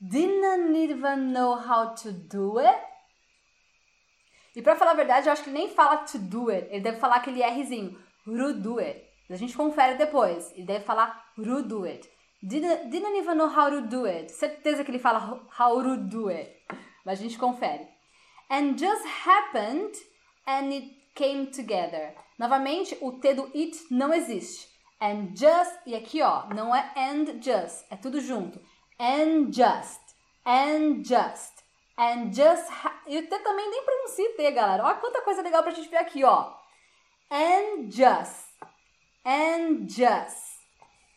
Didn't 0.00 0.76
even 0.76 1.32
know 1.32 1.54
how 1.54 1.94
to 1.94 2.12
do 2.12 2.58
it. 2.58 2.92
E 4.54 4.60
pra 4.60 4.76
falar 4.76 4.92
a 4.92 4.94
verdade, 4.94 5.28
eu 5.28 5.32
acho 5.32 5.44
que 5.44 5.50
ele 5.50 5.58
nem 5.58 5.68
fala 5.68 5.98
to 5.98 6.18
do 6.18 6.50
it. 6.50 6.66
Ele 6.70 6.80
deve 6.80 6.98
falar 6.98 7.16
aquele 7.16 7.42
Rzinho. 7.42 7.98
Ru 8.26 8.52
do 8.54 8.78
it. 8.78 9.08
A 9.30 9.36
gente 9.36 9.56
confere 9.56 9.96
depois. 9.96 10.50
Ele 10.52 10.66
deve 10.66 10.84
falar 10.84 11.32
ru 11.36 11.62
do 11.62 11.84
it. 11.84 12.10
Didn't, 12.42 12.90
didn't 12.90 13.16
even 13.16 13.38
know 13.38 13.48
how 13.48 13.70
to 13.70 13.86
do 13.86 14.04
it. 14.06 14.32
Certeza 14.32 14.84
que 14.84 14.90
ele 14.90 14.98
fala 14.98 15.40
how 15.58 15.80
to 15.82 15.96
do 15.96 16.28
it. 16.28 16.50
Mas 17.04 17.20
a 17.20 17.22
gente 17.22 17.38
confere. 17.38 17.86
And 18.50 18.76
just 18.76 19.04
happened 19.24 19.94
and 20.46 20.72
it 20.72 20.90
came 21.14 21.46
together. 21.46 22.14
Novamente, 22.38 22.96
o 23.00 23.12
T 23.12 23.34
do 23.34 23.50
it 23.54 23.78
não 23.90 24.12
existe. 24.12 24.68
And 25.00 25.34
just, 25.34 25.72
e 25.86 25.94
aqui 25.94 26.20
ó, 26.22 26.46
não 26.54 26.74
é 26.74 26.92
and 26.96 27.40
just, 27.40 27.84
é 27.90 27.96
tudo 27.96 28.20
junto. 28.20 28.60
And 28.98 29.50
just, 29.52 30.00
and 30.44 31.02
just, 31.04 31.62
and 31.96 32.32
just. 32.32 32.68
E 33.06 33.18
o 33.18 33.28
T 33.28 33.38
também 33.38 33.70
nem 33.70 33.84
pronuncia 33.84 34.36
T, 34.36 34.50
galera. 34.50 34.84
Olha 34.84 34.94
quanta 34.96 35.22
coisa 35.22 35.42
legal 35.42 35.62
pra 35.62 35.72
gente 35.72 35.88
ver 35.88 35.98
aqui, 35.98 36.24
ó. 36.24 36.52
And 37.30 37.90
just, 37.90 38.48
and 39.24 39.86
just, 39.88 40.51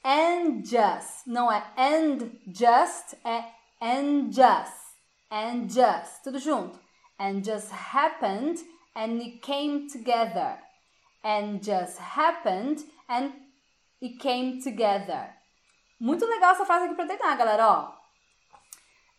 and 0.05 0.63
just. 0.63 1.25
Não 1.25 1.51
é 1.51 1.63
and 1.75 2.29
just, 2.47 3.15
é 3.25 3.43
and 3.81 4.31
just, 4.31 4.95
and 5.31 5.67
just. 5.67 6.23
Tudo 6.23 6.39
junto. 6.39 6.79
And 7.19 7.43
just 7.43 7.71
happened 7.71 8.59
and 8.95 9.21
it 9.21 9.41
came 9.41 9.87
together. 9.89 10.59
And 11.23 11.59
just 11.61 11.97
happened 11.97 12.83
and 13.09 13.33
it 13.99 14.19
came 14.19 14.61
together. 14.61 15.33
Muito 15.99 16.25
legal 16.25 16.51
essa 16.51 16.65
frase 16.65 16.85
aqui 16.85 16.95
pra 16.95 17.05
treinar, 17.05 17.37
galera, 17.37 17.67
ó. 17.67 17.95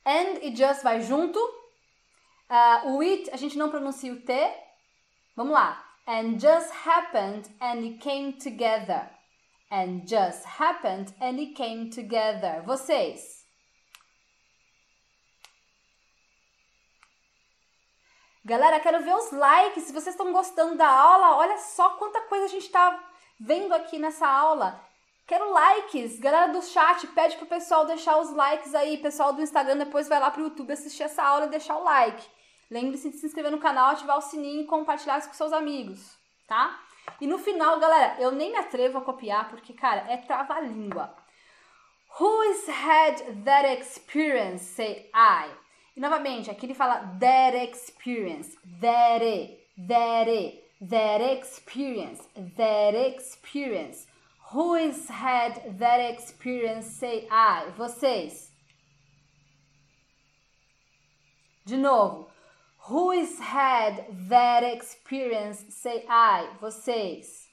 And 0.04 0.38
e 0.42 0.54
just 0.54 0.84
vai 0.84 1.02
junto. 1.02 1.38
Uh, 2.48 2.92
o 2.92 3.00
it, 3.00 3.28
a 3.32 3.36
gente 3.36 3.58
não 3.58 3.70
pronuncia 3.70 4.12
o 4.12 4.20
T. 4.20 4.32
Vamos 5.34 5.52
lá. 5.52 5.82
And 6.06 6.38
just 6.38 6.70
happened 6.86 7.50
and 7.60 7.80
it 7.80 7.98
came 7.98 8.34
together. 8.34 9.15
And 9.70 10.06
just 10.06 10.44
happened 10.44 11.12
and 11.20 11.40
it 11.40 11.54
came 11.54 11.90
together. 11.90 12.62
Vocês. 12.64 13.44
Galera, 18.44 18.78
quero 18.78 19.02
ver 19.02 19.12
os 19.12 19.32
likes. 19.32 19.84
Se 19.84 19.92
vocês 19.92 20.14
estão 20.14 20.32
gostando 20.32 20.76
da 20.76 20.88
aula, 20.88 21.36
olha 21.36 21.58
só 21.58 21.90
quanta 21.96 22.20
coisa 22.22 22.44
a 22.44 22.48
gente 22.48 22.66
está 22.66 22.96
vendo 23.40 23.74
aqui 23.74 23.98
nessa 23.98 24.28
aula. 24.28 24.80
Quero 25.26 25.52
likes. 25.52 26.20
Galera 26.20 26.52
do 26.52 26.62
chat, 26.62 27.04
pede 27.08 27.36
pro 27.36 27.46
pessoal 27.46 27.84
deixar 27.84 28.18
os 28.18 28.30
likes 28.30 28.72
aí. 28.72 28.98
Pessoal 28.98 29.32
do 29.32 29.42
Instagram, 29.42 29.78
depois 29.78 30.08
vai 30.08 30.20
lá 30.20 30.30
pro 30.30 30.44
YouTube 30.44 30.72
assistir 30.72 31.02
essa 31.02 31.24
aula 31.24 31.46
e 31.46 31.50
deixar 31.50 31.76
o 31.76 31.82
like. 31.82 32.24
Lembre-se 32.70 33.10
de 33.10 33.16
se 33.16 33.26
inscrever 33.26 33.50
no 33.50 33.58
canal, 33.58 33.90
ativar 33.90 34.16
o 34.16 34.22
sininho 34.22 34.62
e 34.62 34.66
compartilhar 34.66 35.18
isso 35.18 35.28
com 35.28 35.34
seus 35.34 35.52
amigos, 35.52 36.16
tá? 36.46 36.80
E 37.20 37.26
no 37.26 37.38
final, 37.38 37.78
galera, 37.78 38.20
eu 38.20 38.32
nem 38.32 38.50
me 38.50 38.58
atrevo 38.58 38.98
a 38.98 39.00
copiar 39.00 39.48
porque, 39.48 39.72
cara, 39.72 40.04
é 40.10 40.16
trava-língua. 40.16 41.14
Who's 42.18 42.66
had 42.68 43.44
that 43.44 43.66
experience? 43.78 44.64
Say 44.64 45.10
I. 45.14 45.50
E 45.96 46.00
novamente, 46.00 46.50
aqui 46.50 46.66
ele 46.66 46.74
fala 46.74 47.00
that 47.20 47.56
experience. 47.56 48.56
That, 48.80 49.22
that, 49.76 50.62
that 50.80 51.22
experience. 51.22 52.22
That 52.56 52.96
experience. 52.96 54.06
Who's 54.52 55.08
had 55.08 55.78
that 55.78 56.14
experience? 56.14 56.86
Say 56.86 57.26
I. 57.30 57.70
Vocês. 57.76 58.50
De 61.64 61.76
novo. 61.76 62.30
Who's 62.88 63.40
had 63.40 64.06
that 64.28 64.62
experience? 64.62 65.64
Say 65.70 66.04
I. 66.08 66.48
Vocês. 66.60 67.46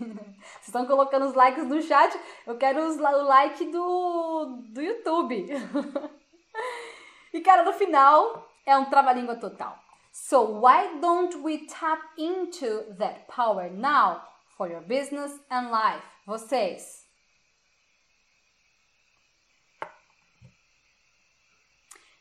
Vocês 0.00 0.66
estão 0.66 0.84
colocando 0.86 1.26
os 1.26 1.34
likes 1.34 1.64
no 1.64 1.80
chat. 1.80 2.18
Eu 2.44 2.58
quero 2.58 2.84
os, 2.88 2.96
o 2.96 3.22
like 3.24 3.66
do, 3.66 4.62
do 4.70 4.82
YouTube. 4.82 5.46
e, 7.32 7.40
cara, 7.40 7.62
no 7.62 7.72
final 7.72 8.48
é 8.66 8.76
um 8.76 8.86
trava-língua 8.86 9.36
total. 9.36 9.78
So, 10.12 10.60
why 10.60 10.98
don't 11.00 11.38
we 11.38 11.66
tap 11.66 12.02
into 12.18 12.82
that 12.98 13.26
power 13.28 13.70
now 13.70 14.22
for 14.56 14.68
your 14.68 14.82
business 14.82 15.40
and 15.50 15.70
life? 15.70 16.04
Vocês. 16.26 17.01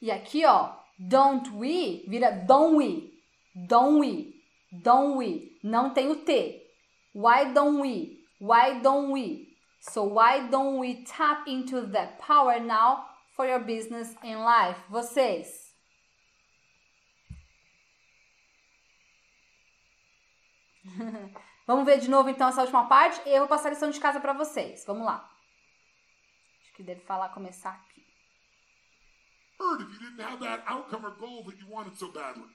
E 0.01 0.09
aqui, 0.09 0.45
ó, 0.45 0.73
don't 0.97 1.49
we 1.51 2.03
vira 2.07 2.31
don't 2.31 2.75
we. 2.75 3.11
Don't 3.55 3.99
we. 3.99 4.33
Don't 4.71 5.17
we. 5.17 5.59
Não 5.63 5.93
tem 5.93 6.09
o 6.09 6.15
T. 6.15 6.61
Why 7.13 7.53
don't 7.53 7.81
we? 7.81 8.25
Why 8.39 8.79
don't 8.81 9.11
we? 9.11 9.55
So 9.79 10.03
why 10.03 10.47
don't 10.49 10.79
we 10.79 11.03
tap 11.03 11.47
into 11.47 11.87
that 11.87 12.17
power 12.19 12.59
now 12.59 13.05
for 13.35 13.45
your 13.45 13.59
business 13.59 14.15
and 14.23 14.43
life? 14.43 14.79
Vocês. 14.89 15.71
Vamos 21.67 21.85
ver 21.85 21.99
de 21.99 22.09
novo 22.09 22.29
então 22.29 22.47
essa 22.47 22.61
última 22.61 22.87
parte 22.87 23.21
e 23.27 23.33
eu 23.33 23.39
vou 23.39 23.47
passar 23.47 23.67
a 23.67 23.71
lição 23.71 23.89
de 23.89 23.99
casa 23.99 24.19
para 24.19 24.33
vocês. 24.33 24.83
Vamos 24.85 25.05
lá. 25.05 25.29
Acho 26.61 26.73
que 26.73 26.83
deve 26.83 27.01
falar 27.01 27.29
começar 27.29 27.71
aqui. 27.71 27.90
Heard 29.61 29.81
if 29.81 29.89
you 29.93 29.99
didn't 29.99 30.25
have 30.27 30.39
that 30.39 30.63
outcome 30.67 31.05
or 31.05 31.11
goal 31.19 31.43
that 31.43 31.57
you 31.59 31.67
wanted 31.69 31.97
so 31.97 32.07
badly. 32.07 32.49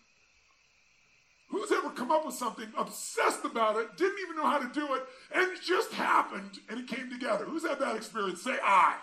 Who's 1.48 1.70
ever 1.70 1.90
come 1.90 2.10
up 2.10 2.26
with 2.26 2.34
something, 2.34 2.66
obsessed 2.76 3.44
about 3.44 3.76
it, 3.76 3.96
didn't 3.96 4.18
even 4.24 4.36
know 4.36 4.46
how 4.46 4.58
to 4.58 4.68
do 4.72 4.94
it, 4.94 5.02
and 5.32 5.52
it 5.52 5.62
just 5.62 5.92
happened 5.92 6.58
and 6.68 6.80
it 6.80 6.88
came 6.88 7.08
together? 7.08 7.44
Who's 7.44 7.64
had 7.64 7.78
that 7.78 7.94
experience? 7.94 8.42
Say 8.42 8.58
I. 8.60 8.96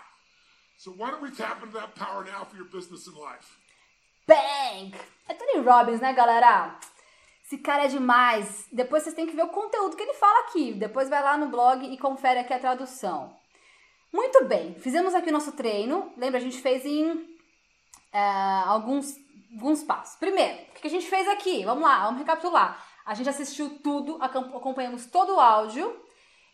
So 0.76 0.90
why 0.90 1.10
don't 1.10 1.22
we 1.22 1.30
tap 1.30 1.62
into 1.62 1.74
that 1.78 1.94
power 1.94 2.24
now 2.24 2.44
for 2.44 2.56
your 2.56 2.66
business 2.66 3.06
and 3.06 3.16
life? 3.16 3.58
Bang! 4.26 4.94
É 5.26 5.34
Tony 5.34 5.64
Robbins, 5.64 6.00
né, 6.00 6.12
galera? 6.12 6.78
Esse 7.46 7.58
cara 7.58 7.84
é 7.84 7.88
demais. 7.88 8.66
Depois 8.70 9.02
vocês 9.02 9.14
têm 9.14 9.26
que 9.26 9.36
ver 9.36 9.44
o 9.44 9.48
conteúdo 9.48 9.96
que 9.96 10.02
ele 10.02 10.14
fala 10.14 10.40
aqui. 10.40 10.74
Depois 10.74 11.08
vai 11.08 11.22
lá 11.22 11.38
no 11.38 11.48
blog 11.48 11.86
e 11.86 11.96
confere 11.96 12.40
aqui 12.40 12.52
a 12.52 12.58
tradução. 12.58 13.34
Muito 14.12 14.44
bem, 14.44 14.74
fizemos 14.74 15.14
aqui 15.14 15.30
o 15.30 15.32
nosso 15.32 15.52
treino. 15.52 16.12
Lembra, 16.16 16.38
a 16.38 16.42
gente 16.42 16.60
fez 16.60 16.84
em 16.84 17.33
uh, 18.14 18.68
alguns 18.68 19.14
alguns 19.54 19.82
passos. 19.82 20.16
Primeiro, 20.16 20.62
o 20.70 20.80
que 20.80 20.86
a 20.86 20.90
gente 20.90 21.06
fez 21.06 21.28
aqui? 21.28 21.64
Vamos 21.64 21.84
lá, 21.84 22.04
vamos 22.04 22.18
recapitular. 22.18 22.84
A 23.06 23.14
gente 23.14 23.28
assistiu 23.28 23.78
tudo, 23.80 24.18
acompanhamos 24.20 25.06
todo 25.06 25.34
o 25.34 25.40
áudio 25.40 26.02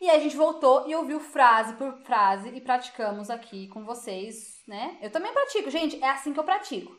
e 0.00 0.10
aí 0.10 0.16
a 0.16 0.20
gente 0.20 0.36
voltou 0.36 0.88
e 0.88 0.94
ouviu 0.94 1.20
frase 1.20 1.74
por 1.74 1.92
frase 2.02 2.48
e 2.50 2.60
praticamos 2.60 3.30
aqui 3.30 3.68
com 3.68 3.84
vocês, 3.84 4.62
né? 4.66 4.98
Eu 5.00 5.10
também 5.10 5.32
pratico, 5.32 5.70
gente, 5.70 6.02
é 6.02 6.10
assim 6.10 6.32
que 6.32 6.40
eu 6.40 6.44
pratico. 6.44 6.94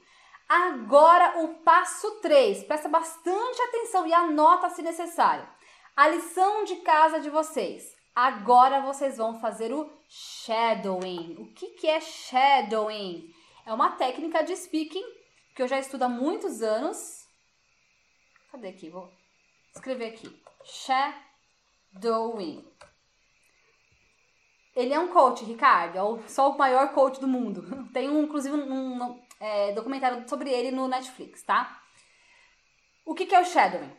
Agora 0.48 1.44
o 1.44 1.56
passo 1.64 2.20
3, 2.22 2.64
presta 2.64 2.90
bastante 2.90 3.62
atenção 3.62 4.08
e 4.08 4.14
anota 4.14 4.70
se 4.70 4.82
necessário. 4.82 5.48
A 5.96 6.08
lição 6.08 6.64
de 6.64 6.78
casa 6.78 7.20
de 7.20 7.30
vocês. 7.30 7.84
Agora 8.16 8.82
vocês 8.82 9.18
vão 9.18 9.40
fazer 9.40 9.74
o 9.74 9.90
shadowing. 10.08 11.36
O 11.40 11.54
que, 11.54 11.68
que 11.72 11.88
é 11.88 12.00
shadowing? 12.02 13.34
É 13.66 13.74
uma 13.74 13.92
técnica 13.92 14.44
de 14.44 14.56
speaking 14.56 15.04
que 15.56 15.62
eu 15.62 15.68
já 15.68 15.80
estudo 15.80 16.04
há 16.04 16.10
muitos 16.10 16.62
anos. 16.62 17.28
Cadê 18.52 18.70
aqui? 18.70 18.90
Vou 18.90 19.12
escrever 19.74 20.08
aqui. 20.08 20.42
Shadowing. 21.94 22.66
Ele 24.76 24.94
é 24.94 25.00
um 25.00 25.10
coach, 25.10 25.44
Ricardo, 25.44 25.98
é 25.98 26.04
o, 26.04 26.22
só 26.28 26.50
o 26.50 26.58
maior 26.58 26.94
coach 26.94 27.20
do 27.20 27.28
mundo. 27.28 27.64
Tem 27.92 28.10
um, 28.10 28.24
inclusive 28.24 28.56
um, 28.56 29.04
um 29.04 29.22
é, 29.40 29.74
documentário 29.74 30.28
sobre 30.28 30.50
ele 30.50 30.72
no 30.72 30.88
Netflix, 30.88 31.44
tá? 31.44 31.82
O 33.06 33.14
que, 33.14 33.26
que 33.26 33.36
é 33.36 33.40
o 33.42 33.46
shadowing? 33.46 33.92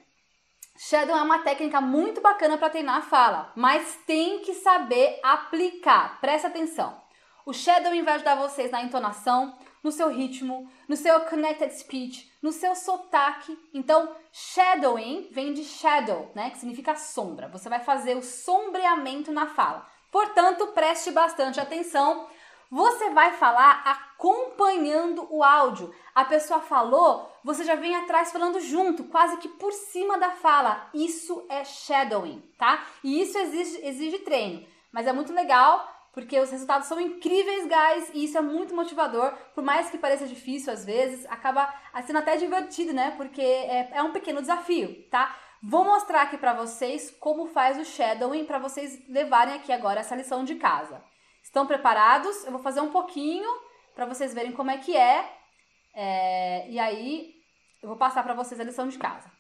Shadowing 0.78 1.18
é 1.18 1.22
uma 1.22 1.40
técnica 1.40 1.80
muito 1.80 2.20
bacana 2.20 2.56
para 2.56 2.70
treinar 2.70 2.96
a 2.96 3.02
fala, 3.02 3.52
mas 3.54 3.96
tem 4.06 4.40
que 4.40 4.54
saber 4.54 5.20
aplicar. 5.22 6.18
Presta 6.20 6.48
atenção. 6.48 7.01
O 7.44 7.52
shadowing 7.52 8.02
vai 8.02 8.14
ajudar 8.14 8.36
vocês 8.36 8.70
na 8.70 8.82
entonação, 8.82 9.56
no 9.82 9.90
seu 9.90 10.08
ritmo, 10.08 10.70
no 10.88 10.96
seu 10.96 11.20
connected 11.22 11.72
speech, 11.76 12.32
no 12.40 12.52
seu 12.52 12.74
sotaque. 12.76 13.58
Então, 13.74 14.14
shadowing 14.32 15.28
vem 15.32 15.52
de 15.52 15.64
shadow, 15.64 16.30
né, 16.34 16.50
que 16.50 16.58
significa 16.58 16.94
sombra. 16.94 17.48
Você 17.48 17.68
vai 17.68 17.80
fazer 17.80 18.16
o 18.16 18.22
sombreamento 18.22 19.32
na 19.32 19.46
fala. 19.46 19.86
Portanto, 20.10 20.68
preste 20.68 21.10
bastante 21.10 21.58
atenção. 21.58 22.28
Você 22.70 23.10
vai 23.10 23.32
falar 23.32 23.82
acompanhando 23.84 25.26
o 25.28 25.42
áudio. 25.42 25.92
A 26.14 26.24
pessoa 26.24 26.60
falou, 26.60 27.30
você 27.42 27.64
já 27.64 27.74
vem 27.74 27.96
atrás 27.96 28.30
falando 28.30 28.60
junto, 28.60 29.04
quase 29.04 29.36
que 29.38 29.48
por 29.48 29.72
cima 29.72 30.16
da 30.16 30.30
fala. 30.30 30.88
Isso 30.94 31.44
é 31.48 31.64
shadowing, 31.64 32.40
tá? 32.56 32.86
E 33.02 33.20
isso 33.20 33.36
exige, 33.36 33.84
exige 33.84 34.18
treino. 34.20 34.64
Mas 34.92 35.06
é 35.06 35.12
muito 35.12 35.32
legal 35.32 35.88
porque 36.12 36.38
os 36.38 36.50
resultados 36.50 36.86
são 36.86 37.00
incríveis, 37.00 37.66
guys, 37.66 38.10
e 38.12 38.24
isso 38.24 38.36
é 38.36 38.40
muito 38.42 38.74
motivador. 38.74 39.32
Por 39.54 39.64
mais 39.64 39.88
que 39.90 39.96
pareça 39.96 40.26
difícil 40.26 40.72
às 40.72 40.84
vezes, 40.84 41.24
acaba 41.26 41.72
sendo 42.06 42.18
até 42.18 42.36
divertido, 42.36 42.92
né? 42.92 43.12
Porque 43.16 43.40
é, 43.40 43.90
é 43.92 44.02
um 44.02 44.12
pequeno 44.12 44.42
desafio, 44.42 45.04
tá? 45.10 45.34
Vou 45.62 45.84
mostrar 45.84 46.22
aqui 46.22 46.36
para 46.36 46.52
vocês 46.52 47.10
como 47.18 47.46
faz 47.46 47.78
o 47.78 47.84
shadowing 47.84 48.44
para 48.44 48.58
vocês 48.58 49.00
levarem 49.08 49.54
aqui 49.54 49.72
agora 49.72 50.00
essa 50.00 50.14
lição 50.14 50.44
de 50.44 50.56
casa. 50.56 51.02
Estão 51.42 51.66
preparados? 51.66 52.44
Eu 52.44 52.52
vou 52.52 52.60
fazer 52.60 52.80
um 52.80 52.90
pouquinho 52.90 53.48
para 53.94 54.04
vocês 54.04 54.34
verem 54.34 54.52
como 54.52 54.70
é 54.70 54.78
que 54.78 54.94
é. 54.94 55.32
é 55.94 56.68
e 56.68 56.78
aí 56.78 57.34
eu 57.82 57.88
vou 57.88 57.96
passar 57.96 58.22
para 58.22 58.34
vocês 58.34 58.60
a 58.60 58.64
lição 58.64 58.86
de 58.86 58.98
casa. 58.98 59.30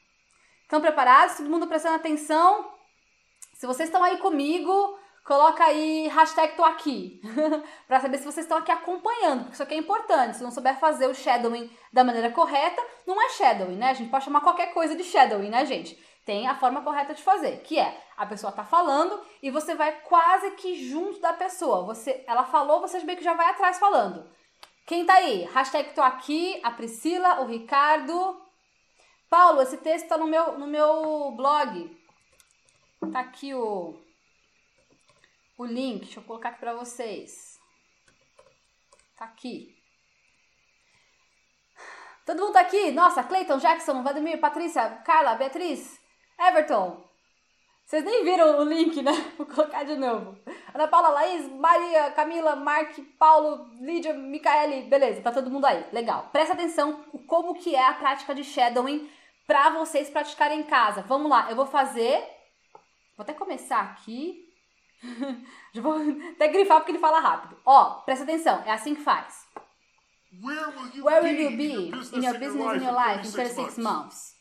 Estão 0.62 0.80
preparados? 0.80 1.36
Todo 1.36 1.50
mundo 1.50 1.66
prestando 1.66 1.96
atenção? 1.96 2.72
Se 3.52 3.66
vocês 3.66 3.88
estão 3.88 4.02
aí 4.02 4.16
comigo, 4.18 4.98
coloca 5.24 5.64
aí 5.64 6.08
hashtag 6.08 6.56
tô 6.56 6.64
aqui, 6.64 7.20
para 7.86 8.00
saber 8.00 8.18
se 8.18 8.24
vocês 8.24 8.44
estão 8.44 8.58
aqui 8.58 8.72
acompanhando, 8.72 9.40
porque 9.40 9.54
isso 9.54 9.62
aqui 9.62 9.74
é 9.74 9.78
importante. 9.78 10.36
Se 10.36 10.42
não 10.42 10.50
souber 10.50 10.78
fazer 10.78 11.06
o 11.06 11.14
shadowing 11.14 11.70
da 11.92 12.04
maneira 12.04 12.30
correta, 12.30 12.82
não 13.06 13.20
é 13.20 13.28
shadowing, 13.30 13.76
né? 13.76 13.90
A 13.90 13.94
gente 13.94 14.10
pode 14.10 14.24
chamar 14.24 14.40
qualquer 14.40 14.72
coisa 14.72 14.96
de 14.96 15.04
shadowing, 15.04 15.50
né, 15.50 15.64
gente? 15.64 15.96
Tem 16.24 16.46
a 16.46 16.54
forma 16.54 16.82
correta 16.82 17.14
de 17.14 17.22
fazer, 17.22 17.62
que 17.62 17.78
é 17.78 18.00
a 18.16 18.24
pessoa 18.24 18.52
tá 18.52 18.62
falando 18.62 19.20
e 19.42 19.50
você 19.50 19.74
vai 19.74 19.92
quase 20.02 20.52
que 20.52 20.88
junto 20.88 21.20
da 21.20 21.32
pessoa. 21.32 21.84
Você, 21.86 22.22
ela 22.28 22.44
falou, 22.44 22.80
você 22.80 23.00
meio 23.00 23.18
que 23.18 23.24
já 23.24 23.34
vai 23.34 23.50
atrás 23.50 23.78
falando. 23.78 24.30
Quem 24.86 25.04
tá 25.04 25.14
aí? 25.14 25.44
Hashtag 25.52 25.94
tô 25.94 26.02
aqui, 26.02 26.60
a 26.62 26.70
Priscila, 26.70 27.40
o 27.40 27.46
Ricardo. 27.46 28.40
Paulo, 29.28 29.62
esse 29.62 29.78
texto 29.78 30.08
tá 30.08 30.16
no 30.16 30.26
meu, 30.26 30.58
no 30.58 30.66
meu 30.66 31.32
blog. 31.32 31.90
Tá 33.12 33.20
aqui 33.20 33.52
o 33.54 33.98
o 35.62 35.66
link, 35.66 36.04
deixa 36.04 36.20
eu 36.20 36.24
colocar 36.24 36.50
aqui 36.50 36.60
para 36.60 36.74
vocês. 36.74 37.58
Tá 39.16 39.24
aqui. 39.24 39.76
Todo 42.24 42.40
mundo 42.40 42.52
tá 42.52 42.60
aqui? 42.60 42.90
Nossa, 42.92 43.22
Clayton, 43.24 43.58
Jackson, 43.58 44.02
Vladimir, 44.02 44.38
Patrícia, 44.38 44.88
Carla, 45.04 45.34
Beatriz, 45.34 46.00
Everton. 46.38 47.04
Vocês 47.84 48.04
nem 48.04 48.24
viram 48.24 48.60
o 48.60 48.64
link, 48.64 49.02
né? 49.02 49.12
Vou 49.36 49.46
colocar 49.46 49.84
de 49.84 49.96
novo. 49.96 50.38
Ana 50.72 50.86
Paula, 50.86 51.08
Laís, 51.08 51.48
Maria, 51.50 52.10
Camila, 52.12 52.54
Mark, 52.54 52.96
Paulo, 53.18 53.68
Lídia, 53.80 54.14
Micaele. 54.14 54.88
Beleza, 54.88 55.20
tá 55.20 55.32
todo 55.32 55.50
mundo 55.50 55.66
aí. 55.66 55.84
Legal. 55.92 56.28
Presta 56.32 56.54
atenção 56.54 57.04
como 57.26 57.54
que 57.54 57.74
é 57.74 57.86
a 57.86 57.94
prática 57.94 58.34
de 58.34 58.44
shadowing 58.44 59.10
para 59.46 59.70
vocês 59.70 60.08
praticarem 60.08 60.60
em 60.60 60.64
casa. 60.64 61.02
Vamos 61.02 61.28
lá, 61.28 61.50
eu 61.50 61.56
vou 61.56 61.66
fazer 61.66 62.24
Vou 63.16 63.24
até 63.24 63.34
começar 63.34 63.80
aqui. 63.80 64.51
Já 65.74 65.80
vou 65.82 65.94
até 66.34 66.48
grifar 66.48 66.78
porque 66.80 66.92
ele 66.92 66.98
fala 66.98 67.20
rápido. 67.20 67.56
Ó, 67.64 68.00
presta 68.04 68.24
atenção, 68.24 68.62
é 68.64 68.70
assim 68.72 68.94
que 68.94 69.02
faz. 69.02 69.46
Where 70.42 70.66
will 70.76 70.90
you 70.94 71.04
Where 71.04 71.20
will 71.22 71.34
you 71.38 71.56
be 71.56 71.90
in 72.16 72.22
your 72.22 72.38
business 72.38 72.76
in 72.76 72.82
your 72.82 72.94
life 72.94 73.24
in 73.26 73.30
36 73.32 73.78
months? 73.78 74.34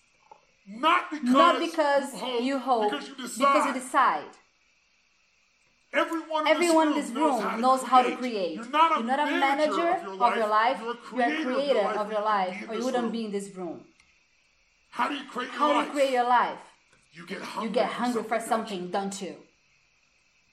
Not 0.68 1.10
because, 1.10 1.32
Not 1.34 1.60
because 1.60 2.14
you 2.42 2.58
hope, 2.60 2.92
because 2.92 3.10
you 3.10 3.16
because 3.16 3.66
you 3.68 3.74
decide. 3.74 3.74
decide. 3.74 4.38
Everyone, 5.94 6.48
Everyone 6.48 6.88
in 6.88 6.94
in 6.94 7.02
this 7.02 7.12
room 7.12 7.60
knows 7.60 7.84
how 7.84 8.02
to 8.02 8.16
create. 8.16 8.56
You're 8.56 8.70
not 8.70 8.92
a, 8.94 8.96
You're 9.00 9.08
not 9.08 9.20
a 9.28 9.32
manager 9.32 9.90
of 9.90 10.36
your 10.38 10.48
life, 10.48 10.80
a 10.82 10.84
you're 10.86 10.94
a 10.94 11.44
creator 11.44 11.80
of 12.00 12.10
your 12.10 12.22
life, 12.22 12.64
or 12.70 12.74
you 12.76 12.80
in 12.80 12.86
wouldn't 12.86 13.04
room. 13.04 13.12
be 13.12 13.26
in 13.26 13.32
this 13.32 13.54
room. 13.54 13.84
How 14.92 15.10
do 15.10 15.16
you 15.16 15.26
create 15.30 15.50
your 15.52 15.60
How 15.60 15.68
do 15.68 15.74
life? 15.80 15.88
you 15.88 15.92
create 15.92 16.12
your 16.12 16.24
life? 16.30 16.60
You 17.12 17.26
get 17.28 17.42
hungry, 17.42 17.68
You 17.68 17.74
get 17.74 17.88
hungry 17.92 18.24
for 18.24 18.40
something, 18.40 18.90
don't 18.90 19.22
you? 19.22 19.36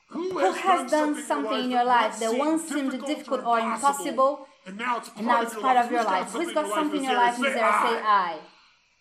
Who 0.08 0.38
has 0.38 0.90
done 0.90 1.22
something 1.22 1.64
in 1.64 1.70
your 1.70 1.84
life 1.84 2.18
that 2.18 2.36
once 2.36 2.68
seemed 2.68 2.92
difficult 3.04 3.44
or 3.44 3.58
impossible, 3.58 4.46
and 4.66 4.78
now 4.78 4.96
it's 4.96 5.10
part, 5.10 5.76
of, 5.76 5.90
your 5.90 6.04
life? 6.04 6.32
Who's 6.32 6.52
got 6.52 6.68
something 6.68 6.98
in 6.98 7.04
your 7.04 7.14
life 7.14 7.36
and 7.36 7.44
there? 7.44 7.54
Say 7.54 7.60
I. 7.60 8.38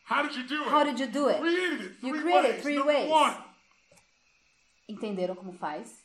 How 0.04 0.22
did 0.24 0.36
you 0.36 0.48
do 0.48 0.62
it? 0.64 0.68
How 0.68 0.84
did 0.84 1.00
you 1.00 1.08
do 1.08 1.28
it? 1.28 1.40
created 1.40 1.82
it 1.82 1.92
You 2.02 2.14
three 2.14 2.22
created 2.22 2.52
ways. 2.52 2.62
three 2.62 2.82
ways. 2.82 3.12
Entenderam 4.90 5.36
como 5.36 5.54
faz? 5.54 6.02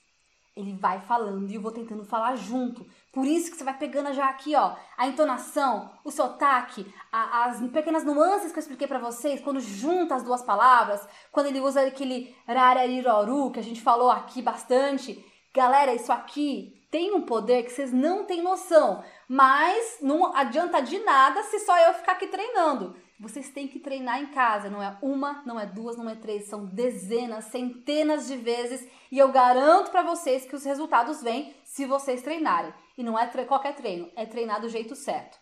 Ele 0.57 0.75
vai 0.75 1.01
falando 1.01 1.51
e 1.51 1.55
eu 1.55 1.61
vou 1.61 1.73
tentando 1.73 2.05
falar 2.05 2.37
junto. 2.37 2.87
Por 3.13 3.27
isso 3.27 3.51
que 3.51 3.59
você 3.59 3.65
vai 3.65 3.77
pegando 3.77 4.13
já 4.15 4.27
aqui, 4.27 4.57
ó, 4.57 4.75
a 4.97 5.07
entonação, 5.07 5.91
o 6.03 6.11
sotaque, 6.11 6.91
a- 7.13 7.45
as 7.45 7.61
pequenas 7.71 8.05
nuances 8.05 8.51
que 8.51 8.59
eu 8.59 8.63
expliquei 8.63 8.87
pra 8.89 8.99
vocês, 8.99 9.41
quando 9.43 9.61
junta 9.61 10.15
as 10.15 10.23
duas 10.23 10.43
palavras, 10.43 11.07
quando 11.31 11.47
ele 11.47 11.61
usa 11.61 11.83
aquele 11.83 12.35
rarariroru 12.49 13.51
que 13.51 13.61
a 13.61 13.63
gente 13.63 13.83
falou 13.83 14.11
aqui 14.11 14.41
bastante. 14.41 15.23
Galera, 15.55 15.95
isso 15.95 16.11
aqui 16.11 16.83
tem 16.91 17.15
um 17.15 17.21
poder 17.21 17.65
que 17.65 17.71
vocês 17.71 17.93
não 17.93 18.25
têm 18.25 18.43
noção, 18.43 19.05
mas 19.29 19.99
não 20.01 20.35
adianta 20.35 20.81
de 20.81 20.99
nada 21.01 21.43
se 21.43 21.59
só 21.61 21.77
eu 21.79 21.93
ficar 21.95 22.13
aqui 22.13 22.27
treinando. 22.27 22.97
Vocês 23.21 23.51
têm 23.51 23.69
que 23.69 23.79
treinar 23.79 24.21
em 24.21 24.27
casa, 24.29 24.71
não 24.71 24.83
é 24.83 24.97
uma, 25.03 25.43
não 25.45 25.61
é 25.61 25.67
duas, 25.67 25.97
não 25.99 26.09
é 26.09 26.15
três, 26.15 26.49
são 26.49 26.65
dezenas, 26.65 27.45
centenas 27.45 28.27
de 28.27 28.37
vezes 28.37 28.89
e 29.13 29.19
eu 29.19 29.29
garanto 29.29 29.91
pra 29.91 30.03
vocês 30.03 30.47
que 30.47 30.57
os 30.57 30.65
resultados 30.65 31.23
vêm 31.23 31.55
se 31.63 31.85
vocês 31.85 32.23
treinarem. 32.23 32.73
E 32.97 33.03
não 33.05 33.19
é 33.19 33.27
tre- 33.27 33.45
qualquer 33.45 33.75
treino, 33.75 34.11
é 34.17 34.25
treinar 34.25 34.61
do 34.61 34.69
jeito 34.71 34.97
certo, 34.97 35.39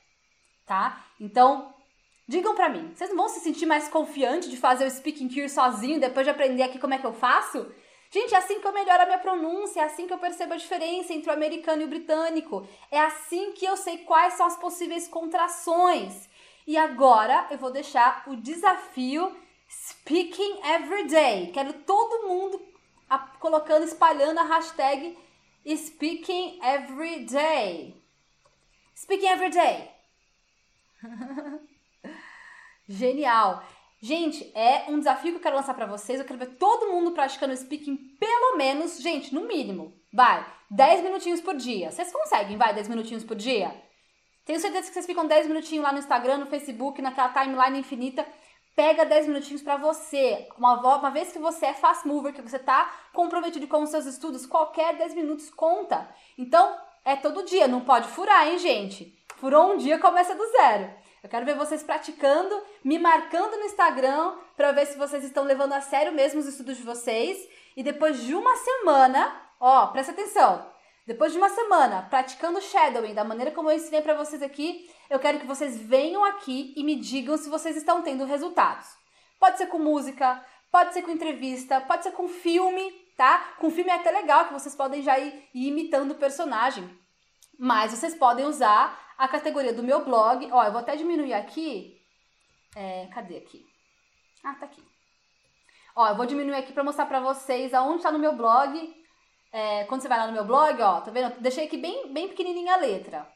tá? 0.66 1.02
Então, 1.20 1.72
digam 2.28 2.55
pra 2.55 2.68
mim, 2.68 2.92
vocês 2.92 3.10
não 3.10 3.16
vão 3.16 3.28
se 3.28 3.40
sentir 3.40 3.66
mais 3.66 3.88
confiante 3.88 4.51
de 4.51 4.56
fazer 4.56 4.84
o 4.84 4.90
speaking 4.90 5.28
cure 5.28 5.48
sozinho 5.48 6.01
depois 6.01 6.26
de 6.26 6.30
aprender 6.30 6.64
aqui 6.64 6.78
como 6.80 6.94
é 6.94 6.98
que 6.98 7.06
eu 7.06 7.12
faço? 7.12 7.72
Gente, 8.12 8.34
é 8.34 8.38
assim 8.38 8.60
que 8.60 8.66
eu 8.66 8.72
melhoro 8.72 9.02
a 9.02 9.06
minha 9.06 9.18
pronúncia, 9.18 9.80
é 9.80 9.84
assim 9.84 10.05
que 10.09 10.12
eu 10.12 10.18
percebo 10.18 10.55
a 10.55 10.56
diferença 10.56 11.12
entre 11.12 11.30
o 11.30 11.32
americano 11.32 11.82
e 11.82 11.84
o 11.84 11.88
britânico. 11.88 12.66
É 12.90 12.98
assim 12.98 13.52
que 13.52 13.64
eu 13.64 13.76
sei 13.76 13.98
quais 13.98 14.34
são 14.34 14.47
as 14.47 14.56
possíveis 14.56 15.06
contrações. 15.06 16.28
E 16.66 16.76
agora 16.76 17.47
eu 17.52 17.59
vou 17.59 17.70
deixar 17.70 18.24
o 18.26 18.34
desafio 18.34 19.32
Speaking 19.70 20.59
Everyday. 20.64 21.52
Quero 21.52 21.72
todo 21.72 22.26
mundo 22.26 22.60
a- 23.11 23.19
colocando, 23.19 23.85
espalhando 23.85 24.39
a 24.41 24.45
hashtag 24.45 25.19
Speaking 25.77 26.59
Everyday. 26.62 27.95
Speaking 28.97 29.27
Everyday. 29.27 29.91
Genial. 32.89 33.62
Gente, 34.03 34.51
é 34.55 34.87
um 34.89 34.99
desafio 34.99 35.32
que 35.32 35.37
eu 35.39 35.43
quero 35.43 35.57
lançar 35.57 35.74
pra 35.74 35.85
vocês. 35.87 36.19
Eu 36.19 36.24
quero 36.24 36.39
ver 36.39 36.57
todo 36.57 36.91
mundo 36.91 37.12
praticando 37.12 37.55
speaking 37.57 37.97
pelo 38.19 38.57
menos, 38.57 39.01
gente, 39.01 39.35
no 39.35 39.43
mínimo. 39.43 39.93
Vai, 40.12 40.45
10 40.70 41.03
minutinhos 41.05 41.41
por 41.41 41.55
dia. 41.55 41.91
Vocês 41.91 42.11
conseguem, 42.11 42.57
vai, 42.57 42.73
10 42.74 42.89
minutinhos 42.89 43.23
por 43.24 43.37
dia? 43.37 43.74
Tenho 44.45 44.59
certeza 44.59 44.89
que 44.89 44.95
vocês 44.95 45.07
ficam 45.07 45.27
10 45.27 45.47
minutinhos 45.47 45.85
lá 45.85 45.93
no 45.93 45.99
Instagram, 45.99 46.39
no 46.39 46.47
Facebook, 46.47 47.01
naquela 47.03 47.28
timeline 47.28 47.78
infinita. 47.78 48.27
Pega 48.81 49.05
10 49.05 49.27
minutinhos 49.27 49.61
pra 49.61 49.77
você. 49.77 50.48
Uma, 50.57 50.97
uma 50.97 51.11
vez 51.11 51.31
que 51.31 51.39
você 51.39 51.66
é 51.66 51.74
fast 51.74 52.09
mover, 52.09 52.32
que 52.32 52.40
você 52.40 52.59
tá 52.59 52.90
comprometido 53.12 53.69
com 53.69 53.82
os 53.82 53.90
seus 53.90 54.07
estudos, 54.07 54.47
qualquer 54.47 54.97
10 54.97 55.16
minutos 55.16 55.51
conta. 55.51 56.09
Então, 56.39 56.78
é 57.05 57.15
todo 57.15 57.44
dia, 57.44 57.69
não 57.69 57.82
pode 57.82 58.09
furar, 58.09 58.48
hein, 58.48 58.59
gente? 58.59 59.15
Furou 59.36 59.74
um 59.74 59.77
dia, 59.77 59.98
começa 59.98 60.35
do 60.35 60.47
zero. 60.52 60.90
Eu 61.23 61.28
quero 61.28 61.44
ver 61.44 61.57
vocês 61.57 61.82
praticando, 61.82 62.59
me 62.82 62.98
marcando 62.98 63.55
no 63.59 63.66
Instagram 63.66 64.32
pra 64.57 64.73
ver 64.73 64.86
se 64.86 64.97
vocês 64.97 65.24
estão 65.24 65.44
levando 65.44 65.74
a 65.74 65.82
sério 65.82 66.12
mesmo 66.12 66.40
os 66.40 66.47
estudos 66.47 66.78
de 66.78 66.82
vocês. 66.82 67.36
E 67.77 67.82
depois 67.82 68.23
de 68.23 68.35
uma 68.35 68.57
semana, 68.57 69.43
ó, 69.61 69.89
presta 69.89 70.12
atenção. 70.12 70.66
Depois 71.07 71.32
de 71.32 71.39
uma 71.39 71.51
semana 71.51 72.07
praticando 72.09 72.62
shadowing 72.62 73.12
da 73.12 73.24
maneira 73.24 73.51
como 73.51 73.70
eu 73.70 73.77
ensinei 73.77 74.01
pra 74.01 74.15
vocês 74.15 74.43
aqui, 74.43 74.89
eu 75.11 75.19
quero 75.19 75.41
que 75.41 75.47
vocês 75.47 75.77
venham 75.77 76.24
aqui 76.24 76.73
e 76.77 76.85
me 76.85 76.95
digam 76.95 77.37
se 77.37 77.51
vocês 77.51 77.77
estão 77.77 78.01
tendo 78.01 78.24
resultados. 78.24 78.87
Pode 79.41 79.59
ser 79.59 79.66
com 79.66 79.78
música, 79.78 80.43
pode 80.70 80.95
ser 80.95 81.03
com 81.03 81.11
entrevista, 81.11 81.81
pode 81.81 82.05
ser 82.05 82.12
com 82.12 82.28
filme, 82.28 82.93
tá? 83.16 83.55
Com 83.59 83.70
filme 83.70 83.91
é 83.91 83.95
até 83.95 84.12
legal 84.12 84.47
que 84.47 84.53
vocês 84.53 84.74
podem 84.74 85.03
já 85.03 85.19
ir, 85.19 85.49
ir 85.53 85.66
imitando 85.66 86.12
o 86.12 86.15
personagem. 86.15 86.89
Mas 87.59 87.91
vocês 87.91 88.15
podem 88.15 88.47
usar 88.47 88.99
a 89.19 89.27
categoria 89.27 89.73
do 89.73 89.82
meu 89.82 90.05
blog. 90.05 90.49
Ó, 90.53 90.65
eu 90.65 90.70
vou 90.70 90.81
até 90.81 90.95
diminuir 90.95 91.35
aqui. 91.35 92.01
É, 92.77 93.09
cadê 93.12 93.39
aqui? 93.39 93.66
Ah, 94.45 94.55
tá 94.55 94.66
aqui. 94.66 94.82
Ó, 95.97 96.09
eu 96.09 96.16
vou 96.16 96.24
diminuir 96.24 96.55
aqui 96.55 96.73
pra 96.73 96.85
mostrar 96.85 97.07
pra 97.07 97.19
vocês 97.19 97.74
aonde 97.74 98.03
tá 98.03 98.12
no 98.12 98.19
meu 98.19 98.35
blog. 98.35 98.95
É, 99.53 99.85
quando 99.85 100.03
você 100.03 100.09
vai 100.09 100.19
lá 100.19 100.28
no 100.28 100.32
meu 100.32 100.45
blog, 100.45 100.81
ó, 100.81 101.01
tá 101.01 101.11
vendo? 101.11 101.35
Eu 101.35 101.41
Deixei 101.41 101.66
aqui 101.66 101.77
bem, 101.77 102.12
bem 102.12 102.28
pequenininha 102.28 102.74
a 102.74 102.78
letra. 102.78 103.28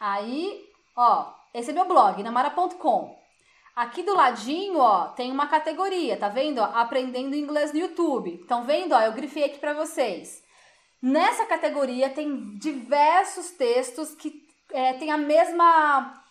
Aí, 0.00 0.73
ó, 0.96 1.32
esse 1.52 1.70
é 1.70 1.72
meu 1.74 1.86
blog, 1.86 2.22
namara.com. 2.22 3.18
Aqui 3.74 4.02
do 4.02 4.14
ladinho, 4.14 4.78
ó, 4.78 5.08
tem 5.08 5.32
uma 5.32 5.48
categoria, 5.48 6.16
tá 6.16 6.28
vendo? 6.28 6.58
Ó, 6.58 6.64
Aprendendo 6.64 7.34
inglês 7.34 7.72
no 7.72 7.78
YouTube. 7.80 8.34
Estão 8.34 8.64
vendo? 8.64 8.92
Ó, 8.92 9.00
eu 9.00 9.12
grifei 9.12 9.44
aqui 9.44 9.58
pra 9.58 9.72
vocês. 9.72 10.42
Nessa 11.02 11.44
categoria 11.44 12.08
tem 12.08 12.56
diversos 12.56 13.50
textos 13.50 14.14
que 14.14 14.42
é, 14.72 14.94
tem 14.94 15.10
a 15.10 15.18
mesma 15.18 16.23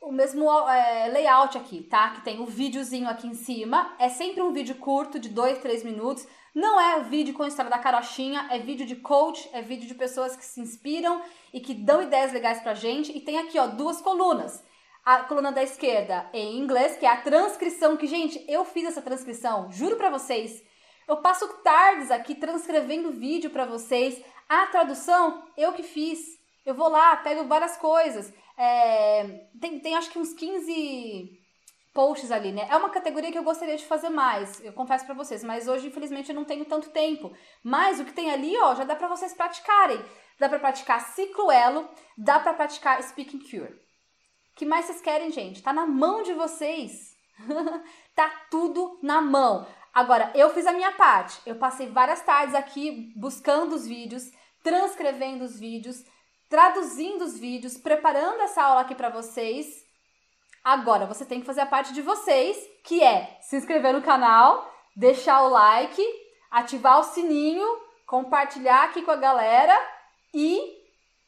o 0.00 0.10
mesmo 0.10 0.50
é, 0.68 1.08
layout 1.08 1.56
aqui, 1.58 1.82
tá? 1.82 2.10
Que 2.10 2.22
tem 2.22 2.40
o 2.40 2.46
videozinho 2.46 3.08
aqui 3.08 3.26
em 3.26 3.34
cima. 3.34 3.94
É 3.98 4.08
sempre 4.08 4.42
um 4.42 4.52
vídeo 4.52 4.76
curto, 4.76 5.18
de 5.18 5.28
2, 5.28 5.58
3 5.58 5.84
minutos. 5.84 6.26
Não 6.54 6.80
é 6.80 7.00
vídeo 7.00 7.34
com 7.34 7.42
a 7.42 7.48
história 7.48 7.70
da 7.70 7.78
carochinha, 7.78 8.48
é 8.50 8.58
vídeo 8.58 8.86
de 8.86 8.96
coach, 8.96 9.48
é 9.52 9.62
vídeo 9.62 9.86
de 9.86 9.94
pessoas 9.94 10.34
que 10.34 10.44
se 10.44 10.60
inspiram 10.60 11.22
e 11.52 11.60
que 11.60 11.74
dão 11.74 12.02
ideias 12.02 12.32
legais 12.32 12.60
pra 12.60 12.74
gente. 12.74 13.16
E 13.16 13.20
tem 13.20 13.38
aqui, 13.38 13.58
ó, 13.58 13.66
duas 13.66 14.00
colunas. 14.00 14.64
A 15.04 15.24
coluna 15.24 15.52
da 15.52 15.62
esquerda 15.62 16.28
em 16.32 16.58
inglês, 16.58 16.96
que 16.96 17.06
é 17.06 17.08
a 17.08 17.20
transcrição, 17.20 17.96
que, 17.96 18.06
gente, 18.06 18.44
eu 18.48 18.64
fiz 18.64 18.84
essa 18.84 19.02
transcrição, 19.02 19.70
juro 19.70 19.96
pra 19.96 20.10
vocês. 20.10 20.62
Eu 21.06 21.18
passo 21.18 21.46
tardes 21.62 22.10
aqui 22.10 22.34
transcrevendo 22.34 23.12
vídeo 23.12 23.50
pra 23.50 23.64
vocês. 23.64 24.22
A 24.48 24.66
tradução, 24.66 25.44
eu 25.56 25.72
que 25.72 25.82
fiz. 25.82 26.38
Eu 26.64 26.74
vou 26.74 26.88
lá, 26.88 27.16
pego 27.16 27.44
várias 27.44 27.76
coisas. 27.76 28.32
É, 28.62 29.24
tem, 29.58 29.80
tem 29.80 29.96
acho 29.96 30.10
que 30.10 30.18
uns 30.18 30.34
15 30.34 31.30
posts 31.94 32.30
ali, 32.30 32.52
né? 32.52 32.68
É 32.68 32.76
uma 32.76 32.90
categoria 32.90 33.32
que 33.32 33.38
eu 33.38 33.42
gostaria 33.42 33.74
de 33.74 33.86
fazer 33.86 34.10
mais, 34.10 34.62
eu 34.62 34.74
confesso 34.74 35.06
pra 35.06 35.14
vocês, 35.14 35.42
mas 35.42 35.66
hoje, 35.66 35.86
infelizmente, 35.86 36.28
eu 36.28 36.34
não 36.34 36.44
tenho 36.44 36.66
tanto 36.66 36.90
tempo. 36.90 37.32
Mas 37.64 37.98
o 37.98 38.04
que 38.04 38.12
tem 38.12 38.30
ali, 38.30 38.54
ó, 38.58 38.74
já 38.74 38.84
dá 38.84 38.94
pra 38.94 39.08
vocês 39.08 39.32
praticarem. 39.32 40.04
Dá 40.38 40.46
pra 40.46 40.58
praticar 40.58 41.00
ciclo 41.00 41.50
elo, 41.50 41.88
dá 42.18 42.38
pra 42.38 42.52
praticar 42.52 43.02
speaking 43.02 43.38
cure. 43.38 43.74
Que 44.54 44.66
mais 44.66 44.84
vocês 44.84 45.00
querem, 45.00 45.30
gente? 45.30 45.62
Tá 45.62 45.72
na 45.72 45.86
mão 45.86 46.22
de 46.22 46.34
vocês. 46.34 47.16
tá 48.14 48.28
tudo 48.50 48.98
na 49.02 49.22
mão. 49.22 49.66
Agora, 49.94 50.30
eu 50.34 50.50
fiz 50.50 50.66
a 50.66 50.72
minha 50.72 50.92
parte. 50.92 51.40
Eu 51.46 51.56
passei 51.56 51.86
várias 51.86 52.20
tardes 52.20 52.54
aqui 52.54 53.10
buscando 53.16 53.74
os 53.74 53.86
vídeos, 53.86 54.24
transcrevendo 54.62 55.44
os 55.44 55.58
vídeos, 55.58 56.04
traduzindo 56.50 57.22
os 57.22 57.38
vídeos, 57.38 57.78
preparando 57.78 58.40
essa 58.40 58.62
aula 58.62 58.80
aqui 58.80 58.94
para 58.94 59.08
vocês. 59.08 59.86
Agora, 60.62 61.06
você 61.06 61.24
tem 61.24 61.40
que 61.40 61.46
fazer 61.46 61.60
a 61.60 61.66
parte 61.66 61.94
de 61.94 62.02
vocês, 62.02 62.58
que 62.84 63.02
é 63.02 63.38
se 63.40 63.56
inscrever 63.56 63.94
no 63.94 64.02
canal, 64.02 64.70
deixar 64.96 65.42
o 65.44 65.48
like, 65.48 66.04
ativar 66.50 66.98
o 66.98 67.04
sininho, 67.04 67.66
compartilhar 68.04 68.82
aqui 68.84 69.00
com 69.00 69.12
a 69.12 69.16
galera 69.16 69.74
e 70.34 70.60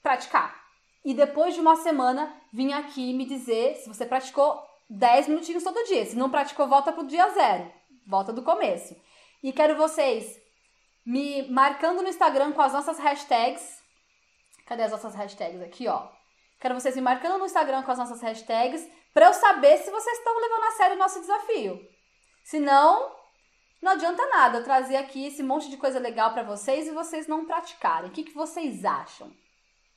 praticar. 0.03 0.61
E 1.05 1.15
depois 1.15 1.55
de 1.55 1.61
uma 1.61 1.77
semana, 1.77 2.35
vir 2.53 2.73
aqui 2.73 3.15
me 3.15 3.25
dizer 3.25 3.77
se 3.77 3.89
você 3.89 4.05
praticou 4.05 4.61
10 4.91 5.29
minutinhos 5.29 5.63
todo 5.63 5.87
dia. 5.87 6.05
Se 6.05 6.17
não 6.17 6.31
praticou, 6.31 6.69
volta 6.69 6.93
pro 6.93 7.07
dia 7.07 7.29
zero. 7.31 7.71
Volta 8.07 8.33
do 8.33 8.43
começo. 8.43 8.97
E 9.43 9.53
quero 9.53 9.77
vocês 9.77 10.41
me 11.07 11.49
marcando 11.51 12.03
no 12.03 12.09
Instagram 12.09 12.53
com 12.53 12.61
as 12.61 12.73
nossas 12.73 12.99
hashtags. 12.99 13.82
Cadê 14.67 14.83
as 14.83 14.93
nossas 14.93 15.15
hashtags 15.15 15.61
aqui, 15.63 15.89
ó? 15.89 16.09
Quero 16.61 16.75
vocês 16.75 16.95
me 16.97 17.03
marcando 17.03 17.39
no 17.39 17.47
Instagram 17.47 17.83
com 17.83 17.91
as 17.91 17.99
nossas 17.99 18.21
hashtags 18.21 18.89
para 19.13 19.27
eu 19.27 19.35
saber 19.35 19.79
se 19.79 19.91
vocês 19.91 20.19
estão 20.19 20.41
levando 20.41 20.65
a 20.65 20.71
sério 20.73 20.97
o 20.97 20.99
nosso 20.99 21.21
desafio. 21.21 21.81
Se 22.45 22.59
não, 22.61 23.13
Não 23.83 23.93
adianta 23.93 24.25
nada 24.29 24.59
eu 24.59 24.65
trazer 24.65 24.95
aqui 24.95 25.27
esse 25.27 25.43
monte 25.43 25.69
de 25.69 25.77
coisa 25.77 25.99
legal 25.99 26.33
para 26.33 26.45
vocês 26.45 26.87
e 26.87 26.93
vocês 26.93 27.27
não 27.27 27.45
praticarem. 27.45 28.09
O 28.09 28.13
que, 28.13 28.23
que 28.23 28.33
vocês 28.33 28.85
acham? 28.85 29.33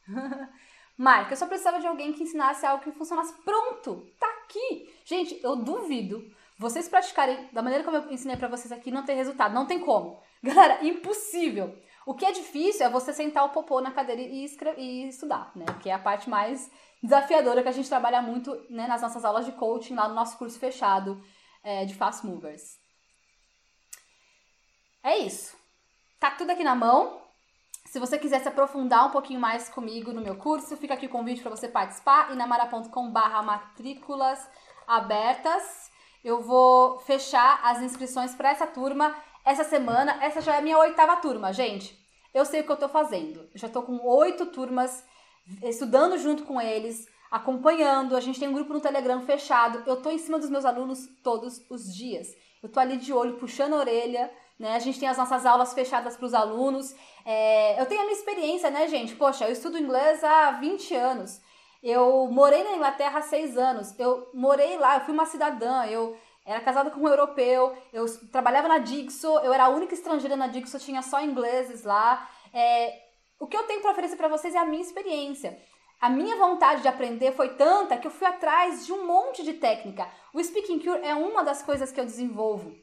Marca, 0.98 1.34
eu 1.34 1.38
só 1.38 1.46
precisava 1.46 1.80
de 1.80 1.86
alguém 1.86 2.12
que 2.12 2.24
ensinasse 2.24 2.66
algo 2.66 2.84
que 2.84 2.92
funcionasse. 2.92 3.34
Pronto, 3.44 4.12
tá 4.20 4.28
aqui. 4.44 4.92
Gente, 5.06 5.40
eu 5.44 5.56
duvido 5.56 6.26
vocês 6.58 6.90
praticarem 6.90 7.48
da 7.54 7.62
maneira 7.62 7.84
como 7.84 7.98
eu 7.98 8.12
ensinei 8.12 8.38
para 8.38 8.48
vocês 8.48 8.72
aqui 8.72 8.90
não 8.90 9.06
ter 9.06 9.14
resultado. 9.14 9.54
Não 9.54 9.68
tem 9.68 9.80
como. 9.80 10.20
Galera, 10.42 10.84
impossível. 10.84 11.78
O 12.06 12.14
que 12.14 12.26
é 12.26 12.32
difícil 12.32 12.86
é 12.86 12.90
você 12.90 13.12
sentar 13.12 13.44
o 13.46 13.50
popô 13.50 13.82
na 13.82 13.92
cadeira 13.92 14.22
e, 14.22 14.46
e 14.78 15.08
estudar, 15.08 15.52
né? 15.56 15.66
Que 15.82 15.90
é 15.90 15.94
a 15.94 16.00
parte 16.00 16.30
mais 16.30 16.70
desafiadora 17.02 17.64
que 17.64 17.70
a 17.70 17.72
gente 17.72 17.90
trabalha 17.90 18.22
muito 18.22 18.56
né, 18.70 18.88
nas 18.88 19.02
nossas 19.02 19.26
aulas 19.26 19.46
de 19.46 19.52
coaching, 19.54 19.96
lá 19.96 20.08
no 20.08 20.14
nosso 20.14 20.38
curso 20.38 20.60
fechado 20.60 21.22
é, 21.64 21.84
de 21.84 21.96
Fast 21.96 22.26
Movers. 22.26 22.78
É 25.04 25.18
isso. 25.18 25.58
Tá 26.20 26.32
tudo 26.32 26.52
aqui 26.52 26.64
na 26.64 26.76
mão. 26.76 27.22
Se 27.86 28.00
você 28.00 28.18
quiser 28.18 28.42
se 28.42 28.48
aprofundar 28.48 29.08
um 29.08 29.12
pouquinho 29.12 29.40
mais 29.40 29.70
comigo 29.70 30.12
no 30.12 30.22
meu 30.22 30.36
curso, 30.36 30.78
fica 30.78 30.94
aqui 30.94 31.06
o 31.06 31.10
convite 31.10 31.42
para 31.42 31.52
você 31.52 31.68
participar, 31.68 32.32
inamara.com.br 32.32 33.44
matrículas 33.44 34.48
abertas. 34.88 35.92
Eu 36.24 36.42
vou 36.42 37.00
fechar 37.00 37.60
as 37.64 37.82
inscrições 37.82 38.34
para 38.34 38.50
essa 38.50 38.66
turma 38.66 39.16
essa 39.46 39.64
semana. 39.64 40.18
Essa 40.22 40.42
já 40.42 40.56
é 40.56 40.58
a 40.58 40.62
minha 40.62 40.78
oitava 40.78 41.18
turma, 41.18 41.54
gente. 41.54 41.98
Eu 42.34 42.44
sei 42.44 42.62
o 42.62 42.64
que 42.66 42.72
eu 42.72 42.78
tô 42.78 42.90
fazendo. 42.90 43.48
Eu 43.54 43.60
já 43.60 43.70
tô 43.70 43.84
com 43.84 44.06
oito 44.06 44.48
turmas, 44.48 45.06
estudando 45.64 46.18
junto 46.18 46.44
com 46.44 46.60
eles, 46.60 47.08
acompanhando. 47.32 48.18
A 48.18 48.20
gente 48.20 48.40
tem 48.40 48.50
um 48.50 48.54
grupo 48.54 48.74
no 48.74 48.82
Telegram 48.82 49.22
fechado. 49.22 49.84
Eu 49.86 50.02
tô 50.02 50.10
em 50.10 50.18
cima 50.18 50.38
dos 50.40 50.50
meus 50.50 50.66
alunos 50.66 51.08
todos 51.24 51.62
os 51.70 51.96
dias. 51.96 52.28
Eu 52.62 52.68
tô 52.68 52.80
ali 52.80 52.98
de 52.98 53.14
olho, 53.14 53.38
puxando 53.38 53.76
a 53.76 53.78
orelha, 53.78 54.32
né? 54.60 54.76
A 54.76 54.80
gente 54.80 55.00
tem 55.00 55.08
as 55.08 55.18
nossas 55.18 55.46
aulas 55.46 55.74
fechadas 55.74 56.18
para 56.18 56.26
os 56.26 56.34
alunos. 56.34 56.96
É, 57.24 57.80
eu 57.80 57.86
tenho 57.86 58.02
a 58.02 58.06
minha 58.06 58.18
experiência, 58.18 58.70
né, 58.70 58.88
gente? 58.88 59.16
Poxa, 59.16 59.46
eu 59.46 59.52
estudo 59.52 59.78
inglês 59.78 60.24
há 60.24 60.52
20 60.52 60.96
anos. 60.96 61.40
Eu 61.84 62.28
morei 62.32 62.64
na 62.64 62.72
Inglaterra 62.72 63.20
há 63.20 63.22
6 63.22 63.58
anos. 63.58 63.98
Eu 64.00 64.30
morei 64.34 64.78
lá, 64.78 64.96
eu 64.96 65.02
fui 65.02 65.14
uma 65.14 65.26
cidadã. 65.28 65.86
Eu 65.86 66.18
era 66.46 66.62
casada 66.62 66.92
com 66.92 67.02
um 67.02 67.08
europeu. 67.08 67.76
Eu 67.92 68.06
trabalhava 68.30 68.68
na 68.68 68.78
Dixo. 68.78 69.28
Eu 69.40 69.52
era 69.52 69.66
a 69.66 69.70
única 69.70 69.96
estrangeira 69.96 70.36
na 70.36 70.48
Dixo. 70.48 70.78
Tinha 70.78 71.02
só 71.02 71.20
ingleses 71.22 71.84
lá. 71.84 72.30
É, 72.54 73.02
o 73.40 73.48
que 73.48 73.58
eu 73.58 73.64
tenho 73.64 73.82
para 73.82 73.92
oferecer 73.92 74.16
para 74.16 74.28
vocês 74.28 74.54
é 74.54 74.60
a 74.60 74.66
minha 74.66 74.82
experiência. 74.82 75.60
A 76.00 76.10
minha 76.10 76.36
vontade 76.36 76.82
de 76.82 76.88
aprender 76.88 77.32
foi 77.32 77.56
tanta 77.56 77.98
que 77.98 78.06
eu 78.06 78.12
fui 78.12 78.28
atrás 78.28 78.86
de 78.86 78.94
um 78.94 79.08
monte 79.08 79.44
de 79.44 79.54
técnica. 79.54 80.08
O 80.34 80.44
Speaking 80.44 80.80
Cure 80.80 81.00
é 81.04 81.16
uma 81.16 81.44
das 81.44 81.64
coisas 81.64 81.92
que 81.92 82.00
eu 82.00 82.06
desenvolvo. 82.06 82.76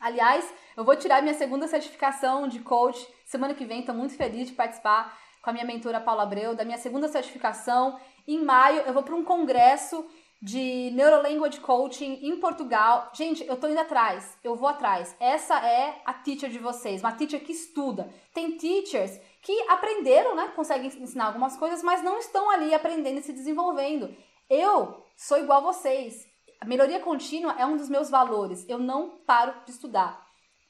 Aliás, 0.00 0.50
eu 0.76 0.84
vou 0.84 0.96
tirar 0.96 1.22
minha 1.22 1.34
segunda 1.34 1.68
certificação 1.68 2.48
de 2.48 2.60
coach 2.60 3.06
semana 3.26 3.54
que 3.54 3.64
vem. 3.64 3.80
Estou 3.80 3.94
muito 3.94 4.16
feliz 4.16 4.48
de 4.48 4.54
participar 4.54 5.18
com 5.42 5.50
a 5.50 5.52
minha 5.52 5.64
mentora 5.64 6.00
Paula 6.00 6.22
Abreu 6.22 6.54
da 6.54 6.64
minha 6.64 6.78
segunda 6.78 7.08
certificação. 7.08 7.98
Em 8.26 8.42
maio, 8.42 8.82
eu 8.86 8.94
vou 8.94 9.02
para 9.02 9.14
um 9.14 9.24
congresso 9.24 10.06
de 10.44 10.90
Neurolanguage 10.90 11.58
Coaching 11.58 12.18
em 12.20 12.36
Portugal. 12.38 13.10
Gente, 13.14 13.42
eu 13.46 13.56
tô 13.56 13.66
indo 13.66 13.80
atrás, 13.80 14.36
eu 14.44 14.54
vou 14.54 14.68
atrás. 14.68 15.16
Essa 15.18 15.58
é 15.66 16.02
a 16.04 16.12
teacher 16.12 16.50
de 16.50 16.58
vocês, 16.58 17.00
uma 17.00 17.12
teacher 17.12 17.42
que 17.42 17.52
estuda. 17.52 18.12
Tem 18.34 18.58
teachers 18.58 19.18
que 19.40 19.58
aprenderam, 19.70 20.36
né? 20.36 20.52
Conseguem 20.54 20.88
ensinar 20.88 21.28
algumas 21.28 21.56
coisas, 21.56 21.82
mas 21.82 22.02
não 22.02 22.18
estão 22.18 22.50
ali 22.50 22.74
aprendendo 22.74 23.20
e 23.20 23.22
se 23.22 23.32
desenvolvendo. 23.32 24.14
Eu 24.50 25.02
sou 25.16 25.38
igual 25.38 25.60
a 25.60 25.72
vocês. 25.72 26.26
A 26.60 26.66
melhoria 26.66 27.00
contínua 27.00 27.56
é 27.58 27.64
um 27.64 27.78
dos 27.78 27.88
meus 27.88 28.10
valores. 28.10 28.68
Eu 28.68 28.78
não 28.78 29.16
paro 29.26 29.54
de 29.64 29.70
estudar. 29.70 30.26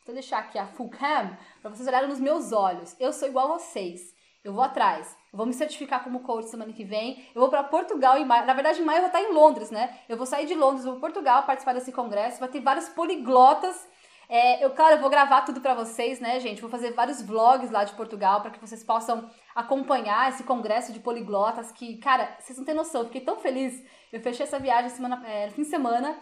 Vou 0.06 0.14
deixar 0.14 0.38
aqui 0.38 0.56
a 0.56 0.68
full 0.68 0.88
cam 0.88 1.36
para 1.60 1.70
vocês 1.70 1.88
olharem 1.88 2.08
nos 2.08 2.20
meus 2.20 2.52
olhos. 2.52 2.94
Eu 3.00 3.12
sou 3.12 3.26
igual 3.26 3.50
a 3.50 3.58
vocês. 3.58 4.14
Eu 4.44 4.52
vou 4.52 4.62
atrás. 4.62 5.16
Vou 5.34 5.46
me 5.46 5.52
certificar 5.52 6.02
como 6.04 6.20
coach 6.20 6.48
semana 6.48 6.72
que 6.72 6.84
vem. 6.84 7.26
Eu 7.34 7.40
vou 7.40 7.50
para 7.50 7.64
Portugal 7.64 8.16
em 8.16 8.24
maio. 8.24 8.46
Na 8.46 8.54
verdade, 8.54 8.80
em 8.80 8.84
maio 8.84 8.98
eu 8.98 9.02
vou 9.02 9.08
estar 9.08 9.22
em 9.22 9.32
Londres, 9.32 9.70
né? 9.70 9.98
Eu 10.08 10.16
vou 10.16 10.26
sair 10.26 10.46
de 10.46 10.54
Londres, 10.54 10.84
vou 10.84 10.94
para 10.94 11.00
Portugal 11.00 11.42
participar 11.42 11.74
desse 11.74 11.92
congresso. 11.92 12.40
Vai 12.40 12.48
ter 12.48 12.60
vários 12.60 12.88
poliglotas. 12.88 13.86
É, 14.28 14.64
eu, 14.64 14.70
claro, 14.70 14.94
eu 14.94 15.00
vou 15.00 15.10
gravar 15.10 15.42
tudo 15.42 15.60
para 15.60 15.74
vocês, 15.74 16.18
né, 16.18 16.40
gente? 16.40 16.60
Vou 16.60 16.70
fazer 16.70 16.92
vários 16.92 17.20
vlogs 17.20 17.70
lá 17.70 17.84
de 17.84 17.92
Portugal 17.92 18.40
para 18.40 18.50
que 18.50 18.58
vocês 18.58 18.82
possam 18.82 19.28
acompanhar 19.54 20.30
esse 20.30 20.44
congresso 20.44 20.92
de 20.92 21.00
poliglotas. 21.00 21.70
Que, 21.72 21.98
cara, 21.98 22.36
vocês 22.38 22.56
não 22.56 22.64
têm 22.64 22.74
noção. 22.74 23.02
Eu 23.02 23.06
fiquei 23.06 23.20
tão 23.20 23.36
feliz 23.36 23.82
eu 24.14 24.20
fechei 24.20 24.46
essa 24.46 24.60
viagem 24.60 24.90
semana, 24.90 25.20
é, 25.26 25.50
fim 25.50 25.62
de 25.62 25.68
semana 25.68 26.16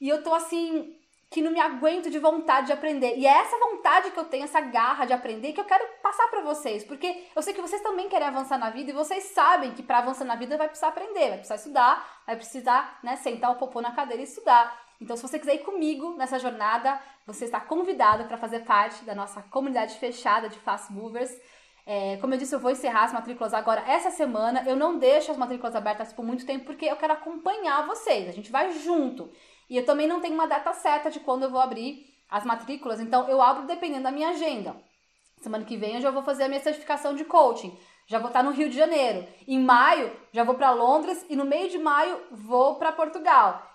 e 0.00 0.08
eu 0.08 0.22
tô 0.22 0.32
assim, 0.32 0.94
que 1.32 1.40
não 1.40 1.50
me 1.50 1.60
aguento 1.60 2.10
de 2.10 2.18
vontade 2.18 2.66
de 2.66 2.72
aprender. 2.72 3.16
E 3.16 3.26
é 3.26 3.30
essa 3.30 3.58
vontade 3.58 4.10
que 4.10 4.18
eu 4.18 4.24
tenho, 4.26 4.44
essa 4.44 4.60
garra 4.60 5.06
de 5.06 5.14
aprender, 5.14 5.52
que 5.52 5.60
eu 5.60 5.64
quero 5.64 5.84
passar 6.02 6.28
para 6.28 6.42
vocês. 6.42 6.84
Porque 6.84 7.24
eu 7.34 7.42
sei 7.42 7.54
que 7.54 7.60
vocês 7.60 7.80
também 7.80 8.08
querem 8.08 8.28
avançar 8.28 8.58
na 8.58 8.68
vida 8.68 8.90
e 8.90 8.94
vocês 8.94 9.24
sabem 9.24 9.72
que 9.72 9.82
para 9.82 9.98
avançar 9.98 10.26
na 10.26 10.36
vida 10.36 10.58
vai 10.58 10.68
precisar 10.68 10.88
aprender, 10.88 11.28
vai 11.28 11.38
precisar 11.38 11.56
estudar, 11.56 12.22
vai 12.26 12.36
precisar 12.36 12.98
né, 13.02 13.16
sentar 13.16 13.50
o 13.50 13.56
popô 13.56 13.80
na 13.80 13.92
cadeira 13.92 14.20
e 14.20 14.26
estudar. 14.26 14.78
Então, 15.00 15.16
se 15.16 15.22
você 15.22 15.38
quiser 15.38 15.54
ir 15.54 15.64
comigo 15.64 16.14
nessa 16.16 16.38
jornada, 16.38 17.00
você 17.26 17.46
está 17.46 17.58
convidado 17.58 18.24
para 18.26 18.36
fazer 18.36 18.60
parte 18.60 19.04
da 19.04 19.14
nossa 19.14 19.42
comunidade 19.42 19.98
fechada 19.98 20.48
de 20.48 20.58
Fast 20.58 20.92
Movers. 20.92 21.34
É, 21.84 22.16
como 22.18 22.34
eu 22.34 22.38
disse, 22.38 22.54
eu 22.54 22.60
vou 22.60 22.70
encerrar 22.70 23.04
as 23.04 23.12
matrículas 23.12 23.54
agora 23.54 23.82
essa 23.88 24.10
semana. 24.10 24.62
Eu 24.66 24.76
não 24.76 24.98
deixo 24.98 25.32
as 25.32 25.36
matrículas 25.38 25.74
abertas 25.74 26.12
por 26.12 26.24
muito 26.24 26.46
tempo 26.46 26.66
porque 26.66 26.84
eu 26.84 26.96
quero 26.96 27.14
acompanhar 27.14 27.86
vocês. 27.86 28.28
A 28.28 28.32
gente 28.32 28.52
vai 28.52 28.70
junto. 28.78 29.32
E 29.72 29.76
eu 29.78 29.86
também 29.86 30.06
não 30.06 30.20
tenho 30.20 30.34
uma 30.34 30.46
data 30.46 30.70
certa 30.74 31.10
de 31.10 31.18
quando 31.18 31.44
eu 31.44 31.50
vou 31.50 31.58
abrir 31.58 32.06
as 32.28 32.44
matrículas, 32.44 33.00
então 33.00 33.26
eu 33.26 33.40
abro 33.40 33.66
dependendo 33.66 34.02
da 34.02 34.12
minha 34.12 34.28
agenda. 34.28 34.76
Semana 35.40 35.64
que 35.64 35.78
vem 35.78 35.94
eu 35.94 36.00
já 36.02 36.10
vou 36.10 36.22
fazer 36.22 36.42
a 36.42 36.48
minha 36.48 36.60
certificação 36.60 37.14
de 37.14 37.24
coaching. 37.24 37.74
Já 38.06 38.18
vou 38.18 38.28
estar 38.28 38.42
no 38.42 38.50
Rio 38.50 38.68
de 38.68 38.76
Janeiro. 38.76 39.26
Em 39.48 39.58
maio 39.58 40.14
já 40.30 40.44
vou 40.44 40.56
para 40.56 40.72
Londres 40.72 41.24
e 41.26 41.34
no 41.34 41.46
meio 41.46 41.70
de 41.70 41.78
maio 41.78 42.20
vou 42.30 42.74
para 42.74 42.92
Portugal. 42.92 43.66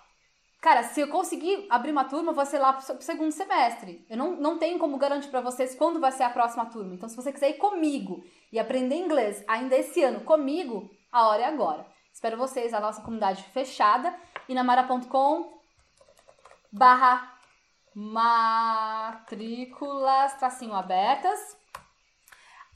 Cara, 0.60 0.84
se 0.84 1.00
eu 1.00 1.08
conseguir 1.08 1.66
abrir 1.68 1.90
uma 1.90 2.04
turma, 2.04 2.30
vou 2.30 2.46
ser 2.46 2.58
lá 2.58 2.74
pro 2.74 3.02
segundo 3.02 3.32
semestre. 3.32 4.06
Eu 4.08 4.16
não, 4.16 4.36
não 4.36 4.56
tenho 4.56 4.78
como 4.78 4.98
garantir 4.98 5.30
para 5.30 5.40
vocês 5.40 5.74
quando 5.74 5.98
vai 5.98 6.12
ser 6.12 6.22
a 6.22 6.30
próxima 6.30 6.66
turma. 6.66 6.94
Então, 6.94 7.08
se 7.08 7.16
você 7.16 7.32
quiser 7.32 7.50
ir 7.50 7.54
comigo 7.54 8.22
e 8.52 8.60
aprender 8.60 8.94
inglês 8.94 9.42
ainda 9.48 9.74
esse 9.74 10.00
ano 10.04 10.20
comigo, 10.20 10.88
a 11.10 11.26
hora 11.26 11.42
é 11.42 11.46
agora. 11.46 11.84
Espero 12.12 12.36
vocês, 12.36 12.72
a 12.72 12.78
nossa 12.78 13.02
comunidade 13.02 13.42
fechada, 13.42 14.14
inamara.com 14.48 15.57
barra 16.72 17.36
matrículas, 17.94 20.34
tracinho 20.34 20.74
abertas. 20.74 21.56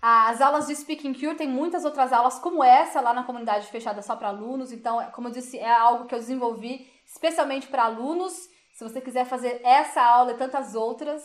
As 0.00 0.40
aulas 0.40 0.66
de 0.66 0.74
Speaking 0.74 1.12
Cure 1.14 1.36
tem 1.36 1.48
muitas 1.48 1.84
outras 1.84 2.12
aulas 2.12 2.40
como 2.40 2.64
essa 2.64 3.00
lá 3.00 3.14
na 3.14 3.22
comunidade 3.22 3.68
fechada 3.68 4.02
só 4.02 4.16
para 4.16 4.26
alunos. 4.28 4.72
Então, 4.72 5.00
como 5.12 5.28
eu 5.28 5.32
disse, 5.32 5.58
é 5.58 5.72
algo 5.72 6.06
que 6.06 6.14
eu 6.14 6.18
desenvolvi 6.18 6.90
especialmente 7.06 7.68
para 7.68 7.84
alunos. 7.84 8.32
Se 8.74 8.82
você 8.82 9.00
quiser 9.00 9.26
fazer 9.26 9.60
essa 9.62 10.02
aula 10.02 10.32
e 10.32 10.36
tantas 10.36 10.74
outras, 10.74 11.22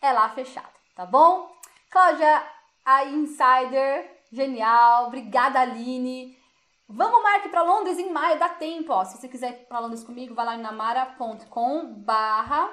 é 0.00 0.10
lá 0.10 0.30
fechado, 0.30 0.72
tá 0.94 1.04
bom? 1.04 1.54
Cláudia, 1.90 2.42
a 2.82 3.04
Insider, 3.04 4.22
genial. 4.32 5.08
Obrigada, 5.08 5.60
Aline. 5.60 6.41
Vamos, 6.94 7.22
Mark, 7.22 7.48
para 7.48 7.62
Londres 7.62 7.98
em 7.98 8.12
maio, 8.12 8.38
dá 8.38 8.50
tempo, 8.50 8.92
ó. 8.92 9.04
Se 9.04 9.16
você 9.16 9.26
quiser 9.26 9.50
ir 9.50 9.66
para 9.66 9.78
Londres 9.78 10.04
comigo, 10.04 10.34
vai 10.34 10.44
lá 10.44 10.56
em 10.56 10.60
namara.com 10.60 11.86
barra 11.94 12.70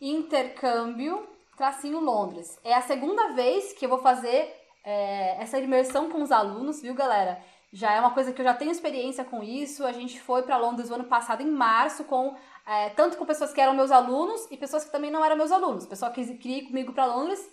intercâmbio 0.00 1.28
tracinho 1.56 1.98
Londres. 1.98 2.56
É 2.62 2.74
a 2.74 2.80
segunda 2.82 3.32
vez 3.32 3.72
que 3.72 3.84
eu 3.84 3.88
vou 3.88 3.98
fazer 3.98 4.54
é, 4.84 5.42
essa 5.42 5.58
imersão 5.58 6.08
com 6.08 6.22
os 6.22 6.30
alunos, 6.30 6.80
viu, 6.80 6.94
galera? 6.94 7.42
já 7.72 7.92
é 7.92 8.00
uma 8.00 8.12
coisa 8.12 8.32
que 8.32 8.40
eu 8.40 8.44
já 8.44 8.54
tenho 8.54 8.70
experiência 8.70 9.24
com 9.24 9.42
isso. 9.42 9.84
A 9.84 9.92
gente 9.92 10.20
foi 10.20 10.42
para 10.42 10.56
Londres 10.56 10.88
no 10.88 10.94
ano 10.94 11.04
passado, 11.04 11.42
em 11.42 11.50
março, 11.50 12.04
com 12.04 12.34
é, 12.66 12.90
tanto 12.90 13.16
com 13.16 13.26
pessoas 13.26 13.52
que 13.52 13.60
eram 13.60 13.74
meus 13.74 13.90
alunos 13.90 14.46
e 14.50 14.56
pessoas 14.56 14.84
que 14.84 14.92
também 14.92 15.10
não 15.10 15.24
eram 15.24 15.36
meus 15.36 15.52
alunos. 15.52 15.86
Pessoas 15.86 16.12
que 16.12 16.24
queriam 16.34 16.60
ir 16.60 16.66
comigo 16.66 16.92
para 16.92 17.06
Londres 17.06 17.46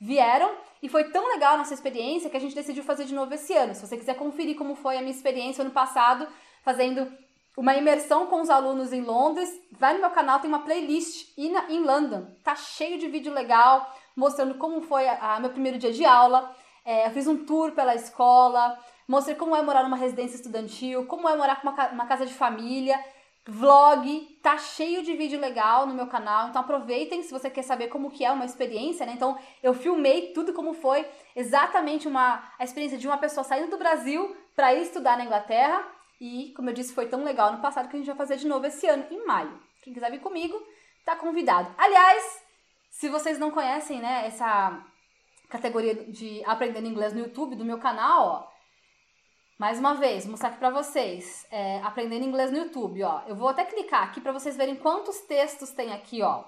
vieram 0.00 0.50
e 0.82 0.88
foi 0.88 1.04
tão 1.04 1.28
legal 1.28 1.54
a 1.54 1.58
nossa 1.58 1.74
experiência 1.74 2.30
que 2.30 2.36
a 2.36 2.40
gente 2.40 2.54
decidiu 2.54 2.82
fazer 2.82 3.04
de 3.04 3.14
novo 3.14 3.34
esse 3.34 3.52
ano. 3.52 3.74
Se 3.74 3.86
você 3.86 3.96
quiser 3.96 4.14
conferir 4.14 4.56
como 4.56 4.74
foi 4.74 4.96
a 4.96 5.00
minha 5.00 5.12
experiência 5.12 5.62
ano 5.62 5.70
passado, 5.70 6.26
fazendo 6.62 7.12
uma 7.56 7.74
imersão 7.74 8.26
com 8.26 8.40
os 8.40 8.48
alunos 8.48 8.92
em 8.92 9.02
Londres, 9.02 9.50
vai 9.72 9.92
no 9.92 10.00
meu 10.00 10.10
canal, 10.10 10.40
tem 10.40 10.48
uma 10.48 10.60
playlist 10.60 11.28
em 11.36 11.80
London. 11.80 12.26
Tá 12.42 12.56
cheio 12.56 12.98
de 12.98 13.08
vídeo 13.08 13.32
legal 13.32 13.94
mostrando 14.16 14.54
como 14.54 14.80
foi 14.80 15.06
a, 15.08 15.36
a 15.36 15.40
meu 15.40 15.50
primeiro 15.50 15.78
dia 15.78 15.92
de 15.92 16.04
aula. 16.04 16.54
É, 16.84 17.06
eu 17.06 17.10
fiz 17.10 17.26
um 17.26 17.44
tour 17.44 17.72
pela 17.72 17.94
escola, 17.94 18.78
Mostrei 19.10 19.34
como 19.34 19.56
é 19.56 19.60
morar 19.60 19.82
numa 19.82 19.96
residência 19.96 20.36
estudantil, 20.36 21.04
como 21.04 21.28
é 21.28 21.36
morar 21.36 21.60
com 21.60 21.68
uma, 21.68 21.88
uma 21.88 22.06
casa 22.06 22.24
de 22.24 22.32
família, 22.32 22.96
vlog, 23.50 24.38
tá 24.42 24.56
cheio 24.56 25.02
de 25.02 25.14
vídeo 25.16 25.38
legal 25.40 25.86
no 25.86 25.94
meu 25.94 26.06
canal, 26.06 26.48
então 26.48 26.62
aproveitem 26.62 27.22
se 27.22 27.32
você 27.32 27.50
quer 27.50 27.62
saber 27.62 27.88
como 27.88 28.10
que 28.10 28.24
é 28.24 28.30
uma 28.30 28.44
experiência, 28.44 29.04
né? 29.04 29.12
Então 29.14 29.38
eu 29.62 29.74
filmei 29.74 30.32
tudo 30.32 30.52
como 30.52 30.72
foi 30.72 31.06
exatamente 31.34 32.08
uma 32.08 32.52
a 32.58 32.64
experiência 32.64 32.98
de 32.98 33.06
uma 33.06 33.18
pessoa 33.18 33.44
saindo 33.44 33.70
do 33.70 33.78
Brasil 33.78 34.36
para 34.54 34.74
ir 34.74 34.82
estudar 34.82 35.16
na 35.16 35.24
Inglaterra 35.24 35.86
e, 36.20 36.52
como 36.54 36.70
eu 36.70 36.74
disse, 36.74 36.94
foi 36.94 37.06
tão 37.06 37.24
legal 37.24 37.52
no 37.52 37.60
passado 37.60 37.88
que 37.88 37.96
a 37.96 37.98
gente 37.98 38.08
vai 38.08 38.16
fazer 38.16 38.36
de 38.36 38.46
novo 38.46 38.66
esse 38.66 38.86
ano 38.86 39.06
em 39.10 39.26
maio. 39.26 39.58
Quem 39.82 39.92
quiser 39.92 40.10
vir 40.10 40.20
comigo, 40.20 40.54
tá 41.04 41.16
convidado. 41.16 41.74
Aliás, 41.78 42.42
Se 42.90 43.08
vocês 43.08 43.38
não 43.38 43.50
conhecem, 43.50 44.00
né, 44.00 44.26
essa 44.26 44.84
categoria 45.48 45.94
de 45.94 46.42
aprendendo 46.44 46.88
inglês 46.88 47.12
no 47.12 47.20
YouTube 47.20 47.56
do 47.56 47.64
meu 47.64 47.78
canal, 47.78 48.26
ó, 48.26 48.49
mais 49.60 49.78
uma 49.78 49.92
vez, 49.92 50.24
vou 50.24 50.30
mostrar 50.30 50.48
aqui 50.48 50.58
pra 50.58 50.70
vocês, 50.70 51.46
é, 51.50 51.82
aprendendo 51.82 52.24
inglês 52.24 52.50
no 52.50 52.56
YouTube, 52.56 53.04
ó. 53.04 53.20
Eu 53.26 53.36
vou 53.36 53.46
até 53.46 53.62
clicar 53.62 54.04
aqui 54.04 54.18
para 54.18 54.32
vocês 54.32 54.56
verem 54.56 54.74
quantos 54.74 55.20
textos 55.20 55.70
tem 55.70 55.92
aqui, 55.92 56.22
ó. 56.22 56.44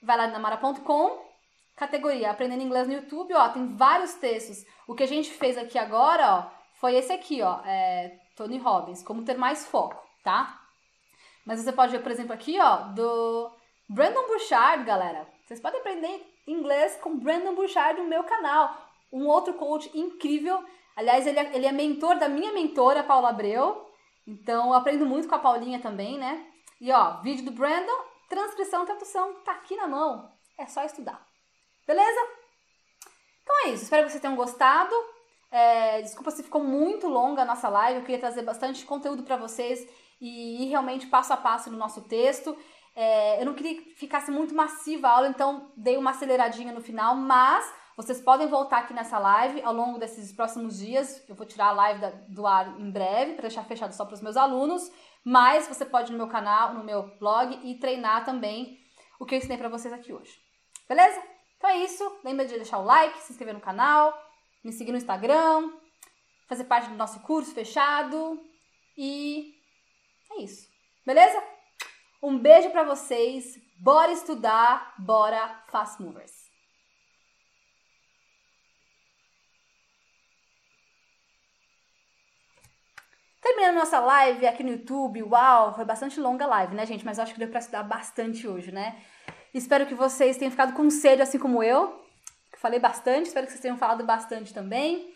Vai 0.00 0.16
lá 0.16 0.28
na 0.28 0.38
mara.com, 0.38 1.26
categoria 1.74 2.30
aprendendo 2.30 2.62
inglês 2.62 2.86
no 2.86 2.94
YouTube, 2.94 3.34
ó, 3.34 3.48
tem 3.48 3.74
vários 3.74 4.14
textos. 4.14 4.64
O 4.86 4.94
que 4.94 5.02
a 5.02 5.08
gente 5.08 5.28
fez 5.28 5.58
aqui 5.58 5.76
agora, 5.76 6.36
ó, 6.36 6.50
foi 6.74 6.94
esse 6.94 7.12
aqui, 7.12 7.42
ó, 7.42 7.58
é, 7.64 8.16
Tony 8.36 8.58
Robbins, 8.58 9.02
como 9.02 9.24
ter 9.24 9.36
mais 9.36 9.66
foco, 9.66 10.00
tá? 10.22 10.56
Mas 11.44 11.60
você 11.60 11.72
pode 11.72 11.90
ver, 11.90 12.00
por 12.00 12.12
exemplo, 12.12 12.32
aqui, 12.32 12.60
ó, 12.60 12.76
do 12.94 13.50
Brandon 13.88 14.24
Burchard, 14.28 14.84
galera. 14.84 15.26
Vocês 15.44 15.58
podem 15.58 15.80
aprender 15.80 16.24
inglês 16.46 16.96
com 17.02 17.18
Brandon 17.18 17.56
Burchard 17.56 18.00
no 18.00 18.06
meu 18.06 18.22
canal. 18.22 18.86
Um 19.12 19.26
outro 19.26 19.54
coach 19.54 19.90
incrível. 19.98 20.64
Aliás, 20.96 21.26
ele 21.26 21.38
é, 21.38 21.54
ele 21.54 21.66
é 21.66 21.72
mentor 21.72 22.18
da 22.18 22.28
minha 22.28 22.52
mentora, 22.52 23.04
Paula 23.04 23.28
Abreu. 23.28 23.86
Então, 24.26 24.72
aprendo 24.72 25.04
muito 25.04 25.28
com 25.28 25.34
a 25.34 25.38
Paulinha 25.38 25.78
também, 25.78 26.18
né? 26.18 26.44
E 26.80 26.90
ó, 26.90 27.20
vídeo 27.20 27.44
do 27.44 27.52
Brandon, 27.52 28.04
transcrição 28.28 28.82
e 28.82 28.86
tradução, 28.86 29.34
tá 29.44 29.52
aqui 29.52 29.76
na 29.76 29.86
mão. 29.86 30.30
É 30.58 30.66
só 30.66 30.82
estudar. 30.82 31.24
Beleza? 31.86 32.20
Então 33.42 33.66
é 33.66 33.68
isso. 33.68 33.84
Espero 33.84 34.04
que 34.04 34.10
vocês 34.10 34.22
tenham 34.22 34.34
gostado. 34.34 34.94
É, 35.50 36.02
desculpa 36.02 36.30
se 36.30 36.42
ficou 36.42 36.64
muito 36.64 37.06
longa 37.06 37.42
a 37.42 37.44
nossa 37.44 37.68
live. 37.68 38.00
Eu 38.00 38.04
queria 38.04 38.18
trazer 38.18 38.42
bastante 38.42 38.84
conteúdo 38.84 39.22
para 39.22 39.36
vocês 39.36 39.86
e 40.20 40.64
ir 40.64 40.68
realmente 40.68 41.06
passo 41.06 41.32
a 41.32 41.36
passo 41.36 41.70
no 41.70 41.76
nosso 41.76 42.02
texto. 42.02 42.56
É, 42.94 43.40
eu 43.40 43.44
não 43.44 43.54
queria 43.54 43.80
que 43.80 43.94
ficasse 43.94 44.30
muito 44.30 44.54
massiva 44.54 45.06
a 45.06 45.12
aula, 45.12 45.28
então 45.28 45.70
dei 45.76 45.98
uma 45.98 46.12
aceleradinha 46.12 46.72
no 46.72 46.80
final, 46.80 47.14
mas 47.14 47.70
vocês 47.96 48.20
podem 48.20 48.46
voltar 48.46 48.80
aqui 48.80 48.92
nessa 48.92 49.18
live 49.18 49.62
ao 49.62 49.72
longo 49.72 49.98
desses 49.98 50.30
próximos 50.30 50.78
dias. 50.78 51.26
Eu 51.26 51.34
vou 51.34 51.46
tirar 51.46 51.68
a 51.68 51.72
live 51.72 52.00
da, 52.00 52.10
do 52.10 52.46
ar 52.46 52.78
em 52.78 52.90
breve 52.90 53.32
para 53.32 53.48
deixar 53.48 53.64
fechado 53.64 53.94
só 53.94 54.04
para 54.04 54.12
os 54.12 54.20
meus 54.20 54.36
alunos, 54.36 54.92
mas 55.24 55.66
você 55.66 55.82
pode 55.82 56.10
ir 56.10 56.12
no 56.12 56.18
meu 56.18 56.28
canal, 56.28 56.74
no 56.74 56.84
meu 56.84 57.04
blog 57.18 57.58
e 57.64 57.78
treinar 57.78 58.26
também 58.26 58.78
o 59.18 59.24
que 59.24 59.34
eu 59.34 59.38
ensinei 59.38 59.56
para 59.56 59.70
vocês 59.70 59.94
aqui 59.94 60.12
hoje. 60.12 60.38
Beleza? 60.86 61.22
Então 61.56 61.70
é 61.70 61.78
isso. 61.78 62.20
Lembra 62.22 62.44
de 62.44 62.54
deixar 62.54 62.78
o 62.78 62.84
like, 62.84 63.18
se 63.20 63.32
inscrever 63.32 63.54
no 63.54 63.60
canal, 63.62 64.12
me 64.62 64.72
seguir 64.72 64.92
no 64.92 64.98
Instagram, 64.98 65.72
fazer 66.46 66.64
parte 66.64 66.90
do 66.90 66.96
nosso 66.96 67.20
curso 67.20 67.54
fechado 67.54 68.38
e 68.94 69.54
é 70.32 70.42
isso. 70.42 70.68
Beleza? 71.06 71.42
Um 72.22 72.38
beijo 72.38 72.68
para 72.70 72.84
vocês. 72.84 73.58
Bora 73.78 74.12
estudar, 74.12 74.94
bora 74.98 75.64
Fast 75.70 76.02
Movers. 76.02 76.35
Terminando 83.46 83.76
nossa 83.76 84.00
live 84.00 84.44
aqui 84.44 84.64
no 84.64 84.70
YouTube, 84.70 85.22
uau, 85.22 85.72
foi 85.72 85.84
bastante 85.84 86.18
longa 86.18 86.44
a 86.44 86.48
live, 86.48 86.74
né, 86.74 86.84
gente? 86.84 87.04
Mas 87.04 87.16
acho 87.20 87.32
que 87.32 87.38
deu 87.38 87.46
para 87.46 87.60
estudar 87.60 87.84
bastante 87.84 88.48
hoje, 88.48 88.72
né? 88.72 88.96
Espero 89.54 89.86
que 89.86 89.94
vocês 89.94 90.36
tenham 90.36 90.50
ficado 90.50 90.72
com 90.72 90.90
sede 90.90 91.22
assim 91.22 91.38
como 91.38 91.62
eu. 91.62 92.04
Falei 92.56 92.80
bastante, 92.80 93.26
espero 93.26 93.46
que 93.46 93.52
vocês 93.52 93.62
tenham 93.62 93.78
falado 93.78 94.04
bastante 94.04 94.52
também. 94.52 95.14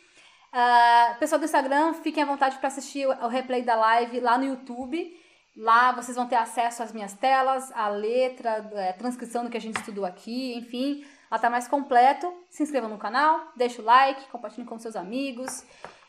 Uh, 0.55 1.19
pessoal 1.19 1.41
do 1.41 1.45
Instagram, 1.45 1.93
fiquem 1.95 2.23
à 2.23 2.27
vontade 2.27 2.57
para 2.59 2.69
assistir 2.69 3.05
o 3.05 3.27
replay 3.27 3.63
da 3.63 3.75
live 3.75 4.21
lá 4.21 4.39
no 4.39 4.45
YouTube. 4.45 5.13
Lá 5.57 5.91
vocês 5.91 6.17
vão 6.17 6.29
ter 6.29 6.37
acesso 6.37 6.85
às 6.85 6.93
minhas 6.93 7.15
telas, 7.15 7.73
a 7.73 7.89
letra, 7.89 8.65
a 8.73 8.81
é, 8.81 8.93
transcrição 8.93 9.43
do 9.43 9.51
que 9.51 9.57
a 9.57 9.61
gente 9.61 9.81
estudou 9.81 10.07
aqui, 10.07 10.55
enfim, 10.57 11.05
lá 11.29 11.37
tá 11.37 11.51
mais 11.51 11.67
completo. 11.67 12.33
Se 12.49 12.63
inscrevam 12.63 12.89
no 12.89 12.97
canal, 12.97 13.49
deixa 13.57 13.83
o 13.83 13.85
like, 13.85 14.29
compartilhe 14.29 14.69
com 14.69 14.79
seus 14.79 14.95
amigos 14.95 15.65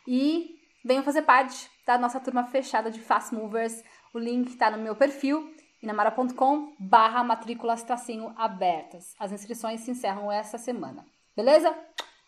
e 0.07 0.55
venham 0.85 1.03
fazer 1.03 1.23
parte 1.23 1.70
da 1.85 1.97
nossa 1.97 2.19
turma 2.19 2.45
fechada 2.45 2.89
de 2.91 2.99
Fast 2.99 3.33
Movers. 3.33 3.83
O 4.13 4.19
link 4.19 4.49
está 4.49 4.69
no 4.71 4.77
meu 4.77 4.95
perfil 4.95 5.53
inamara.com 5.81 6.73
barra 6.79 7.23
matrículas 7.23 7.83
tracinho 7.83 8.33
abertas. 8.37 9.15
As 9.19 9.31
inscrições 9.31 9.81
se 9.81 9.91
encerram 9.91 10.31
essa 10.31 10.57
semana. 10.57 11.05
Beleza? 11.35 11.75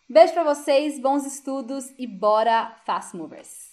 Beijo 0.10 0.34
para 0.34 0.44
vocês, 0.44 1.00
bons 1.00 1.26
estudos 1.26 1.94
e 1.98 2.08
bora 2.08 2.76
Fast 2.86 3.16
Movers! 3.16 3.73